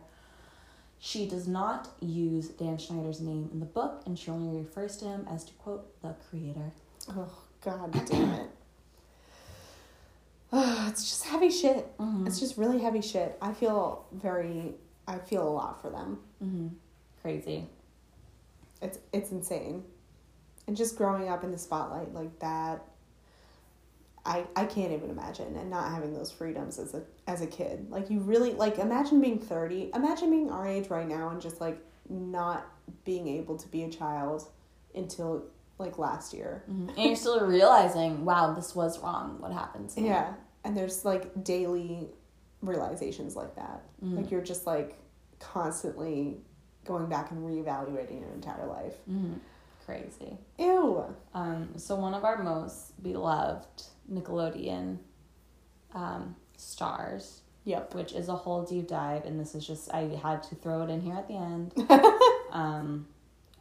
She 0.99 1.27
does 1.27 1.47
not 1.47 1.89
use 1.99 2.47
Dan 2.47 2.77
Schneider's 2.77 3.19
name 3.19 3.49
in 3.51 3.59
the 3.59 3.65
book, 3.65 4.03
and 4.05 4.17
she 4.17 4.31
only 4.31 4.57
refers 4.57 4.95
to 4.97 5.05
him 5.05 5.27
as 5.29 5.43
to 5.43 5.53
quote, 5.53 6.01
the 6.01 6.15
creator. 6.29 6.71
Oh 7.09 7.29
God 7.61 7.91
damn 8.05 8.29
it. 8.31 8.49
Oh, 10.53 10.87
it's 10.89 11.03
just 11.03 11.25
heavy 11.25 11.49
shit. 11.49 11.97
Mm-hmm. 11.97 12.27
It's 12.27 12.39
just 12.39 12.57
really 12.57 12.79
heavy 12.79 13.01
shit. 13.01 13.37
I 13.41 13.53
feel 13.53 14.05
very. 14.13 14.75
I 15.07 15.17
feel 15.17 15.45
a 15.45 15.49
lot 15.49 15.81
for 15.81 15.89
them. 15.89 16.19
Mm-hmm. 16.41 16.67
Crazy. 17.21 17.67
It's 18.81 18.99
it's 19.11 19.31
insane, 19.31 19.83
and 20.67 20.77
just 20.77 20.95
growing 20.95 21.27
up 21.27 21.43
in 21.43 21.51
the 21.51 21.57
spotlight 21.57 22.13
like 22.13 22.39
that. 22.39 22.85
I 24.25 24.45
I 24.55 24.65
can't 24.65 24.91
even 24.91 25.09
imagine 25.09 25.55
and 25.55 25.69
not 25.69 25.91
having 25.91 26.13
those 26.13 26.31
freedoms 26.31 26.77
as 26.79 26.93
a 26.93 27.01
as 27.27 27.41
a 27.41 27.47
kid. 27.47 27.87
Like 27.89 28.09
you 28.09 28.19
really 28.19 28.53
like 28.53 28.77
imagine 28.77 29.19
being 29.21 29.39
thirty. 29.39 29.89
Imagine 29.95 30.29
being 30.29 30.51
our 30.51 30.67
age 30.67 30.89
right 30.89 31.07
now 31.07 31.29
and 31.29 31.41
just 31.41 31.59
like 31.59 31.79
not 32.09 32.65
being 33.05 33.27
able 33.27 33.57
to 33.57 33.67
be 33.69 33.83
a 33.83 33.89
child 33.89 34.47
until 34.93 35.43
like 35.79 35.97
last 35.97 36.33
year. 36.33 36.63
Mhm. 36.69 36.89
And 36.89 36.97
you're 36.99 37.15
still 37.15 37.39
realizing, 37.45 38.23
wow, 38.25 38.53
this 38.53 38.75
was 38.75 38.99
wrong. 38.99 39.37
What 39.39 39.51
happened? 39.51 39.89
to 39.91 40.01
me? 40.01 40.07
Yeah. 40.07 40.33
And 40.63 40.77
there's 40.77 41.03
like 41.03 41.43
daily 41.43 42.09
realizations 42.61 43.35
like 43.35 43.55
that. 43.55 43.81
Mhm. 44.03 44.17
Like 44.17 44.29
you're 44.31 44.41
just 44.41 44.67
like 44.67 44.99
constantly 45.39 46.37
going 46.85 47.07
back 47.07 47.31
and 47.31 47.39
reevaluating 47.43 48.19
your 48.21 48.29
entire 48.33 48.67
life. 48.67 48.95
Mhm. 49.09 49.39
Crazy. 49.85 50.37
Ew. 50.59 51.03
Um, 51.33 51.69
so 51.77 51.95
one 51.95 52.13
of 52.13 52.23
our 52.23 52.41
most 52.43 53.01
beloved 53.01 53.65
Nickelodeon 54.11 54.97
um, 55.93 56.35
stars, 56.57 57.41
Yep. 57.65 57.93
which 57.95 58.13
is 58.13 58.27
a 58.29 58.35
whole 58.35 58.63
deep 58.63 58.87
dive, 58.87 59.25
and 59.25 59.39
this 59.39 59.55
is 59.55 59.65
just 59.65 59.93
I 59.93 60.01
had 60.21 60.43
to 60.43 60.55
throw 60.55 60.81
it 60.83 60.89
in 60.89 61.01
here 61.01 61.15
at 61.15 61.27
the 61.27 61.35
end. 61.35 61.73
um, 62.51 63.07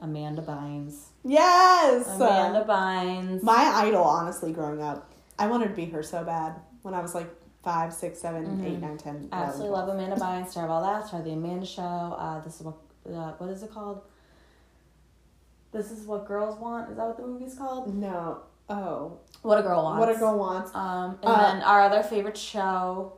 Amanda 0.01 0.43
Bynes. 0.43 1.07
Yes. 1.25 2.07
Amanda 2.09 2.65
Bynes. 2.67 3.43
My 3.43 3.71
idol, 3.85 4.03
honestly, 4.05 4.53
growing 4.53 4.83
up, 4.83 5.13
I 5.39 5.47
wanted 5.47 5.69
to 5.69 5.75
be 5.75 5.85
her 5.87 6.03
so 6.03 6.25
bad 6.25 6.55
when 6.83 6.95
I 6.95 7.01
was 7.03 7.15
like 7.15 7.29
five, 7.63 7.93
six, 7.93 8.19
seven, 8.19 8.47
Mhm. 8.47 8.65
eight, 8.67 8.81
nine, 8.81 8.97
ten. 8.97 9.29
Absolutely 9.31 9.69
11, 9.69 9.89
love 9.89 9.97
Amanda 9.99 10.17
Bynes. 10.17 10.49
Star 10.51 10.65
of 10.65 10.71
all 10.71 10.83
that. 10.83 11.07
Star 11.07 11.21
of 11.21 11.27
the 11.27 11.33
Amanda 11.33 11.67
Show. 11.67 11.83
Uh, 11.83 12.41
this 12.41 12.57
is 12.61 12.63
what 12.63 12.77
uh, 13.07 13.33
what 13.39 13.51
is 13.51 13.63
it 13.63 13.71
called? 13.71 14.01
This 15.73 15.91
is 15.91 16.07
what 16.07 16.27
girls 16.27 16.59
want. 16.59 16.91
Is 16.91 16.97
that 16.97 17.07
what 17.07 17.17
the 17.17 17.27
movie's 17.27 17.55
called? 17.55 17.95
No. 17.95 18.41
Oh. 18.71 19.19
What 19.43 19.59
a 19.59 19.63
girl 19.63 19.83
wants. 19.83 20.01
What 20.07 20.15
a 20.17 20.19
girl 20.19 20.39
wants. 20.39 20.71
Um, 20.75 21.19
and 21.23 21.31
Uh, 21.31 21.53
then 21.53 21.63
our 21.63 21.83
other 21.83 22.03
favorite 22.03 22.37
show, 22.37 23.15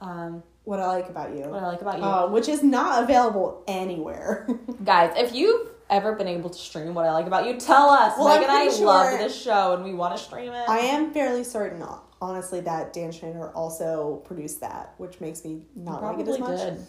um, 0.00 0.42
What 0.64 0.80
I 0.80 0.86
like 0.86 1.08
about 1.10 1.34
you. 1.34 1.42
What 1.44 1.62
I 1.62 1.68
like 1.68 1.82
about 1.82 1.98
you. 1.98 2.04
Uh, 2.04 2.26
which 2.28 2.48
is 2.48 2.62
not 2.62 3.02
available 3.04 3.62
anywhere. 3.66 4.48
Guys, 4.84 5.12
if 5.16 5.34
you've 5.34 5.68
ever 5.90 6.14
been 6.14 6.26
able 6.28 6.48
to 6.50 6.58
stream 6.58 6.94
what 6.94 7.04
I 7.04 7.12
like 7.12 7.26
about 7.26 7.46
you, 7.46 7.58
tell 7.60 7.90
us. 7.90 8.14
Well, 8.18 8.28
I'm 8.28 8.42
and 8.42 8.50
I 8.50 8.66
pretty 8.68 8.82
love 8.84 9.18
this 9.18 9.38
show 9.40 9.74
and 9.74 9.84
we 9.84 9.92
want 9.94 10.16
to 10.16 10.22
stream 10.22 10.52
it. 10.52 10.68
I 10.68 10.78
am 10.78 11.12
fairly 11.12 11.44
certain, 11.44 11.84
honestly, 12.20 12.60
that 12.60 12.92
Dan 12.94 13.12
Schneider 13.12 13.50
also 13.50 14.22
produced 14.24 14.60
that, 14.60 14.94
which 14.96 15.20
makes 15.20 15.44
me 15.44 15.62
not 15.76 16.02
like 16.02 16.18
it 16.20 16.28
as 16.28 16.38
much. 16.38 16.58
did. 16.58 16.86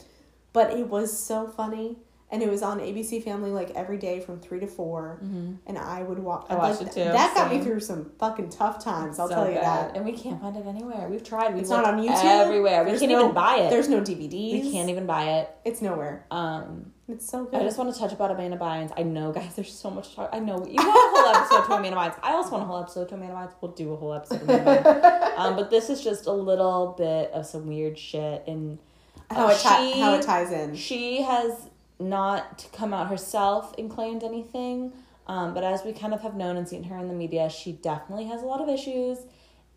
But 0.54 0.72
it 0.72 0.88
was 0.88 1.18
so 1.18 1.48
funny. 1.48 1.98
And 2.36 2.44
it 2.44 2.50
was 2.50 2.62
on 2.62 2.80
ABC 2.82 3.24
Family 3.24 3.50
like 3.50 3.70
every 3.72 3.96
day 3.98 4.20
from 4.20 4.42
three 4.42 4.60
to 4.60 4.68
4 4.68 5.20
and 5.22 5.78
I 5.78 6.04
would 6.04 6.20
watch. 6.20 6.44
Mm-hmm. 6.44 6.54
I 6.54 6.56
watched 6.58 6.82
like, 6.82 6.90
it 6.90 6.94
too, 6.94 7.04
That 7.06 7.34
got 7.34 7.50
me 7.50 7.62
through 7.64 7.80
some 7.80 8.12
fucking 8.20 8.50
tough 8.50 8.84
times. 8.84 9.20
I'll 9.20 9.30
So 9.30 9.36
tell 9.36 9.48
you 9.48 9.56
bad. 9.56 9.92
that. 9.92 9.96
And 9.96 10.04
we 10.04 10.12
can't 10.12 10.42
find 10.42 10.58
it 10.58 10.66
anywhere. 10.68 11.08
We've 11.08 11.24
tried. 11.24 11.54
We've 11.54 11.62
It's 11.62 11.70
not 11.70 11.86
on 11.86 11.98
YouTube. 12.06 12.24
Everywhere. 12.26 12.84
We 12.84 12.90
There's 12.90 13.00
can't 13.00 13.14
no- 13.14 13.22
even 13.22 13.34
buy 13.34 13.56
it. 13.60 13.70
There's 13.70 13.88
no 13.88 14.02
DVDs. 14.02 14.64
we 14.64 14.72
can't 14.74 14.90
even 14.90 15.06
buy 15.06 15.24
it. 15.40 15.50
It's 15.64 15.82
nowhere. 15.82 16.26
Um, 16.30 16.92
It's 17.08 17.26
so 17.30 17.46
good. 17.46 17.62
I 17.62 17.64
just 17.64 17.78
want 17.78 17.94
to 17.94 17.98
touch 17.98 18.12
about 18.12 18.32
Amanda 18.32 18.58
Bynes. 18.58 18.92
I 18.98 19.04
know, 19.04 19.32
guys, 19.40 19.56
there's 19.56 19.72
so 19.74 19.90
much 19.90 20.10
to 20.10 20.16
talk. 20.18 20.30
I 20.34 20.40
know 20.40 20.58
you 20.66 20.76
want 20.76 20.90
a 20.90 21.22
whole 21.22 21.36
episode 21.36 21.68
to 21.68 21.74
Amanda 21.80 21.96
Bynes. 21.98 22.20
I 22.22 22.34
also 22.34 22.52
want 22.52 22.64
a 22.64 22.68
whole 22.68 22.82
episode 22.82 23.08
to 23.10 23.16
Amanda 23.16 23.36
Bynes. 23.36 23.54
We'll 23.62 23.72
do 23.72 23.94
a 23.94 23.96
whole 23.96 24.14
episode. 24.14 24.40
To 24.40 24.54
Amanda 24.54 24.84
Bynes. 25.02 25.38
um, 25.40 25.56
but 25.56 25.70
this 25.70 25.90
is 25.90 26.04
just 26.04 26.26
a 26.26 26.34
little 26.34 26.96
bit 26.98 27.32
of 27.32 27.46
some 27.46 27.68
weird 27.68 27.98
shit 27.98 28.44
and 28.46 28.78
how 29.32 29.48
it, 29.48 29.58
ti- 29.60 29.94
she- 29.94 30.00
how 30.02 30.16
it 30.16 30.22
ties 30.24 30.52
in. 30.52 30.76
She 30.76 31.22
has 31.22 31.70
not 32.00 32.60
to 32.60 32.70
come 32.70 32.94
out 32.94 33.08
herself 33.08 33.74
and 33.78 33.90
claimed 33.90 34.24
anything, 34.24 34.94
um, 35.28 35.54
but 35.54 35.64
as 35.64 35.84
we 35.84 35.94
kind 35.94 36.14
of 36.14 36.22
have 36.22 36.36
known 36.36 36.58
and 36.58 36.68
seen 36.68 36.84
her 36.84 36.98
in 36.98 37.08
the 37.08 37.14
media, 37.14 37.50
she 37.50 37.72
definitely 37.72 38.26
has 38.26 38.42
a 38.42 38.46
lot 38.46 38.62
of 38.62 38.70
issues, 38.70 39.20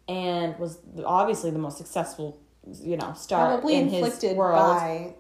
and 0.09 0.59
was 0.59 0.78
obviously 1.05 1.51
the 1.51 1.59
most 1.59 1.78
successful, 1.78 2.39
you 2.82 2.97
know, 2.97 3.12
star 3.15 3.49
Probably 3.49 3.77
in 3.77 3.89
his 3.89 4.23
world. 4.35 4.77
by. 4.77 5.15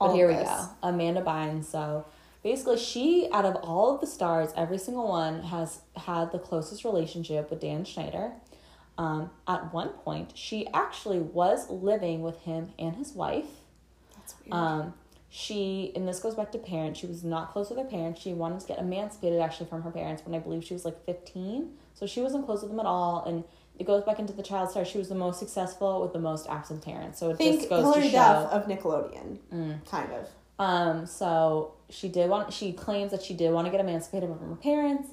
all 0.00 0.08
But 0.08 0.14
here 0.14 0.28
we 0.28 0.34
this. 0.34 0.48
go, 0.48 0.68
Amanda 0.82 1.22
Bynes. 1.22 1.64
So 1.64 2.04
basically, 2.42 2.78
she 2.78 3.28
out 3.32 3.44
of 3.44 3.56
all 3.56 3.94
of 3.94 4.00
the 4.00 4.06
stars, 4.06 4.50
every 4.56 4.78
single 4.78 5.08
one 5.08 5.42
has 5.44 5.80
had 5.96 6.32
the 6.32 6.38
closest 6.38 6.84
relationship 6.84 7.50
with 7.50 7.60
Dan 7.60 7.84
Schneider. 7.84 8.32
Um, 8.98 9.30
at 9.46 9.72
one 9.72 9.90
point, 9.90 10.32
she 10.34 10.66
actually 10.74 11.20
was 11.20 11.70
living 11.70 12.20
with 12.20 12.40
him 12.40 12.72
and 12.78 12.96
his 12.96 13.12
wife. 13.12 13.46
That's 14.16 14.34
weird. 14.44 14.52
Um, 14.52 14.94
she, 15.30 15.92
and 15.94 16.08
this 16.08 16.20
goes 16.20 16.34
back 16.34 16.52
to 16.52 16.58
parents, 16.58 17.00
she 17.00 17.06
was 17.06 17.22
not 17.22 17.52
close 17.52 17.68
with 17.68 17.78
her 17.78 17.84
parents. 17.84 18.20
She 18.20 18.32
wanted 18.32 18.60
to 18.60 18.66
get 18.66 18.78
emancipated 18.78 19.40
actually 19.40 19.66
from 19.66 19.82
her 19.82 19.90
parents 19.90 20.22
when 20.24 20.34
I 20.34 20.38
believe 20.38 20.64
she 20.64 20.72
was 20.72 20.84
like 20.84 21.04
15. 21.04 21.70
So 21.94 22.06
she 22.06 22.20
wasn't 22.20 22.46
close 22.46 22.62
with 22.62 22.70
them 22.70 22.80
at 22.80 22.86
all. 22.86 23.24
And 23.26 23.44
it 23.78 23.86
goes 23.86 24.02
back 24.04 24.18
into 24.18 24.32
the 24.32 24.42
child 24.42 24.70
star. 24.70 24.84
She 24.84 24.96
was 24.96 25.08
the 25.08 25.14
most 25.14 25.38
successful 25.38 26.00
with 26.00 26.12
the 26.12 26.18
most 26.18 26.48
absent 26.48 26.82
parents. 26.82 27.18
So 27.18 27.30
it 27.30 27.36
Think 27.36 27.58
just 27.58 27.68
goes 27.68 27.82
Hilary 27.84 28.02
to 28.02 28.10
show. 28.10 28.16
Mm. 28.16 28.50
Duff 28.50 28.52
of 28.52 28.64
Nickelodeon, 28.66 29.38
kind 29.90 30.12
of. 30.12 30.28
Um, 30.58 31.06
so 31.06 31.74
she 31.90 32.08
did 32.08 32.30
want, 32.30 32.52
she 32.52 32.72
claims 32.72 33.10
that 33.12 33.22
she 33.22 33.34
did 33.34 33.52
want 33.52 33.66
to 33.66 33.70
get 33.70 33.80
emancipated 33.80 34.30
from 34.30 34.48
her 34.48 34.56
parents. 34.56 35.10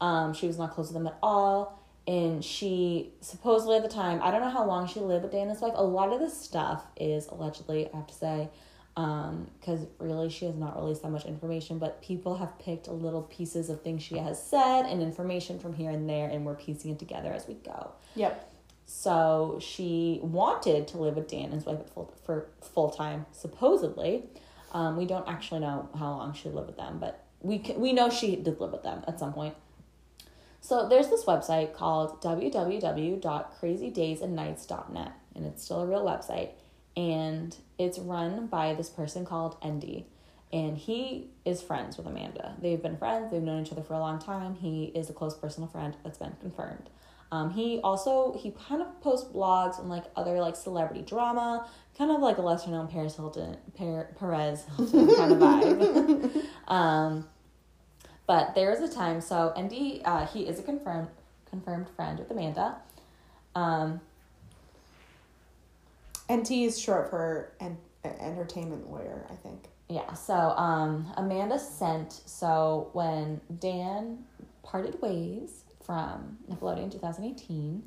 Um, 0.00 0.34
she 0.34 0.46
was 0.46 0.58
not 0.58 0.72
close 0.72 0.88
with 0.88 0.94
them 0.94 1.06
at 1.06 1.18
all. 1.22 1.80
And 2.06 2.44
she 2.44 3.12
supposedly 3.22 3.76
at 3.76 3.82
the 3.82 3.88
time, 3.88 4.20
I 4.22 4.30
don't 4.30 4.42
know 4.42 4.50
how 4.50 4.66
long 4.66 4.86
she 4.86 5.00
lived 5.00 5.22
with 5.22 5.32
Dan 5.32 5.42
and 5.42 5.50
his 5.52 5.62
wife. 5.62 5.72
A 5.74 5.82
lot 5.82 6.12
of 6.12 6.20
this 6.20 6.38
stuff 6.38 6.84
is 6.96 7.26
allegedly, 7.28 7.88
I 7.92 7.96
have 7.96 8.06
to 8.08 8.14
say, 8.14 8.50
um, 8.96 9.48
because 9.58 9.86
really 9.98 10.30
she 10.30 10.46
has 10.46 10.54
not 10.54 10.76
released 10.76 11.02
that 11.02 11.10
much 11.10 11.24
information, 11.24 11.78
but 11.78 12.00
people 12.00 12.36
have 12.36 12.56
picked 12.58 12.88
little 12.88 13.22
pieces 13.22 13.68
of 13.68 13.82
things 13.82 14.02
she 14.02 14.18
has 14.18 14.40
said 14.40 14.86
and 14.86 15.02
information 15.02 15.58
from 15.58 15.74
here 15.74 15.90
and 15.90 16.08
there, 16.08 16.28
and 16.28 16.46
we're 16.46 16.54
piecing 16.54 16.92
it 16.92 16.98
together 16.98 17.32
as 17.32 17.48
we 17.48 17.54
go. 17.54 17.90
Yep. 18.14 18.52
So 18.86 19.58
she 19.60 20.20
wanted 20.22 20.86
to 20.88 20.98
live 20.98 21.16
with 21.16 21.28
Dan 21.28 21.44
and 21.44 21.54
his 21.54 21.64
wife 21.64 21.80
at 21.80 21.88
full, 21.90 22.12
for 22.24 22.48
full 22.60 22.90
time, 22.90 23.24
supposedly. 23.32 24.24
Um, 24.72 24.96
we 24.96 25.06
don't 25.06 25.28
actually 25.28 25.60
know 25.60 25.88
how 25.98 26.10
long 26.10 26.34
she 26.34 26.48
lived 26.48 26.68
with 26.68 26.76
them, 26.76 26.98
but 27.00 27.24
we 27.40 27.58
can, 27.58 27.80
we 27.80 27.92
know 27.92 28.10
she 28.10 28.36
did 28.36 28.60
live 28.60 28.72
with 28.72 28.82
them 28.82 29.02
at 29.08 29.18
some 29.18 29.32
point. 29.32 29.54
So 30.60 30.88
there's 30.88 31.08
this 31.08 31.24
website 31.24 31.74
called 31.74 32.22
www.crazydaysandnights.net, 32.22 35.12
and 35.34 35.46
it's 35.46 35.64
still 35.64 35.82
a 35.82 35.86
real 35.86 36.04
website, 36.04 36.50
and 36.96 37.56
it's 37.78 37.98
run 37.98 38.46
by 38.46 38.74
this 38.74 38.88
person 38.88 39.24
called 39.24 39.56
Andy, 39.62 40.06
and 40.52 40.76
he 40.78 41.30
is 41.44 41.62
friends 41.62 41.96
with 41.96 42.06
Amanda. 42.06 42.54
They've 42.60 42.80
been 42.80 42.96
friends. 42.96 43.30
They've 43.30 43.42
known 43.42 43.64
each 43.64 43.72
other 43.72 43.82
for 43.82 43.94
a 43.94 43.98
long 43.98 44.18
time. 44.18 44.54
He 44.54 44.84
is 44.94 45.10
a 45.10 45.12
close 45.12 45.34
personal 45.36 45.68
friend 45.68 45.96
that's 46.02 46.18
been 46.18 46.36
confirmed. 46.40 46.88
Um, 47.32 47.50
he 47.50 47.80
also 47.82 48.32
he 48.38 48.52
kind 48.52 48.80
of 48.80 49.00
posts 49.00 49.28
blogs 49.32 49.80
and 49.80 49.88
like 49.88 50.04
other 50.14 50.40
like 50.40 50.54
celebrity 50.54 51.02
drama, 51.02 51.68
kind 51.98 52.12
of 52.12 52.20
like 52.20 52.38
a 52.38 52.42
lesser 52.42 52.70
known 52.70 52.86
Paris 52.86 53.16
Hilton, 53.16 53.56
per, 53.76 54.08
Perez 54.18 54.64
Hilton 54.76 55.14
kind 55.16 55.32
of 55.32 55.38
vibe. 55.38 56.44
um, 56.68 57.26
but 58.26 58.54
there 58.54 58.70
is 58.70 58.80
a 58.80 58.94
time. 58.94 59.20
So 59.20 59.52
Andy, 59.56 60.00
uh, 60.04 60.26
he 60.26 60.42
is 60.42 60.60
a 60.60 60.62
confirmed 60.62 61.08
confirmed 61.50 61.88
friend 61.96 62.20
with 62.20 62.30
Amanda. 62.30 62.76
Um, 63.56 64.00
NT 66.32 66.50
is 66.52 66.78
short 66.78 67.10
for 67.10 67.52
en- 67.60 67.78
entertainment 68.04 68.90
lawyer, 68.90 69.26
I 69.30 69.34
think. 69.34 69.64
Yeah, 69.88 70.14
so 70.14 70.34
um 70.34 71.12
Amanda 71.16 71.58
sent 71.58 72.12
so 72.24 72.88
when 72.94 73.40
Dan 73.58 74.24
parted 74.62 75.00
ways 75.02 75.64
from 75.84 76.38
Nickelodeon 76.50 76.90
2018, 76.90 77.82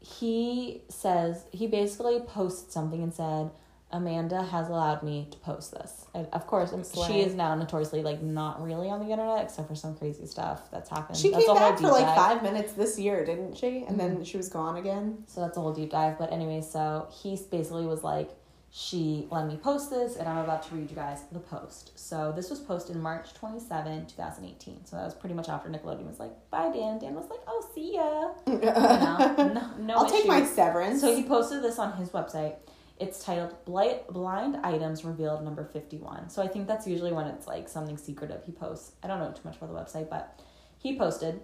he 0.00 0.82
says 0.88 1.44
he 1.52 1.68
basically 1.68 2.20
posted 2.20 2.72
something 2.72 3.02
and 3.02 3.14
said 3.14 3.50
Amanda 3.92 4.42
has 4.42 4.68
allowed 4.68 5.02
me 5.04 5.28
to 5.30 5.38
post 5.38 5.70
this. 5.70 6.06
And 6.12 6.26
of 6.32 6.46
course, 6.46 6.74
Slay. 6.82 7.06
she 7.06 7.20
is 7.20 7.34
now 7.34 7.54
notoriously 7.54 8.02
like 8.02 8.20
not 8.20 8.62
really 8.62 8.88
on 8.88 8.98
the 8.98 9.12
internet 9.12 9.44
except 9.44 9.68
for 9.68 9.76
some 9.76 9.94
crazy 9.96 10.26
stuff 10.26 10.70
that's 10.72 10.90
happened. 10.90 11.16
She 11.16 11.30
that's 11.30 11.46
came 11.46 11.54
back 11.54 11.78
for 11.78 11.88
like 11.88 12.04
dive. 12.04 12.08
Mm-hmm. 12.08 12.16
five 12.16 12.42
minutes 12.42 12.72
this 12.72 12.98
year, 12.98 13.24
didn't 13.24 13.56
she? 13.56 13.84
And 13.86 13.98
then 13.98 14.24
she 14.24 14.36
was 14.36 14.48
gone 14.48 14.76
again. 14.76 15.24
So 15.26 15.40
that's 15.40 15.56
a 15.56 15.60
whole 15.60 15.72
deep 15.72 15.90
dive. 15.90 16.18
But 16.18 16.32
anyway, 16.32 16.62
so 16.62 17.08
he 17.12 17.38
basically 17.50 17.86
was 17.86 18.02
like, 18.02 18.30
she 18.72 19.26
let 19.30 19.46
me 19.46 19.56
post 19.56 19.88
this, 19.88 20.16
and 20.16 20.28
I'm 20.28 20.38
about 20.38 20.62
to 20.64 20.74
read 20.74 20.90
you 20.90 20.96
guys 20.96 21.22
the 21.32 21.38
post. 21.38 21.98
So 21.98 22.32
this 22.36 22.50
was 22.50 22.58
posted 22.58 22.96
March 22.96 23.32
27, 23.32 24.06
2018. 24.06 24.84
So 24.84 24.96
that 24.96 25.04
was 25.04 25.14
pretty 25.14 25.34
much 25.34 25.48
after 25.48 25.70
Nickelodeon 25.70 26.06
was 26.06 26.18
like, 26.18 26.32
bye, 26.50 26.70
Dan. 26.70 26.98
Dan 26.98 27.14
was 27.14 27.30
like, 27.30 27.40
oh, 27.46 27.70
see 27.74 27.94
ya. 27.94 28.32
You 28.46 28.58
know, 28.60 29.52
no, 29.54 29.76
no 29.78 29.94
I'll 29.94 30.10
take 30.10 30.26
my 30.26 30.44
severance. 30.44 31.00
So 31.00 31.14
he 31.16 31.22
posted 31.22 31.62
this 31.62 31.78
on 31.78 31.96
his 31.96 32.10
website. 32.10 32.56
It's 32.98 33.22
titled 33.22 33.54
Blind, 33.64 34.56
Items 34.62 35.04
Revealed 35.04 35.44
number 35.44 35.64
51. 35.64 36.30
So 36.30 36.42
I 36.42 36.48
think 36.48 36.66
that's 36.66 36.86
usually 36.86 37.12
when 37.12 37.26
it's 37.26 37.46
like 37.46 37.68
something 37.68 37.98
secretive 37.98 38.42
he 38.44 38.52
posts. 38.52 38.92
I 39.02 39.06
don't 39.06 39.18
know 39.18 39.30
too 39.32 39.42
much 39.44 39.56
about 39.58 39.72
the 39.72 39.98
website, 39.98 40.08
but 40.08 40.40
he 40.78 40.98
posted, 40.98 41.40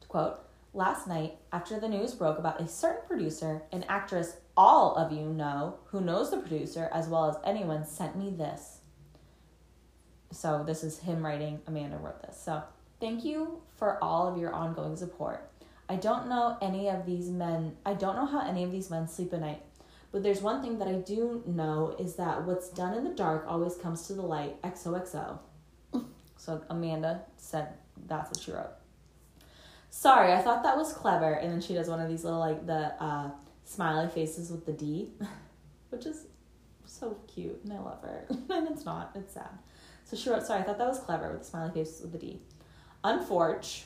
to 0.00 0.06
quote, 0.08 0.40
Last 0.76 1.06
night, 1.06 1.36
after 1.52 1.78
the 1.78 1.88
news 1.88 2.14
broke 2.14 2.36
about 2.36 2.60
a 2.60 2.66
certain 2.66 3.06
producer, 3.06 3.62
an 3.70 3.84
actress 3.88 4.38
all 4.56 4.96
of 4.96 5.12
you 5.12 5.26
know, 5.26 5.78
who 5.86 6.00
knows 6.00 6.30
the 6.30 6.36
producer 6.36 6.88
as 6.92 7.06
well 7.06 7.28
as 7.28 7.36
anyone, 7.44 7.86
sent 7.86 8.16
me 8.16 8.30
this. 8.30 8.78
So 10.32 10.64
this 10.66 10.82
is 10.82 10.98
him 10.98 11.24
writing, 11.24 11.60
Amanda 11.68 11.96
wrote 11.96 12.22
this. 12.22 12.40
So 12.42 12.62
thank 13.00 13.24
you 13.24 13.62
for 13.76 14.02
all 14.02 14.26
of 14.26 14.36
your 14.36 14.52
ongoing 14.52 14.96
support. 14.96 15.48
I 15.88 15.96
don't 15.96 16.28
know 16.28 16.56
any 16.60 16.88
of 16.88 17.06
these 17.06 17.28
men, 17.28 17.76
I 17.86 17.94
don't 17.94 18.16
know 18.16 18.26
how 18.26 18.40
any 18.40 18.64
of 18.64 18.72
these 18.72 18.90
men 18.90 19.06
sleep 19.06 19.32
at 19.32 19.40
night. 19.40 19.62
But 20.14 20.22
there's 20.22 20.40
one 20.40 20.62
thing 20.62 20.78
that 20.78 20.86
I 20.86 20.92
do 20.92 21.42
know 21.44 21.96
is 21.98 22.14
that 22.14 22.44
what's 22.44 22.68
done 22.68 22.94
in 22.94 23.02
the 23.02 23.10
dark 23.10 23.46
always 23.48 23.74
comes 23.74 24.06
to 24.06 24.12
the 24.12 24.22
light. 24.22 24.62
XOXO. 24.62 25.40
So 26.36 26.62
Amanda 26.70 27.22
said 27.36 27.70
that's 28.06 28.30
what 28.30 28.38
she 28.38 28.52
wrote. 28.52 28.70
Sorry, 29.90 30.32
I 30.32 30.40
thought 30.40 30.62
that 30.62 30.76
was 30.76 30.92
clever. 30.92 31.32
And 31.32 31.50
then 31.50 31.60
she 31.60 31.74
does 31.74 31.88
one 31.88 31.98
of 31.98 32.08
these 32.08 32.22
little 32.22 32.38
like 32.38 32.64
the 32.64 32.94
uh, 33.02 33.30
smiley 33.64 34.08
faces 34.08 34.52
with 34.52 34.64
the 34.64 34.72
D, 34.72 35.10
which 35.88 36.06
is 36.06 36.26
so 36.86 37.18
cute, 37.26 37.58
and 37.64 37.72
I 37.72 37.80
love 37.80 38.00
her. 38.02 38.24
and 38.30 38.68
it's 38.68 38.84
not, 38.84 39.10
it's 39.16 39.34
sad. 39.34 39.58
So 40.04 40.16
she 40.16 40.30
wrote, 40.30 40.46
"Sorry, 40.46 40.60
I 40.60 40.62
thought 40.62 40.78
that 40.78 40.86
was 40.86 41.00
clever 41.00 41.32
with 41.32 41.40
the 41.40 41.46
smiley 41.46 41.72
faces 41.72 42.02
with 42.02 42.12
the 42.12 42.18
D." 42.18 42.40
Unforge, 43.02 43.82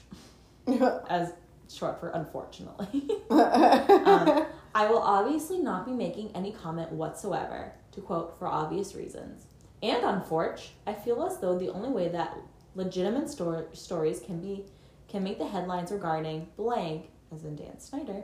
as 1.08 1.32
short 1.72 1.98
for 2.00 2.10
unfortunately. 2.10 3.08
um, 3.30 4.46
I 4.74 4.86
will 4.86 4.98
obviously 4.98 5.58
not 5.58 5.86
be 5.86 5.92
making 5.92 6.30
any 6.34 6.52
comment 6.52 6.92
whatsoever, 6.92 7.72
to 7.92 8.00
quote, 8.00 8.38
for 8.38 8.46
obvious 8.46 8.94
reasons. 8.94 9.46
And 9.82 10.04
on 10.04 10.24
Forge, 10.24 10.70
I 10.86 10.92
feel 10.92 11.24
as 11.24 11.38
though 11.38 11.58
the 11.58 11.70
only 11.70 11.90
way 11.90 12.08
that 12.08 12.36
legitimate 12.74 13.30
stor- 13.30 13.68
stories 13.72 14.20
can 14.20 14.40
be 14.40 14.64
can 15.08 15.24
make 15.24 15.38
the 15.38 15.46
headlines 15.46 15.90
regarding 15.90 16.46
blank, 16.56 17.08
as 17.32 17.44
in 17.44 17.56
Dan 17.56 17.76
Schneider, 17.80 18.22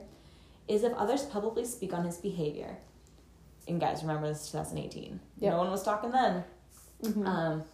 is 0.68 0.84
if 0.84 0.92
others 0.94 1.22
publicly 1.24 1.64
speak 1.64 1.94
on 1.94 2.04
his 2.04 2.18
behavior. 2.18 2.76
And 3.66 3.80
guys, 3.80 4.02
remember 4.02 4.28
this 4.28 4.42
is 4.42 4.52
2018. 4.52 5.18
Yep. 5.38 5.52
No 5.52 5.58
one 5.58 5.70
was 5.70 5.82
talking 5.82 6.10
then. 6.10 6.44
Um, 7.26 7.64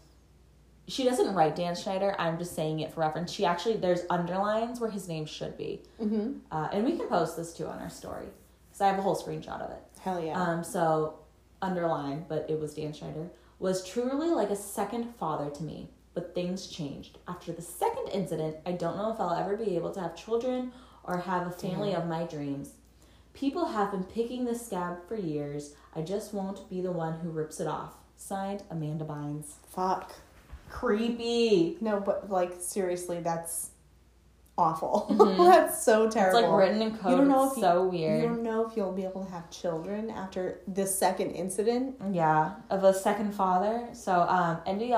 she 0.88 1.04
doesn't 1.04 1.34
write 1.34 1.54
Dan 1.54 1.76
Schneider. 1.76 2.16
I'm 2.18 2.38
just 2.38 2.54
saying 2.54 2.80
it 2.80 2.92
for 2.92 3.00
reference. 3.00 3.30
She 3.30 3.44
actually 3.44 3.76
there's 3.76 4.02
underlines 4.10 4.80
where 4.80 4.90
his 4.90 5.06
name 5.08 5.24
should 5.24 5.56
be, 5.56 5.82
mm-hmm. 6.00 6.38
uh, 6.50 6.68
and 6.72 6.84
we 6.84 6.96
can 6.96 7.08
post 7.08 7.36
this 7.36 7.52
too 7.52 7.66
on 7.66 7.78
our 7.78 7.90
story. 7.90 8.26
I 8.80 8.88
have 8.88 8.98
a 8.98 9.02
whole 9.02 9.16
screenshot 9.16 9.60
of 9.60 9.70
it. 9.70 9.82
Hell 10.00 10.22
yeah. 10.22 10.40
Um, 10.40 10.64
so 10.64 11.18
underline, 11.62 12.24
but 12.28 12.46
it 12.48 12.58
was 12.58 12.74
Dan 12.74 12.92
Schneider, 12.92 13.30
was 13.58 13.86
truly 13.86 14.30
like 14.30 14.50
a 14.50 14.56
second 14.56 15.14
father 15.16 15.50
to 15.50 15.62
me. 15.62 15.88
But 16.12 16.34
things 16.34 16.66
changed. 16.66 17.18
After 17.28 17.52
the 17.52 17.62
second 17.62 18.08
incident, 18.08 18.56
I 18.66 18.72
don't 18.72 18.96
know 18.96 19.12
if 19.12 19.20
I'll 19.20 19.32
ever 19.32 19.56
be 19.56 19.76
able 19.76 19.92
to 19.92 20.00
have 20.00 20.16
children 20.16 20.72
or 21.04 21.18
have 21.18 21.46
a 21.46 21.50
family 21.52 21.94
of 21.94 22.08
my 22.08 22.24
dreams. 22.24 22.72
People 23.32 23.66
have 23.66 23.92
been 23.92 24.04
picking 24.04 24.44
this 24.44 24.66
scab 24.66 24.98
for 25.06 25.14
years. 25.14 25.74
I 25.94 26.02
just 26.02 26.34
won't 26.34 26.68
be 26.68 26.80
the 26.80 26.90
one 26.90 27.20
who 27.20 27.30
rips 27.30 27.60
it 27.60 27.68
off. 27.68 27.94
Signed, 28.16 28.64
Amanda 28.70 29.04
Bynes. 29.04 29.52
Fuck. 29.72 30.12
Creepy. 30.68 31.76
No, 31.80 32.00
but 32.00 32.28
like 32.28 32.54
seriously, 32.58 33.20
that's 33.20 33.69
awful. 34.58 35.06
that's 35.44 35.82
so 35.82 36.08
terrible. 36.10 36.38
It's 36.38 36.48
like 36.48 36.56
written 36.58 36.82
in 36.82 36.92
You 36.92 36.98
code. 36.98 37.10
don't 37.18 37.28
know 37.28 37.46
it's 37.48 37.56
if 37.56 37.60
so 37.62 37.84
you, 37.84 37.88
weird. 37.98 38.22
You 38.22 38.28
don't 38.28 38.42
know 38.42 38.66
if 38.68 38.76
you'll 38.76 38.92
be 38.92 39.04
able 39.04 39.24
to 39.24 39.30
have 39.30 39.50
children 39.50 40.10
after 40.10 40.60
this 40.66 40.96
second 40.98 41.30
incident. 41.32 41.96
Yeah, 42.12 42.54
of 42.68 42.84
a 42.84 42.92
second 42.92 43.34
father. 43.34 43.88
So, 43.92 44.20
um, 44.20 44.58
and 44.66 44.80
he, 44.80 44.88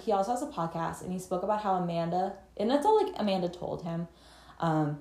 he 0.00 0.12
also 0.12 0.32
has 0.32 0.42
a 0.42 0.46
podcast, 0.46 1.02
and 1.02 1.12
he 1.12 1.18
spoke 1.18 1.42
about 1.42 1.60
how 1.62 1.74
Amanda, 1.74 2.34
and 2.56 2.70
it's 2.72 2.86
all 2.86 3.04
like 3.04 3.14
Amanda 3.18 3.48
told 3.48 3.82
him. 3.82 4.08
Um, 4.60 4.98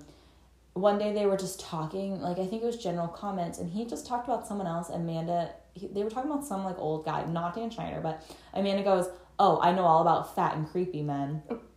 one 0.74 0.98
day 0.98 1.14
they 1.14 1.26
were 1.26 1.38
just 1.38 1.60
talking, 1.60 2.22
like 2.22 2.40
I 2.40 2.46
think 2.46 2.62
it 2.62 2.66
was 2.66 2.78
general 2.78 3.08
comments, 3.08 3.58
and 3.60 3.70
he 3.70 3.86
just 3.86 4.06
talked 4.06 4.28
about 4.28 4.48
someone 4.48 4.68
else. 4.68 4.90
Amanda, 4.90 5.52
he, 5.74 5.88
they 5.88 6.04
were 6.04 6.10
talking 6.10 6.30
about 6.32 6.46
some 6.46 6.64
like 6.64 6.78
old 6.78 7.06
guy, 7.06 7.26
not 7.26 7.56
Dan 7.56 7.70
Schneider, 7.70 8.00
but 8.02 8.22
Amanda 8.54 8.84
goes, 8.84 9.10
"Oh, 9.40 9.60
I 9.62 9.72
know 9.74 9.84
all 9.84 10.02
about 10.02 10.36
fat 10.36 10.56
and 10.56 10.70
creepy 10.70 11.02
men." 11.02 11.42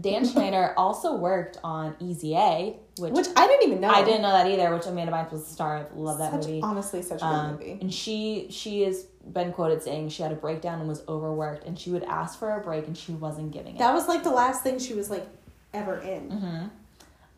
Dan 0.00 0.26
Schneider 0.26 0.74
also 0.76 1.14
worked 1.14 1.58
on 1.62 1.94
Easy 2.00 2.34
A, 2.36 2.76
which, 2.98 3.12
Which 3.12 3.26
I 3.36 3.46
didn't 3.46 3.68
even 3.68 3.80
know. 3.80 3.90
I 3.90 4.04
didn't 4.04 4.22
know 4.22 4.32
that 4.32 4.46
either. 4.48 4.74
Which 4.74 4.86
Amanda 4.86 5.12
Bynes 5.12 5.30
was 5.30 5.44
the 5.44 5.50
star 5.52 5.76
of. 5.78 5.96
Love 5.96 6.18
that 6.18 6.32
Such, 6.32 6.46
movie. 6.46 6.60
Honestly, 6.62 7.02
such 7.02 7.18
a 7.18 7.24
good 7.24 7.26
Um, 7.26 7.52
movie. 7.52 7.78
and 7.80 7.94
she 7.94 8.48
she 8.50 8.82
has 8.82 9.04
been 9.32 9.52
quoted 9.52 9.82
saying 9.82 10.08
she 10.08 10.22
had 10.22 10.32
a 10.32 10.36
breakdown 10.36 10.80
and 10.80 10.88
was 10.88 11.02
overworked, 11.08 11.64
and 11.66 11.78
she 11.78 11.90
would 11.90 12.02
ask 12.04 12.38
for 12.38 12.56
a 12.56 12.60
break 12.60 12.86
and 12.88 12.96
she 12.98 13.12
wasn't 13.12 13.52
giving 13.52 13.76
it. 13.76 13.78
That 13.78 13.94
was 13.94 14.08
like 14.08 14.24
the 14.24 14.30
last 14.30 14.62
thing 14.64 14.78
she 14.80 14.94
was 14.94 15.08
like 15.08 15.26
ever 15.72 15.98
in. 15.98 16.30
Mm-hmm. 16.30 16.66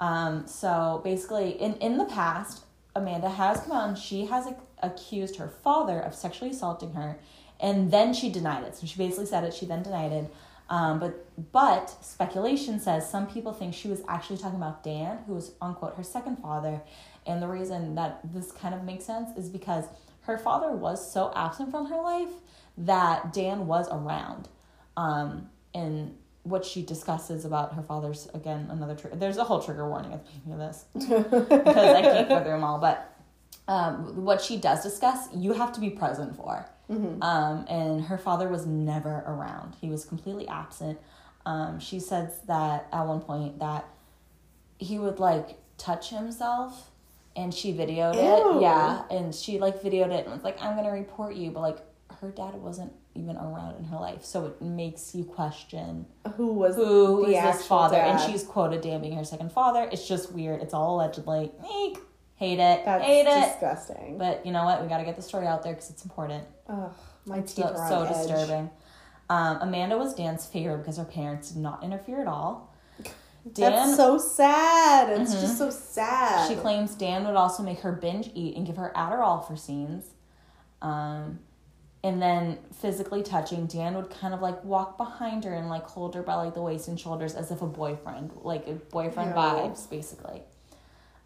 Um, 0.01 0.47
so 0.47 1.01
basically, 1.05 1.51
in 1.61 1.75
in 1.75 1.99
the 1.99 2.05
past, 2.07 2.65
Amanda 2.95 3.29
has 3.29 3.61
come 3.61 3.73
out 3.73 3.89
and 3.89 3.99
she 3.99 4.25
has 4.27 4.47
ac- 4.47 4.57
accused 4.83 5.37
her 5.37 5.49
father 5.49 5.99
of 6.01 6.15
sexually 6.15 6.53
assaulting 6.53 6.93
her, 6.95 7.19
and 7.61 7.91
then 7.91 8.15
she 8.15 8.31
denied 8.31 8.65
it. 8.65 8.77
So 8.77 8.87
she 8.87 8.97
basically 8.97 9.27
said 9.27 9.45
it. 9.45 9.53
She 9.53 9.67
then 9.67 9.83
denied 9.83 10.13
it. 10.13 10.33
Um, 10.71 10.99
but 10.99 11.25
but 11.53 11.89
speculation 12.05 12.79
says 12.79 13.09
some 13.09 13.27
people 13.27 13.53
think 13.53 13.75
she 13.75 13.89
was 13.89 14.03
actually 14.09 14.39
talking 14.39 14.59
about 14.59 14.83
Dan, 14.83 15.19
who 15.27 15.35
was 15.35 15.53
unquote 15.63 15.97
her 15.97 16.03
second 16.03 16.37
father, 16.37 16.83
and 17.27 17.43
the 17.43 17.49
reason 17.49 17.95
that 17.95 18.21
this 18.33 18.53
kind 18.53 18.75
of 18.75 18.85
makes 18.85 19.05
sense 19.05 19.37
is 19.37 19.49
because 19.49 19.87
her 20.23 20.37
father 20.37 20.71
was 20.71 21.11
so 21.11 21.33
absent 21.35 21.71
from 21.71 21.87
her 21.87 22.01
life 22.01 22.33
that 22.77 23.33
Dan 23.33 23.67
was 23.67 23.89
around, 23.91 24.49
um, 24.97 25.49
and 25.75 26.15
what 26.43 26.65
she 26.65 26.83
discusses 26.83 27.45
about 27.45 27.75
her 27.75 27.83
father's 27.83 28.29
again 28.35 28.69
another 28.71 28.95
trigger. 28.95 29.17
There's 29.17 29.39
a 29.39 29.45
whole 29.45 29.61
trigger 29.61 29.89
warning 29.89 30.13
at 30.13 30.25
the 30.25 30.33
beginning 30.33 30.61
of 30.61 30.69
this. 30.69 30.85
Because 31.49 31.95
I 31.95 32.03
can't 32.03 32.29
go 32.29 32.43
through 32.43 32.53
them 32.53 32.65
all, 32.65 32.79
but 32.79 33.18
um, 33.69 34.25
what 34.25 34.41
she 34.41 34.57
does 34.57 34.83
discuss, 34.83 35.29
you 35.35 35.53
have 35.53 35.73
to 35.73 35.81
be 35.81 35.91
present 35.91 36.35
for. 36.35 36.67
Um, 37.23 37.67
and 37.69 38.03
her 38.05 38.17
father 38.17 38.49
was 38.49 38.67
never 38.67 39.23
around. 39.27 39.77
He 39.81 39.91
was 39.91 40.07
completely 40.07 40.49
absent. 40.49 40.99
Um, 41.45 41.79
she 41.79 42.01
says 42.01 42.41
that 42.47 42.89
at 42.93 43.07
one 43.07 43.21
point 43.21 43.59
that 43.59 43.87
he 44.79 44.99
would 44.99 45.19
like 45.19 45.59
touch 45.77 46.11
himself 46.11 46.91
and 47.37 47.53
she 47.53 47.73
videoed 47.75 48.15
Ew. 48.15 48.59
it. 48.59 48.63
Yeah. 48.63 49.03
And 49.11 49.35
she 49.35 49.59
like 49.59 49.83
videoed 49.83 50.13
it 50.13 50.25
and 50.25 50.33
was 50.33 50.43
like, 50.43 50.63
I'm 50.63 50.77
gonna 50.77 50.91
report 50.93 51.35
you, 51.35 51.51
but 51.51 51.61
like 51.61 51.79
her 52.21 52.31
dad 52.31 52.55
wasn't 52.55 52.93
even 53.15 53.37
around 53.37 53.77
in 53.77 53.85
her 53.85 53.97
life. 53.97 54.25
So 54.25 54.47
it 54.47 54.63
makes 54.63 55.15
you 55.15 55.25
question 55.25 56.07
Who 56.37 56.55
was 56.55 56.77
who 56.77 57.27
is 57.27 57.43
this 57.43 57.67
father? 57.67 57.97
And 57.97 58.19
she's 58.21 58.45
quoted 58.45 58.81
Dan 58.81 59.03
being 59.03 59.17
her 59.17 59.25
second 59.25 59.53
father. 59.53 59.89
It's 59.93 60.09
just 60.09 60.33
weird. 60.33 60.63
It's 60.63 60.73
all 60.73 60.97
allegedly. 60.97 61.51
Eek. 61.83 61.99
Hate 62.39 62.59
it. 62.61 62.85
That's 62.85 63.05
hate 63.05 63.27
it. 63.27 63.51
disgusting. 63.53 64.17
But 64.19 64.47
you 64.47 64.53
know 64.53 64.65
what? 64.65 64.81
We 64.83 64.89
got 64.89 64.99
to 64.99 65.05
get 65.05 65.17
the 65.17 65.23
story 65.23 65.47
out 65.47 65.63
there 65.63 65.73
because 65.75 65.91
it's 65.91 66.05
important. 66.05 66.45
Ugh, 66.69 66.93
my 67.27 67.39
It's 67.39 67.53
teeth 67.53 67.65
so, 67.67 67.73
are 67.75 67.83
on 67.83 67.89
so 67.89 68.03
edge. 68.03 68.29
disturbing. 68.29 68.71
Um, 69.31 69.59
Amanda 69.61 69.99
was 69.99 70.15
Dan's 70.15 70.47
favorite 70.47 70.79
because 70.79 70.97
her 70.97 71.05
parents 71.05 71.51
did 71.51 71.61
not 71.61 71.83
interfere 71.85 72.21
at 72.23 72.29
all. 72.29 72.73
Dan, 73.53 73.73
That's 73.73 73.97
so 73.97 74.19
sad. 74.19 75.09
It's 75.21 75.35
Mhm. 75.35 75.41
just 75.41 75.59
so 75.59 75.71
sad. 75.71 76.49
she 76.49 76.55
claims 76.57 76.95
Dan 76.95 77.27
would 77.27 77.35
also 77.37 77.63
make 77.63 77.81
her 77.81 77.93
binge 77.93 78.31
eat 78.35 78.57
and 78.57 78.67
give 78.67 78.77
her 78.77 78.93
Adderall 78.95 79.45
for 79.47 79.57
scenes. 79.57 80.05
Um, 80.83 81.41
and 82.05 82.23
then 82.23 82.59
physically 82.73 83.23
touching, 83.23 83.67
Dan 83.67 83.95
would 83.97 84.11
kind 84.11 84.33
of 84.35 84.41
like 84.41 84.63
walk 84.65 84.97
behind 84.97 85.45
her 85.45 85.53
and 85.55 85.69
like 85.69 85.85
hold 85.85 86.15
her 86.15 86.23
by 86.23 86.35
like 86.35 86.55
the 86.55 86.63
waist 86.63 86.89
and 86.89 86.99
shoulders 87.01 87.35
as 87.35 87.51
if 87.51 87.63
a 87.63 87.67
boyfriend, 87.67 88.33
like 88.43 88.67
a 88.69 88.75
boyfriend 88.75 89.31
Ew. 89.31 89.37
vibes, 89.37 89.89
basically. 89.91 90.43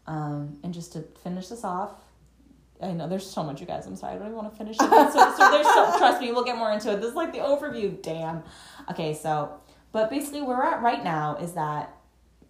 Um, 0.07 0.59
and 0.63 0.75
just 0.75 0.93
to 0.95 1.03
finish 1.23 1.49
this 1.49 1.65
off, 1.65 1.93
I 2.83 2.91
know 2.93 3.09
there's 3.09 3.29
so 3.29 3.45
much, 3.45 3.61
you 3.61 3.67
guys. 3.67 3.87
I'm 3.87 3.95
sorry, 3.95 4.15
I 4.15 4.19
don't 4.19 4.27
even 4.29 4.37
want 4.39 4.51
to 4.51 4.57
finish 4.59 4.77
it. 4.77 4.81
So, 4.81 5.35
so 5.37 5.51
there's 5.53 5.67
so 5.67 5.95
trust 5.99 6.21
me, 6.21 6.33
we'll 6.33 6.45
get 6.45 6.57
more 6.59 6.73
into 6.73 6.93
it. 6.93 7.01
This 7.01 7.11
is 7.11 7.15
like 7.15 7.33
the 7.33 7.39
overview. 7.39 8.01
Damn. 8.03 8.43
Okay, 8.91 9.15
so 9.15 9.61
but 9.93 10.11
basically 10.11 10.43
where 10.43 10.57
we're 10.57 10.65
at 10.65 10.83
right 10.83 11.05
now 11.05 11.37
is 11.37 11.53
that 11.53 11.95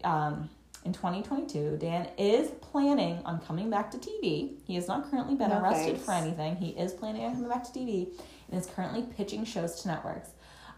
um, 0.04 0.48
in 0.84 0.92
2022, 0.92 1.76
Dan 1.78 2.08
is 2.16 2.50
planning 2.62 3.20
on 3.24 3.40
coming 3.40 3.68
back 3.68 3.90
to 3.90 3.98
TV. 3.98 4.54
He 4.64 4.74
has 4.76 4.88
not 4.88 5.10
currently 5.10 5.34
been 5.34 5.50
No 5.50 5.60
arrested 5.60 5.92
thanks. 5.96 6.04
for 6.04 6.12
anything. 6.12 6.56
He 6.56 6.70
is 6.70 6.92
planning 6.92 7.24
on 7.24 7.34
coming 7.34 7.50
back 7.50 7.64
to 7.64 7.78
TV 7.78 8.08
and 8.50 8.58
is 8.58 8.66
currently 8.66 9.02
pitching 9.02 9.44
shows 9.44 9.82
to 9.82 9.88
networks. 9.88 10.30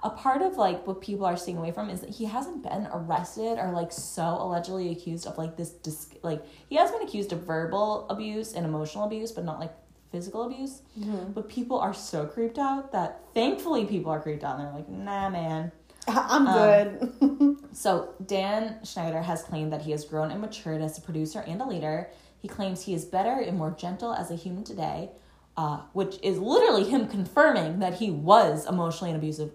A 0.05 0.11
part 0.11 0.43
of 0.43 0.57
like 0.59 0.87
what 0.87 1.01
people 1.01 1.25
are 1.27 1.37
staying 1.37 1.57
away 1.59 1.73
from 1.73 1.89
is 1.91 2.01
that 2.03 2.11
he 2.11 2.27
hasn't 2.27 2.63
been 2.63 2.87
arrested 2.93 3.59
or 3.59 3.73
like 3.73 3.91
so 3.91 4.23
allegedly 4.39 4.93
accused 4.93 5.27
of 5.27 5.39
like 5.39 5.57
this 5.57 5.71
dis- 5.71 6.11
like 6.23 6.43
he 6.69 6.77
has 6.77 6.91
been 6.91 7.03
accused 7.03 7.33
of 7.33 7.41
verbal 7.41 8.07
abuse 8.11 8.53
and 8.53 8.67
emotional 8.67 9.05
abuse, 9.05 9.33
but 9.33 9.45
not 9.45 9.59
like 9.59 9.73
physical 10.13 10.43
abuse. 10.45 10.83
Mm-hmm. 11.01 11.33
But 11.33 11.49
people 11.49 11.79
are 11.81 11.95
so 11.95 12.27
creeped 12.27 12.59
out 12.59 12.93
that 12.93 13.21
thankfully 13.33 13.87
people 13.87 14.13
are 14.13 14.21
creeped 14.21 14.45
out 14.45 14.59
and 14.59 14.67
they're 14.69 14.75
like, 14.75 14.89
nah, 14.91 15.31
man. 15.31 15.73
I'm 16.09 16.47
Um, 16.47 16.55
good. 16.55 17.57
So 17.75 18.15
Dan 18.25 18.79
Schneider 18.85 19.21
has 19.23 19.43
claimed 19.43 19.73
that 19.73 19.83
he 19.83 19.91
has 19.91 20.05
grown 20.05 20.31
and 20.31 20.41
matured 20.41 20.81
as 20.81 20.97
a 20.97 21.01
producer 21.01 21.41
and 21.41 21.61
a 21.61 21.67
leader. 21.67 22.09
He 22.41 22.47
claims 22.47 22.83
he 22.85 22.95
is 22.95 23.05
better 23.05 23.41
and 23.41 23.57
more 23.59 23.73
gentle 23.77 24.13
as 24.13 24.31
a 24.31 24.37
human 24.37 24.63
today, 24.63 25.11
uh, 25.57 25.79
which 25.93 26.19
is 26.23 26.39
literally 26.39 26.85
him 26.85 27.09
confirming 27.09 27.81
that 27.81 27.95
he 27.95 28.11
was 28.13 28.67
emotionally 28.67 29.11
and 29.11 29.19
abusive 29.19 29.51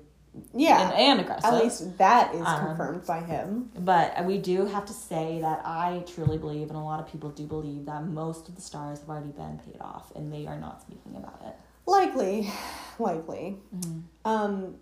yeah. 0.53 0.89
and, 0.89 0.93
and 0.93 1.19
aggressive. 1.21 1.45
At 1.45 1.63
least 1.63 1.97
that 1.97 2.33
is 2.33 2.45
Um, 2.45 2.67
confirmed 2.67 3.05
by 3.05 3.21
him. 3.21 3.71
But 3.77 4.25
we 4.25 4.37
do 4.37 4.65
have 4.65 4.85
to 4.85 4.93
say 4.93 5.39
that 5.41 5.61
I 5.65 6.03
truly 6.07 6.37
believe, 6.37 6.69
and 6.69 6.77
a 6.77 6.81
lot 6.81 6.99
of 6.99 7.07
people 7.07 7.29
do 7.29 7.45
believe, 7.45 7.85
that 7.85 8.05
most 8.05 8.49
of 8.49 8.55
the 8.55 8.61
stars 8.61 8.99
have 8.99 9.09
already 9.09 9.31
been 9.31 9.59
paid 9.65 9.81
off, 9.81 10.11
and 10.15 10.31
they 10.31 10.47
are 10.47 10.59
not 10.59 10.81
speaking 10.81 11.15
about 11.15 11.41
it. 11.45 11.55
Likely, 11.85 12.51
likely. 12.99 13.57
Mm-hmm. 13.75 13.99
Um, 14.25 14.75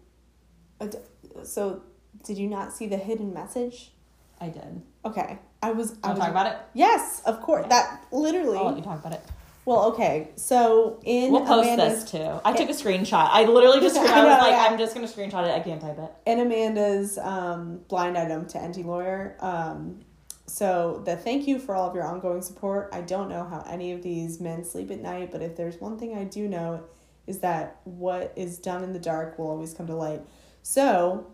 so 1.43 1.83
did 2.23 2.37
you 2.37 2.47
not 2.47 2.73
see 2.73 2.87
the 2.87 2.97
hidden 2.97 3.33
message? 3.33 3.91
I 4.39 4.49
did. 4.49 4.81
Okay, 5.05 5.39
I 5.63 5.71
was. 5.71 5.97
I 6.03 6.09
was 6.09 6.19
talk 6.19 6.29
about 6.29 6.47
it? 6.47 6.57
Yes, 6.73 7.21
of 7.25 7.41
course. 7.41 7.61
Okay. 7.61 7.69
That 7.69 8.05
literally. 8.11 8.57
I'll 8.57 8.65
let 8.65 8.77
you 8.77 8.83
talk 8.83 8.99
about 8.99 9.13
it. 9.13 9.23
Well, 9.67 9.87
okay. 9.87 10.29
So 10.37 11.01
in 11.03 11.29
We'll 11.29 11.45
post 11.45 11.67
Amanda's 11.67 12.03
this 12.03 12.11
too. 12.11 12.39
I 12.45 12.53
took 12.53 12.69
a 12.69 12.71
screenshot. 12.71 13.27
I 13.29 13.43
literally 13.43 13.81
just 13.81 13.97
I 13.97 14.05
screenshot. 14.05 14.11
I 14.11 14.23
was 14.23 14.37
know, 14.37 14.43
like, 14.47 14.51
yeah. 14.53 14.67
I'm 14.69 14.77
just 14.77 14.95
gonna 14.95 15.07
screenshot 15.07 15.45
it. 15.45 15.53
I 15.53 15.59
can't 15.59 15.81
type 15.81 15.99
it. 15.99 16.09
in 16.25 16.39
Amanda's 16.39 17.17
um, 17.17 17.81
blind 17.89 18.17
item 18.17 18.45
to 18.45 18.65
NT 18.65 18.85
Lawyer. 18.85 19.35
Um, 19.41 19.99
so 20.45 21.01
the 21.03 21.17
thank 21.17 21.49
you 21.49 21.59
for 21.59 21.75
all 21.75 21.89
of 21.89 21.93
your 21.95 22.05
ongoing 22.05 22.41
support. 22.41 22.91
I 22.93 23.01
don't 23.01 23.27
know 23.27 23.43
how 23.43 23.65
any 23.69 23.91
of 23.91 24.01
these 24.01 24.39
men 24.39 24.63
sleep 24.63 24.89
at 24.89 25.01
night, 25.01 25.33
but 25.33 25.41
if 25.41 25.57
there's 25.57 25.81
one 25.81 25.99
thing 25.99 26.17
I 26.17 26.23
do 26.23 26.47
know 26.47 26.85
is 27.25 27.39
that 27.39 27.81
what 27.83 28.31
is 28.37 28.59
done 28.59 28.85
in 28.85 28.93
the 28.93 28.99
dark 28.99 29.37
will 29.37 29.49
always 29.49 29.73
come 29.73 29.87
to 29.87 29.95
light. 29.95 30.21
So 30.63 31.27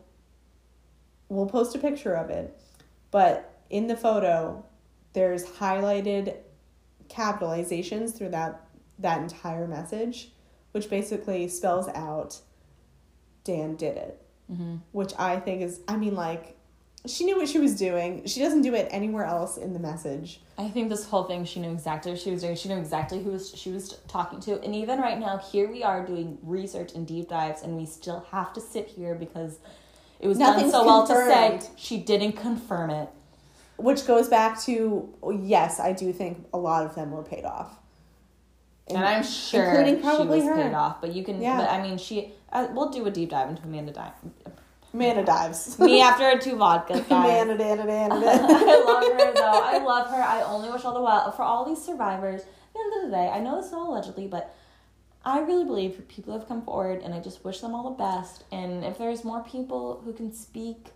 we'll 1.30 1.46
post 1.46 1.76
a 1.76 1.78
picture 1.78 2.16
of 2.16 2.32
it, 2.32 2.60
but 3.12 3.62
in 3.70 3.86
the 3.86 3.96
photo, 3.96 4.66
there's 5.14 5.46
highlighted 5.46 6.38
capitalizations 7.14 8.18
through 8.18 8.30
that 8.30 8.62
that 9.00 9.22
entire 9.22 9.68
message, 9.68 10.32
which 10.72 10.90
basically 10.90 11.48
spells 11.48 11.88
out 11.90 12.40
Dan 13.44 13.76
did 13.76 13.98
it 13.98 14.24
Mm-hmm. 14.52 14.76
which 14.92 15.14
I 15.18 15.40
think 15.40 15.62
is, 15.62 15.80
I 15.88 15.96
mean, 15.96 16.16
like, 16.16 16.58
she 17.06 17.24
knew 17.24 17.38
what 17.38 17.48
she 17.48 17.60
was 17.60 17.78
doing. 17.78 18.26
She 18.26 18.42
doesn't 18.42 18.62
do 18.62 18.76
it 18.76 18.88
anywhere 18.92 19.24
else 19.24 19.58
in 19.58 19.74
the 19.74 19.80
message. 19.80 20.42
I 20.58 20.68
think 20.68 20.90
this 20.90 21.06
whole 21.06 21.24
thing, 21.24 21.46
she 21.46 21.60
knew 21.62 21.72
exactly 21.72 22.12
what 22.12 22.20
she 22.20 22.32
was 22.32 22.42
doing. 22.42 22.56
She 22.56 22.68
knew 22.68 22.78
exactly 22.78 23.24
who 23.24 23.32
was 23.32 23.54
she 23.56 23.72
was 23.72 23.98
talking 24.08 24.42
to. 24.42 24.62
And 24.62 24.76
even 24.76 25.00
right 25.00 25.18
now, 25.18 25.38
here 25.38 25.72
we 25.72 25.82
are 25.82 26.06
doing 26.06 26.38
research 26.44 26.94
and 26.94 27.08
deep 27.08 27.30
dives, 27.30 27.62
and 27.62 27.78
we 27.78 27.86
still 27.86 28.26
have 28.32 28.54
to 28.54 28.62
sit 28.62 28.88
here 28.88 29.16
because 29.16 29.60
it 30.20 30.28
was 30.28 30.38
Nothing's 30.38 30.72
done 30.74 30.82
so 30.82 30.86
well 30.86 31.08
to 31.08 31.14
say 31.14 31.62
she 31.78 31.98
didn't 31.98 32.34
confirm 32.34 32.90
it. 32.90 33.10
Which 33.78 34.06
goes 34.06 34.28
back 34.30 34.62
to, 34.64 35.14
yes, 35.42 35.80
I 35.80 35.94
do 35.94 36.14
think 36.14 36.46
a 36.54 36.58
lot 36.58 36.86
of 36.86 36.96
them 36.96 37.12
were 37.12 37.24
paid 37.24 37.44
off. 37.46 37.78
and 38.88 38.98
I'm 39.04 39.24
sure 39.24 39.64
including 39.64 40.02
probably 40.02 40.40
she 40.42 40.46
was 40.48 40.56
her. 40.58 40.64
paid 40.64 40.74
off. 40.74 41.02
But 41.02 41.14
you 41.16 41.24
can, 41.24 41.42
Yeah. 41.42 41.58
but 41.58 41.70
I 41.70 41.82
mean, 41.82 41.98
she. 41.98 42.34
Uh, 42.52 42.68
we'll 42.72 42.90
do 42.90 43.06
a 43.08 43.12
deep 43.12 43.30
dive 43.32 43.50
into 43.50 43.64
Amanda 43.64 43.92
Di- 43.94 44.12
Amanda 44.94 45.24
dives. 45.26 45.80
Me 45.80 46.02
after 46.02 46.38
two 46.38 46.56
vodkas, 46.56 46.88
guys. 47.10 47.42
Amanda, 47.44 47.54
Amanda, 47.82 48.16
I 48.16 48.84
love 48.86 49.04
her 49.12 49.34
though. 49.34 49.62
I 49.64 49.78
love 49.84 50.08
her. 50.10 50.22
I 50.22 50.44
only 50.44 50.70
wish 50.70 50.86
all 50.86 50.94
the 50.94 51.02
well 51.02 51.32
for 51.32 51.42
all 51.42 51.66
these 51.66 51.84
survivors. 51.84 52.42
At 52.42 52.48
the 52.74 52.80
end 52.80 53.06
of 53.06 53.10
the 53.12 53.16
day, 53.18 53.30
I 53.30 53.40
know 53.40 53.56
this 53.58 53.68
is 53.68 53.74
all 53.74 53.92
allegedly, 53.92 54.28
but 54.28 54.54
I 55.26 55.40
really 55.40 55.64
believe 55.64 56.08
people 56.10 56.38
have 56.38 56.48
come 56.48 56.62
forward, 56.64 57.02
and 57.02 57.14
I 57.14 57.20
just 57.22 57.44
wish 57.44 57.60
them 57.62 57.74
all 57.74 57.84
the 57.90 57.96
best. 57.98 58.44
And 58.52 58.84
if 58.84 58.98
there's 59.00 59.24
more 59.24 59.42
people 59.44 60.02
who 60.06 60.14
can 60.14 60.32
speak, 60.34 60.90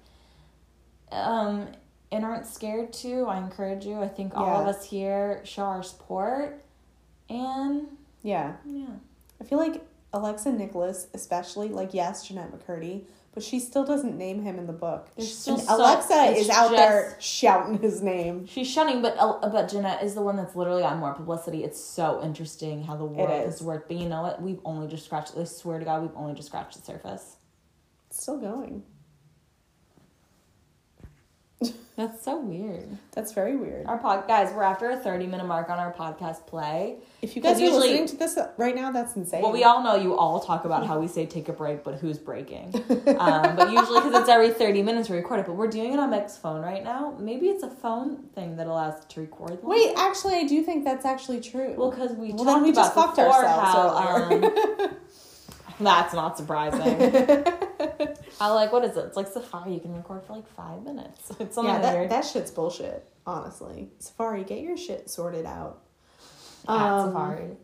um, 1.11 1.67
and 2.11 2.23
aren't 2.25 2.45
scared 2.45 2.93
to, 2.93 3.25
I 3.25 3.37
encourage 3.37 3.85
you. 3.85 3.99
I 4.01 4.07
think 4.07 4.35
all 4.35 4.45
of 4.61 4.65
Yeah. 4.65 4.69
us 4.71 4.85
here 4.85 5.41
show 5.43 5.63
our 5.63 5.83
support, 5.83 6.63
and 7.29 7.87
yeah. 8.23 8.53
yeah, 8.65 8.87
I 9.41 9.43
feel 9.43 9.57
like 9.59 9.85
Alexa 10.13 10.51
Nikolas, 10.51 11.07
especially, 11.13 11.69
like, 11.69 11.93
yes, 11.93 12.25
Jennette 12.27 12.51
McCurdy, 12.51 13.03
but 13.33 13.43
she 13.43 13.59
still 13.59 13.83
doesn't 13.83 14.17
name 14.17 14.41
him 14.41 14.57
in 14.57 14.65
the 14.65 14.73
book. 14.73 15.09
There's 15.15 15.35
still 15.37 15.55
And 15.55 15.63
so- 15.63 15.75
Alexa 15.77 16.31
it's 16.31 16.39
is 16.41 16.49
out 16.49 16.71
there 16.71 17.15
shouting 17.19 17.77
his 17.79 18.01
name. 18.01 18.47
she's 18.47 18.67
shunning, 18.67 19.01
but 19.01 19.15
El- 19.17 19.39
but 19.41 19.67
Jennette 19.69 20.01
is 20.01 20.15
the 20.15 20.21
one 20.23 20.37
that's 20.37 20.55
literally 20.55 20.81
gotten 20.81 20.99
more 20.99 21.13
publicity. 21.13 21.63
It's 21.63 21.79
so 21.79 22.21
interesting 22.23 22.83
how 22.85 22.95
the 22.95 23.05
world 23.05 23.29
is. 23.29 23.45
has 23.59 23.61
worked. 23.61 23.89
But 23.89 23.97
you 23.97 24.07
know 24.09 24.23
what? 24.23 24.41
We've 24.41 24.61
only 24.65 24.87
just 24.87 25.05
scratched. 25.05 25.37
I 25.37 25.43
swear 25.43 25.77
to 25.77 25.85
God, 25.85 26.01
we've 26.01 26.15
only 26.15 26.33
just 26.33 26.47
scratched 26.47 26.77
the 26.79 26.83
surface. 26.85 27.35
It's 28.09 28.19
still 28.23 28.37
going. 28.39 28.83
That's 31.95 32.23
so 32.23 32.39
weird. 32.39 32.87
That's 33.13 33.31
very 33.33 33.55
weird. 33.55 33.87
Our 33.87 33.97
pod 33.97 34.27
guys, 34.27 34.53
we're 34.53 34.61
after 34.61 34.91
a 34.91 34.95
thirty 34.97 35.25
minute 35.25 35.47
mark 35.47 35.67
on 35.71 35.79
our 35.79 35.91
podcast 35.91 36.45
play. 36.45 36.97
If 37.23 37.35
you 37.35 37.41
guys 37.41 37.57
are 37.57 37.61
usually- 37.63 37.89
listening 37.89 38.05
to 38.09 38.17
this 38.17 38.37
right 38.57 38.75
now, 38.75 38.91
that's 38.91 39.15
insane. 39.15 39.41
Well, 39.41 39.51
we 39.51 39.63
all 39.63 39.81
know 39.81 39.95
you 39.95 40.15
all 40.15 40.39
talk 40.39 40.65
about 40.65 40.85
how 40.85 40.99
we 40.99 41.07
say 41.07 41.25
take 41.25 41.49
a 41.49 41.53
break, 41.53 41.83
but 41.83 41.95
who's 41.95 42.19
breaking? 42.19 42.65
um, 43.17 43.55
but 43.55 43.71
usually, 43.71 43.99
because 44.01 44.13
it's 44.13 44.29
every 44.29 44.51
thirty 44.51 44.83
minutes 44.83 45.09
we 45.09 45.17
record 45.17 45.39
it. 45.39 45.47
But 45.47 45.53
we're 45.55 45.69
doing 45.69 45.91
it 45.93 45.99
on 45.99 46.11
Meg's 46.11 46.37
phone 46.37 46.61
right 46.61 46.83
now. 46.83 47.15
Maybe 47.17 47.47
it's 47.47 47.63
a 47.63 47.69
phone 47.71 48.17
thing 48.35 48.57
that 48.57 48.67
allows 48.67 49.01
it 49.03 49.09
to 49.09 49.21
record. 49.21 49.49
longer. 49.63 49.65
Wait, 49.67 49.95
actually, 49.97 50.35
I 50.35 50.43
do 50.43 50.61
think 50.61 50.83
that's 50.85 51.03
actually 51.05 51.41
true. 51.41 51.73
Well, 51.75 51.89
because 51.89 52.11
we 52.11 52.27
Well, 52.31 52.45
talked 52.45 52.57
then 52.57 52.63
we 52.63 52.69
about 52.69 52.81
just 52.83 52.93
fucked 52.93 53.17
ourselves 53.17 53.73
how 53.73 54.27
earlier. 54.29 54.45
um, 54.83 54.89
that's 55.79 56.13
not 56.13 56.37
surprising. 56.37 56.81
I 58.39 58.49
like 58.51 58.71
what 58.71 58.83
is 58.83 58.95
it? 58.97 59.05
It's 59.05 59.17
like 59.17 59.27
Safari. 59.27 59.73
You 59.73 59.79
can 59.79 59.95
record 59.95 60.23
for 60.23 60.33
like 60.33 60.47
five 60.47 60.83
minutes. 60.83 61.31
It's 61.39 61.57
yeah, 61.57 61.79
that, 61.79 61.95
weird. 61.95 62.09
that 62.11 62.25
shit's 62.25 62.51
bullshit, 62.51 63.07
honestly. 63.25 63.89
Safari, 63.99 64.43
get 64.43 64.59
your 64.61 64.77
shit 64.77 65.09
sorted 65.09 65.45
out. 65.45 65.81
At 66.67 66.75
Um, 66.75 67.09
Safari. 67.09 67.57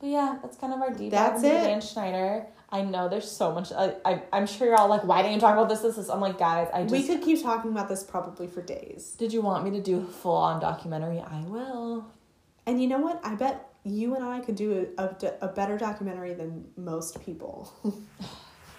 But 0.00 0.08
yeah, 0.08 0.38
that's 0.42 0.56
kind 0.56 0.72
of 0.72 0.80
our 0.82 0.90
deep 0.90 1.12
dive 1.12 1.36
into. 1.36 1.48
Dan 1.48 1.80
Schneider. 1.80 2.46
I 2.70 2.82
know 2.82 3.08
there's 3.08 3.30
so 3.30 3.52
much. 3.52 3.70
I, 3.72 3.94
I 4.04 4.22
I'm 4.32 4.46
sure 4.46 4.66
you're 4.66 4.76
all 4.76 4.88
like, 4.88 5.04
why 5.04 5.22
didn't 5.22 5.34
you 5.34 5.40
talk 5.40 5.52
about 5.54 5.68
this? 5.68 5.80
This 5.80 5.98
is. 5.98 6.08
I'm 6.10 6.20
like, 6.20 6.38
guys, 6.38 6.68
I 6.72 6.82
just. 6.82 6.92
we 6.92 7.06
could 7.06 7.22
keep 7.22 7.42
talking 7.42 7.70
about 7.70 7.88
this 7.88 8.02
probably 8.02 8.46
for 8.48 8.62
days. 8.62 9.14
Did 9.18 9.32
you 9.32 9.42
want 9.42 9.64
me 9.64 9.70
to 9.72 9.80
do 9.80 10.00
a 10.00 10.04
full 10.04 10.34
on 10.34 10.60
documentary? 10.60 11.20
I 11.20 11.42
will. 11.46 12.06
And 12.66 12.80
you 12.82 12.88
know 12.88 12.98
what? 12.98 13.20
I 13.22 13.34
bet 13.34 13.71
you 13.84 14.14
and 14.14 14.24
I 14.24 14.40
could 14.40 14.56
do 14.56 14.88
a, 14.98 15.02
a, 15.04 15.16
a 15.42 15.48
better 15.48 15.76
documentary 15.78 16.34
than 16.34 16.66
most 16.76 17.20
people. 17.24 17.72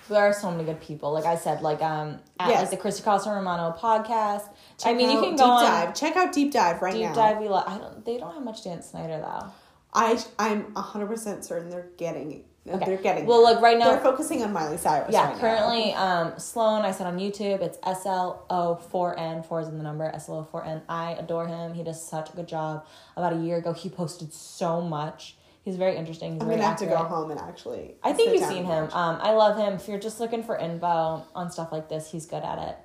There 0.09 0.21
are 0.21 0.33
so 0.33 0.51
many 0.51 0.65
good 0.65 0.81
people. 0.81 1.13
Like 1.13 1.23
I 1.23 1.37
said, 1.37 1.61
like 1.61 1.81
um 1.81 2.19
at 2.37 2.49
Yes. 2.49 2.61
like 2.63 2.71
the 2.71 2.77
Christy 2.77 3.03
Carlson 3.03 3.31
Romano 3.31 3.73
podcast. 3.79 4.49
I 4.83 4.93
mean, 4.93 5.09
you 5.09 5.21
can 5.21 5.29
deep 5.29 5.37
go 5.37 5.45
on 5.45 5.63
dive. 5.63 5.95
Check 5.95 6.17
out 6.17 6.33
deep 6.33 6.51
dive 6.51 6.81
right 6.81 6.93
deep 6.93 7.03
now. 7.03 7.13
dive. 7.13 7.37
We 7.39 7.47
lo- 7.47 7.63
I 7.65 7.77
don't. 7.77 8.03
They 8.05 8.17
don't 8.17 8.33
have 8.33 8.43
much 8.43 8.65
Dan 8.65 8.81
Schneider 8.83 9.19
though. 9.21 9.47
I 9.93 10.21
I'm 10.37 10.75
hundred 10.75 11.07
percent 11.07 11.45
certain 11.45 11.69
they're 11.69 11.87
getting. 11.97 12.43
Okay. 12.67 12.85
They're 12.85 12.97
getting. 12.97 13.25
Well, 13.25 13.43
like 13.43 13.59
right 13.59 13.77
now, 13.77 13.91
they're 13.91 13.99
focusing 13.99 14.41
on 14.41 14.53
Miley 14.53 14.77
Cyrus. 14.77 15.11
Yeah, 15.11 15.31
right 15.31 15.39
currently, 15.39 15.93
um, 15.95 16.39
Sloan, 16.39 16.83
I 16.83 16.91
said 16.91 17.07
on 17.07 17.19
YouTube, 17.19 17.61
it's 17.61 17.77
S 17.83 18.05
L 18.05 18.45
O 18.49 18.79
4N, 18.91 19.45
4 19.45 19.61
is 19.61 19.67
in 19.67 19.77
the 19.77 19.83
number, 19.83 20.05
S 20.05 20.29
L 20.29 20.47
O 20.53 20.57
4N. 20.57 20.81
I 20.87 21.11
adore 21.13 21.45
him. 21.45 21.73
He 21.73 21.83
does 21.83 22.01
such 22.05 22.29
a 22.29 22.33
good 22.33 22.47
job. 22.47 22.85
About 23.17 23.33
a 23.33 23.37
year 23.37 23.57
ago, 23.57 23.73
he 23.73 23.89
posted 23.89 24.33
so 24.33 24.79
much. 24.79 25.35
He's 25.63 25.75
very 25.75 25.97
interesting. 25.97 26.33
He's 26.33 26.41
I'm 26.41 26.47
very 26.47 26.59
gonna 26.59 26.69
have 26.69 26.79
to 26.79 26.85
go 26.85 26.97
home 26.97 27.31
and 27.31 27.39
actually. 27.39 27.95
I 28.01 28.13
think 28.13 28.33
you've 28.33 28.47
seen 28.47 28.65
him. 28.65 28.85
Um, 28.91 29.19
I 29.21 29.31
love 29.31 29.57
him. 29.57 29.73
If 29.73 29.87
you're 29.89 29.99
just 29.99 30.21
looking 30.21 30.43
for 30.43 30.57
info 30.57 31.25
on 31.35 31.51
stuff 31.51 31.71
like 31.71 31.89
this, 31.89 32.11
he's 32.11 32.25
good 32.25 32.43
at 32.43 32.59
it. 32.59 32.77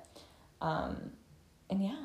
Um, 0.61 1.11
and 1.69 1.81
yeah, 1.81 1.95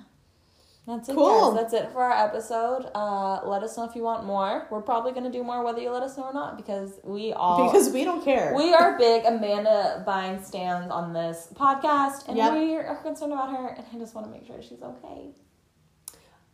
that's 0.86 1.08
it, 1.08 1.14
Cool. 1.14 1.52
guys. 1.54 1.62
That's 1.70 1.84
it 1.84 1.92
for 1.92 2.02
our 2.02 2.26
episode. 2.26 2.90
Uh, 2.94 3.40
let 3.46 3.62
us 3.62 3.76
know 3.76 3.84
if 3.84 3.94
you 3.96 4.02
want 4.02 4.24
more. 4.24 4.66
We're 4.70 4.82
probably 4.82 5.12
gonna 5.12 5.30
do 5.32 5.42
more, 5.42 5.64
whether 5.64 5.80
you 5.80 5.90
let 5.90 6.02
us 6.02 6.16
know 6.18 6.24
or 6.24 6.32
not, 6.34 6.56
because 6.58 7.00
we 7.04 7.32
all 7.32 7.70
because 7.70 7.90
we 7.90 8.04
don't 8.04 8.22
care. 8.24 8.52
we 8.54 8.74
are 8.74 8.98
big 8.98 9.24
Amanda 9.24 10.04
Bynes 10.06 10.44
stands 10.44 10.90
on 10.90 11.12
this 11.14 11.48
podcast, 11.54 12.28
and 12.28 12.36
Yep. 12.36 12.52
we 12.54 12.74
are 12.76 12.96
concerned 12.96 13.32
about 13.32 13.50
her, 13.50 13.68
and 13.68 13.84
I 13.94 13.98
just 13.98 14.14
want 14.14 14.26
to 14.26 14.30
make 14.32 14.46
sure 14.46 14.60
she's 14.60 14.82
okay. 14.82 15.30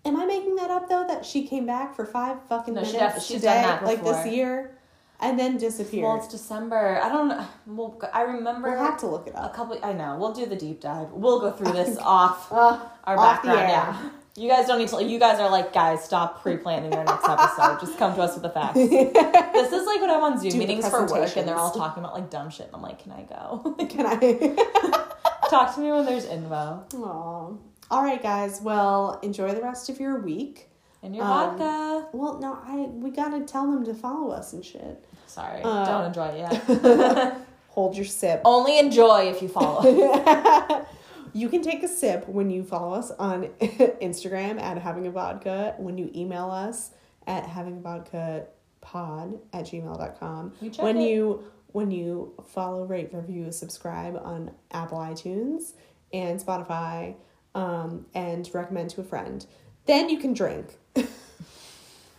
Am 0.04 0.16
I 0.18 0.24
making 0.24 0.56
that 0.56 0.70
up 0.70 0.88
though? 0.88 1.06
That 1.06 1.26
she 1.26 1.46
came 1.46 1.66
back 1.66 1.94
for 1.94 2.06
five 2.06 2.38
fucking 2.48 2.72
No, 2.74 2.84
she 2.84 2.92
minutes 2.94 3.14
def- 3.16 3.22
she's 3.24 3.36
today, 3.40 3.60
done 3.62 3.82
that 3.82 3.84
like 3.84 4.02
this 4.02 4.26
year, 4.32 4.78
and 5.20 5.38
then 5.38 5.58
disappeared. 5.58 6.04
Well, 6.04 6.16
it's 6.16 6.28
December. 6.28 6.98
I 7.02 7.08
don't 7.10 7.28
know. 7.28 7.44
Well, 7.66 8.00
I 8.14 8.22
remember 8.22 8.70
we'll 8.70 8.78
have 8.78 8.98
to 9.00 9.06
look 9.06 9.26
it 9.26 9.34
up. 9.34 9.42
a 9.42 9.46
up. 9.46 9.54
couple. 9.54 9.78
I 9.84 9.92
know. 9.92 10.16
We'll 10.18 10.32
do 10.32 10.46
the 10.46 10.56
deep 10.56 10.80
dive. 10.80 11.10
We'll 11.12 11.40
go 11.40 11.50
through 11.50 11.72
this 11.80 11.98
off 11.98 12.50
Uh, 12.50 12.78
our 13.04 13.18
off 13.18 13.42
background. 13.42 13.58
Yeah. 13.68 14.10
You 14.36 14.48
guys 14.48 14.66
don't 14.66 14.78
need 14.78 14.88
to. 14.88 15.02
You 15.04 15.18
guys 15.18 15.40
are 15.40 15.50
like, 15.50 15.72
guys, 15.72 16.04
stop 16.04 16.40
pre-planning 16.42 16.94
our 16.94 17.04
next 17.04 17.28
episode. 17.28 17.80
Just 17.80 17.98
come 17.98 18.14
to 18.14 18.22
us 18.22 18.34
with 18.34 18.42
the 18.44 18.50
facts. 18.50 18.74
this 18.74 19.72
is 19.72 19.86
like 19.86 20.00
when 20.00 20.08
I'm 20.10 20.22
on 20.22 20.38
Zoom 20.40 20.52
Do 20.52 20.58
meetings 20.58 20.88
for 20.88 21.04
work, 21.06 21.36
and 21.36 21.46
they're 21.48 21.56
all 21.56 21.72
talking 21.72 22.02
about 22.02 22.14
like 22.14 22.30
dumb 22.30 22.48
shit, 22.48 22.66
and 22.66 22.74
I'm 22.76 22.82
like, 22.82 23.00
can 23.02 23.12
I 23.12 23.22
go? 23.22 23.74
Can 23.90 24.06
I? 24.06 25.06
Talk 25.50 25.74
to 25.74 25.80
me 25.80 25.90
when 25.90 26.06
there's 26.06 26.26
info. 26.26 26.84
Aw. 26.94 27.52
All 27.90 28.02
right, 28.04 28.22
guys. 28.22 28.60
Well, 28.62 29.18
enjoy 29.22 29.52
the 29.52 29.62
rest 29.62 29.88
of 29.88 29.98
your 29.98 30.20
week. 30.20 30.68
And 31.02 31.16
your 31.16 31.24
Um, 31.24 31.58
vodka. 31.58 32.08
Well, 32.12 32.38
no, 32.38 32.56
I 32.64 32.76
we 32.92 33.10
gotta 33.10 33.40
tell 33.40 33.68
them 33.70 33.84
to 33.86 33.94
follow 33.94 34.30
us 34.30 34.52
and 34.52 34.64
shit. 34.64 35.04
Sorry, 35.26 35.60
uh, 35.64 35.84
don't 35.86 36.04
enjoy 36.06 36.26
it 36.28 36.38
yet. 36.38 37.36
Hold 37.70 37.96
your 37.96 38.04
sip. 38.04 38.42
Only 38.44 38.78
enjoy 38.78 39.28
if 39.28 39.42
you 39.42 39.48
follow. 39.48 40.86
You 41.32 41.48
can 41.48 41.62
take 41.62 41.82
a 41.82 41.88
sip 41.88 42.28
when 42.28 42.50
you 42.50 42.62
follow 42.64 42.94
us 42.94 43.10
on 43.12 43.44
Instagram 43.60 44.60
at 44.60 44.78
having 44.78 45.06
a 45.06 45.10
vodka, 45.10 45.74
when 45.78 45.96
you 45.98 46.10
email 46.14 46.50
us 46.50 46.90
at 47.26 47.46
having 47.46 47.78
a 47.78 47.80
vodka 47.80 48.46
pod 48.80 49.38
at 49.52 49.66
gmail.com. 49.66 50.52
We 50.60 50.70
check 50.70 50.82
When 50.82 50.96
it. 50.96 51.08
you 51.10 51.44
when 51.72 51.92
you 51.92 52.32
follow, 52.48 52.84
rate, 52.84 53.10
review, 53.12 53.52
subscribe 53.52 54.16
on 54.24 54.50
Apple 54.72 54.98
iTunes 54.98 55.74
and 56.12 56.40
Spotify, 56.40 57.14
um, 57.54 58.06
and 58.14 58.48
recommend 58.52 58.90
to 58.90 59.00
a 59.00 59.04
friend. 59.04 59.46
Then 59.86 60.08
you 60.08 60.18
can 60.18 60.32
drink. 60.34 60.76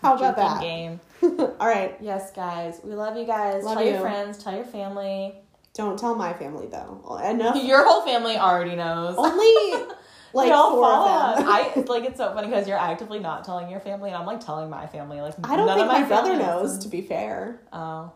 How 0.02 0.16
about 0.16 0.36
Drinking 0.36 1.00
that? 1.22 1.32
Game. 1.42 1.50
All 1.60 1.68
right. 1.68 1.98
Yes, 2.02 2.32
guys. 2.32 2.80
We 2.84 2.96
love 2.96 3.18
you 3.18 3.26
guys. 3.26 3.64
Love 3.64 3.76
tell 3.78 3.86
you. 3.86 3.92
your 3.92 4.02
friends. 4.02 4.44
Tell 4.44 4.56
your 4.56 4.64
family. 4.66 5.36
Don't 5.74 5.98
tell 5.98 6.16
my 6.16 6.34
family 6.34 6.68
though. 6.68 7.20
Enough. 7.24 7.56
Your 7.64 7.86
whole 7.86 8.04
family 8.06 8.38
already 8.38 8.76
knows. 8.76 9.16
Only 9.18 9.86
like 10.34 10.48
four 10.50 10.82
follow 10.82 11.34
of 11.34 11.38
them. 11.38 11.48
I 11.50 11.74
like 11.88 12.04
it's 12.04 12.18
so 12.18 12.34
funny 12.34 12.48
because 12.48 12.68
you're 12.68 12.78
actively 12.78 13.20
not 13.20 13.44
telling 13.44 13.70
your 13.70 13.80
family, 13.80 14.10
and 14.10 14.18
I'm 14.18 14.26
like 14.26 14.40
telling 14.46 14.70
my 14.70 14.88
family. 14.88 15.22
Like 15.22 15.36
I 15.44 15.56
don't 15.56 15.68
none 15.68 15.78
think 15.78 15.88
of 15.92 16.02
my, 16.02 16.08
brother 16.08 16.36
knows. 16.38 16.80
To 16.80 16.90
be 16.90 17.02
fair, 17.02 17.62
Oh, 17.72 18.12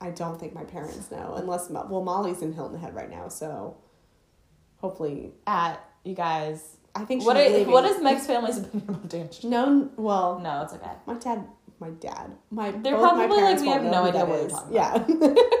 I 0.00 0.10
don't 0.10 0.38
think 0.40 0.54
my 0.54 0.64
parents 0.64 1.10
know, 1.10 1.34
unless 1.36 1.68
well, 1.70 2.02
Molly's 2.02 2.42
in 2.42 2.52
Hilton 2.52 2.78
Head 2.78 2.94
right 2.94 3.10
now, 3.10 3.28
so 3.28 3.76
hopefully, 4.76 5.32
at 5.46 5.84
you 6.04 6.14
guys. 6.14 6.76
I 6.94 7.04
think 7.04 7.24
what 7.24 7.36
are 7.36 7.64
what 7.70 7.84
is 7.84 8.02
Meg's 8.02 8.26
family's 8.26 8.58
opinion 8.58 8.88
about 8.88 9.08
Dan? 9.08 9.28
No, 9.44 9.90
well, 9.96 10.40
No, 10.40 10.62
it's 10.62 10.72
okay. 10.74 10.90
my 11.06 11.14
dad, 11.14 11.46
my 11.78 11.90
dad, 11.90 12.32
my 12.50 12.72
They're 12.72 12.96
both 12.96 13.16
my 13.16 13.26
probably 13.26 13.42
like, 13.42 13.60
we 13.60 13.68
have 13.68 13.84
no 13.84 14.04
idea 14.06 14.24
what 14.24 14.28
we're 14.28 14.46
is. 14.46 14.52
talking 14.52 14.74
Yeah. 14.74 15.60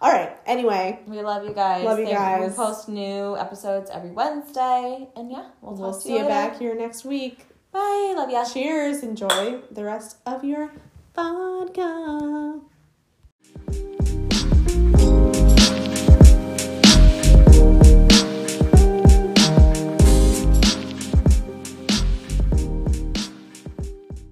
All 0.00 0.12
right. 0.12 0.36
Anyway, 0.46 1.00
We 1.06 1.20
love 1.22 1.44
you 1.44 1.52
guys. 1.54 1.84
Love 1.84 1.98
you 1.98 2.06
Thank 2.06 2.18
guys. 2.18 2.50
We 2.50 2.56
post 2.56 2.88
new 2.88 3.36
episodes 3.36 3.90
every 3.90 4.10
Wednesday, 4.10 5.08
and 5.16 5.30
yeah, 5.30 5.46
we'll, 5.60 5.74
we'll 5.74 5.92
see 5.92 6.10
you 6.10 6.16
later. 6.16 6.28
back 6.28 6.58
here 6.58 6.74
next 6.74 7.04
week. 7.04 7.46
Bye. 7.72 8.14
Love 8.16 8.30
ya. 8.30 8.44
Cheers. 8.44 9.02
Enjoy 9.02 9.60
the 9.70 9.84
rest 9.84 10.18
of 10.26 10.44
your 10.44 10.72
vodka. 11.14 12.60